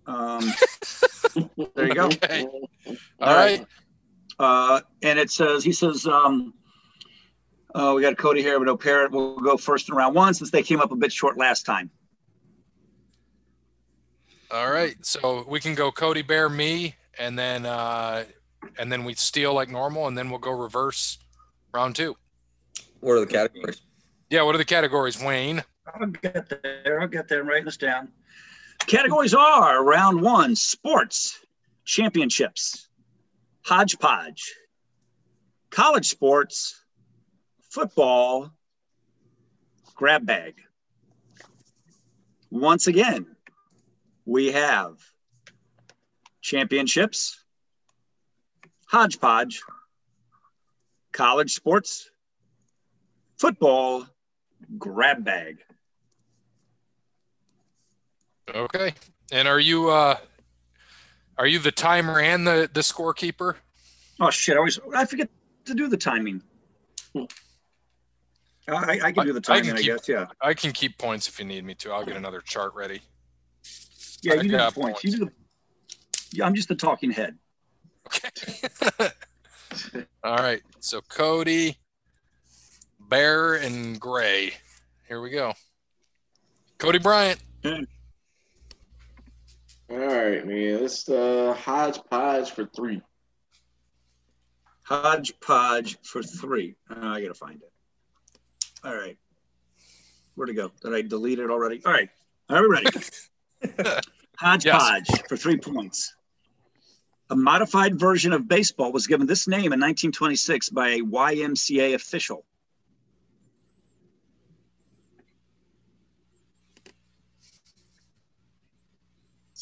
Um, 0.07 0.53
there 1.74 1.88
you 1.88 1.94
go. 1.94 2.07
Okay. 2.07 2.42
All 2.42 2.96
All 3.20 3.34
right. 3.34 3.59
right. 3.61 3.66
Uh, 4.38 4.80
and 5.03 5.18
it 5.18 5.30
says, 5.30 5.62
he 5.62 5.72
says, 5.72 6.07
um, 6.07 6.55
uh, 7.74 7.92
we 7.94 8.03
got 8.03 8.16
Cody 8.18 8.42
here, 8.42 8.59
but 8.59 8.64
no 8.64 8.76
parrot. 8.76 9.12
We'll 9.12 9.38
go 9.38 9.57
first 9.57 9.88
in 9.88 9.94
round 9.94 10.14
one 10.14 10.34
since 10.34 10.50
they 10.50 10.62
came 10.62 10.80
up 10.80 10.92
a 10.92 10.96
bit 10.96 11.12
short 11.12 11.38
last 11.38 11.64
time. 11.64 11.90
All 14.50 14.70
right. 14.70 14.94
So 15.05 15.44
we 15.48 15.61
can 15.61 15.74
go 15.74 15.90
Cody 15.90 16.22
Bear, 16.22 16.48
me, 16.48 16.96
and 17.18 17.38
then 17.38 17.64
uh, 17.64 18.24
and 18.78 18.92
then 18.92 19.05
we 19.05 19.14
steal 19.14 19.55
like 19.55 19.70
normal, 19.70 20.07
and 20.09 20.18
then 20.18 20.28
we'll 20.28 20.38
go 20.38 20.50
reverse 20.50 21.18
round 21.72 21.96
two. 21.96 22.16
What 23.00 23.12
are 23.12 23.20
the 23.20 23.26
categories? 23.26 23.82
Yeah, 24.28 24.42
what 24.42 24.55
are 24.55 24.59
the 24.59 24.64
categories, 24.64 25.22
Wayne? 25.22 25.64
I'll 25.86 26.07
get 26.07 26.48
there. 26.62 27.00
I'll 27.00 27.09
get 27.09 27.28
there. 27.28 27.40
I'm 27.40 27.48
writing 27.48 27.64
this 27.64 27.76
down. 27.76 28.09
Categories 28.87 29.33
are 29.33 29.83
round 29.85 30.20
one 30.20 30.55
sports, 30.57 31.39
championships, 31.85 32.89
hodgepodge, 33.62 34.55
college 35.70 36.07
sports, 36.09 36.83
football, 37.70 38.51
grab 39.95 40.26
bag. 40.26 40.55
Once 42.51 42.87
again, 42.87 43.24
we 44.26 44.53
have 44.53 44.99
championships, 46.43 47.43
hodgepodge, 48.87 49.62
college 51.12 51.55
sports, 51.55 52.11
football, 53.39 54.07
grab 54.76 55.24
bag. 55.24 55.59
Okay. 58.55 58.95
And 59.30 59.49
are 59.49 59.61
you 59.61 59.90
uh 59.90 60.16
are 61.38 61.47
you 61.47 61.59
the 61.59 61.72
timer 61.72 62.20
and 62.20 62.47
the 62.47 62.68
the 62.72 62.80
scorekeeper? 62.80 63.55
Oh 64.20 64.30
shit! 64.30 64.55
I 64.55 64.59
always 64.59 64.78
I 64.95 65.05
forget 65.05 65.28
to 65.64 65.74
do 65.74 65.88
the 65.88 65.97
timing. 65.97 66.43
I, 68.68 69.01
I 69.03 69.12
can 69.12 69.26
do 69.26 69.32
the 69.32 69.40
timing, 69.40 69.64
can 69.64 69.74
I, 69.74 69.78
keep- 69.78 69.86
guess. 69.86 70.09
Yeah, 70.09 70.26
I 70.40 70.55
can 70.55 70.72
keep 70.72 70.97
points 70.99 71.28
if 71.28 71.38
you 71.38 71.45
need 71.45 71.64
me 71.64 71.74
to. 71.76 71.90
I'll 71.93 72.05
get 72.05 72.16
another 72.16 72.40
chart 72.40 72.74
ready. 72.74 73.01
yeah. 74.22 74.32
I 74.34 74.36
You 74.36 74.43
do 74.43 74.49
the 74.51 74.57
got 74.57 74.74
points. 74.74 75.03
You 75.05 75.11
do 75.12 75.24
the. 75.26 75.32
Yeah, 76.32 76.47
I'm 76.47 76.55
just 76.55 76.68
the 76.68 76.76
talking 76.76 77.11
head. 77.11 77.36
Okay. 78.07 79.09
All 80.24 80.36
right. 80.36 80.62
So 80.80 81.01
Cody, 81.09 81.76
Bear, 83.01 83.55
and 83.55 83.99
Gray. 84.01 84.53
Here 85.09 85.20
we 85.20 85.30
go. 85.30 85.55
Cody 86.78 86.99
Bryant. 86.99 87.40
All 89.93 89.99
right, 89.99 90.47
man. 90.47 90.80
Let's 90.80 91.07
uh 91.07 91.55
hodgepodge 91.59 92.53
for 92.53 92.64
three. 92.64 93.03
Hodgepodge 94.84 95.99
for 96.03 96.22
three. 96.22 96.76
Uh, 96.88 97.09
I 97.09 97.20
gotta 97.20 97.34
find 97.34 97.61
it. 97.61 97.70
All 98.82 98.97
right. 98.97 99.18
Where'd 100.34 100.49
it 100.49 100.55
go? 100.55 100.72
Did 100.82 100.95
I 100.95 101.03
delete 101.03 101.40
it 101.40 101.51
already? 101.51 101.82
All 101.84 101.93
right. 101.93 102.09
Are 102.49 102.62
we 102.62 102.68
ready? 102.68 102.86
Hodgepodge 104.38 105.09
for 105.28 105.36
three 105.36 105.59
points. 105.59 106.14
A 107.28 107.36
modified 107.36 108.01
version 108.01 108.32
of 108.32 108.49
baseball 108.49 108.93
was 108.93 109.07
given 109.07 109.26
this 109.26 109.47
name 109.47 109.74
in 109.74 109.80
1926 109.80 110.70
by 110.70 110.88
a 110.88 111.01
YMCA 111.01 111.95
official. 111.95 112.47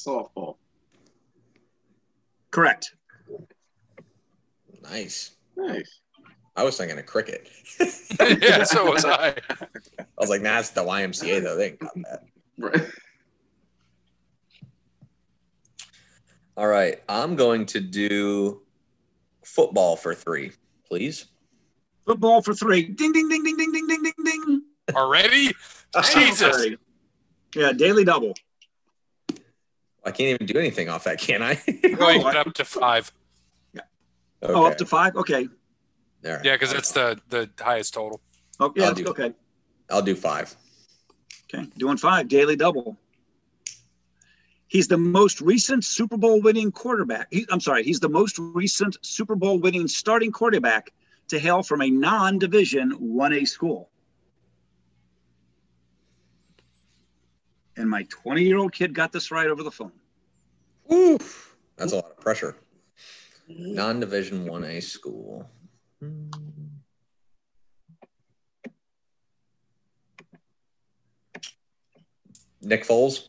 Softball. 0.07 0.57
Correct. 2.51 2.95
Nice. 4.83 5.33
Nice. 5.57 6.01
I 6.57 6.65
was 6.65 6.77
thinking 6.77 6.99
of 6.99 7.07
cricket. 7.07 7.49
yeah, 8.41 8.65
so 8.65 8.91
was 8.91 9.05
I. 9.05 9.35
I 9.51 10.07
was 10.19 10.31
like, 10.31 10.43
nah, 10.43 10.59
it's 10.59 10.71
the 10.71 10.83
YMCA 10.83 11.43
though. 11.43 11.57
They 11.57 11.69
ain't 11.69 11.79
got 11.79 11.95
that. 11.95 12.25
Right. 12.59 12.91
All 16.57 16.67
right, 16.67 17.01
I'm 17.09 17.37
going 17.37 17.65
to 17.67 17.81
do 17.81 18.61
football 19.45 19.97
for 19.97 20.15
three, 20.15 20.53
please. 20.87 21.27
Football 22.05 22.43
for 22.43 22.53
three. 22.53 22.83
Ding, 22.83 23.13
ding, 23.13 23.29
ding, 23.29 23.43
ding, 23.43 23.57
ding, 23.57 23.73
ding, 23.73 23.87
ding, 23.87 24.03
ding, 24.03 24.25
ding. 24.25 24.63
Already? 24.95 25.55
Jesus. 26.13 26.67
Yeah, 27.55 27.73
daily 27.73 28.05
double. 28.05 28.35
I 30.05 30.11
can't 30.11 30.41
even 30.41 30.47
do 30.47 30.59
anything 30.59 30.89
off 30.89 31.05
that, 31.05 31.19
can 31.19 31.43
I? 31.43 31.55
Going 31.97 32.25
I- 32.25 32.41
up 32.41 32.55
to 32.55 32.65
five. 32.65 33.13
okay. 33.77 33.85
Oh, 34.43 34.65
up 34.65 34.79
to 34.79 34.87
five? 34.87 35.17
Okay. 35.17 35.49
All 36.25 36.33
right. 36.33 36.45
Yeah, 36.45 36.55
because 36.55 36.73
that's 36.73 36.93
the 36.93 37.19
the 37.29 37.51
highest 37.61 37.95
total. 37.95 38.21
Oh, 38.59 38.73
yeah, 38.77 38.87
I'll 38.87 38.95
do- 38.95 39.07
okay. 39.07 39.33
I'll 39.91 40.03
do 40.03 40.15
five. 40.15 40.55
Okay. 41.53 41.67
Doing 41.79 41.97
five, 41.97 42.29
daily 42.29 42.57
double. 42.57 42.97
He's 44.69 44.87
the 44.87 44.99
most 44.99 45.41
recent 45.41 45.85
Super 45.85 46.17
Bowl 46.17 46.41
winning 46.41 46.71
quarterback. 46.71 47.27
He, 47.33 47.45
I'm 47.51 47.59
sorry, 47.59 47.83
he's 47.83 47.99
the 47.99 48.09
most 48.09 48.39
recent 48.39 48.97
Super 49.03 49.35
Bowl 49.35 49.59
winning 49.59 49.89
starting 49.89 50.31
quarterback 50.31 50.93
to 51.29 51.41
hail 51.41 51.65
from 51.65 51.83
a 51.83 51.91
non 51.91 52.39
division 52.39 52.93
1A 52.93 53.49
school. 53.49 53.89
And 57.77 57.89
my 57.89 58.05
20 58.09 58.43
year 58.43 58.59
old 58.59 58.73
kid 58.73 58.95
got 58.95 59.12
this 59.12 59.31
right 59.31 59.49
over 59.49 59.62
the 59.62 59.71
phone. 59.71 59.93
Oof. 60.93 61.57
That's 61.77 61.93
a 61.93 61.97
lot 61.97 62.11
of 62.11 62.21
pressure. 62.21 62.57
Non-division 63.49 64.47
one 64.47 64.64
A 64.64 64.81
school. 64.81 65.49
Nick 72.62 72.87
Foles. 72.87 73.29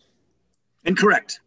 Incorrect. 0.85 1.39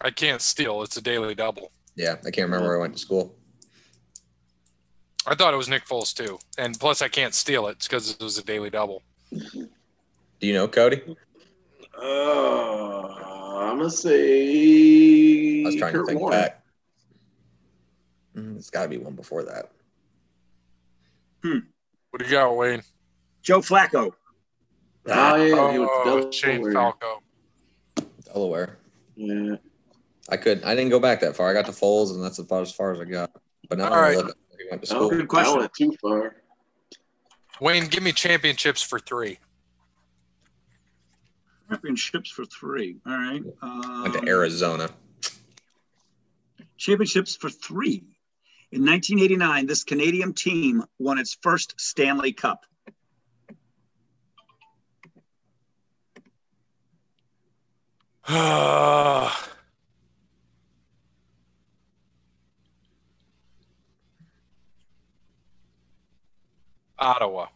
I 0.00 0.10
can't 0.10 0.40
steal. 0.40 0.82
It's 0.82 0.96
a 0.96 1.02
daily 1.02 1.34
double. 1.34 1.72
Yeah, 1.94 2.16
I 2.24 2.30
can't 2.30 2.48
remember 2.48 2.68
where 2.68 2.76
I 2.78 2.80
went 2.80 2.94
to 2.94 2.98
school. 2.98 3.34
I 5.26 5.34
thought 5.34 5.52
it 5.52 5.56
was 5.56 5.68
Nick 5.68 5.84
Foles 5.86 6.14
too, 6.14 6.38
and 6.56 6.78
plus 6.78 7.02
I 7.02 7.08
can't 7.08 7.34
steal 7.34 7.66
it 7.66 7.80
because 7.80 8.10
it 8.10 8.22
was 8.22 8.38
a 8.38 8.44
daily 8.44 8.70
double. 8.70 9.02
Do 10.40 10.46
you 10.46 10.52
know 10.52 10.68
Cody? 10.68 11.02
Uh, 12.00 12.02
I'm 12.02 13.78
gonna 13.78 13.90
say. 13.90 15.62
I 15.62 15.66
was 15.66 15.76
trying 15.76 15.92
Kurt 15.92 16.02
to 16.02 16.06
think 16.08 16.20
Warner. 16.20 16.36
back. 16.36 16.62
Mm, 18.36 18.56
It's 18.58 18.68
got 18.70 18.82
to 18.82 18.88
be 18.88 18.98
one 18.98 19.14
before 19.14 19.42
that. 19.44 19.70
What 21.42 22.18
do 22.18 22.24
you 22.24 22.30
got, 22.30 22.56
Wayne? 22.56 22.82
Joe 23.42 23.60
Flacco. 23.60 24.12
Oh 25.08 25.36
yeah, 25.36 25.72
he 25.72 25.78
was 25.78 25.88
Oh, 26.04 26.30
Shane 26.32 26.60
Delaware. 26.62 26.92
Flacco. 26.92 28.04
Delaware. 28.24 28.78
Yeah. 29.14 29.56
I 30.28 30.36
could. 30.36 30.64
I 30.64 30.74
didn't 30.74 30.90
go 30.90 30.98
back 30.98 31.20
that 31.20 31.36
far. 31.36 31.48
I 31.48 31.52
got 31.52 31.66
to 31.66 31.72
Foles, 31.72 32.12
and 32.12 32.22
that's 32.22 32.38
about 32.40 32.62
as 32.62 32.72
far 32.72 32.92
as 32.92 33.00
I 33.00 33.04
got. 33.04 33.30
But 33.68 33.78
now 33.78 33.86
All 33.88 33.94
I'm 33.94 34.00
right. 34.00 34.16
looking 34.16 34.34
where 34.50 34.58
he 34.64 34.68
went 34.70 34.82
to 34.84 34.96
Oh. 34.96 35.08
Good 35.08 35.28
question. 35.28 35.54
I 35.54 35.58
went 35.60 35.72
too 35.74 35.94
far. 36.02 36.36
Wayne, 37.60 37.86
give 37.86 38.02
me 38.02 38.12
championships 38.12 38.82
for 38.82 38.98
three. 38.98 39.38
Championships 41.68 42.30
for 42.30 42.44
three. 42.44 42.96
All 43.06 43.12
right. 43.12 43.42
Um, 43.62 44.02
Went 44.02 44.14
to 44.14 44.28
Arizona. 44.28 44.88
championships 46.76 47.34
for 47.36 47.50
three. 47.50 48.04
In 48.72 48.84
1989, 48.84 49.66
this 49.66 49.84
Canadian 49.84 50.32
team 50.34 50.84
won 50.98 51.18
its 51.18 51.36
first 51.40 51.74
Stanley 51.78 52.32
Cup. 52.32 52.64
Ottawa. 66.98 67.46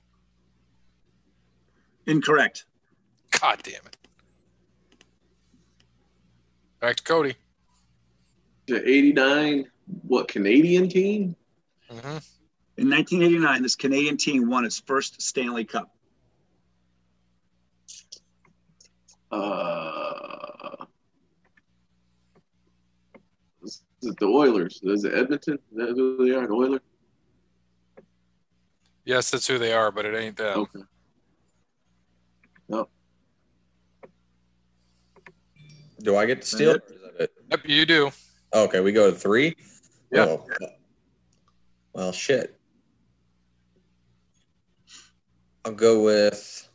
Incorrect. 2.07 2.65
God 3.41 3.61
damn 3.63 3.87
it. 3.87 3.97
Back 6.81 6.97
to 6.97 7.03
Cody. 7.03 7.35
The 8.67 8.77
'89, 8.89 9.67
what 10.07 10.29
Canadian 10.29 10.89
team? 10.89 11.37
hmm 11.91 11.97
In 12.77 12.89
1989, 12.89 13.63
this 13.63 13.77
Canadian 13.77 14.17
team 14.17 14.49
won 14.49 14.65
its 14.65 14.81
first 14.81 15.21
Stanley 15.21 15.65
Cup. 15.65 15.91
Uh, 19.31 20.87
is 23.65 23.83
it 24.03 24.19
the 24.19 24.27
Oilers? 24.27 24.81
Is 24.83 25.05
it 25.05 25.15
Edmonton? 25.15 25.59
Is 25.71 25.77
that 25.77 25.89
who 25.91 26.27
they 26.29 26.35
are? 26.35 26.47
The 26.47 26.53
Oilers? 26.55 26.81
Yes, 29.05 29.31
that's 29.31 29.47
who 29.47 29.59
they 29.59 29.73
are, 29.73 29.91
but 29.91 30.05
it 30.05 30.15
ain't 30.17 30.37
them. 30.37 30.61
Okay. 30.61 30.81
Do 36.03 36.17
I 36.17 36.27
get 36.27 36.43
to 36.43 36.47
steal? 36.47 36.73
Yep. 36.73 36.91
or 36.91 36.95
is 36.95 36.99
that 37.19 37.23
it? 37.25 37.33
Yep, 37.51 37.61
you 37.67 37.87
do. 37.87 38.11
Okay, 38.55 38.81
we 38.81 38.93
go 38.93 39.11
to 39.11 39.17
three. 39.17 39.55
Yeah. 40.11 40.25
Oh. 40.25 40.47
Well, 41.93 42.13
shit. 42.13 42.59
I'll 45.65 45.73
go 45.73 46.03
with. 46.03 46.69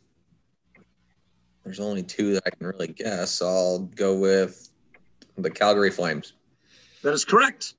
There's 1.64 1.80
only 1.80 2.02
two 2.02 2.34
that 2.34 2.44
I 2.46 2.50
can 2.50 2.66
really 2.66 2.88
guess. 2.88 3.32
So 3.32 3.46
I'll 3.46 3.78
go 3.80 4.14
with 4.14 4.70
The 5.36 5.50
Calgary 5.50 5.90
Flames. 5.90 6.34
That 7.02 7.12
is 7.12 7.24
correct. 7.24 7.74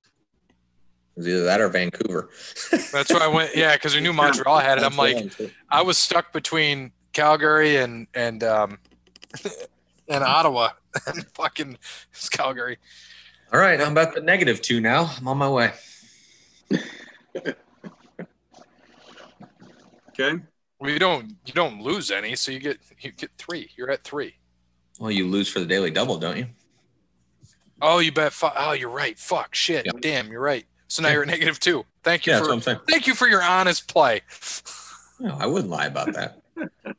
It 0.49 1.21
was 1.21 1.27
either 1.27 1.43
that 1.45 1.61
or 1.61 1.69
Vancouver. 1.69 2.29
That's 2.91 3.11
why 3.11 3.19
I 3.21 3.27
went. 3.27 3.55
Yeah, 3.55 3.73
because 3.73 3.95
we 3.95 4.01
knew 4.01 4.13
Montreal 4.13 4.59
had 4.59 4.77
it. 4.77 4.83
I'm 4.83 4.97
like, 4.97 5.33
I 5.69 5.81
was 5.81 5.97
stuck 5.97 6.33
between 6.33 6.91
Calgary 7.13 7.77
and 7.77 8.07
and 8.13 8.43
um 8.43 8.77
and 10.09 10.23
Ottawa 10.23 10.69
and 11.05 11.25
fucking 11.33 11.77
it's 12.11 12.29
Calgary. 12.29 12.77
All 13.53 13.59
right, 13.59 13.79
I'm 13.79 13.91
about 13.93 14.13
the 14.15 14.21
negative 14.21 14.61
two 14.61 14.81
now. 14.81 15.11
I'm 15.17 15.27
on 15.27 15.37
my 15.37 15.49
way. 15.49 15.71
Okay. 20.09 20.41
Well, 20.79 20.91
you 20.91 20.99
don't 20.99 21.33
you 21.45 21.53
don't 21.53 21.81
lose 21.81 22.11
any, 22.11 22.35
so 22.35 22.51
you 22.51 22.59
get 22.59 22.77
you 22.99 23.11
get 23.11 23.31
three. 23.37 23.69
You're 23.77 23.91
at 23.91 24.03
three. 24.03 24.35
Well, 24.99 25.11
you 25.11 25.27
lose 25.27 25.47
for 25.49 25.59
the 25.59 25.65
daily 25.65 25.91
double, 25.91 26.17
don't 26.17 26.37
you? 26.37 26.47
Oh, 27.81 27.99
you 27.99 28.11
bet. 28.11 28.33
Fu- 28.33 28.47
oh, 28.55 28.71
you're 28.71 28.89
right. 28.89 29.17
Fuck. 29.19 29.53
Shit. 29.53 29.85
Yeah. 29.85 29.91
Damn. 29.99 30.31
You're 30.31 30.41
right. 30.41 30.65
So 30.87 31.03
now 31.03 31.09
you're 31.09 31.21
at 31.21 31.27
negative 31.27 31.59
two. 31.59 31.85
Thank 32.03 32.25
you 32.25 32.31
Yeah, 32.33 32.37
that's 32.39 32.47
for 32.47 32.51
what 32.51 32.55
I'm 32.57 32.61
saying. 32.63 32.79
thank 32.89 33.05
you 33.07 33.13
for 33.13 33.27
your 33.27 33.43
honest 33.43 33.87
play. 33.87 34.21
No, 35.19 35.35
I 35.39 35.45
wouldn't 35.45 35.69
lie 35.69 35.85
about 35.85 36.13
that. 36.13 36.41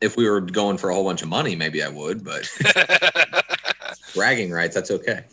if 0.00 0.16
we 0.16 0.28
were 0.28 0.40
going 0.40 0.78
for 0.78 0.90
a 0.90 0.94
whole 0.94 1.04
bunch 1.04 1.22
of 1.22 1.28
money, 1.28 1.56
maybe 1.56 1.82
I 1.82 1.88
would, 1.88 2.24
but 2.24 2.48
bragging 4.14 4.50
rights, 4.50 4.74
that's 4.74 4.90
okay. 4.90 5.24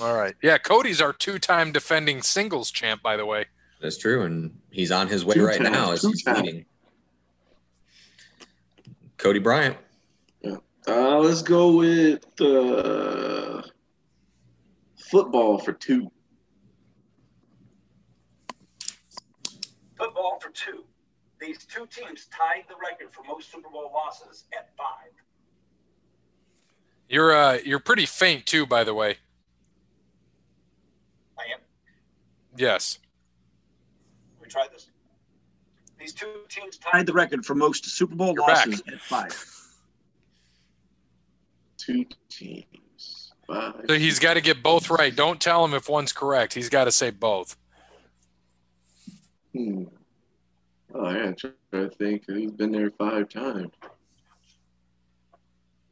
All 0.00 0.14
right. 0.16 0.34
Yeah, 0.42 0.58
Cody's 0.58 1.00
our 1.00 1.12
two-time 1.12 1.72
defending 1.72 2.22
singles 2.22 2.70
champ, 2.70 3.02
by 3.02 3.16
the 3.16 3.24
way. 3.26 3.46
That's 3.80 3.96
true, 3.98 4.22
and 4.22 4.56
he's 4.70 4.90
on 4.90 5.08
his 5.08 5.24
way 5.24 5.34
Two 5.34 5.46
right 5.46 5.58
times, 5.58 5.70
now 5.70 5.92
as 5.92 6.02
he's 6.02 6.22
times. 6.22 6.40
leading. 6.42 6.64
Cody 9.18 9.38
Bryant. 9.38 9.76
Uh, 10.86 11.18
let's 11.18 11.40
go 11.42 11.72
with 11.76 12.24
uh, 12.40 13.62
football 15.10 15.58
for 15.58 15.72
two. 15.72 16.10
Football 19.96 20.38
for 20.42 20.50
two. 20.50 20.83
These 21.44 21.66
two 21.66 21.86
teams 21.86 22.26
tied 22.26 22.64
the 22.68 22.74
record 22.76 23.12
for 23.12 23.22
most 23.24 23.52
Super 23.52 23.68
Bowl 23.68 23.90
losses 23.92 24.44
at 24.56 24.74
five. 24.76 25.10
You're 27.08 27.36
uh 27.36 27.58
you're 27.64 27.80
pretty 27.80 28.06
faint 28.06 28.46
too, 28.46 28.64
by 28.66 28.82
the 28.84 28.94
way. 28.94 29.18
I 31.38 31.42
am. 31.52 31.60
Yes. 32.56 32.98
We 34.40 34.48
try 34.48 34.66
this. 34.72 34.86
These 35.98 36.14
two 36.14 36.44
teams 36.48 36.78
tied 36.78 37.06
the 37.06 37.12
record 37.12 37.44
for 37.44 37.54
most 37.54 37.84
Super 37.84 38.14
Bowl 38.14 38.32
You're 38.34 38.46
back. 38.46 38.66
losses 38.66 38.82
at 38.88 39.00
five. 39.00 39.46
Two 41.76 42.06
teams. 42.30 43.32
Five. 43.46 43.84
So 43.86 43.98
he's 43.98 44.18
got 44.18 44.34
to 44.34 44.40
get 44.40 44.62
both 44.62 44.88
right. 44.88 45.14
Don't 45.14 45.40
tell 45.40 45.62
him 45.64 45.74
if 45.74 45.90
one's 45.90 46.12
correct. 46.12 46.54
He's 46.54 46.70
got 46.70 46.84
to 46.84 46.92
say 46.92 47.10
both. 47.10 47.56
Hmm. 49.54 49.84
Oh, 50.96 51.04
I 51.04 51.14
gotta 51.14 51.34
try 51.34 51.50
to 51.72 51.90
think. 51.90 52.22
He's 52.28 52.52
been 52.52 52.70
there 52.70 52.92
five 52.92 53.28
times. 53.28 53.72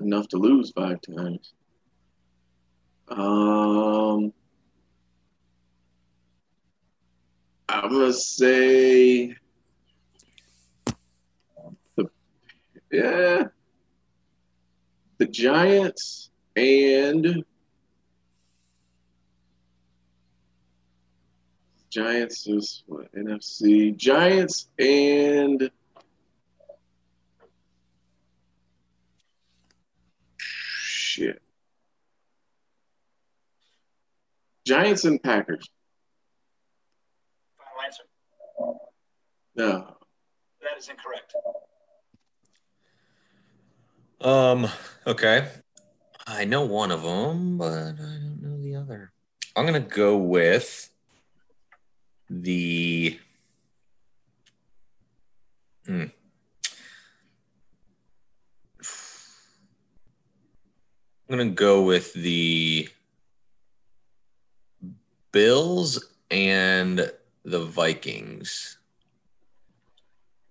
Enough 0.01 0.29
to 0.29 0.37
lose 0.37 0.70
five 0.70 1.01
times. 1.01 1.53
Um, 3.09 4.33
I'm 7.69 7.91
gonna 7.91 8.12
say 8.12 9.35
the 11.97 12.07
yeah 12.93 13.45
the 15.19 15.27
Giants 15.27 16.31
and 16.55 17.45
Giants 21.93 22.47
is 22.47 22.85
what 22.86 23.12
NFC 23.14 23.94
Giants 23.94 24.69
and 24.78 25.70
shit 30.39 31.43
Giants 34.66 35.05
and 35.05 35.23
Packers. 35.23 35.69
Final 37.59 37.82
answer. 37.85 38.02
No, 39.55 39.97
That 40.62 40.78
is 40.78 40.89
incorrect. 40.89 41.35
Um. 44.23 44.66
Okay. 45.06 45.47
I 46.27 46.47
know 46.47 46.64
one 46.64 46.90
of 46.90 47.02
them, 47.02 47.59
but 47.59 47.73
I 47.73 47.93
don't 47.93 48.39
know 48.40 48.62
the 48.62 48.77
other. 48.77 49.12
I'm 49.56 49.66
gonna 49.66 49.81
go 49.81 50.16
with 50.16 50.91
the. 52.41 53.19
Hmm. 55.87 56.05
I'm 61.29 61.39
gonna 61.39 61.51
go 61.51 61.83
with 61.83 62.13
the 62.15 62.89
Bills 65.33 66.09
and 66.31 67.11
the 67.45 67.65
Vikings. 67.65 68.79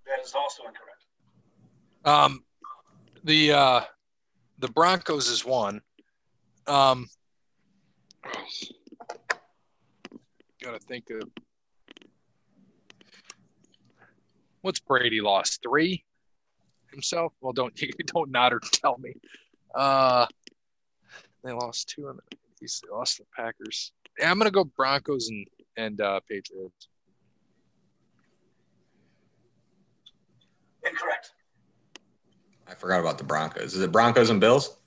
That 0.06 0.26
is 0.26 0.34
also 0.34 0.64
incorrect. 0.64 1.06
Um, 2.04 2.44
the 3.24 3.54
uh, 3.54 3.82
the 4.60 4.70
Broncos 4.70 5.28
is 5.28 5.46
one. 5.46 5.82
Um, 6.68 7.08
gotta 10.62 10.80
think 10.80 11.10
of 11.10 11.30
what's 14.62 14.80
Brady 14.80 15.22
lost 15.22 15.62
three 15.64 16.04
himself. 16.92 17.34
Well, 17.42 17.54
don't 17.54 17.74
don't 18.08 18.32
nod 18.32 18.54
or 18.54 18.60
tell 18.60 18.98
me. 18.98 19.14
Uh, 19.74 20.28
they 21.44 21.52
lost 21.52 21.90
two, 21.90 22.08
and 22.10 22.20
he's 22.60 22.82
they 22.84 22.96
lost 22.96 23.18
the 23.18 23.26
Packers. 23.36 23.94
Yeah, 24.20 24.32
I'm 24.32 24.38
gonna 24.38 24.52
go 24.52 24.64
Broncos 24.64 25.30
and 25.30 25.48
and 25.78 26.02
uh, 26.02 26.20
Patriots. 26.30 26.88
Incorrect. 30.84 31.32
I 32.68 32.74
forgot 32.74 33.00
about 33.00 33.18
the 33.18 33.24
Broncos. 33.24 33.76
Is 33.76 33.82
it 33.82 33.92
Broncos 33.92 34.30
and 34.30 34.40
Bills? 34.40 34.78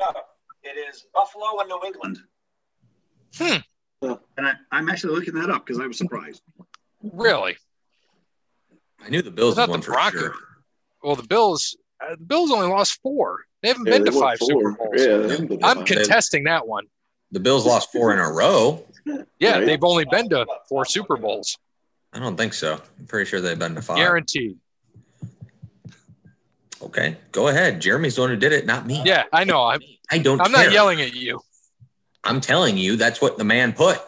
No, 0.00 0.06
it 0.62 0.76
is 0.76 1.06
Buffalo 1.14 1.60
and 1.60 1.68
New 1.68 1.80
England. 1.86 2.18
Hmm. 3.36 3.58
Well, 4.00 4.20
and 4.36 4.46
I, 4.46 4.54
I'm 4.72 4.88
actually 4.88 5.14
looking 5.14 5.34
that 5.34 5.48
up 5.48 5.64
because 5.64 5.80
I 5.80 5.86
was 5.86 5.96
surprised. 5.96 6.42
Really? 7.02 7.56
I 9.04 9.08
knew 9.10 9.22
the 9.22 9.30
Bills 9.30 9.52
It's 9.52 9.58
not 9.58 9.68
was 9.68 9.78
the 9.78 9.82
for 9.86 9.92
Broncos. 9.92 10.20
sure. 10.20 10.34
Well, 11.02 11.16
the 11.16 11.22
Bills. 11.26 11.76
Uh, 12.00 12.10
the 12.16 12.24
Bills 12.24 12.50
only 12.50 12.66
lost 12.68 13.00
four. 13.02 13.40
They 13.62 13.68
haven't 13.68 13.86
Yeah, 13.86 13.92
been 13.98 14.04
they 14.04 14.10
to 14.10 14.18
five 14.20 14.38
four. 14.38 14.48
Super 14.48 14.72
Bowls. 14.72 14.90
Yeah, 14.96 15.16
they 15.18 15.28
haven't 15.30 15.46
been 15.48 15.58
to 15.60 15.66
I'm 15.66 15.76
five. 15.78 15.86
contesting 15.86 16.44
that 16.44 16.66
one. 16.66 16.86
The 17.32 17.40
Bills 17.40 17.64
lost 17.66 17.90
four 17.92 18.12
in 18.12 18.18
a 18.18 18.30
row. 18.30 18.84
Yeah, 19.38 19.52
Right. 19.58 19.66
they've 19.66 19.82
only 19.82 20.04
been 20.04 20.28
to 20.30 20.46
four 20.68 20.84
Super 20.84 21.16
Bowls, 21.16 21.56
I 22.12 22.18
don't 22.18 22.36
think 22.36 22.52
so. 22.54 22.74
I'm 22.98 23.06
pretty 23.06 23.28
sure 23.28 23.40
they've 23.40 23.58
been 23.58 23.74
to 23.74 23.82
five. 23.82 23.96
guaranteed. 23.96 24.58
Okay, 26.82 27.16
go 27.30 27.48
ahead. 27.48 27.80
Jeremy's 27.80 28.16
the 28.16 28.22
one 28.22 28.30
who 28.30 28.36
did 28.36 28.52
it, 28.52 28.66
not 28.66 28.86
me. 28.86 29.00
Yeah, 29.04 29.24
I 29.32 29.44
know. 29.44 29.62
I'm, 29.64 29.80
I 30.10 30.18
don't. 30.18 30.40
I'm 30.40 30.52
care. 30.52 30.64
not 30.64 30.72
yelling 30.72 31.00
at 31.00 31.14
you. 31.14 31.40
I'm 32.24 32.40
telling 32.40 32.76
you, 32.76 32.96
that's 32.96 33.20
what 33.20 33.38
the 33.38 33.44
man 33.44 33.72
put. 33.72 34.00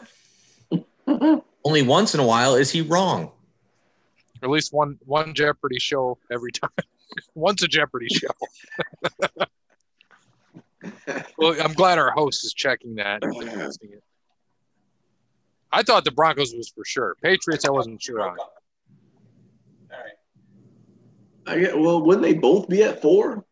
Only 1.65 1.81
once 1.81 2.13
in 2.13 2.19
a 2.19 2.25
while 2.25 2.55
is 2.55 2.69
he 2.71 2.81
wrong. 2.81 3.31
Or 4.45 4.49
at 4.49 4.51
least 4.51 4.73
one 4.73 4.99
one 5.05 5.33
Jeopardy 5.33 5.79
show 5.79 6.19
every 6.31 6.51
time. 6.51 6.69
Once 7.35 7.63
a 7.63 7.67
Jeopardy 7.67 8.07
show. 8.09 8.27
Well, 11.39 11.59
I'm 11.59 11.73
glad 11.73 11.97
our 11.97 12.11
host 12.11 12.45
is 12.45 12.53
checking 12.53 12.95
that. 12.95 13.23
it. 13.23 14.03
I 15.71 15.81
thought 15.81 16.05
the 16.05 16.11
Broncos 16.11 16.53
was 16.53 16.69
for 16.69 16.85
sure. 16.85 17.15
Patriots, 17.23 17.65
I 17.65 17.71
wasn't 17.71 18.03
sure 18.03 18.21
on. 18.21 18.37
All 18.37 18.51
right. 19.91 20.11
I 21.47 21.59
get, 21.59 21.79
well, 21.79 22.03
wouldn't 22.03 22.21
they 22.21 22.35
both 22.35 22.69
be 22.69 22.83
at 22.83 23.01
four? 23.01 23.43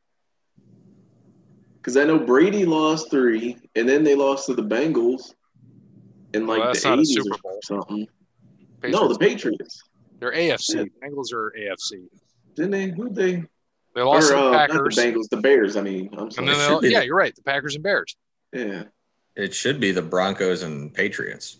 Because 1.78 1.98
I 1.98 2.04
know 2.04 2.20
Brady 2.20 2.66
lost 2.66 3.10
three, 3.10 3.58
and 3.76 3.90
then 3.90 4.04
they 4.04 4.14
lost 4.14 4.46
to 4.46 4.54
the 4.54 4.64
Bengals 4.64 5.34
in 6.36 6.46
like 6.46 6.60
Well, 6.60 6.74
the 6.74 6.80
80s 6.80 7.18
or 7.20 7.60
something. 7.64 8.08
Patriots, 8.80 9.02
No, 9.02 9.08
the 9.08 9.18
Patriots. 9.18 9.82
They're 10.24 10.32
AFC. 10.32 10.90
Bengals 11.04 11.34
are 11.34 11.54
AFC. 11.60 12.06
Didn't 12.56 12.72
they? 12.72 12.88
Who'd 12.92 13.14
they? 13.14 13.44
They 13.94 14.02
lost 14.02 14.32
or, 14.32 14.36
to 14.36 14.40
uh, 14.40 14.44
the 14.46 14.52
not 14.52 14.70
Packers. 14.70 14.96
the 14.96 15.02
Bengals, 15.02 15.30
the 15.30 15.38
Bears. 15.38 15.76
I 15.76 15.82
mean, 15.82 16.10
I'm 16.14 16.20
and 16.24 16.34
sorry. 16.34 16.46
then 16.48 16.82
they, 16.82 16.90
yeah, 16.92 17.02
you're 17.02 17.18
right. 17.18 17.36
The 17.36 17.42
Packers 17.44 17.76
and 17.76 17.84
Bears. 17.84 18.16
yeah. 18.54 18.84
It 19.36 19.54
should 19.54 19.82
be 19.82 19.92
the 19.92 20.02
Broncos 20.02 20.64
and 20.64 20.94
Patriots. 20.94 21.60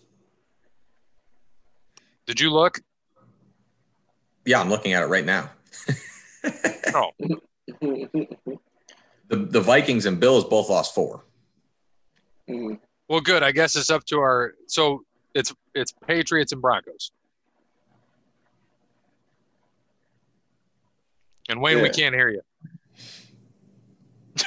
Did 2.26 2.40
you 2.40 2.50
look? 2.50 2.80
Yeah, 4.46 4.62
I'm 4.62 4.70
looking 4.70 4.94
at 4.94 5.02
it 5.02 5.06
right 5.06 5.26
now. 5.26 5.50
Oh. 6.96 7.10
The 7.80 8.28
the 9.28 9.60
Vikings 9.60 10.06
and 10.06 10.20
Bills 10.20 10.44
both 10.44 10.68
lost 10.70 10.94
four. 10.94 11.24
Mhm. 12.48 12.78
Well, 13.08 13.20
good. 13.20 13.42
I 13.42 13.50
guess 13.50 13.74
it's 13.74 13.90
up 13.90 14.04
to 14.04 14.20
our. 14.20 14.54
So 14.68 15.04
it's 15.34 15.52
it's 15.74 15.92
Patriots 16.06 16.52
and 16.52 16.62
Broncos. 16.62 17.10
And 21.48 21.60
Wayne, 21.60 21.82
we 21.82 21.90
can't 21.90 22.14
hear 22.14 22.28
you. 22.28 22.40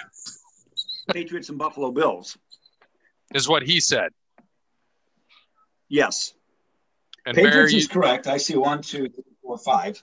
Patriots 1.13 1.49
and 1.49 1.57
Buffalo 1.57 1.91
Bills. 1.91 2.37
Is 3.33 3.47
what 3.47 3.63
he 3.63 3.79
said. 3.79 4.11
Yes. 5.89 6.33
And 7.25 7.35
Patriots 7.35 7.71
Barry, 7.71 7.75
is 7.75 7.87
correct. 7.87 8.27
I 8.27 8.37
see 8.37 8.55
one, 8.55 8.81
two, 8.81 9.09
three, 9.09 9.23
four, 9.41 9.57
five. 9.57 10.01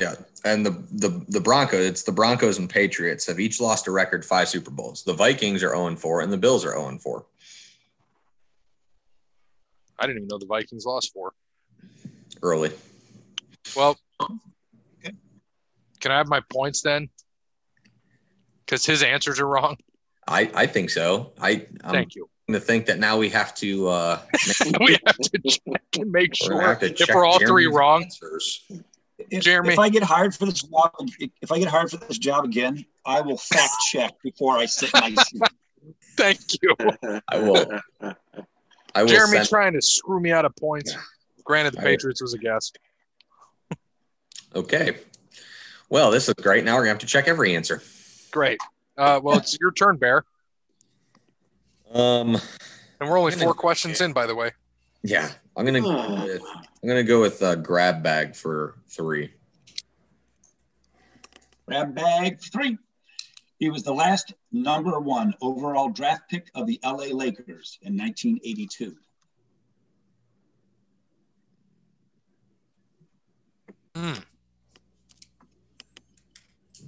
Yeah, 0.00 0.14
and 0.44 0.64
the 0.64 0.70
the 0.92 1.24
the 1.28 1.40
Broncos, 1.40 1.84
it's 1.84 2.02
the 2.04 2.12
Broncos 2.12 2.58
and 2.58 2.70
Patriots 2.70 3.26
have 3.26 3.40
each 3.40 3.60
lost 3.60 3.88
a 3.88 3.90
record 3.90 4.24
five 4.24 4.48
Super 4.48 4.70
Bowls. 4.70 5.02
The 5.02 5.12
Vikings 5.12 5.62
are 5.62 5.70
0 5.70 5.96
4 5.96 6.20
and 6.20 6.32
the 6.32 6.36
Bills 6.36 6.64
are 6.64 6.72
0 6.72 6.98
4. 6.98 7.26
I 9.98 10.06
didn't 10.06 10.18
even 10.18 10.28
know 10.28 10.38
the 10.38 10.46
Vikings 10.46 10.86
lost 10.86 11.12
four. 11.12 11.32
Early. 12.42 12.70
Well, 13.76 13.98
Okay. 14.20 14.34
Can 16.00 16.12
I 16.12 16.18
have 16.18 16.28
my 16.28 16.40
points 16.50 16.82
then? 16.82 17.08
Because 18.64 18.84
his 18.84 19.02
answers 19.02 19.40
are 19.40 19.46
wrong. 19.46 19.76
I 20.26 20.50
I 20.54 20.66
think 20.66 20.90
so. 20.90 21.32
I 21.40 21.66
I'm 21.82 21.92
Thank 21.92 22.14
you. 22.14 22.28
to 22.50 22.60
think 22.60 22.86
that 22.86 22.98
now 22.98 23.16
we 23.16 23.30
have 23.30 23.54
to 23.56 23.88
uh 23.88 24.20
we 24.80 24.98
have 25.06 25.16
to 25.16 25.38
check 25.48 25.82
and 25.98 26.12
make 26.12 26.32
we're 26.42 26.50
gonna 26.50 26.78
sure 26.80 26.88
to 26.94 27.02
if 27.02 27.08
we're 27.14 27.24
all 27.24 27.38
three 27.38 27.66
wrong. 27.66 28.02
answers. 28.04 28.66
If, 29.30 29.42
Jeremy. 29.42 29.72
if 29.72 29.78
I 29.78 29.88
get 29.88 30.02
hired 30.04 30.34
for 30.34 30.46
this 30.46 30.62
job, 30.62 30.92
if 31.42 31.50
I 31.50 31.58
get 31.58 31.66
hired 31.68 31.90
for 31.90 31.96
this 31.96 32.18
job 32.18 32.44
again, 32.44 32.84
I 33.04 33.20
will 33.20 33.36
fact 33.36 33.72
check 33.90 34.12
before 34.22 34.56
I 34.56 34.66
sit 34.66 34.90
in 34.94 35.00
my 35.00 35.22
seat. 35.22 35.42
Thank 36.16 36.40
you. 36.62 36.74
I 37.28 37.38
will. 37.38 37.66
I 38.94 39.02
will 39.02 39.08
Jeremy 39.08 39.38
send, 39.38 39.48
trying 39.48 39.72
to 39.72 39.82
screw 39.82 40.20
me 40.20 40.30
out 40.30 40.44
of 40.44 40.54
points. 40.56 40.94
Granted, 41.44 41.74
the 41.74 41.80
I- 41.80 41.84
Patriots 41.84 42.22
was 42.22 42.34
a 42.34 42.38
guess. 42.38 42.72
Okay. 44.54 44.96
Well, 45.88 46.10
this 46.10 46.28
is 46.28 46.34
great. 46.34 46.64
Now 46.64 46.74
we're 46.74 46.82
gonna 46.82 46.90
have 46.90 46.98
to 46.98 47.06
check 47.06 47.28
every 47.28 47.56
answer. 47.56 47.82
Great. 48.30 48.60
Uh, 48.96 49.20
well, 49.22 49.38
it's 49.38 49.56
your 49.60 49.72
turn, 49.72 49.96
Bear. 49.96 50.24
Um. 51.92 52.36
And 53.00 53.08
we're 53.08 53.18
only 53.18 53.32
gonna- 53.32 53.44
four 53.44 53.54
questions 53.54 54.00
in, 54.00 54.12
by 54.12 54.26
the 54.26 54.34
way. 54.34 54.52
Yeah, 55.02 55.30
I'm 55.56 55.64
gonna 55.64 55.80
go 55.80 56.24
with 56.24 56.42
I'm 56.82 56.88
gonna 56.88 57.04
go 57.04 57.20
with 57.20 57.42
uh, 57.42 57.54
grab 57.54 58.02
bag 58.02 58.34
for 58.34 58.74
three. 58.88 59.32
Grab 61.66 61.94
bag 61.94 62.40
three. 62.40 62.78
He 63.58 63.70
was 63.70 63.82
the 63.82 63.92
last 63.94 64.34
number 64.52 64.98
one 65.00 65.34
overall 65.40 65.88
draft 65.90 66.28
pick 66.30 66.48
of 66.54 66.66
the 66.66 66.78
LA 66.84 67.06
Lakers 67.14 67.78
in 67.82 67.96
1982. 67.96 68.96
Hmm. 73.94 74.12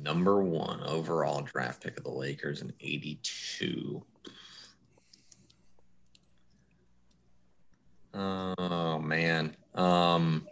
Number 0.02 0.42
one 0.42 0.82
overall 0.84 1.42
draft 1.42 1.82
pick 1.82 1.98
of 1.98 2.04
the 2.04 2.10
Lakers 2.10 2.62
in 2.62 2.72
'82. 2.80 4.02
Oh 8.14 8.98
man. 8.98 9.54
Um. 9.74 10.46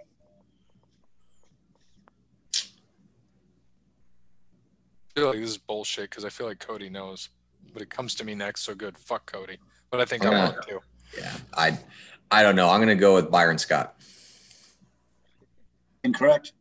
I 5.17 5.21
feel 5.21 5.29
like 5.31 5.41
this 5.41 5.51
is 5.51 5.59
bullshit 5.59 6.11
because 6.11 6.25
I 6.25 6.29
feel 6.29 6.47
like 6.47 6.61
Cody 6.61 6.91
knows, 6.91 7.31
but 7.73 7.81
it 7.83 7.91
comes 7.91 8.15
to 8.17 8.25
me 8.25 8.35
next. 8.35 8.61
So 8.63 8.75
good. 8.75 8.99
Fuck 8.99 9.33
Cody. 9.33 9.59
But 9.91 10.01
I 10.01 10.05
think 10.05 10.25
I 10.27 10.31
Yeah. 10.31 10.45
want 10.53 10.63
to. 10.69 10.81
Yeah. 11.17 11.37
I. 11.57 11.79
I 12.31 12.43
don't 12.43 12.55
know. 12.55 12.69
I'm 12.69 12.81
gonna 12.81 12.95
go 12.95 13.15
with 13.15 13.31
Byron 13.31 13.57
Scott. 13.57 13.95
Incorrect. 16.05 16.53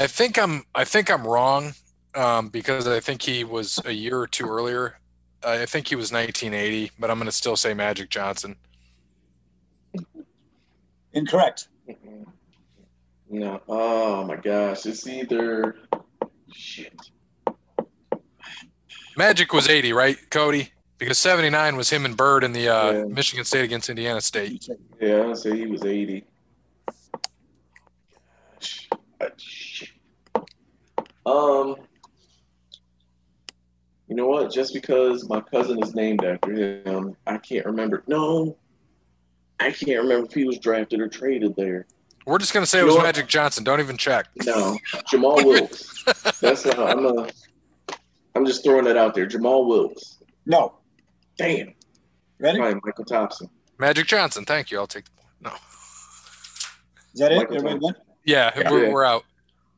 I 0.00 0.06
think 0.06 0.38
I'm. 0.38 0.64
I 0.74 0.84
think 0.86 1.10
I'm 1.10 1.26
wrong 1.26 1.74
um, 2.14 2.48
because 2.48 2.86
I 2.86 3.00
think 3.00 3.22
he 3.22 3.44
was 3.44 3.80
a 3.84 3.92
year 3.92 4.18
or 4.18 4.26
two 4.26 4.48
earlier. 4.48 4.98
I 5.44 5.64
think 5.66 5.88
he 5.88 5.96
was 5.96 6.12
1980, 6.12 6.92
but 6.98 7.10
I'm 7.10 7.16
going 7.18 7.26
to 7.26 7.32
still 7.32 7.56
say 7.56 7.72
Magic 7.72 8.10
Johnson. 8.10 8.56
Incorrect. 11.12 11.68
No. 13.28 13.60
Oh 13.68 14.24
my 14.24 14.36
gosh. 14.36 14.86
It's 14.86 15.06
either 15.06 15.76
shit. 16.52 16.92
Magic 19.16 19.52
was 19.52 19.68
80, 19.68 19.92
right, 19.92 20.16
Cody? 20.30 20.72
Because 20.98 21.18
79 21.18 21.76
was 21.76 21.88
him 21.90 22.04
and 22.04 22.16
Bird 22.16 22.44
in 22.44 22.52
the 22.52 22.68
uh, 22.68 22.90
Yeah. 22.92 23.04
Michigan 23.04 23.44
State 23.44 23.64
against 23.64 23.88
Indiana 23.88 24.20
State. 24.20 24.68
Yeah, 25.00 25.16
I 25.16 25.26
would 25.26 25.38
say 25.38 25.56
he 25.56 25.66
was 25.66 25.84
80. 25.84 26.24
Ah. 31.26 31.60
Um, 31.60 31.76
you 34.10 34.16
know 34.16 34.26
what? 34.26 34.52
Just 34.52 34.74
because 34.74 35.28
my 35.28 35.40
cousin 35.40 35.80
is 35.84 35.94
named 35.94 36.24
after 36.24 36.52
him, 36.52 37.16
I 37.28 37.38
can't 37.38 37.64
remember. 37.64 38.02
No, 38.08 38.56
I 39.60 39.70
can't 39.70 40.02
remember 40.02 40.26
if 40.26 40.34
he 40.34 40.44
was 40.44 40.58
drafted 40.58 41.00
or 41.00 41.06
traded 41.06 41.54
there. 41.54 41.86
We're 42.26 42.38
just 42.38 42.52
going 42.52 42.64
to 42.64 42.68
say 42.68 42.80
it 42.80 42.82
was 42.84 42.94
know 42.94 42.98
what? 42.98 43.06
Magic 43.06 43.28
Johnson. 43.28 43.62
Don't 43.62 43.78
even 43.78 43.96
check. 43.96 44.26
No, 44.44 44.76
Jamal 45.08 45.36
Wilkes. 45.46 46.02
That's 46.40 46.66
not. 46.66 46.78
I'm 46.78 47.06
a. 47.06 47.28
I'm 48.34 48.44
just 48.44 48.64
throwing 48.64 48.84
that 48.86 48.96
out 48.96 49.14
there. 49.14 49.26
Jamal 49.26 49.66
Wilkes. 49.66 50.18
No. 50.44 50.74
Damn. 51.38 51.74
Ready? 52.40 52.58
Probably 52.58 52.80
Mychal 52.80 53.06
Thompson. 53.06 53.48
Magic 53.78 54.08
Johnson. 54.08 54.44
Thank 54.44 54.72
you. 54.72 54.78
I'll 54.78 54.88
take 54.88 55.04
the 55.04 55.10
point. 55.12 55.28
No. 55.40 55.52
Is 57.14 57.20
that 57.20 57.30
it? 57.30 57.36
Michael 57.36 57.56
Everybody 57.56 57.78
went? 57.80 57.96
Yeah, 58.24 58.50
Yeah. 58.56 58.70
We're, 58.72 58.92
we're 58.92 59.04
out. 59.04 59.24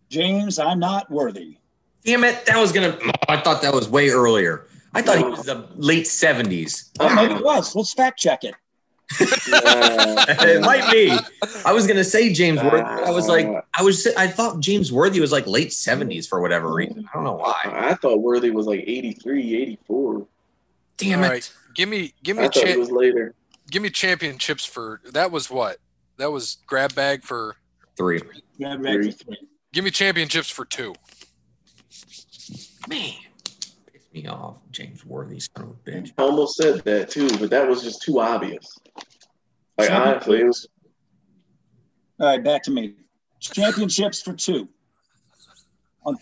James, 0.09 0.59
I'm 0.59 0.79
not 0.79 1.11
worthy. 1.11 1.59
Damn 2.05 2.25
it! 2.25 2.45
That 2.47 2.59
was 2.59 2.73
gonna. 2.73 2.99
Oh, 3.05 3.11
I 3.29 3.41
thought 3.41 3.63
that 3.63 3.73
was 3.73 3.89
way 3.89 4.11
earlier. 4.11 4.67
I 4.95 5.03
thought 5.03 5.19
he 5.19 5.25
was 5.25 5.45
the 5.45 5.67
late 5.77 6.05
'70s. 6.07 6.91
Oh, 7.01 7.15
maybe 7.15 7.35
it 7.35 7.45
was. 7.45 7.75
Let's 7.75 7.93
fact 7.95 8.19
check 8.19 8.45
it. 8.45 8.55
it 9.21 10.63
might 10.63 10.91
be. 10.91 11.17
I 11.65 11.73
was 11.73 11.87
gonna 11.87 12.05
say 12.05 12.33
James 12.33 12.63
Worthy. 12.63 12.81
I 12.83 13.11
was 13.11 13.29
like, 13.29 13.47
I 13.79 13.83
was. 13.83 14.07
I 14.17 14.27
thought 14.27 14.61
James 14.61 14.93
Worthy 14.93 15.21
was 15.21 15.33
like 15.33 15.47
late 15.47 15.69
'70s 15.69 16.29
for 16.29 16.41
whatever 16.41 16.73
reason. 16.73 17.09
I 17.13 17.15
don't 17.15 17.25
know 17.25 17.35
why. 17.35 17.61
I 17.65 17.95
thought 17.95 18.21
Worthy 18.21 18.51
was 18.51 18.67
like 18.67 18.81
83, 18.81 19.63
84. 19.63 20.27
Damn 20.97 21.19
All 21.21 21.25
it! 21.25 21.29
right. 21.29 21.53
Give 21.75 21.89
me, 21.89 22.13
give 22.23 22.37
me, 22.37 22.43
I 22.45 22.47
a 22.47 22.51
thought 22.51 22.65
it 22.65 22.79
was 22.79 22.91
later. 22.91 23.35
give 23.71 23.83
me 23.83 23.91
championships 23.91 24.65
for 24.65 25.01
that 25.13 25.31
was 25.31 25.51
what? 25.51 25.79
That 26.19 26.31
was 26.33 26.59
grab 26.67 26.95
bag 26.95 27.23
for. 27.25 27.57
Three. 27.97 28.21
Grab 28.59 28.83
bag 28.83 29.05
for 29.05 29.13
three. 29.13 29.37
Give 29.73 29.85
me 29.85 29.91
championships 29.91 30.49
for 30.51 30.65
two. 30.65 30.95
Man, 32.89 33.15
piss 33.93 34.03
me 34.13 34.27
off, 34.27 34.57
James 34.71 35.07
Worthy, 35.07 35.39
son 35.41 35.65
of 35.65 35.71
a 35.71 35.91
bitch. 35.91 36.13
I 36.19 36.23
almost 36.23 36.57
said 36.57 36.83
that 36.85 37.11
too, 37.11 37.29
but 37.39 37.51
that 37.51 37.69
was 37.69 37.83
just 37.83 38.03
too 38.03 38.21
obvious. 38.21 38.79
Like 39.79 39.89
Seven. 39.89 40.09
honestly, 40.09 40.41
it 40.41 40.47
was 40.47 40.67
All 42.21 42.27
right, 42.27 42.43
back 42.43 42.63
to 42.65 42.71
me. 42.71 42.95
Championships 43.41 44.21
for 44.21 44.33
two. 44.33 44.69
On, 46.05 46.17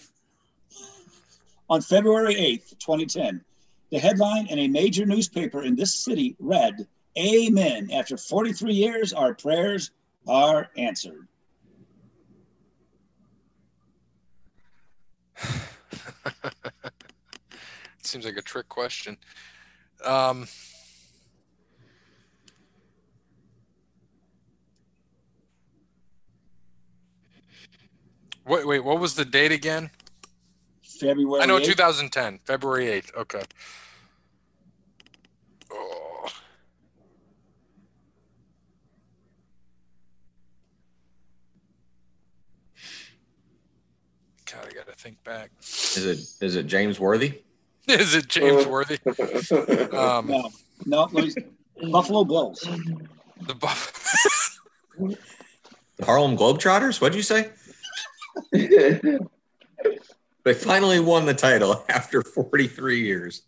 on 1.69 1.81
February 1.81 2.35
8th, 2.35 2.79
2010, 2.79 3.43
the 3.91 3.99
headline 3.99 4.47
in 4.49 4.59
a 4.59 4.69
major 4.69 5.07
newspaper 5.07 5.63
in 5.63 5.75
this 5.75 5.95
city 5.95 6.37
read, 6.39 6.87
Amen. 7.19 7.91
After 7.91 8.17
43 8.17 8.73
years, 8.73 9.13
our 9.13 9.35
prayers 9.35 9.91
are 10.29 10.69
answered. 10.77 11.27
Seems 18.03 18.25
like 18.25 18.37
a 18.37 18.43
trick 18.43 18.69
question. 18.69 19.17
Um, 20.05 20.47
wait, 28.47 28.67
wait, 28.67 28.81
what 28.81 28.99
was 28.99 29.15
the 29.15 29.25
date 29.25 29.53
again? 29.53 29.91
February 30.83 31.43
I 31.43 31.47
know 31.47 31.59
8th. 31.59 31.65
2010, 31.65 32.41
February 32.45 32.87
8th. 32.87 33.15
Okay. 33.17 33.43
Oh. 35.73 36.27
God, 44.51 44.67
I 44.67 44.75
gotta 44.75 44.89
think 45.01 45.23
back. 45.25 45.51
Is 45.61 46.07
it? 46.07 46.19
Is 46.45 46.57
it 46.57 46.67
James 46.67 46.99
Worthy? 47.01 47.43
Is 47.89 48.15
it 48.15 48.29
James 48.29 48.67
Worthy? 48.67 48.99
Um, 49.97 50.27
No, 50.29 50.51
no, 50.87 51.09
let 51.13 51.27
me- 51.27 51.35
Buffalo 51.91 52.25
Bills. 52.25 52.61
the 53.47 53.55
Buff- 53.55 54.59
The 54.99 56.05
Harlem 56.07 56.37
Globetrotters? 56.37 57.01
What'd 57.01 57.17
you 57.17 57.23
say? 57.23 57.51
They 58.53 59.19
finally 60.55 61.01
won 61.01 61.27
the 61.27 61.35
title 61.35 61.85
after 61.91 62.23
43 62.23 63.01
years. 63.01 63.43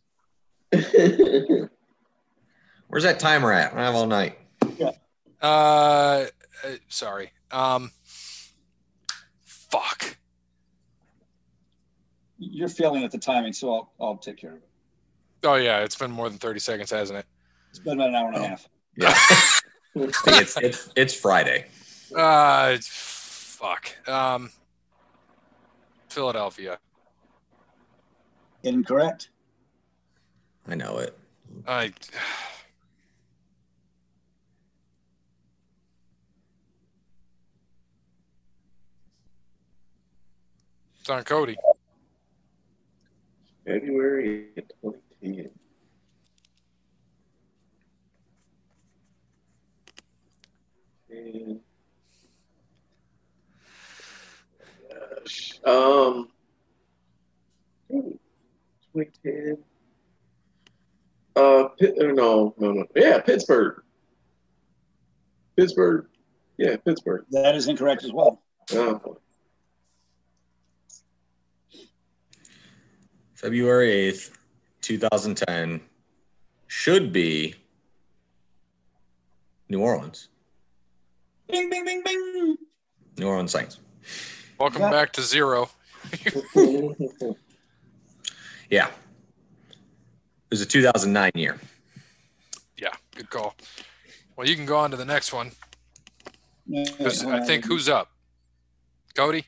Where's 0.70 1.68
that 3.04 3.18
timer 3.20 3.52
at? 3.52 3.72
I 3.74 3.84
have 3.84 3.94
all 3.94 4.06
night. 4.06 4.38
Uh, 5.40 5.42
uh, 5.42 6.26
sorry. 6.88 7.32
Um, 7.50 7.90
fuck. 9.44 10.16
You're 12.50 12.68
failing 12.68 13.04
at 13.04 13.12
the 13.12 13.18
timing, 13.18 13.52
so 13.52 13.72
I'll, 13.72 13.92
I'll 14.00 14.16
take 14.16 14.36
care 14.38 14.50
of 14.50 14.56
it. 14.56 14.68
Oh 15.44 15.54
yeah, 15.54 15.80
it's 15.80 15.94
been 15.96 16.10
more 16.10 16.28
than 16.28 16.38
thirty 16.38 16.58
seconds, 16.60 16.90
hasn't 16.90 17.18
it? 17.20 17.26
It's 17.70 17.78
been 17.78 17.94
about 17.94 18.08
an 18.08 18.14
hour 18.16 18.28
and 18.28 18.36
a 18.36 18.40
Oh. 18.40 18.42
half. 18.48 18.68
Yeah. 18.96 19.14
it's, 19.94 20.56
it's 20.58 20.88
it's 20.96 21.14
Friday. 21.14 21.66
Uh, 22.16 22.76
fuck. 22.80 23.96
Um, 24.08 24.50
Philadelphia. 26.08 26.78
Incorrect. 28.64 29.28
I 30.68 30.74
know 30.74 30.98
it. 30.98 31.16
I. 31.66 31.92
It's 41.00 41.10
on 41.10 41.24
Cody. 41.24 41.56
February 43.64 44.48
2010. 44.82 45.50
And, 51.10 51.60
gosh, 54.90 55.60
um, 55.64 56.28
2010. 57.90 59.58
Uh, 61.34 61.68
Pitt, 61.78 61.94
no, 61.98 62.54
no, 62.58 62.72
no. 62.72 62.84
Yeah, 62.94 63.20
Pittsburgh. 63.20 63.82
Pittsburgh. 65.56 66.06
Yeah, 66.58 66.76
Pittsburgh. 66.76 67.24
That 67.30 67.54
is 67.54 67.68
incorrect 67.68 68.04
as 68.04 68.12
well. 68.12 68.42
Oh, 68.72 69.18
February 73.42 74.12
8th, 74.12 74.30
2010 74.82 75.80
should 76.68 77.12
be 77.12 77.56
New 79.68 79.80
Orleans. 79.80 80.28
Bing, 81.48 81.68
bing, 81.68 81.84
bing, 81.84 82.02
bing. 82.04 82.56
New 83.18 83.26
Orleans 83.26 83.50
Saints. 83.50 83.80
Welcome 84.60 84.82
Yeah. 84.82 84.90
back 84.90 85.12
to 85.14 85.22
zero. 85.22 85.68
Yeah. 88.70 88.86
It 88.86 90.48
was 90.48 90.62
a 90.62 90.66
2009 90.66 91.32
year. 91.34 91.58
Yeah, 92.78 92.88
good 93.14 93.28
call. 93.28 93.54
Well, 94.34 94.48
you 94.48 94.56
can 94.56 94.64
go 94.64 94.78
on 94.78 94.90
to 94.92 94.96
the 94.96 95.04
next 95.04 95.30
one. 95.34 95.50
I 96.74 96.84
think 97.44 97.64
Uh, 97.66 97.68
who's 97.68 97.90
up? 97.90 98.10
Cody. 99.14 99.44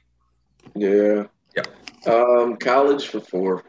yeah. 0.74 1.24
Yep. 1.56 2.06
Um, 2.06 2.56
college 2.58 3.08
for 3.08 3.20
four. 3.20 3.64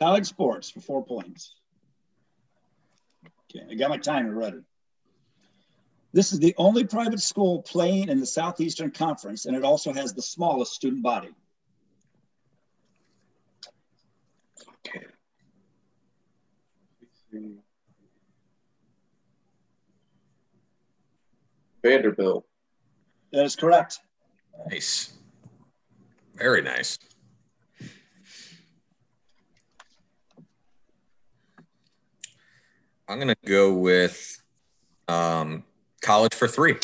College 0.00 0.26
sports 0.26 0.70
for 0.70 0.80
four 0.80 1.04
points. 1.04 1.54
Okay, 3.54 3.66
I 3.70 3.74
got 3.74 3.90
my 3.90 3.98
timer 3.98 4.34
ready. 4.34 4.60
This 6.12 6.32
is 6.32 6.40
the 6.40 6.54
only 6.56 6.84
private 6.84 7.20
school 7.20 7.62
playing 7.62 8.08
in 8.08 8.18
the 8.18 8.26
Southeastern 8.26 8.90
Conference, 8.90 9.46
and 9.46 9.56
it 9.56 9.64
also 9.64 9.92
has 9.92 10.12
the 10.12 10.22
smallest 10.22 10.72
student 10.72 11.02
body. 11.02 11.30
Okay. 14.86 15.06
Vanderbilt. 21.82 22.44
That 23.32 23.44
is 23.44 23.54
correct. 23.54 24.00
Nice. 24.68 25.12
Very 26.34 26.62
nice. 26.62 26.98
I'm 33.10 33.18
going 33.18 33.26
to 33.26 33.36
go 33.44 33.72
with 33.72 34.40
um, 35.08 35.64
college 36.00 36.32
for 36.32 36.46
three. 36.46 36.76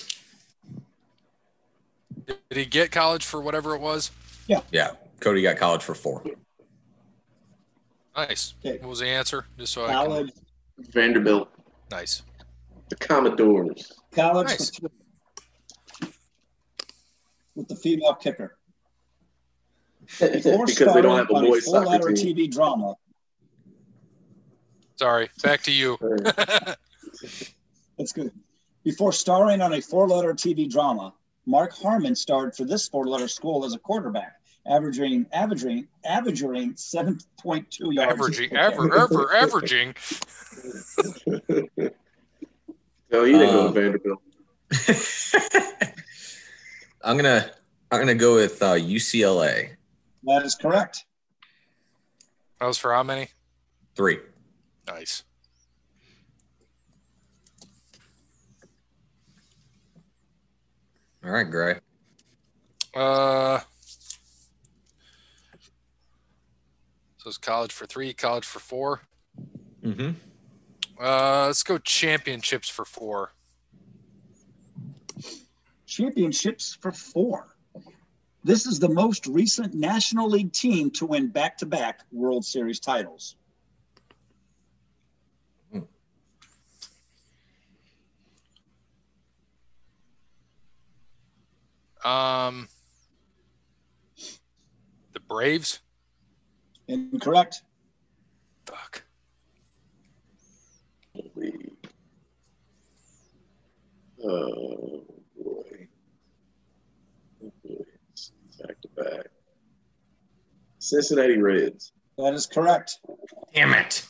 Did 2.26 2.36
he 2.50 2.64
get 2.66 2.90
college 2.90 3.24
for 3.24 3.40
whatever 3.40 3.76
it 3.76 3.80
was? 3.80 4.10
Yeah. 4.48 4.60
Yeah. 4.72 4.90
Cody 5.20 5.40
got 5.40 5.56
college 5.56 5.84
for 5.84 5.94
four. 5.94 6.24
Nice. 8.16 8.54
Okay. 8.64 8.78
What 8.78 8.88
was 8.88 8.98
the 8.98 9.06
answer? 9.06 9.46
Just 9.56 9.72
so 9.72 9.84
I 9.84 9.86
can. 9.86 9.94
College, 9.94 10.30
Vanderbilt. 10.90 11.48
Nice. 11.92 12.22
The 12.88 12.96
Commodores. 12.96 13.92
college 14.10 14.48
Nice. 14.48 14.70
for 14.70 14.88
three. 16.00 16.08
With 17.54 17.68
the 17.68 17.76
female 17.76 18.14
kicker. 18.14 18.56
Because 20.18 20.32
they 20.42 20.50
don't 20.52 20.60
have 20.60 20.68
a 20.68 20.72
starting 20.72 21.10
on 21.10 21.26
boys 21.26 21.66
soccer 21.66 21.84
four-letter 21.84 22.12
team. 22.12 22.36
TV 22.36 22.50
drama. 22.52 22.94
Sorry. 24.96 25.28
Back 25.42 25.62
to 25.64 25.72
you. 25.72 25.98
That's 27.98 28.12
good. 28.12 28.30
Before 28.84 29.12
starring 29.12 29.60
on 29.60 29.72
a 29.74 29.80
four-letter 29.80 30.34
TV 30.34 30.70
drama, 30.70 31.12
Mark 31.46 31.72
Harmon 31.76 32.14
starred 32.14 32.54
for 32.56 32.64
this 32.64 32.88
four-letter 32.88 33.28
school 33.28 33.64
as 33.64 33.74
a 33.74 33.78
quarterback, 33.78 34.34
averaging 34.66 35.26
averaging 35.32 35.88
averaging 36.04 36.74
7.2 36.74 37.94
yards. 37.94 38.12
averaging, 38.12 38.56
ever, 38.56 38.94
ever, 38.96 39.34
averaging. 39.34 39.94
no, 43.10 43.24
you 43.24 43.38
didn't 43.38 43.52
go 43.52 43.66
Um, 43.68 43.74
to 43.74 43.80
Vanderbilt. 43.80 44.22
I'm 47.02 47.16
gonna 47.16 47.50
I'm 47.90 48.00
gonna 48.00 48.14
go 48.14 48.34
with 48.34 48.60
uh, 48.62 48.72
UCLA 48.74 49.70
That 50.24 50.44
is 50.44 50.54
correct. 50.56 51.04
That 52.60 52.66
was 52.66 52.78
for 52.78 52.92
how 52.92 53.02
many? 53.02 53.28
three. 53.94 54.18
Nice. 54.86 55.24
All 61.24 61.32
right, 61.32 61.50
Gray. 61.50 61.80
Uh, 62.94 63.58
so 67.18 67.28
it's 67.28 67.36
college 67.36 67.72
for 67.72 67.84
three, 67.84 68.12
college 68.12 68.44
for 68.44 68.60
four. 68.60 69.00
Mm-hmm. 69.82 70.10
Uh, 71.02 71.46
let's 71.46 71.62
go 71.64 71.78
championships 71.78 72.68
for 72.68 72.84
four. 72.84 73.32
Championships 75.86 76.78
for 76.80 76.92
four. 76.92 77.56
This 78.44 78.66
is 78.66 78.78
the 78.78 78.88
most 78.88 79.26
recent 79.26 79.74
National 79.74 80.28
League 80.30 80.52
team 80.52 80.90
to 80.92 81.06
win 81.06 81.26
back-to-back 81.26 82.02
World 82.12 82.44
Series 82.44 82.78
titles. 82.78 83.34
Um, 92.06 92.68
the 95.12 95.18
Braves. 95.18 95.80
Incorrect. 96.86 97.62
Fuck. 98.64 99.02
Oh 101.16 101.22
boy. 101.34 101.52
Oh, 104.24 105.04
boy. 105.36 105.88
Back 108.60 108.80
to 108.82 108.88
back. 108.96 109.26
Cincinnati 110.78 111.38
Reds. 111.38 111.90
That 112.18 112.34
is 112.34 112.46
correct. 112.46 113.00
Damn 113.52 113.74
it. 113.74 114.06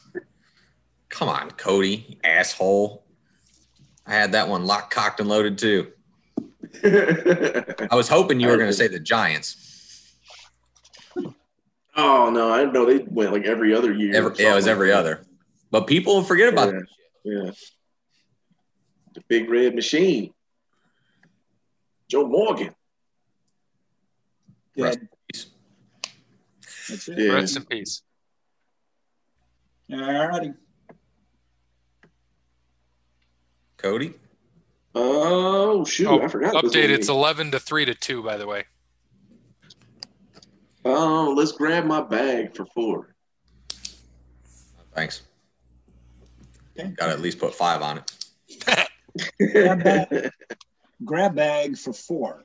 Come 1.08 1.30
on, 1.30 1.50
Cody, 1.52 2.18
asshole. 2.22 3.06
I 4.06 4.12
had 4.12 4.32
that 4.32 4.48
one 4.48 4.66
locked, 4.66 4.92
cocked, 4.92 5.20
and 5.20 5.30
loaded 5.30 5.56
too. 5.56 5.92
I 7.90 7.94
was 7.94 8.08
hoping 8.08 8.40
you 8.40 8.48
were 8.48 8.56
going 8.56 8.68
to 8.68 8.72
say 8.72 8.88
the 8.88 9.00
Giants. 9.00 10.12
oh 11.96 12.30
no, 12.30 12.52
I 12.52 12.58
didn't 12.60 12.72
know 12.74 12.84
they 12.86 12.98
went 12.98 13.32
like 13.32 13.44
every 13.44 13.74
other 13.74 13.92
year. 13.92 14.14
Every, 14.14 14.32
yeah, 14.38 14.52
it 14.52 14.54
was 14.56 14.66
every 14.66 14.92
other. 14.92 15.24
But 15.70 15.86
people 15.86 16.22
forget 16.22 16.52
about 16.52 16.72
Yeah. 16.72 16.80
that. 16.80 16.86
Yeah. 17.24 17.50
The 19.14 19.22
big 19.28 19.48
red 19.48 19.74
machine. 19.74 20.32
Joe 22.08 22.26
Morgan. 22.26 22.74
Rest 24.76 24.98
in 25.00 25.08
peace. 25.32 25.46
That's 26.88 27.08
it. 27.08 27.18
Yeah. 27.18 27.32
Rest 27.32 27.56
in 27.56 27.64
peace. 27.64 28.02
All 29.92 30.28
righty. 30.28 30.52
Cody. 33.78 34.14
Oh 34.98 35.84
shoot, 35.84 36.08
Oh, 36.08 36.22
I 36.22 36.28
forgot. 36.28 36.62
this 36.62 36.72
Update. 36.74 36.82
one. 36.84 36.90
It's 36.92 37.08
eleven 37.10 37.50
to 37.50 37.58
three 37.60 37.84
to 37.84 37.94
two. 37.94 38.22
By 38.22 38.38
the 38.38 38.46
way. 38.46 38.64
Oh, 40.86 41.34
let's 41.36 41.52
grab 41.52 41.84
my 41.84 42.00
bag 42.00 42.56
for 42.56 42.64
four. 42.74 43.14
Thanks. 44.94 45.22
Okay. 46.78 46.88
Got 46.90 47.06
to 47.06 47.12
at 47.12 47.20
least 47.20 47.38
put 47.38 47.54
five 47.54 47.82
on 47.82 47.98
it. 47.98 48.88
Grab 49.52 49.82
bag, 49.84 50.30
grab 51.04 51.34
bag 51.34 51.76
for 51.76 51.92
four. 51.92 52.44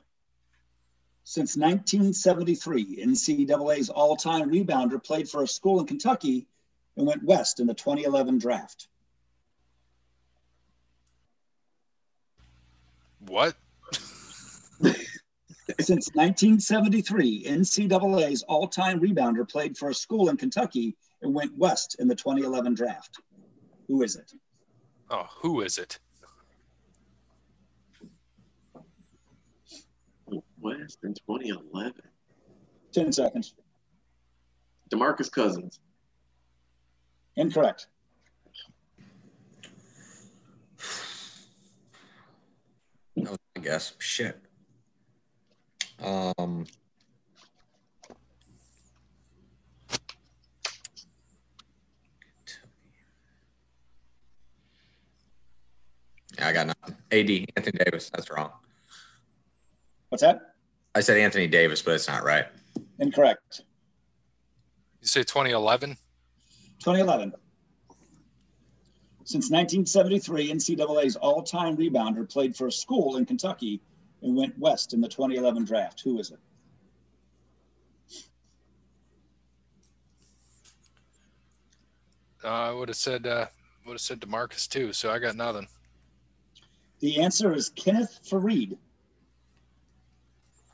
Since 1.24 1.56
1973, 1.56 2.96
NCAA's 3.06 3.88
all 3.88 4.16
time 4.16 4.50
rebounder 4.50 5.02
played 5.02 5.28
for 5.30 5.42
a 5.44 5.46
school 5.48 5.80
in 5.80 5.86
Kentucky 5.86 6.46
and 6.96 7.06
went 7.06 7.22
west 7.22 7.60
in 7.60 7.66
the 7.66 7.74
2011 7.74 8.38
draft. 8.38 8.88
What? 13.26 13.54
Since 15.80 16.10
1973, 16.14 17.44
NCAA's 17.44 18.42
all 18.42 18.66
time 18.68 19.00
rebounder 19.00 19.48
played 19.48 19.76
for 19.76 19.90
a 19.90 19.94
school 19.94 20.28
in 20.28 20.36
Kentucky 20.36 20.96
and 21.22 21.32
went 21.32 21.56
west 21.56 21.96
in 21.98 22.08
the 22.08 22.14
2011 22.14 22.74
draft. 22.74 23.18
Who 23.88 24.02
is 24.02 24.16
it? 24.16 24.32
Oh, 25.10 25.26
who 25.40 25.60
is 25.60 25.78
it? 25.78 25.98
West 30.60 30.98
in 31.02 31.14
2011. 31.14 31.94
10 32.92 33.12
seconds. 33.12 33.54
Demarcus 34.90 35.30
Cousins. 35.30 35.80
Incorrect. 37.36 37.86
That 43.16 43.30
was 43.30 43.38
my 43.38 43.42
guess. 43.62 43.94
Shit. 43.98 44.38
Um. 46.02 46.66
Yeah, 56.38 56.48
I 56.48 56.52
got 56.52 56.66
nothing. 56.66 56.96
AD 57.12 57.46
Anthony 57.56 57.78
Davis. 57.84 58.10
That's 58.10 58.30
wrong. 58.30 58.50
What's 60.08 60.22
that? 60.22 60.54
I 60.94 61.00
said 61.00 61.18
Anthony 61.18 61.46
Davis, 61.46 61.82
but 61.82 61.94
it's 61.94 62.08
not 62.08 62.24
right. 62.24 62.46
Incorrect. 62.98 63.62
You 65.00 65.06
say 65.08 65.22
2011? 65.22 65.96
2011. 66.80 67.32
Since 69.24 69.50
1973, 69.50 70.50
NCAA's 70.50 71.16
all 71.16 71.42
time 71.42 71.76
rebounder 71.76 72.28
played 72.28 72.56
for 72.56 72.66
a 72.66 72.72
school 72.72 73.16
in 73.16 73.24
Kentucky 73.24 73.80
and 74.22 74.36
went 74.36 74.58
west 74.58 74.94
in 74.94 75.00
the 75.00 75.08
2011 75.08 75.64
draft. 75.64 76.00
Who 76.02 76.18
is 76.18 76.32
it? 76.32 76.38
Uh, 82.44 82.48
I 82.48 82.72
would 82.72 82.88
have 82.88 82.96
said 82.96 83.26
uh, 83.26 83.46
would 83.86 83.92
have 83.92 84.00
said 84.00 84.20
Demarcus 84.20 84.68
too. 84.68 84.92
So 84.92 85.10
I 85.10 85.20
got 85.20 85.36
nothing. 85.36 85.68
The 86.98 87.20
answer 87.20 87.52
is 87.52 87.68
Kenneth 87.68 88.18
Faried. 88.28 88.76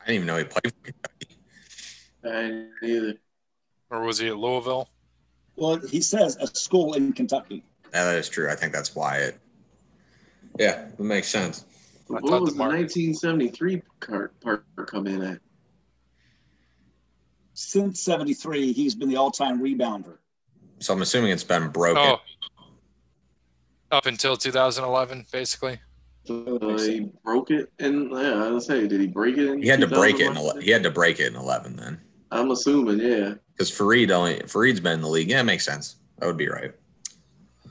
I 0.01 0.07
didn't 0.07 0.15
even 0.15 0.27
know 0.27 0.39
he 0.39 0.45
played 0.45 0.73
for 0.73 0.93
Kentucky. 0.93 1.37
I 2.25 2.43
didn't 2.43 2.73
either. 2.83 3.15
Or 3.91 4.03
was 4.03 4.19
he 4.19 4.29
at 4.29 4.37
Louisville? 4.37 4.89
Well, 5.57 5.77
he 5.77 6.01
says 6.01 6.37
a 6.37 6.47
school 6.47 6.95
in 6.95 7.13
Kentucky. 7.13 7.65
Yeah, 7.93 8.05
that 8.05 8.17
is 8.17 8.29
true. 8.29 8.51
I 8.51 8.55
think 8.55 8.73
that's 8.73 8.95
why 8.95 9.19
it. 9.19 9.39
Yeah, 10.59 10.87
it 10.89 11.01
makes 11.01 11.29
sense. 11.29 11.65
What 12.07 12.23
was 12.23 12.55
the 12.55 12.59
DeMarcus- 12.59 13.15
1973 13.17 13.83
card, 14.01 14.41
part 14.41 14.65
come 14.87 15.07
in 15.07 15.23
at? 15.23 15.41
Since 17.55 18.01
73, 18.03 18.73
he's 18.73 18.95
been 18.95 19.09
the 19.09 19.17
all 19.17 19.31
time 19.31 19.61
rebounder. 19.61 20.19
So 20.81 20.95
I'm 20.95 21.03
assuming 21.03 21.33
it's 21.33 21.45
been 21.45 21.69
broken. 21.69 22.03
Oh, 22.03 22.19
up 23.91 24.07
until 24.07 24.37
2011, 24.37 25.27
basically. 25.33 25.81
So 26.25 26.77
he 26.77 27.11
broke 27.25 27.51
it, 27.51 27.73
and 27.79 28.11
yeah, 28.11 28.45
I 28.45 28.51
was 28.51 28.67
say, 28.67 28.87
did 28.87 29.01
he 29.01 29.07
break 29.07 29.39
it? 29.39 29.49
In 29.49 29.63
He 29.63 29.69
had 29.69 29.81
to 29.81 29.87
break 29.87 30.17
it 30.17 30.27
in 30.27 30.35
2011? 30.35 30.57
ele- 30.59 30.63
he 30.63 30.71
had 30.71 30.83
to 30.83 30.91
break 30.91 31.21
it 31.21 31.29
in 31.29 31.37
eleven 31.37 31.75
then. 31.75 32.01
I'm 32.31 32.51
assuming, 32.51 32.99
yeah. 33.01 33.35
Because 33.53 33.71
Faried 33.71 34.11
only 34.11 34.39
Faried's 34.41 34.81
been 34.81 34.93
in 34.93 35.01
the 35.01 35.09
league. 35.09 35.31
Yeah, 35.31 35.41
it 35.41 35.45
makes 35.45 35.65
sense. 35.65 35.97
That 36.19 36.27
would 36.27 36.37
be 36.37 36.49
right. 36.49 36.73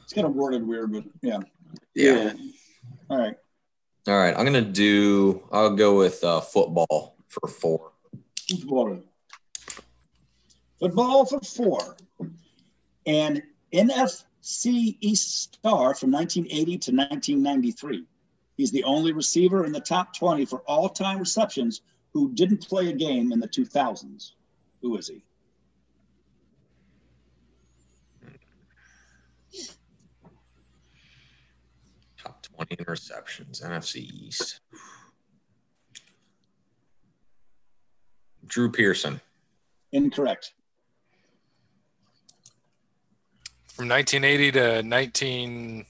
It's 0.08 0.14
kind 0.14 0.26
of 0.26 0.36
worded 0.36 0.66
weird, 0.66 0.94
but 0.94 1.04
yeah. 1.22 1.40
Yeah. 1.94 2.32
All 3.10 3.18
right. 3.18 3.36
All 4.08 4.18
right. 4.18 4.34
I'm 4.38 4.46
gonna 4.46 4.62
do 4.62 5.44
I'll 5.52 5.76
go 5.76 5.98
with 5.98 6.24
uh, 6.24 6.40
football 6.40 7.18
for 7.28 7.50
four. 7.50 7.92
Football. 8.50 9.04
Football 10.80 11.26
for 11.26 11.42
four. 11.42 11.98
And 13.06 13.44
NFC 13.74 14.96
East 15.02 15.56
star 15.56 15.94
from 15.94 16.12
1980 16.12 16.66
to 16.66 16.92
1993. 16.94 18.06
He's 18.56 18.72
the 18.72 18.86
only 18.86 19.12
receiver 19.12 19.66
in 19.66 19.74
the 19.74 19.82
top 19.82 20.16
20 20.16 20.46
for 20.46 20.62
all 20.62 20.88
time 20.88 21.20
receptions 21.20 21.82
who 22.14 22.32
didn't 22.34 22.66
play 22.66 22.88
a 22.88 22.94
game 22.94 23.34
in 23.34 23.42
the 23.42 23.48
2000s. 23.50 24.32
Who 24.82 24.96
is 24.96 25.10
he? 25.10 25.22
Top 32.58 32.68
twenty 32.68 32.84
interceptions, 32.84 33.64
NFC 33.64 33.98
East. 33.98 34.62
Drew 38.46 38.72
Pearson. 38.72 39.20
Incorrect. 39.92 40.54
From 43.68 43.88
1980 43.90 44.52
to 44.54 44.60
1993. 44.88 45.86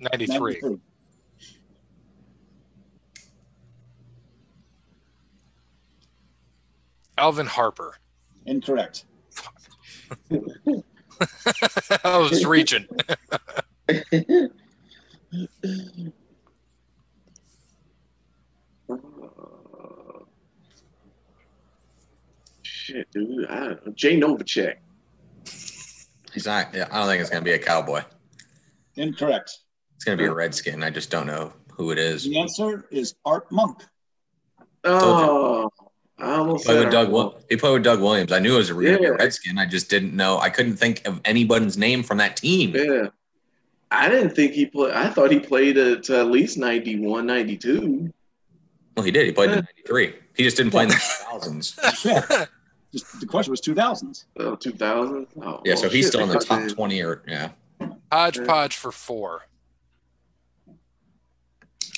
93. 0.00 0.78
Alvin 7.16 7.46
Harper. 7.46 7.96
Incorrect. 8.46 9.04
I 12.04 12.18
was 12.18 12.44
reaching. 12.44 12.86
Uh, 18.90 18.96
shit, 22.62 23.10
dude. 23.10 23.46
I 23.48 23.60
don't 23.60 23.86
know. 23.86 23.92
Jay 23.92 24.18
Novacek. 24.18 24.76
He's 26.32 26.46
not. 26.46 26.74
Yeah, 26.74 26.88
I 26.90 26.98
don't 26.98 27.08
think 27.08 27.20
it's 27.20 27.30
gonna 27.30 27.44
be 27.44 27.52
a 27.52 27.58
cowboy. 27.58 28.02
Incorrect. 28.96 29.50
It's 29.96 30.04
gonna 30.04 30.16
be 30.16 30.26
a 30.26 30.32
redskin. 30.32 30.82
I 30.82 30.90
just 30.90 31.10
don't 31.10 31.26
know 31.26 31.52
who 31.72 31.90
it 31.90 31.98
is. 31.98 32.24
The 32.24 32.38
answer 32.38 32.86
is 32.90 33.14
Art 33.24 33.50
Monk. 33.50 33.82
Oh, 34.84 35.68
I 36.18 36.26
He 36.26 36.32
almost 36.32 36.64
played 36.66 36.74
said 36.76 36.84
with 36.84 36.92
Doug. 36.92 37.06
Art 37.06 37.12
Wil- 37.12 37.40
He 37.48 37.56
played 37.56 37.72
with 37.74 37.82
Doug 37.82 38.00
Williams. 38.00 38.32
I 38.32 38.38
knew 38.38 38.54
it 38.54 38.58
was 38.58 38.70
a 38.70 38.74
gonna 38.74 39.00
a 39.00 39.02
Yeah. 39.02 39.08
redskin. 39.10 39.58
I 39.58 39.66
just 39.66 39.90
didn't 39.90 40.14
know. 40.14 40.38
I 40.38 40.50
couldn't 40.50 40.76
think 40.76 41.06
of 41.06 41.20
anybody's 41.24 41.76
name 41.76 42.02
from 42.02 42.18
that 42.18 42.36
team. 42.36 42.74
Yeah. 42.74 43.08
I 43.90 44.08
didn't 44.08 44.30
think 44.30 44.52
he 44.52 44.66
played. 44.66 44.92
I 44.92 45.08
thought 45.08 45.30
he 45.30 45.40
played 45.40 45.78
at, 45.78 46.04
to 46.04 46.20
at 46.20 46.26
least 46.26 46.58
91, 46.58 47.26
92. 47.26 48.12
Well, 48.96 49.04
he 49.04 49.10
did. 49.10 49.26
He 49.26 49.32
played 49.32 49.50
in 49.50 49.56
'93. 49.56 50.14
He 50.34 50.42
just 50.42 50.56
didn't 50.56 50.72
play 50.72 50.84
in 50.84 50.88
the 50.90 50.94
2000s. 51.30 52.04
Yeah. 52.04 52.46
Just, 52.90 53.20
the 53.20 53.26
question 53.26 53.50
was 53.50 53.60
2000s. 53.60 54.24
Oh, 54.38 54.56
2000. 54.56 55.26
Oh, 55.42 55.60
Yeah, 55.62 55.74
so 55.74 55.82
well, 55.82 55.90
he's 55.90 56.08
still 56.08 56.22
in 56.22 56.30
the 56.30 56.38
top 56.38 56.60
cut 56.60 56.70
20 56.70 57.02
or 57.02 57.22
yeah. 57.28 57.50
Hodgepodge 58.10 58.76
for 58.76 58.90
four. 58.90 59.42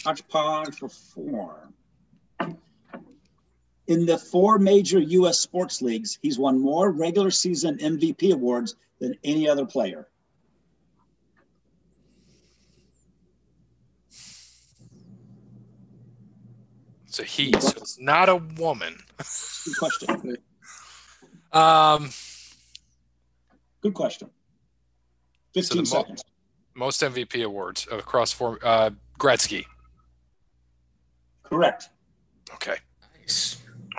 Hodgepodge 0.05 0.75
for 0.75 0.89
four. 0.89 1.69
In 3.87 4.07
the 4.07 4.19
four 4.19 4.59
major 4.59 4.99
U.S. 4.99 5.39
sports 5.39 5.81
leagues, 5.81 6.19
he's 6.23 6.41
won 6.41 6.59
more 6.59 6.91
regular 6.91 7.31
season 7.31 7.79
MVP 7.79 8.33
awards 8.33 8.75
than 8.99 9.15
any 9.23 9.49
other 9.49 9.67
player. 9.67 10.09
A 17.21 17.25
he, 17.25 17.53
so 17.61 17.73
it's 17.77 17.99
not 18.01 18.29
a 18.29 18.37
woman. 18.37 18.97
Good 19.65 19.77
question. 19.79 20.37
Um, 21.53 22.11
Good 23.81 23.93
question. 23.95 24.31
So 25.53 25.63
15 25.63 25.79
mo- 25.79 25.85
seconds. 25.85 26.25
most 26.75 27.01
MVP 27.03 27.45
awards 27.45 27.89
across 27.91 28.31
four. 28.33 28.61
Uh, 28.63 28.91
Gretzky. 29.19 29.65
Correct. 31.43 31.89
Okay. 32.55 32.77
Nice. 33.21 33.57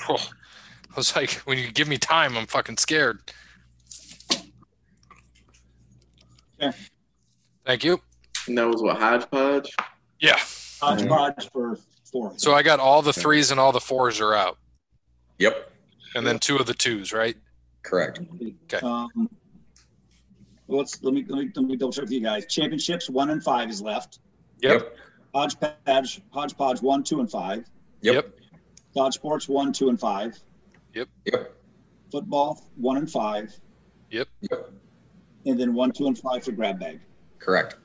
Whew. 0.07 0.15
I 0.15 0.95
was 0.95 1.13
like, 1.13 1.31
when 1.45 1.57
you 1.57 1.73
give 1.73 1.89
me 1.89 1.97
time, 1.97 2.37
I'm 2.37 2.47
fucking 2.47 2.77
scared. 2.77 3.19
Okay. 6.61 6.77
Thank 7.65 7.83
you. 7.83 7.99
And 8.47 8.57
that 8.57 8.67
was 8.67 8.81
what 8.81 8.97
Hodgepodge. 8.97 9.75
Yeah. 10.21 10.37
Hodgepodge 10.81 11.49
for 11.51 11.77
four. 12.11 12.33
So 12.37 12.53
I 12.53 12.63
got 12.63 12.79
all 12.79 13.01
the 13.01 13.13
threes 13.13 13.51
and 13.51 13.59
all 13.59 13.71
the 13.71 13.79
fours 13.79 14.19
are 14.19 14.33
out, 14.33 14.57
Yep. 15.39 15.71
and 16.15 16.25
then 16.25 16.39
two 16.39 16.57
of 16.57 16.65
the 16.65 16.73
twos, 16.73 17.11
right? 17.13 17.37
Correct. 17.83 18.19
Okay. 18.71 18.85
Um, 18.85 19.29
Well, 20.67 20.79
let's 20.79 21.01
let 21.03 21.13
me 21.13 21.25
let 21.27 21.43
me 21.45 21.51
let 21.55 21.65
me 21.65 21.75
double 21.75 21.91
check 21.91 22.03
with 22.03 22.11
you 22.11 22.21
guys. 22.21 22.45
Championships 22.45 23.09
one 23.09 23.29
and 23.29 23.43
five 23.43 23.69
is 23.69 23.81
left. 23.81 24.19
Yep. 24.61 24.95
Hodgepodge, 25.33 26.21
hodgepodge 26.31 26.81
one, 26.81 27.03
two, 27.03 27.19
and 27.19 27.29
five. 27.29 27.65
Yep. 28.01 28.37
Dodge 28.95 29.13
Sports 29.15 29.47
one, 29.49 29.71
two, 29.73 29.89
and 29.89 29.99
five. 29.99 30.37
Yep. 30.93 31.07
Yep. 31.25 31.55
Football 32.11 32.69
one 32.75 32.97
and 32.97 33.09
five, 33.09 33.57
Yep. 34.11 34.27
Yep. 34.49 34.71
And 35.45 35.59
then 35.59 35.73
one, 35.73 35.91
two, 35.91 36.07
and 36.07 36.17
five 36.17 36.43
for 36.43 36.51
grab 36.51 36.79
bag. 36.79 36.99
Correct. 37.39 37.77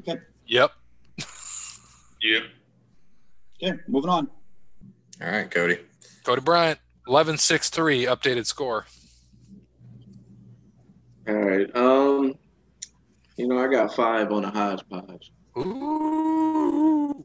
Okay. 0.00 0.20
Yep. 0.46 0.72
Yep. 2.20 2.42
Okay. 3.62 3.78
Moving 3.88 4.10
on. 4.10 4.28
All 5.22 5.30
right, 5.30 5.50
Cody. 5.50 5.78
Cody 6.24 6.40
Bryant, 6.40 6.78
11 7.06 7.38
6 7.38 7.70
3, 7.70 8.04
updated 8.06 8.46
score. 8.46 8.86
All 11.28 11.34
right. 11.34 11.74
Um, 11.76 12.34
you 13.36 13.46
know, 13.48 13.58
I 13.58 13.68
got 13.68 13.94
five 13.94 14.32
on 14.32 14.44
a 14.44 14.50
hodgepodge. 14.50 15.30
Ooh. 15.58 17.24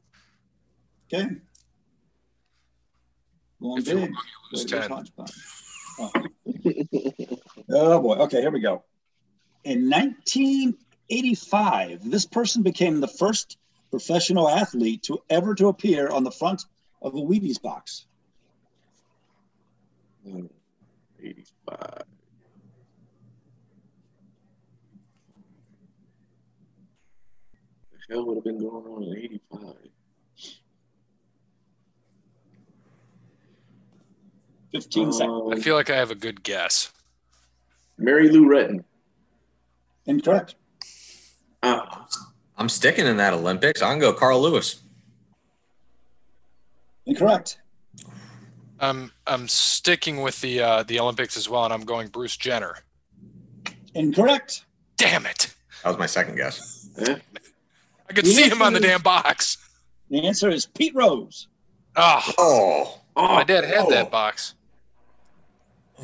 Okay. 1.11 1.27
Going 3.61 3.81
If 3.81 3.87
you're 3.87 3.95
big. 3.97 4.11
wrong, 4.11 4.23
you 4.51 4.57
lose 4.57 4.65
10. 4.65 5.05
Oh. 5.99 6.11
Oh, 7.71 8.01
boy. 8.01 8.15
Okay, 8.15 8.41
here 8.41 8.49
we 8.49 8.61
go. 8.61 8.83
In 9.63 9.91
1985, 9.91 12.09
this 12.09 12.25
person 12.25 12.63
became 12.63 12.99
the 12.99 13.07
first 13.07 13.57
professional 13.89 14.47
athlete 14.49 15.03
to 15.03 15.19
ever 15.29 15.55
to 15.55 15.67
appear 15.67 16.09
on 16.09 16.23
the 16.23 16.31
front 16.31 16.63
of 17.01 17.15
a 17.15 17.17
Wheaties 17.17 17.61
box. 17.61 18.05
Eighty-five. 21.21 22.03
The 27.91 28.13
hell 28.15 28.25
would 28.25 28.35
have 28.37 28.43
been 28.43 28.59
going 28.59 28.85
on 28.85 29.03
in 29.03 29.17
eighty-five? 29.17 29.75
15 34.71 35.11
seconds. 35.11 35.21
Um, 35.21 35.51
I 35.51 35.59
feel 35.59 35.75
like 35.75 35.89
I 35.89 35.95
have 35.95 36.11
a 36.11 36.15
good 36.15 36.43
guess. 36.43 36.91
Mary 37.97 38.29
Lou 38.29 38.45
Retton. 38.45 38.83
Incorrect. 40.05 40.55
Ah, 41.63 42.07
I'm 42.59 42.69
sticking 42.69 43.07
in 43.07 43.17
that 43.17 43.33
Olympics. 43.33 43.81
I 43.81 43.89
can 43.89 43.99
go 43.99 44.13
Carl 44.13 44.41
Lewis. 44.41 44.81
Incorrect. 47.05 47.57
I'm 48.79 49.11
I'm 49.25 49.47
sticking 49.47 50.21
with 50.21 50.39
the 50.41 50.61
uh, 50.61 50.83
the 50.83 50.99
Olympics 50.99 51.35
as 51.37 51.49
well, 51.49 51.63
and 51.65 51.73
I'm 51.73 51.81
going 51.83 52.07
Bruce 52.09 52.37
Jenner. 52.37 52.75
Incorrect. 53.95 54.65
Damn 54.97 55.25
it! 55.25 55.53
That 55.83 55.89
was 55.89 55.97
my 55.97 56.05
second 56.05 56.35
guess. 56.35 56.89
I 56.99 58.13
could 58.13 58.25
The 58.25 58.29
see 58.31 58.49
him 58.49 58.61
on 58.61 58.73
the 58.73 58.79
is- 58.79 58.85
damn 58.85 59.01
box. 59.01 59.57
The 60.09 60.25
answer 60.27 60.49
is 60.49 60.65
Pete 60.65 60.93
Rose. 60.95 61.47
Oh, 61.95 62.21
Oh, 62.37 62.99
Oh, 63.15 63.35
my 63.35 63.43
dad 63.43 63.63
had 63.63 63.77
oh. 63.85 63.89
that 63.91 64.09
box. 64.11 64.55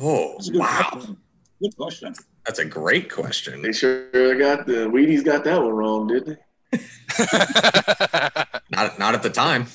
oh, 0.00 0.34
That's 0.34 0.48
a 0.48 0.52
good 0.52 0.60
wow. 0.60 0.88
question. 0.92 1.16
Good 1.62 1.76
question. 1.76 2.14
That's 2.44 2.58
a 2.60 2.64
great 2.64 3.10
question. 3.10 3.62
They 3.62 3.72
sure 3.72 4.38
got 4.38 4.66
the 4.66 4.88
Wheaties 4.88 5.24
got 5.24 5.42
that 5.44 5.60
one 5.60 5.72
wrong, 5.72 6.06
didn't 6.08 6.26
they? 6.28 6.36
Not, 8.70 8.98
not 8.98 9.14
at 9.14 9.22
the 9.22 9.30
time. 9.30 9.66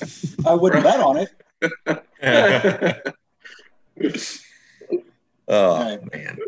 I 0.46 0.54
wouldn't 0.54 0.84
bet 0.84 1.00
on 1.00 1.16
it. 1.16 1.30
oh 5.48 5.78
right. 5.78 6.12
man, 6.12 6.38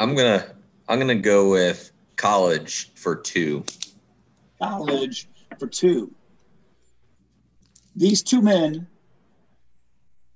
I'm 0.00 0.14
gonna 0.14 0.54
I'm 0.88 0.98
gonna 0.98 1.14
go 1.14 1.50
with 1.50 1.92
college 2.16 2.90
for 2.94 3.14
two. 3.14 3.64
College 4.60 5.28
for 5.58 5.66
two. 5.66 6.10
These 7.94 8.22
two 8.22 8.40
men, 8.40 8.86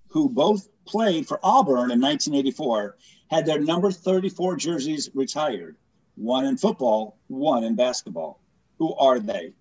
who 0.09 0.29
both 0.29 0.69
played 0.85 1.27
for 1.27 1.41
Auburn 1.43 1.91
in 1.91 2.01
1984, 2.01 2.99
had 3.31 3.47
their 3.47 3.61
number 3.61 3.91
34 3.91 4.57
jerseys 4.57 5.09
retired. 5.15 5.77
One 6.17 6.45
in 6.45 6.59
football, 6.59 7.17
one 7.29 7.65
in 7.65 7.75
basketball. 7.75 8.42
Who 8.79 8.95
are 8.95 9.19
they? 9.19 9.53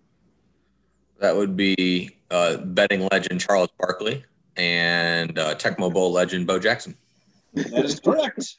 That 1.19 1.35
would 1.35 1.55
be 1.55 2.15
uh, 2.31 2.57
betting 2.57 3.07
legend 3.11 3.39
Charles 3.41 3.69
Barkley 3.77 4.23
and 4.57 5.37
uh, 5.37 5.55
Tecmo 5.55 5.93
Bowl 5.93 6.11
legend 6.11 6.47
Bo 6.47 6.59
Jackson. 6.59 6.95
That 7.53 7.85
is 7.85 7.99
correct. 7.99 8.57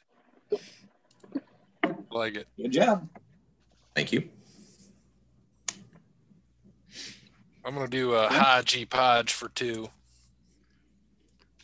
like 2.11 2.35
it. 2.35 2.47
Good 2.57 2.71
job. 2.71 3.07
Thank 3.95 4.11
you. 4.11 4.29
I'm 7.65 7.73
gonna 7.73 7.87
do 7.87 8.13
a 8.13 8.27
Haji 8.27 8.85
Podge 8.85 9.33
for 9.33 9.49
two. 9.49 9.89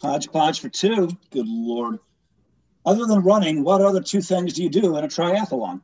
Hodgepodge 0.02 0.62
for 0.62 0.70
two. 0.70 1.10
Good 1.30 1.48
lord. 1.48 2.00
Other 2.86 3.06
than 3.06 3.22
running, 3.22 3.64
what 3.64 3.82
other 3.82 4.02
two 4.02 4.22
things 4.22 4.54
do 4.54 4.64
you 4.64 4.70
do 4.70 4.96
in 4.96 5.04
a 5.04 5.08
triathlon? 5.08 5.82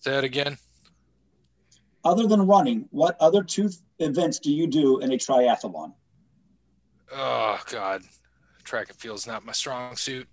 Say 0.00 0.12
that 0.12 0.24
again. 0.24 0.56
Other 2.04 2.26
than 2.26 2.46
running, 2.46 2.86
what 2.90 3.16
other 3.20 3.42
two 3.42 3.70
events 3.98 4.38
do 4.38 4.52
you 4.52 4.66
do 4.66 5.00
in 5.00 5.12
a 5.12 5.16
triathlon? 5.16 5.92
Oh 7.12 7.58
God, 7.70 8.02
track 8.64 8.88
and 8.90 8.98
field's 8.98 9.26
not 9.26 9.44
my 9.44 9.52
strong 9.52 9.96
suit. 9.96 10.28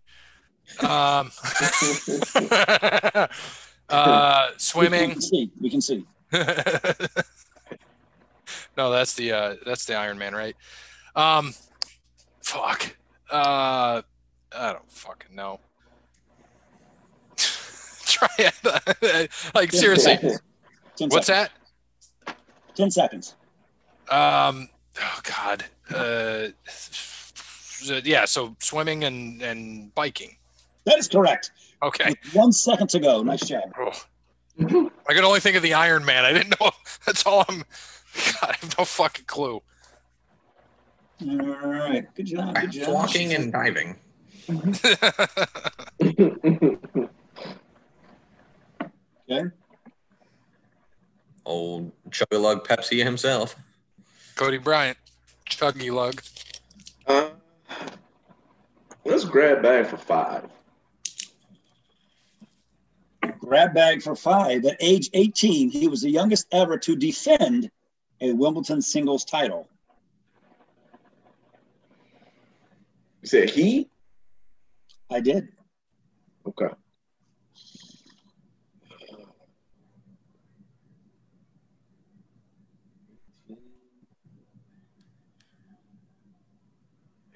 Um, 0.81 1.31
uh, 3.89 4.47
We 4.49 4.53
swimming. 4.57 5.11
can 5.11 5.21
see. 5.21 5.51
We 5.59 5.69
can 5.69 5.81
see. 5.81 6.05
no, 8.77 8.91
that's 8.91 9.13
the 9.13 9.31
uh, 9.31 9.55
that's 9.65 9.85
the 9.85 9.95
Iron 9.95 10.17
Man, 10.17 10.33
right? 10.33 10.55
Um, 11.15 11.53
fuck. 12.41 12.95
Uh, 13.29 14.01
I 14.55 14.73
don't 14.73 14.91
fucking 14.91 15.35
know. 15.35 15.59
Try 17.37 18.27
it. 18.39 19.31
like 19.53 19.71
seriously. 19.71 20.19
Ten 20.97 21.09
what's 21.09 21.27
seconds. 21.27 21.51
that? 22.25 22.35
Ten 22.75 22.91
seconds. 22.91 23.35
Um, 24.09 24.69
oh 25.01 25.19
God. 25.23 25.65
Uh, 25.93 26.47
yeah. 28.03 28.25
So 28.25 28.55
swimming 28.59 29.03
and 29.03 29.41
and 29.41 29.93
biking. 29.95 30.35
That 30.85 30.97
is 30.97 31.07
correct. 31.07 31.51
Okay. 31.83 32.09
With 32.09 32.35
one 32.35 32.51
second 32.51 32.89
to 32.91 32.99
go. 32.99 33.21
Nice 33.23 33.47
job. 33.47 33.63
Oh. 33.79 33.91
I 35.07 35.13
could 35.13 35.23
only 35.23 35.41
think 35.41 35.57
of 35.57 35.63
the 35.63 35.73
Iron 35.73 36.05
Man. 36.05 36.23
I 36.23 36.31
didn't 36.31 36.59
know. 36.59 36.71
That's 37.05 37.25
all 37.25 37.43
I'm. 37.49 37.59
God, 38.41 38.51
I 38.51 38.55
have 38.61 38.77
no 38.77 38.85
fucking 38.85 39.25
clue. 39.25 39.61
All 41.21 41.37
right. 41.37 42.05
Good 42.15 42.27
job. 42.27 42.55
Good 42.55 42.71
job. 42.71 42.93
Walking 42.93 43.33
and 43.33 43.51
diving. 43.51 43.97
Okay. 49.27 49.49
Old 51.45 51.91
Chug-a-Lug 52.11 52.67
Pepsi 52.67 53.03
himself. 53.03 53.55
Cody 54.35 54.57
Bryant, 54.57 54.97
Chuggy 55.49 55.91
Lug. 55.91 56.21
Uh, 57.07 57.29
let's 59.05 59.23
grab 59.23 59.61
bag 59.61 59.87
for 59.87 59.97
five. 59.97 60.49
Grab 63.39 63.73
bag 63.73 64.01
for 64.01 64.15
five. 64.15 64.65
At 64.65 64.77
age 64.79 65.09
18, 65.13 65.69
he 65.69 65.87
was 65.87 66.01
the 66.01 66.09
youngest 66.09 66.47
ever 66.51 66.77
to 66.79 66.95
defend 66.95 67.69
a 68.19 68.33
Wimbledon 68.33 68.81
singles 68.81 69.23
title. 69.23 69.69
You 73.21 73.27
said 73.27 73.49
he? 73.49 73.89
I 75.11 75.19
did. 75.19 75.49
Okay. 76.47 76.73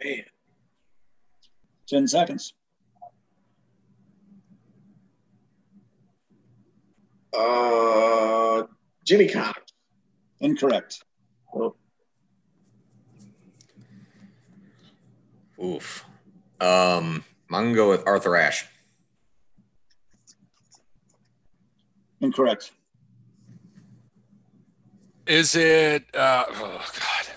Man, 0.04 0.24
10 1.88 2.08
seconds. 2.08 2.54
uh, 7.38 8.64
Jimmy 9.06 9.28
Connors. 9.28 9.56
Incorrect. 10.42 11.04
Oof. 15.62 16.06
Um, 16.62 17.24
I'm 17.52 17.66
gonna 17.66 17.76
go 17.76 17.90
with 17.90 18.08
Arthur 18.08 18.36
Ashe. 18.38 18.66
Incorrect. 22.22 22.72
Is 25.28 25.56
it? 25.56 26.04
Uh, 26.14 26.46
oh 26.50 26.86
God. 27.00 27.28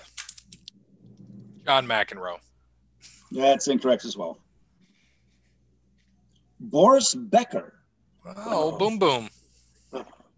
John 1.65 1.87
McEnroe. 1.87 2.39
That's 3.33 3.67
incorrect 3.67 4.05
as 4.05 4.15
well. 4.15 4.37
Boris 6.59 7.13
Becker 7.13 7.73
Oh, 8.25 8.77
boom, 8.77 8.97
boom. 8.99 9.29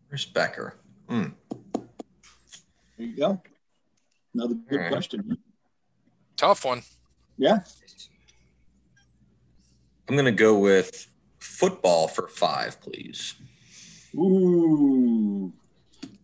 Where's 0.10 0.26
Becker? 0.26 0.76
Hmm. 1.08 1.26
There 2.98 3.08
you 3.08 3.16
go. 3.16 3.42
Another 4.34 4.56
good 4.56 4.78
All 4.78 4.84
right. 4.86 4.92
question. 4.92 5.38
Tough 6.36 6.66
one. 6.66 6.82
Yeah. 7.38 7.60
I'm 10.10 10.16
gonna 10.16 10.32
go 10.32 10.58
with 10.58 11.08
football 11.40 12.08
for 12.08 12.28
five, 12.28 12.80
please. 12.82 13.36
Ooh. 14.16 15.54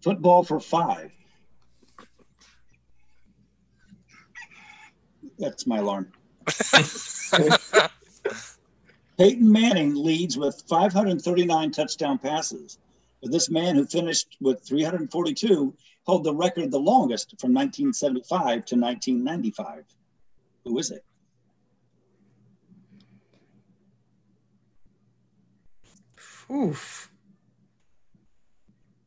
Football 0.02 0.44
for 0.44 0.60
five. 0.60 1.12
That's 5.38 5.68
my 5.68 5.78
alarm. 5.78 6.12
Peyton 9.18 9.52
Manning 9.52 9.96
leads 9.96 10.38
with 10.38 10.64
539 10.68 11.72
touchdown 11.72 12.18
passes. 12.18 12.78
But 13.22 13.32
this 13.32 13.50
man 13.50 13.76
who 13.76 13.86
finished 13.86 14.38
with 14.42 14.64
342 14.64 15.76
held 16.08 16.24
the 16.24 16.34
record 16.34 16.72
the 16.72 16.80
longest 16.80 17.40
from 17.40 17.54
1975 17.54 18.66
to 18.66 18.76
1995. 18.76 19.84
Who 20.66 20.80
is 20.80 20.92
it? 20.92 21.04
Oof. 26.52 27.10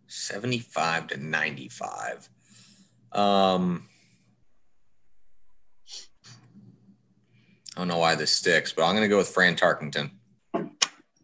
75 0.06 1.08
to 1.08 1.16
95. 1.18 2.28
Um, 3.12 3.88
I 7.76 7.80
don't 7.80 7.88
know 7.88 7.98
why 7.98 8.14
this 8.14 8.32
sticks, 8.32 8.72
but 8.72 8.84
I'm 8.84 8.94
going 8.94 9.02
to 9.02 9.08
go 9.08 9.16
with 9.16 9.28
Fran 9.28 9.56
Tarkenton. 9.56 10.10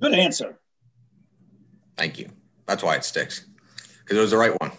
Good 0.01 0.15
answer. 0.15 0.59
Thank 1.97 2.19
you. 2.19 2.31
That's 2.67 2.83
why 2.83 2.97
it 2.97 3.05
sticks 3.05 3.47
because 4.11 4.19
it 4.19 4.21
was 4.21 4.31
the 4.31 4.37
right 4.37 4.61
one. 4.61 4.73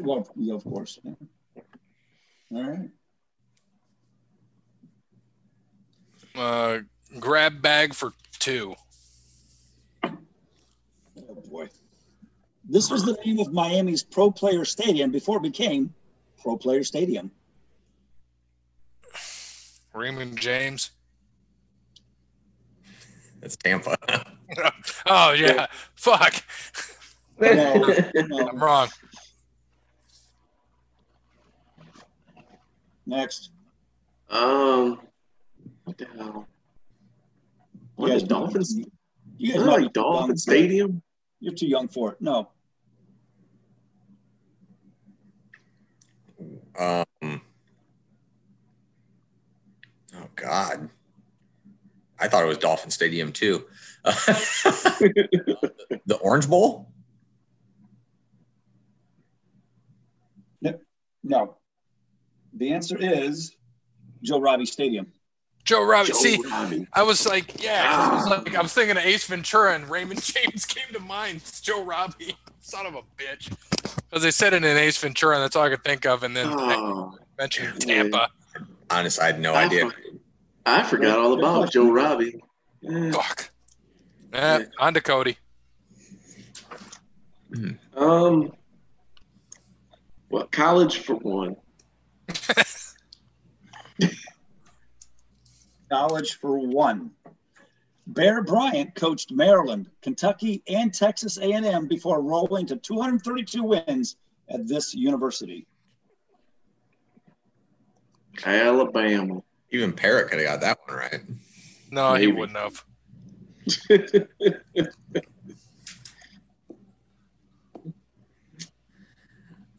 Well, 0.00 0.28
yeah, 0.36 0.54
of 0.54 0.62
course. 0.62 1.00
All 1.04 1.16
right. 2.52 2.90
Uh, 6.36 6.78
grab 7.18 7.60
bag 7.60 7.94
for 7.94 8.12
two. 8.38 8.76
Oh 10.04 10.14
boy. 11.50 11.68
This 12.68 12.90
was 12.90 13.04
the 13.04 13.18
name 13.24 13.40
of 13.40 13.52
Miami's 13.52 14.04
Pro 14.04 14.30
Player 14.30 14.64
Stadium 14.64 15.10
before 15.10 15.38
it 15.38 15.42
became 15.42 15.92
Pro 16.40 16.56
Player 16.56 16.84
Stadium. 16.84 17.32
Raymond 19.98 20.38
James. 20.38 20.90
It's 23.42 23.56
Tampa. 23.56 23.96
Oh 25.04 25.32
yeah. 25.32 25.66
Fuck. 25.94 26.42
No, 27.38 27.94
no. 28.14 28.48
I'm 28.48 28.58
wrong. 28.58 28.88
Next. 33.06 33.50
Um, 34.30 35.00
what 35.84 35.98
the 35.98 36.06
hell? 36.16 36.48
What 37.96 38.12
is 38.12 38.22
Dolphins? 38.22 38.80
You 39.36 39.52
guys 39.52 39.60
Not 39.60 39.66
might 39.66 39.72
like 39.72 39.80
be 39.88 40.00
too 40.00 40.30
for. 40.30 40.40
Stadium. 40.40 41.02
You're 41.40 41.54
too 41.54 41.66
young 41.66 41.88
for 41.88 42.12
it. 42.12 42.20
No. 42.22 42.48
um, 46.78 47.04
oh 50.14 50.27
God, 50.40 50.88
I 52.18 52.28
thought 52.28 52.44
it 52.44 52.48
was 52.48 52.58
Dolphin 52.58 52.90
Stadium 52.90 53.32
too. 53.32 53.64
the 54.04 56.18
Orange 56.22 56.48
Bowl. 56.48 56.88
No. 61.24 61.56
The 62.54 62.72
answer 62.72 62.96
is 62.98 63.54
Joe 64.22 64.40
Robbie 64.40 64.64
Stadium. 64.66 65.12
Joe 65.64 65.84
Robbie. 65.84 66.08
Joe 66.08 66.14
See, 66.14 66.40
Robbie. 66.50 66.86
I 66.94 67.02
was 67.02 67.26
like, 67.26 67.62
yeah, 67.62 67.84
'cause 67.84 68.10
I 68.10 68.14
was 68.14 68.26
Ah. 68.26 68.30
like, 68.44 68.54
I 68.54 68.62
was 68.62 68.72
thinking 68.72 68.96
of 68.96 69.04
Ace 69.04 69.26
Ventura 69.26 69.74
and 69.74 69.90
Raymond 69.90 70.22
James 70.34 70.64
came 70.64 70.90
to 70.94 71.00
mind. 71.00 71.38
It's 71.38 71.60
Joe 71.60 71.84
Robbie, 71.84 72.36
son 72.60 72.86
of 72.86 72.94
a 72.94 73.02
bitch. 73.20 73.52
Because 74.08 74.22
they 74.22 74.30
said 74.30 74.54
it 74.54 74.64
in 74.64 74.76
Ace 74.78 74.96
Ventura, 74.96 75.34
and 75.34 75.44
that's 75.44 75.56
all 75.56 75.64
I 75.64 75.68
could 75.70 75.84
think 75.84 76.06
of. 76.06 76.22
And 76.22 76.34
then 76.34 76.46
I 76.46 76.74
Oh, 76.76 77.18
mentioned 77.36 77.80
Tampa. 77.82 78.30
Honest, 78.90 79.20
I 79.20 79.26
had 79.26 79.40
no 79.40 79.52
I 79.52 79.64
idea. 79.64 79.90
For- 80.76 80.80
I 80.80 80.88
forgot 80.88 81.18
all 81.18 81.38
about 81.38 81.70
Joe 81.72 81.90
Robbie. 81.90 82.40
Yeah. 82.80 83.10
Fuck. 83.12 83.50
Eh, 84.32 84.64
on 84.78 84.94
to 84.94 85.00
Cody. 85.00 85.36
Um, 87.96 88.52
what 90.28 90.52
college 90.52 90.98
for 90.98 91.14
one? 91.16 91.56
College 95.90 96.34
for 96.34 96.58
one. 96.58 97.12
Bear 98.06 98.42
Bryant 98.42 98.94
coached 98.94 99.32
Maryland, 99.32 99.88
Kentucky, 100.02 100.62
and 100.68 100.92
Texas 100.92 101.38
A&M 101.38 101.86
before 101.88 102.20
rolling 102.22 102.66
to 102.66 102.76
232 102.76 103.62
wins 103.64 104.16
at 104.50 104.66
this 104.68 104.94
university. 104.94 105.66
Alabama. 108.44 109.42
Even 109.70 109.92
Parrot 109.92 110.30
could 110.30 110.38
have 110.40 110.48
got 110.48 110.60
that 110.60 110.78
one 110.86 110.96
right. 110.96 111.20
No, 111.90 112.14
he 112.14 112.26
wouldn't 112.26 112.56
have. 112.56 112.84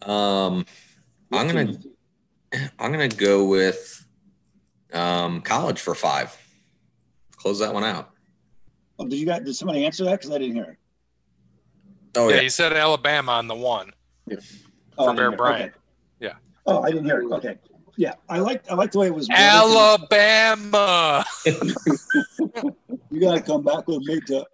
Um, 0.02 0.66
I'm 1.32 1.48
gonna 1.48 1.78
I'm 2.80 2.92
gonna 2.92 3.10
go 3.10 3.46
with 3.46 4.06
um, 4.94 5.42
college 5.42 5.80
for 5.80 5.94
five. 5.94 6.36
Close 7.36 7.60
that 7.60 7.74
one 7.74 7.84
out. 7.84 8.12
Oh, 8.98 9.06
did 9.06 9.18
you 9.18 9.26
guys? 9.26 9.44
Did 9.44 9.56
somebody 9.56 9.86
answer 9.86 10.06
that? 10.06 10.20
Because 10.20 10.32
I 10.32 10.38
didn't 10.40 10.56
hear 10.56 10.64
it. 10.64 10.78
Oh 12.16 12.30
yeah, 12.30 12.36
yeah, 12.36 12.42
he 12.42 12.50
said 12.50 12.74
Alabama 12.74 13.34
on 13.34 13.48
the 13.48 13.56
one. 13.56 13.92
Oh, 14.98 15.06
For 15.06 15.12
I 15.12 15.16
didn't 15.16 15.30
Bear. 15.32 15.38
Bryant. 15.38 15.62
Okay. 15.62 15.74
Yeah. 16.20 16.34
Oh, 16.66 16.82
I 16.82 16.92
didn't 16.92 17.06
hear 17.06 17.22
it. 17.22 17.32
Okay. 17.32 17.58
Yeah, 18.00 18.14
I 18.30 18.40
like 18.40 18.64
I 18.72 18.76
like 18.76 18.94
the 18.94 19.00
way 19.00 19.08
it 19.08 19.14
was. 19.14 19.28
worded. 19.28 19.44
Alabama. 19.44 21.26
You 23.12 23.20
gotta 23.22 23.42
come 23.42 23.64
back 23.64 23.88
with 23.88 24.04
me 24.04 24.22
to 24.28 24.46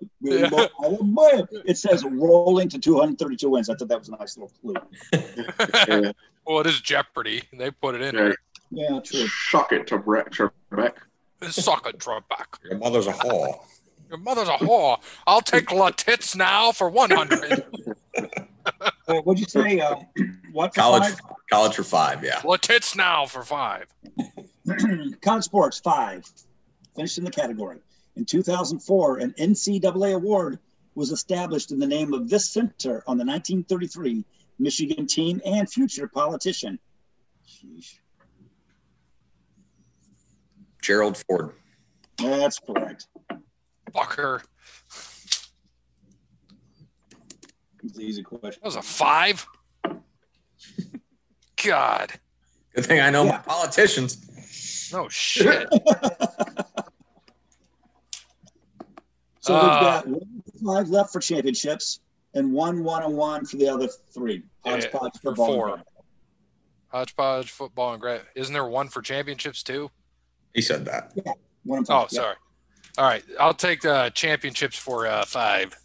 Alabama. 0.82 1.48
It 1.66 1.78
says 1.78 2.06
rolling 2.06 2.70
to 2.70 2.80
232 2.80 3.50
wins. 3.50 3.70
I 3.70 3.76
thought 3.76 3.90
that 3.90 4.00
was 4.00 4.08
a 4.08 4.14
nice 4.14 4.38
little 4.38 4.52
clue. 4.62 6.14
Well, 6.48 6.60
it 6.62 6.68
is 6.68 6.80
Jeopardy. 6.80 7.44
They 7.58 7.70
put 7.72 7.96
it 7.96 8.02
in 8.02 8.16
right. 8.16 8.36
there. 8.72 8.90
Yeah, 8.90 9.00
true. 9.02 9.28
Shock 9.28 9.74
it 9.74 9.88
to 9.88 9.98
Brett 9.98 10.32
Trebek. 10.32 10.94
Suck 11.50 11.88
a 11.88 11.94
drop 11.94 12.30
back. 12.30 12.60
your 12.64 12.78
mother's 12.78 13.08
a 13.08 13.14
whore. 13.14 13.60
Your 14.10 14.20
mother's 14.20 14.48
a 14.48 14.54
whore. 14.54 14.98
I'll 15.28 15.42
take 15.42 15.72
La 15.72 15.90
Tits 15.90 16.36
now 16.36 16.72
for 16.72 16.90
100. 16.90 17.66
Uh, 19.08 19.16
what'd 19.22 19.40
you 19.40 19.46
say? 19.46 19.80
Uh, 19.80 19.96
what 20.52 20.74
for 20.74 20.82
College, 20.82 21.04
five? 21.04 21.20
college 21.52 21.76
for 21.76 21.84
five. 21.84 22.24
Yeah. 22.24 22.42
La 22.44 22.58
Tits 22.58 22.96
now 22.96 23.26
for 23.26 23.44
five. 23.44 23.86
College 25.22 25.44
sports 25.44 25.80
five. 25.80 26.26
Finished 26.96 27.18
in 27.18 27.24
the 27.24 27.32
category. 27.32 27.78
In 28.16 28.26
2004, 28.26 29.18
an 29.18 29.34
NCAA 29.38 30.16
award 30.16 30.60
was 30.96 31.12
established 31.12 31.72
in 31.72 31.80
the 31.80 31.86
name 31.88 32.14
of 32.14 32.30
this 32.30 32.50
center 32.50 33.04
on 33.06 33.18
the 33.18 33.26
1933 33.26 34.24
Michigan 34.58 35.06
team 35.06 35.42
and 35.46 35.70
future 35.70 36.08
politician. 36.08 36.80
Sheesh. 37.48 38.00
Gerald 40.82 41.18
Ford. 41.18 41.52
That's 42.18 42.60
correct. 42.60 43.08
Fucker. 43.94 44.42
It's 47.86 47.98
an 47.98 48.04
easy 48.04 48.24
question. 48.24 48.60
That 48.62 48.68
was 48.68 48.76
a 48.76 48.82
five. 48.82 49.46
God. 51.64 52.12
Good 52.74 52.86
thing 52.86 53.00
I 53.00 53.10
know 53.10 53.24
Yeah. 53.26 53.32
my 53.32 53.38
politicians. 53.40 54.90
No 54.92 55.08
shit. 55.10 55.68
So 59.42 59.54
Uh, 59.56 59.62
we've 59.62 59.80
got 59.82 60.08
one 60.08 60.44
five 60.66 60.90
left 60.90 61.14
for 61.14 61.20
championships 61.20 62.00
and 62.34 62.52
one 62.52 62.84
one 62.84 63.04
on 63.04 63.16
one 63.16 63.46
for 63.46 63.58
the 63.58 63.68
other 63.70 63.88
three. 63.88 64.42
Hodgepodge 64.66 65.14
for 65.22 65.36
football 65.36 65.46
four. 65.54 65.70
grab. 65.76 65.86
Hodgepodge 66.88 67.52
football 67.52 67.92
and 67.94 68.02
grad. 68.02 68.22
Isn't 68.34 68.54
there 68.56 68.66
one 68.66 68.88
for 68.88 69.04
championships 69.04 69.62
too? 69.62 69.92
He 70.56 70.62
said 70.64 70.86
that. 70.86 71.14
One 71.64 71.78
and 71.80 71.88
Oh, 71.92 72.02
five. 72.02 72.08
yeah. 72.12 72.20
sorry. 72.22 72.36
All 72.98 73.06
right, 73.06 73.24
I'll 73.40 73.54
take 73.54 73.82
the 73.82 74.10
championships 74.16 74.80
for 74.80 75.06
uh, 75.06 75.26
five 75.26 75.76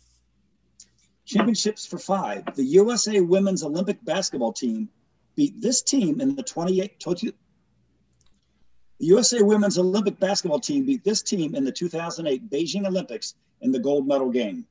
championships 1.31 1.87
for 1.87 1.99
five. 1.99 2.45
The 2.57 2.65
USA 2.65 3.21
women's 3.21 3.63
Olympic 3.63 4.05
basketball 4.05 4.53
team 4.53 4.89
beat 5.37 5.61
this 5.61 5.81
team 5.81 6.21
in 6.21 6.35
the 6.35 6.43
28. 6.43 6.99
20, 6.99 7.27
the 7.29 9.07
USA 9.07 9.41
women's 9.41 9.79
Olympic 9.79 10.19
basketball 10.19 10.61
team 10.61 10.85
beat 10.85 11.05
this 11.05 11.23
team 11.23 11.55
in 11.55 11.65
the 11.65 11.73
2008 11.73 12.51
Beijing 12.51 12.87
Olympics 12.87 13.35
in 13.61 13.71
the 13.71 13.79
gold 13.79 14.09
medal 14.09 14.31
game. 14.31 14.67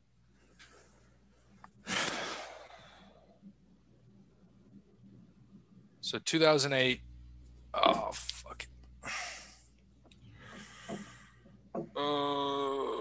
So 6.02 6.19
2008. 6.19 7.02
Oh, 7.73 8.10
fuck. 8.11 8.64
it. 8.64 8.69
Uh, 11.95 12.98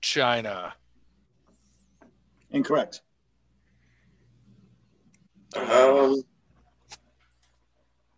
China. 0.00 0.74
Incorrect. 2.50 3.00
Um, 5.56 6.22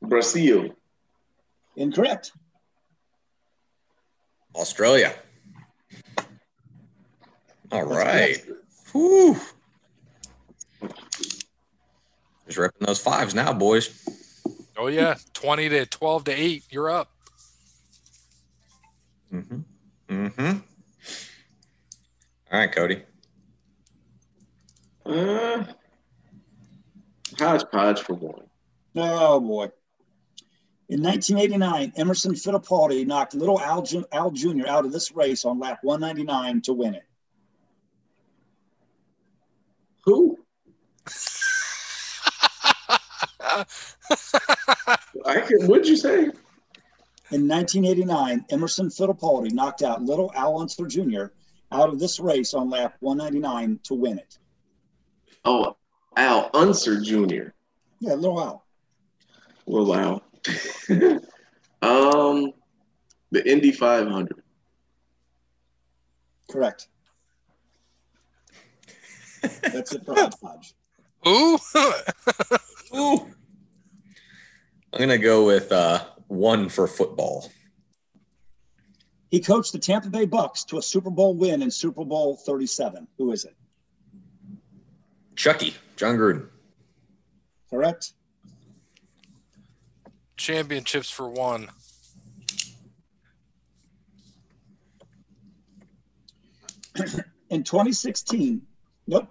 Brazil. 0.01 0.71
Incorrect. 1.77 2.33
Australia. 4.55 5.15
All 7.71 7.85
right. 7.85 8.43
Whew. 8.93 9.41
Just 12.47 12.59
ripping 12.59 12.87
those 12.87 13.01
fives 13.01 13.35
now, 13.35 13.53
boys. 13.53 14.05
Oh 14.77 14.89
yeah, 14.89 15.15
20 15.33 15.69
to 15.71 15.87
12 15.87 16.25
to 16.25 16.33
8. 16.33 16.65
You're 16.71 16.91
up. 16.91 17.11
Mm-hmm. 19.33 19.61
Mm-hmm. 20.09 20.59
All 22.53 22.59
right, 22.59 22.71
Cody. 22.71 23.03
Uh, 25.07 25.65
hodgepodge 27.39 28.01
for 28.01 28.15
one. 28.15 28.45
Oh 28.95 29.41
boy. 29.41 29.71
In 30.91 31.03
1989, 31.03 31.95
Emerson 31.97 32.35
Fittipaldi 32.35 33.07
knocked 33.07 33.33
Little 33.35 33.59
Al, 33.59 33.81
Ju- 33.81 34.05
Al 34.13 34.31
Jr. 34.31 34.69
out 34.69 34.85
of 34.85 34.93
this 34.93 35.13
race 35.13 35.47
on 35.47 35.59
lap 35.59 35.79
199 35.83 36.61
to 36.63 36.75
win 36.75 36.95
it. 36.95 37.05
Who? 40.05 40.39
I 43.49 43.65
can. 45.25 45.67
What'd 45.67 45.89
you 45.89 45.97
say? 45.97 46.25
In 47.31 47.49
1989, 47.49 48.45
Emerson 48.51 48.89
Fittipaldi 48.89 49.53
knocked 49.53 49.83
out 49.83 50.03
Little 50.03 50.31
Al 50.35 50.61
Unser 50.61 50.87
Jr. 50.87 51.29
out 51.73 51.89
of 51.89 51.99
this 51.99 52.21
race 52.21 52.55
on 52.55 52.71
lap 52.71 52.97
199 53.01 53.81
to 53.85 53.95
win 53.95 54.19
it. 54.19 54.39
Oh, 55.45 55.77
Al 56.17 56.51
Unser 56.55 57.01
Jr. 57.01 57.51
Yeah, 58.01 58.15
a 58.15 58.17
Little 58.17 58.41
Al. 58.41 58.65
Little 59.67 59.95
Al. 59.95 60.23
um, 61.83 62.53
the 63.31 63.51
Indy 63.51 63.73
500. 63.73 64.43
Correct. 66.51 66.89
That's 69.63 69.93
it 69.93 70.05
for 70.05 70.15
hodgepodge. 70.15 70.75
Ooh. 71.27 71.59
Ooh. 72.95 73.27
I'm 74.93 75.01
gonna 75.01 75.17
go 75.17 75.47
with 75.47 75.73
uh, 75.73 76.05
one 76.29 76.69
for 76.69 76.87
football. 76.87 77.51
He 79.33 79.41
coached 79.41 79.73
the 79.73 79.79
Tampa 79.79 80.11
Bay 80.11 80.27
Bucks 80.27 80.63
to 80.65 80.77
a 80.77 80.83
Super 80.83 81.09
Bowl 81.09 81.35
win 81.35 81.63
in 81.63 81.71
Super 81.71 82.05
Bowl 82.05 82.37
37. 82.37 83.09
Who 83.17 83.33
is 83.33 83.47
it? 83.47 83.57
Chucky, 85.37 85.75
Jon 85.97 86.19
Gruden. 86.19 86.49
Correct. 87.71 88.13
Championships 90.37 91.09
for 91.09 91.31
one. 91.31 91.71
In 97.49 97.65
2016, 97.65 98.61
nope. 99.07 99.29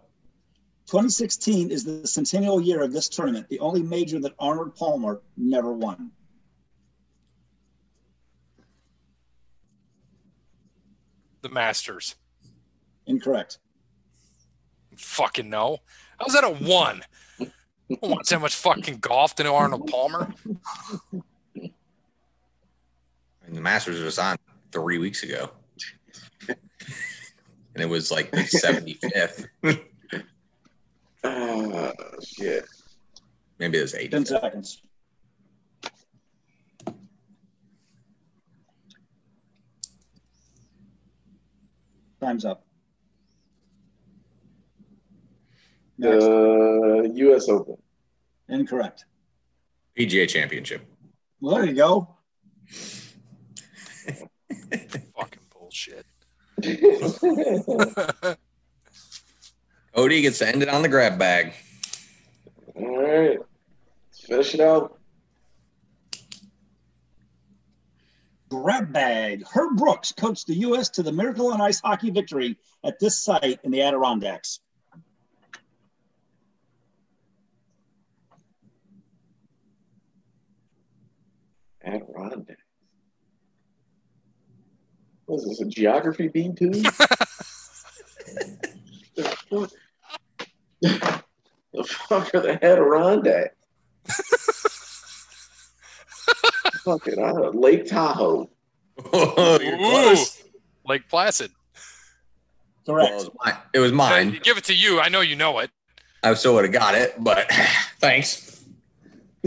2016 0.88 1.70
is 1.70 1.84
the 1.84 2.08
centennial 2.08 2.60
year 2.60 2.82
of 2.82 2.92
this 2.92 3.08
tournament, 3.08 3.48
the 3.50 3.60
only 3.60 3.84
major 3.84 4.20
that 4.20 4.34
Arnold 4.40 4.76
Palmer 4.76 5.22
never 5.38 5.72
won. 5.72 6.12
The 11.42 11.50
Masters. 11.50 12.16
Incorrect. 13.08 13.58
Fucking 14.96 15.50
no. 15.50 15.80
I 16.20 16.24
was 16.24 16.36
at 16.36 16.44
a 16.44 16.50
one? 16.50 17.02
I 17.40 17.48
don't 17.90 18.12
watch 18.12 18.30
that 18.30 18.40
much 18.40 18.56
fucking 18.56 18.98
golf 19.00 19.36
to 19.36 19.44
know 19.44 19.56
Arnold 19.56 19.88
Palmer. 19.88 20.34
And 21.56 21.74
the 23.58 23.62
Masters 23.62 24.02
was 24.02 24.20
on 24.20 24.38
three 24.72 24.98
weeks 24.98 25.24
ago, 25.24 25.50
and 26.48 26.58
it 27.76 27.90
was 27.90 28.12
like 28.12 28.32
the 28.32 28.38
75th. 28.38 29.48
Ah, 31.24 31.92
shit. 32.26 32.66
Maybe 33.60 33.78
it 33.78 33.82
was 33.82 33.94
eight. 33.94 34.10
10 34.10 34.26
seconds. 34.26 34.82
Time's 42.22 42.46
up. 42.46 42.64
Next. 45.98 46.24
Uh, 46.24 46.28
the 46.28 47.12
U.S. 47.16 47.50
Open. 47.50 47.78
Incorrect. 48.48 49.06
PGA 49.98 50.30
Championship. 50.30 50.86
Well, 51.40 51.56
there 51.56 51.66
you 51.66 51.74
go. 51.74 52.16
Fucking 55.18 55.42
bullshit. 55.52 56.06
Cody 59.96 60.22
gets 60.22 60.38
to 60.40 60.48
end 60.48 60.62
it 60.62 60.70
on 60.70 60.84
the 60.84 60.90
grab 60.90 61.18
bag. 61.18 61.54
All 62.76 63.02
right. 63.02 63.40
Let's 64.10 64.26
finish 64.26 64.54
it 64.54 64.62
out. 64.62 65.01
Grab 68.52 68.92
bag. 68.92 69.46
Herb 69.48 69.78
Brooks 69.78 70.12
coached 70.12 70.46
the 70.48 70.56
U.S. 70.56 70.90
to 70.90 71.04
the 71.04 71.14
Miracle 71.14 71.54
on 71.54 71.62
Ice 71.62 71.80
hockey 71.80 72.10
victory 72.10 72.58
at 72.84 73.00
this 73.00 73.24
site 73.24 73.62
in 73.64 73.72
the 73.72 73.82
Adirondacks. 73.82 74.60
Adirondack. 81.82 82.58
What 85.28 85.38
is 85.38 85.46
this, 85.46 85.62
a 85.62 85.66
geography 85.66 86.28
beat 86.28 86.58
too? 86.58 86.72
the, 86.72 86.92
fuck? 91.88 92.36
are 92.36 92.42
the 92.42 92.60
Adirondack? 92.62 93.56
Fucking 96.84 97.20
I 97.24 97.32
don't 97.32 97.42
know, 97.56 97.60
Lake 97.60 97.86
Tahoe. 97.88 98.50
Oh, 99.14 99.60
you're 99.62 99.78
close. 99.78 100.44
Lake 100.88 101.08
Placid. 101.10 101.52
Well, 102.88 102.98
Correct. 102.98 103.12
it 103.12 103.16
was 103.16 103.30
mine. 103.44 103.58
It 103.74 103.80
was 103.80 103.92
mine. 103.92 104.40
Give 104.44 104.58
it 104.58 104.64
to 104.66 104.74
you. 104.74 105.00
I 105.00 105.10
know 105.10 105.22
you 105.22 105.36
know 105.36 105.60
it. 105.60 105.70
I 106.24 106.34
still 106.34 106.54
would 106.56 106.66
have 106.66 106.74
got 106.74 106.96
it, 106.96 107.16
but 107.24 107.52
thanks. 108.00 108.64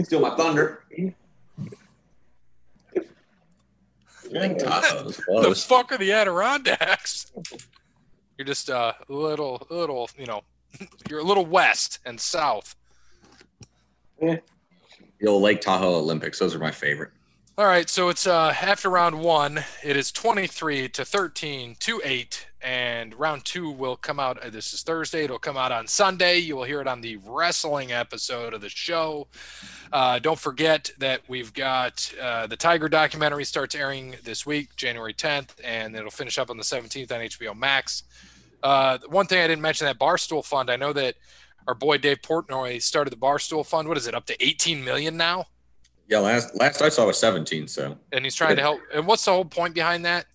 Steal 0.03 0.19
my 0.21 0.35
thunder. 0.35 0.83
Lake 4.31 4.57
Tahoe's 4.57 5.17
The 5.17 5.23
close. 5.23 5.63
fuck 5.63 5.91
are 5.91 5.97
the 5.97 6.11
Adirondacks? 6.11 7.31
You're 8.37 8.45
just 8.45 8.69
uh, 8.69 8.93
a 9.07 9.13
little, 9.13 9.65
little, 9.69 10.09
you 10.17 10.25
know, 10.25 10.41
you're 11.09 11.19
a 11.19 11.23
little 11.23 11.45
west 11.45 11.99
and 12.05 12.19
south. 12.19 12.75
Yeah. 14.21 14.37
The 15.19 15.27
old 15.27 15.43
Lake 15.43 15.61
Tahoe 15.61 15.95
Olympics. 15.95 16.39
Those 16.39 16.55
are 16.55 16.59
my 16.59 16.71
favorite. 16.71 17.11
All 17.57 17.67
right, 17.67 17.89
so 17.89 18.09
it's 18.09 18.27
uh, 18.27 18.53
after 18.61 18.89
round 18.89 19.17
one. 19.21 19.63
It 19.81 19.95
is 19.95 20.11
23 20.11 20.89
to 20.89 21.05
13 21.05 21.77
to 21.79 22.01
8, 22.03 22.47
and 22.61 23.17
round 23.17 23.45
two 23.45 23.69
will 23.71 23.95
come 23.95 24.19
out. 24.19 24.37
uh, 24.43 24.49
This 24.49 24.73
is 24.73 24.83
Thursday. 24.83 25.23
It'll 25.23 25.39
come 25.39 25.55
out 25.55 25.71
on 25.71 25.87
Sunday. 25.87 26.39
You 26.39 26.57
will 26.57 26.65
hear 26.65 26.81
it 26.81 26.87
on 26.87 26.99
the 26.99 27.15
wrestling 27.25 27.93
episode 27.93 28.53
of 28.53 28.59
the 28.59 28.67
show. 28.67 29.27
Uh, 29.93 30.19
don't 30.19 30.37
forget 30.37 30.91
that 30.97 31.21
we've 31.29 31.53
got 31.53 32.13
uh, 32.21 32.45
the 32.45 32.57
Tiger 32.57 32.89
documentary 32.89 33.45
starts 33.45 33.73
airing 33.73 34.15
this 34.25 34.45
week, 34.45 34.75
January 34.75 35.13
10th, 35.13 35.51
and 35.63 35.95
it'll 35.95 36.11
finish 36.11 36.37
up 36.37 36.49
on 36.49 36.57
the 36.57 36.63
17th 36.63 37.09
on 37.13 37.21
HBO 37.21 37.57
Max. 37.57 38.03
Uh, 38.63 38.97
one 39.07 39.27
thing 39.27 39.39
I 39.41 39.47
didn't 39.47 39.61
mention 39.61 39.85
that 39.85 39.97
Barstool 39.97 40.43
Fund. 40.43 40.69
I 40.69 40.75
know 40.75 40.91
that 40.91 41.15
our 41.69 41.75
boy 41.75 41.99
Dave 41.99 42.21
Portnoy 42.21 42.81
started 42.81 43.11
the 43.11 43.17
Barstool 43.17 43.65
Fund. 43.65 43.87
What 43.87 43.95
is 43.95 44.07
it 44.07 44.13
up 44.13 44.25
to 44.25 44.45
18 44.45 44.83
million 44.83 45.15
now? 45.15 45.45
Yeah, 46.07 46.19
last 46.19 46.55
last 46.55 46.81
I 46.81 46.89
saw 46.89 47.07
was 47.07 47.17
17. 47.17 47.67
So 47.67 47.97
And 48.11 48.23
he's 48.23 48.35
trying 48.35 48.55
to 48.57 48.61
help. 48.61 48.79
And 48.93 49.07
what's 49.07 49.25
the 49.25 49.31
whole 49.31 49.45
point 49.45 49.73
behind 49.73 50.05
that? 50.05 50.25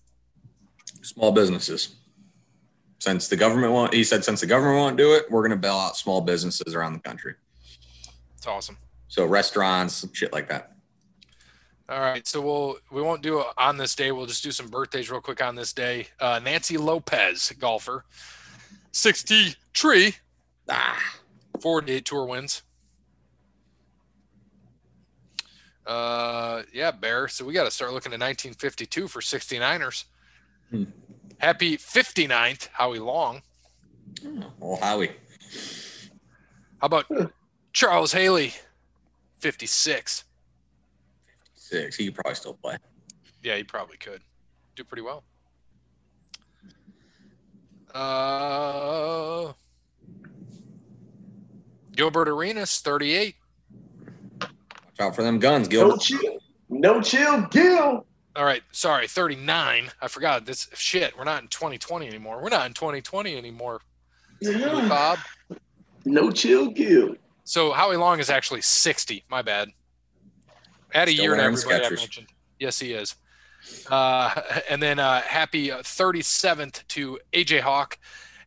small 1.03 1.31
businesses. 1.31 1.95
Since 2.99 3.27
the 3.27 3.35
government 3.35 3.73
won't, 3.73 3.91
he 3.91 4.03
said, 4.03 4.23
since 4.23 4.39
the 4.41 4.45
government 4.45 4.77
won't 4.77 4.97
do 4.97 5.15
it, 5.15 5.25
we're 5.31 5.41
going 5.41 5.49
to 5.49 5.55
bail 5.57 5.73
out 5.77 5.97
small 5.97 6.21
businesses 6.21 6.75
around 6.75 6.93
the 6.93 6.99
country. 6.99 7.33
It's 8.37 8.45
awesome. 8.45 8.77
So 9.07 9.25
restaurants, 9.25 10.05
shit 10.13 10.31
like 10.31 10.47
that. 10.49 10.73
All 11.89 11.99
right, 11.99 12.25
so 12.27 12.39
we'll 12.39 12.77
we 12.91 13.01
won't 13.01 13.21
do 13.23 13.39
it 13.39 13.47
on 13.57 13.75
this 13.77 13.95
day. 13.95 14.11
We'll 14.11 14.27
just 14.27 14.43
do 14.43 14.51
some 14.51 14.67
birthdays 14.69 15.09
real 15.11 15.19
quick 15.19 15.43
on 15.43 15.55
this 15.55 15.73
day. 15.73 16.07
Uh, 16.19 16.39
Nancy 16.41 16.77
Lopez, 16.77 17.51
golfer, 17.59 18.05
sixty 18.91 19.55
tree, 19.73 20.15
Ah, 20.69 21.01
48 21.59 22.05
tour 22.05 22.25
wins. 22.27 22.61
Uh, 25.85 26.63
yeah, 26.73 26.91
Bear. 26.91 27.27
So 27.27 27.45
we 27.45 27.53
got 27.53 27.63
to 27.65 27.71
start 27.71 27.91
looking 27.93 28.13
at 28.13 28.19
1952 28.19 29.07
for 29.07 29.19
69ers. 29.21 30.05
Hmm. 30.69 30.83
Happy 31.39 31.75
59th, 31.77 32.67
Howie 32.73 32.99
Long. 32.99 33.41
well, 34.59 34.77
Howie. 34.79 35.11
How 36.79 36.85
about 36.85 37.05
Charles 37.73 38.11
Haley, 38.11 38.53
56? 39.39 40.23
Six. 41.55 41.95
He 41.95 42.05
could 42.05 42.15
probably 42.15 42.35
still 42.35 42.53
play. 42.53 42.77
Yeah, 43.43 43.55
he 43.55 43.63
probably 43.63 43.97
could 43.97 44.21
do 44.75 44.83
pretty 44.83 45.01
well. 45.01 45.23
Uh, 47.93 49.53
Gilbert 51.95 52.29
Arenas, 52.29 52.79
38. 52.79 53.35
Watch 55.01 55.07
out 55.09 55.15
for 55.15 55.23
them 55.23 55.39
guns, 55.39 55.67
No 55.67 55.71
Gilbert. 55.71 56.01
chill. 56.01 56.37
No 56.69 57.01
chill, 57.01 57.41
Gil. 57.47 58.05
All 58.35 58.45
right, 58.45 58.61
sorry, 58.71 59.07
39. 59.07 59.89
I 60.01 60.07
forgot 60.07 60.45
this 60.45 60.69
shit. 60.73 61.17
We're 61.17 61.23
not 61.25 61.41
in 61.41 61.47
2020 61.49 62.07
anymore. 62.07 62.41
We're 62.41 62.49
not 62.49 62.67
in 62.67 62.73
2020 62.73 63.35
anymore, 63.35 63.81
Bob. 64.41 65.19
No 66.05 66.31
chill, 66.31 66.69
Gil. 66.69 67.15
So 67.43 67.71
Howie 67.71 67.97
Long 67.97 68.19
is 68.19 68.29
actually 68.29 68.61
60. 68.61 69.25
My 69.29 69.41
bad. 69.41 69.69
Add 70.93 71.09
a 71.09 71.11
Still 71.11 71.23
year 71.23 71.33
and 71.33 71.39
wearing 71.41 71.53
everybody 71.57 71.85
I 71.85 71.89
mentioned. 71.89 72.27
Yes, 72.59 72.79
he 72.79 72.93
is. 72.93 73.15
Uh, 73.89 74.41
and 74.69 74.81
then 74.81 74.99
uh, 74.99 75.21
happy 75.21 75.71
uh, 75.71 75.79
37th 75.79 76.87
to 76.89 77.19
AJ 77.33 77.61
Hawk, 77.61 77.97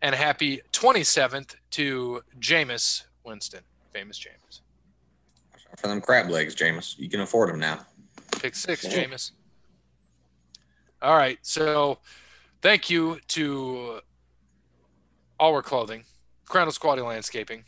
and 0.00 0.14
happy 0.14 0.60
27th 0.72 1.56
to 1.72 2.22
Jameis 2.38 3.04
Winston, 3.24 3.60
famous 3.92 4.18
Jameis. 4.18 4.60
Watch 5.74 5.78
out 5.78 5.80
for 5.80 5.88
them 5.88 6.00
crab 6.00 6.30
legs, 6.30 6.54
Jameis. 6.54 6.96
You 6.98 7.08
can 7.08 7.20
afford 7.20 7.50
them 7.50 7.58
now. 7.58 7.80
Pick 8.38 8.54
six, 8.54 8.84
Yeah. 8.84 9.04
Jameis. 9.04 9.32
All 11.02 11.16
right. 11.16 11.38
So 11.42 11.98
thank 12.62 12.88
you 12.90 13.18
to 13.28 14.00
All 15.40 15.52
Wear 15.52 15.62
Clothing, 15.62 16.04
Crandall's 16.46 16.78
Quality 16.78 17.02
Landscaping, 17.02 17.64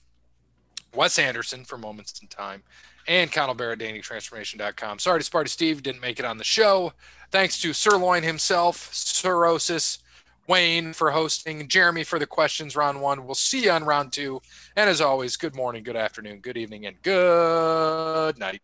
Wes 0.95 1.19
Anderson 1.19 1.65
for 1.65 1.77
Moments 1.77 2.19
in 2.23 2.28
Time, 2.28 2.62
and 3.09 3.31
Connell 3.33 3.55
Bear 3.55 3.73
at 3.73 3.78
DatingTransformation.com. 3.81 4.99
Sorry 5.01 5.20
to 5.23 5.28
Sparty 5.31 5.49
Steve 5.49 5.83
didn't 5.83 6.01
make 6.01 6.19
it 6.20 6.24
on 6.24 6.39
the 6.39 6.45
show. 6.45 6.93
Thanks 7.33 7.61
to 7.62 7.73
Sirloin 7.73 8.23
himself, 8.23 8.95
Cirrhosis, 8.95 9.99
Wayne 10.48 10.93
for 10.93 11.10
hosting, 11.10 11.66
Jeremy 11.68 12.05
for 12.05 12.18
the 12.18 12.27
questions 12.27 12.77
round 12.77 13.01
one. 13.01 13.24
We'll 13.27 13.35
see 13.35 13.64
you 13.64 13.70
on 13.70 13.85
round 13.85 14.12
two. 14.12 14.40
And 14.77 14.89
as 14.89 15.01
always, 15.01 15.36
good 15.36 15.55
morning, 15.56 15.82
good 15.82 15.97
afternoon, 15.97 16.40
good 16.40 16.56
evening, 16.56 16.86
and 16.86 17.01
good 17.02 18.39
night. 18.39 18.62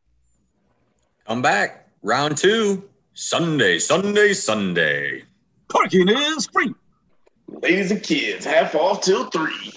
Come 1.26 1.42
back. 1.42 1.88
Round 2.02 2.36
two. 2.36 2.88
Sunday, 3.14 3.78
Sunday, 3.78 4.32
Sunday. 4.32 5.24
Parking 5.68 6.08
is 6.08 6.46
free. 6.46 6.74
Ladies 7.48 7.90
and 7.90 8.02
kids, 8.02 8.44
half 8.44 8.74
off 8.74 9.02
till 9.02 9.26
three. 9.30 9.72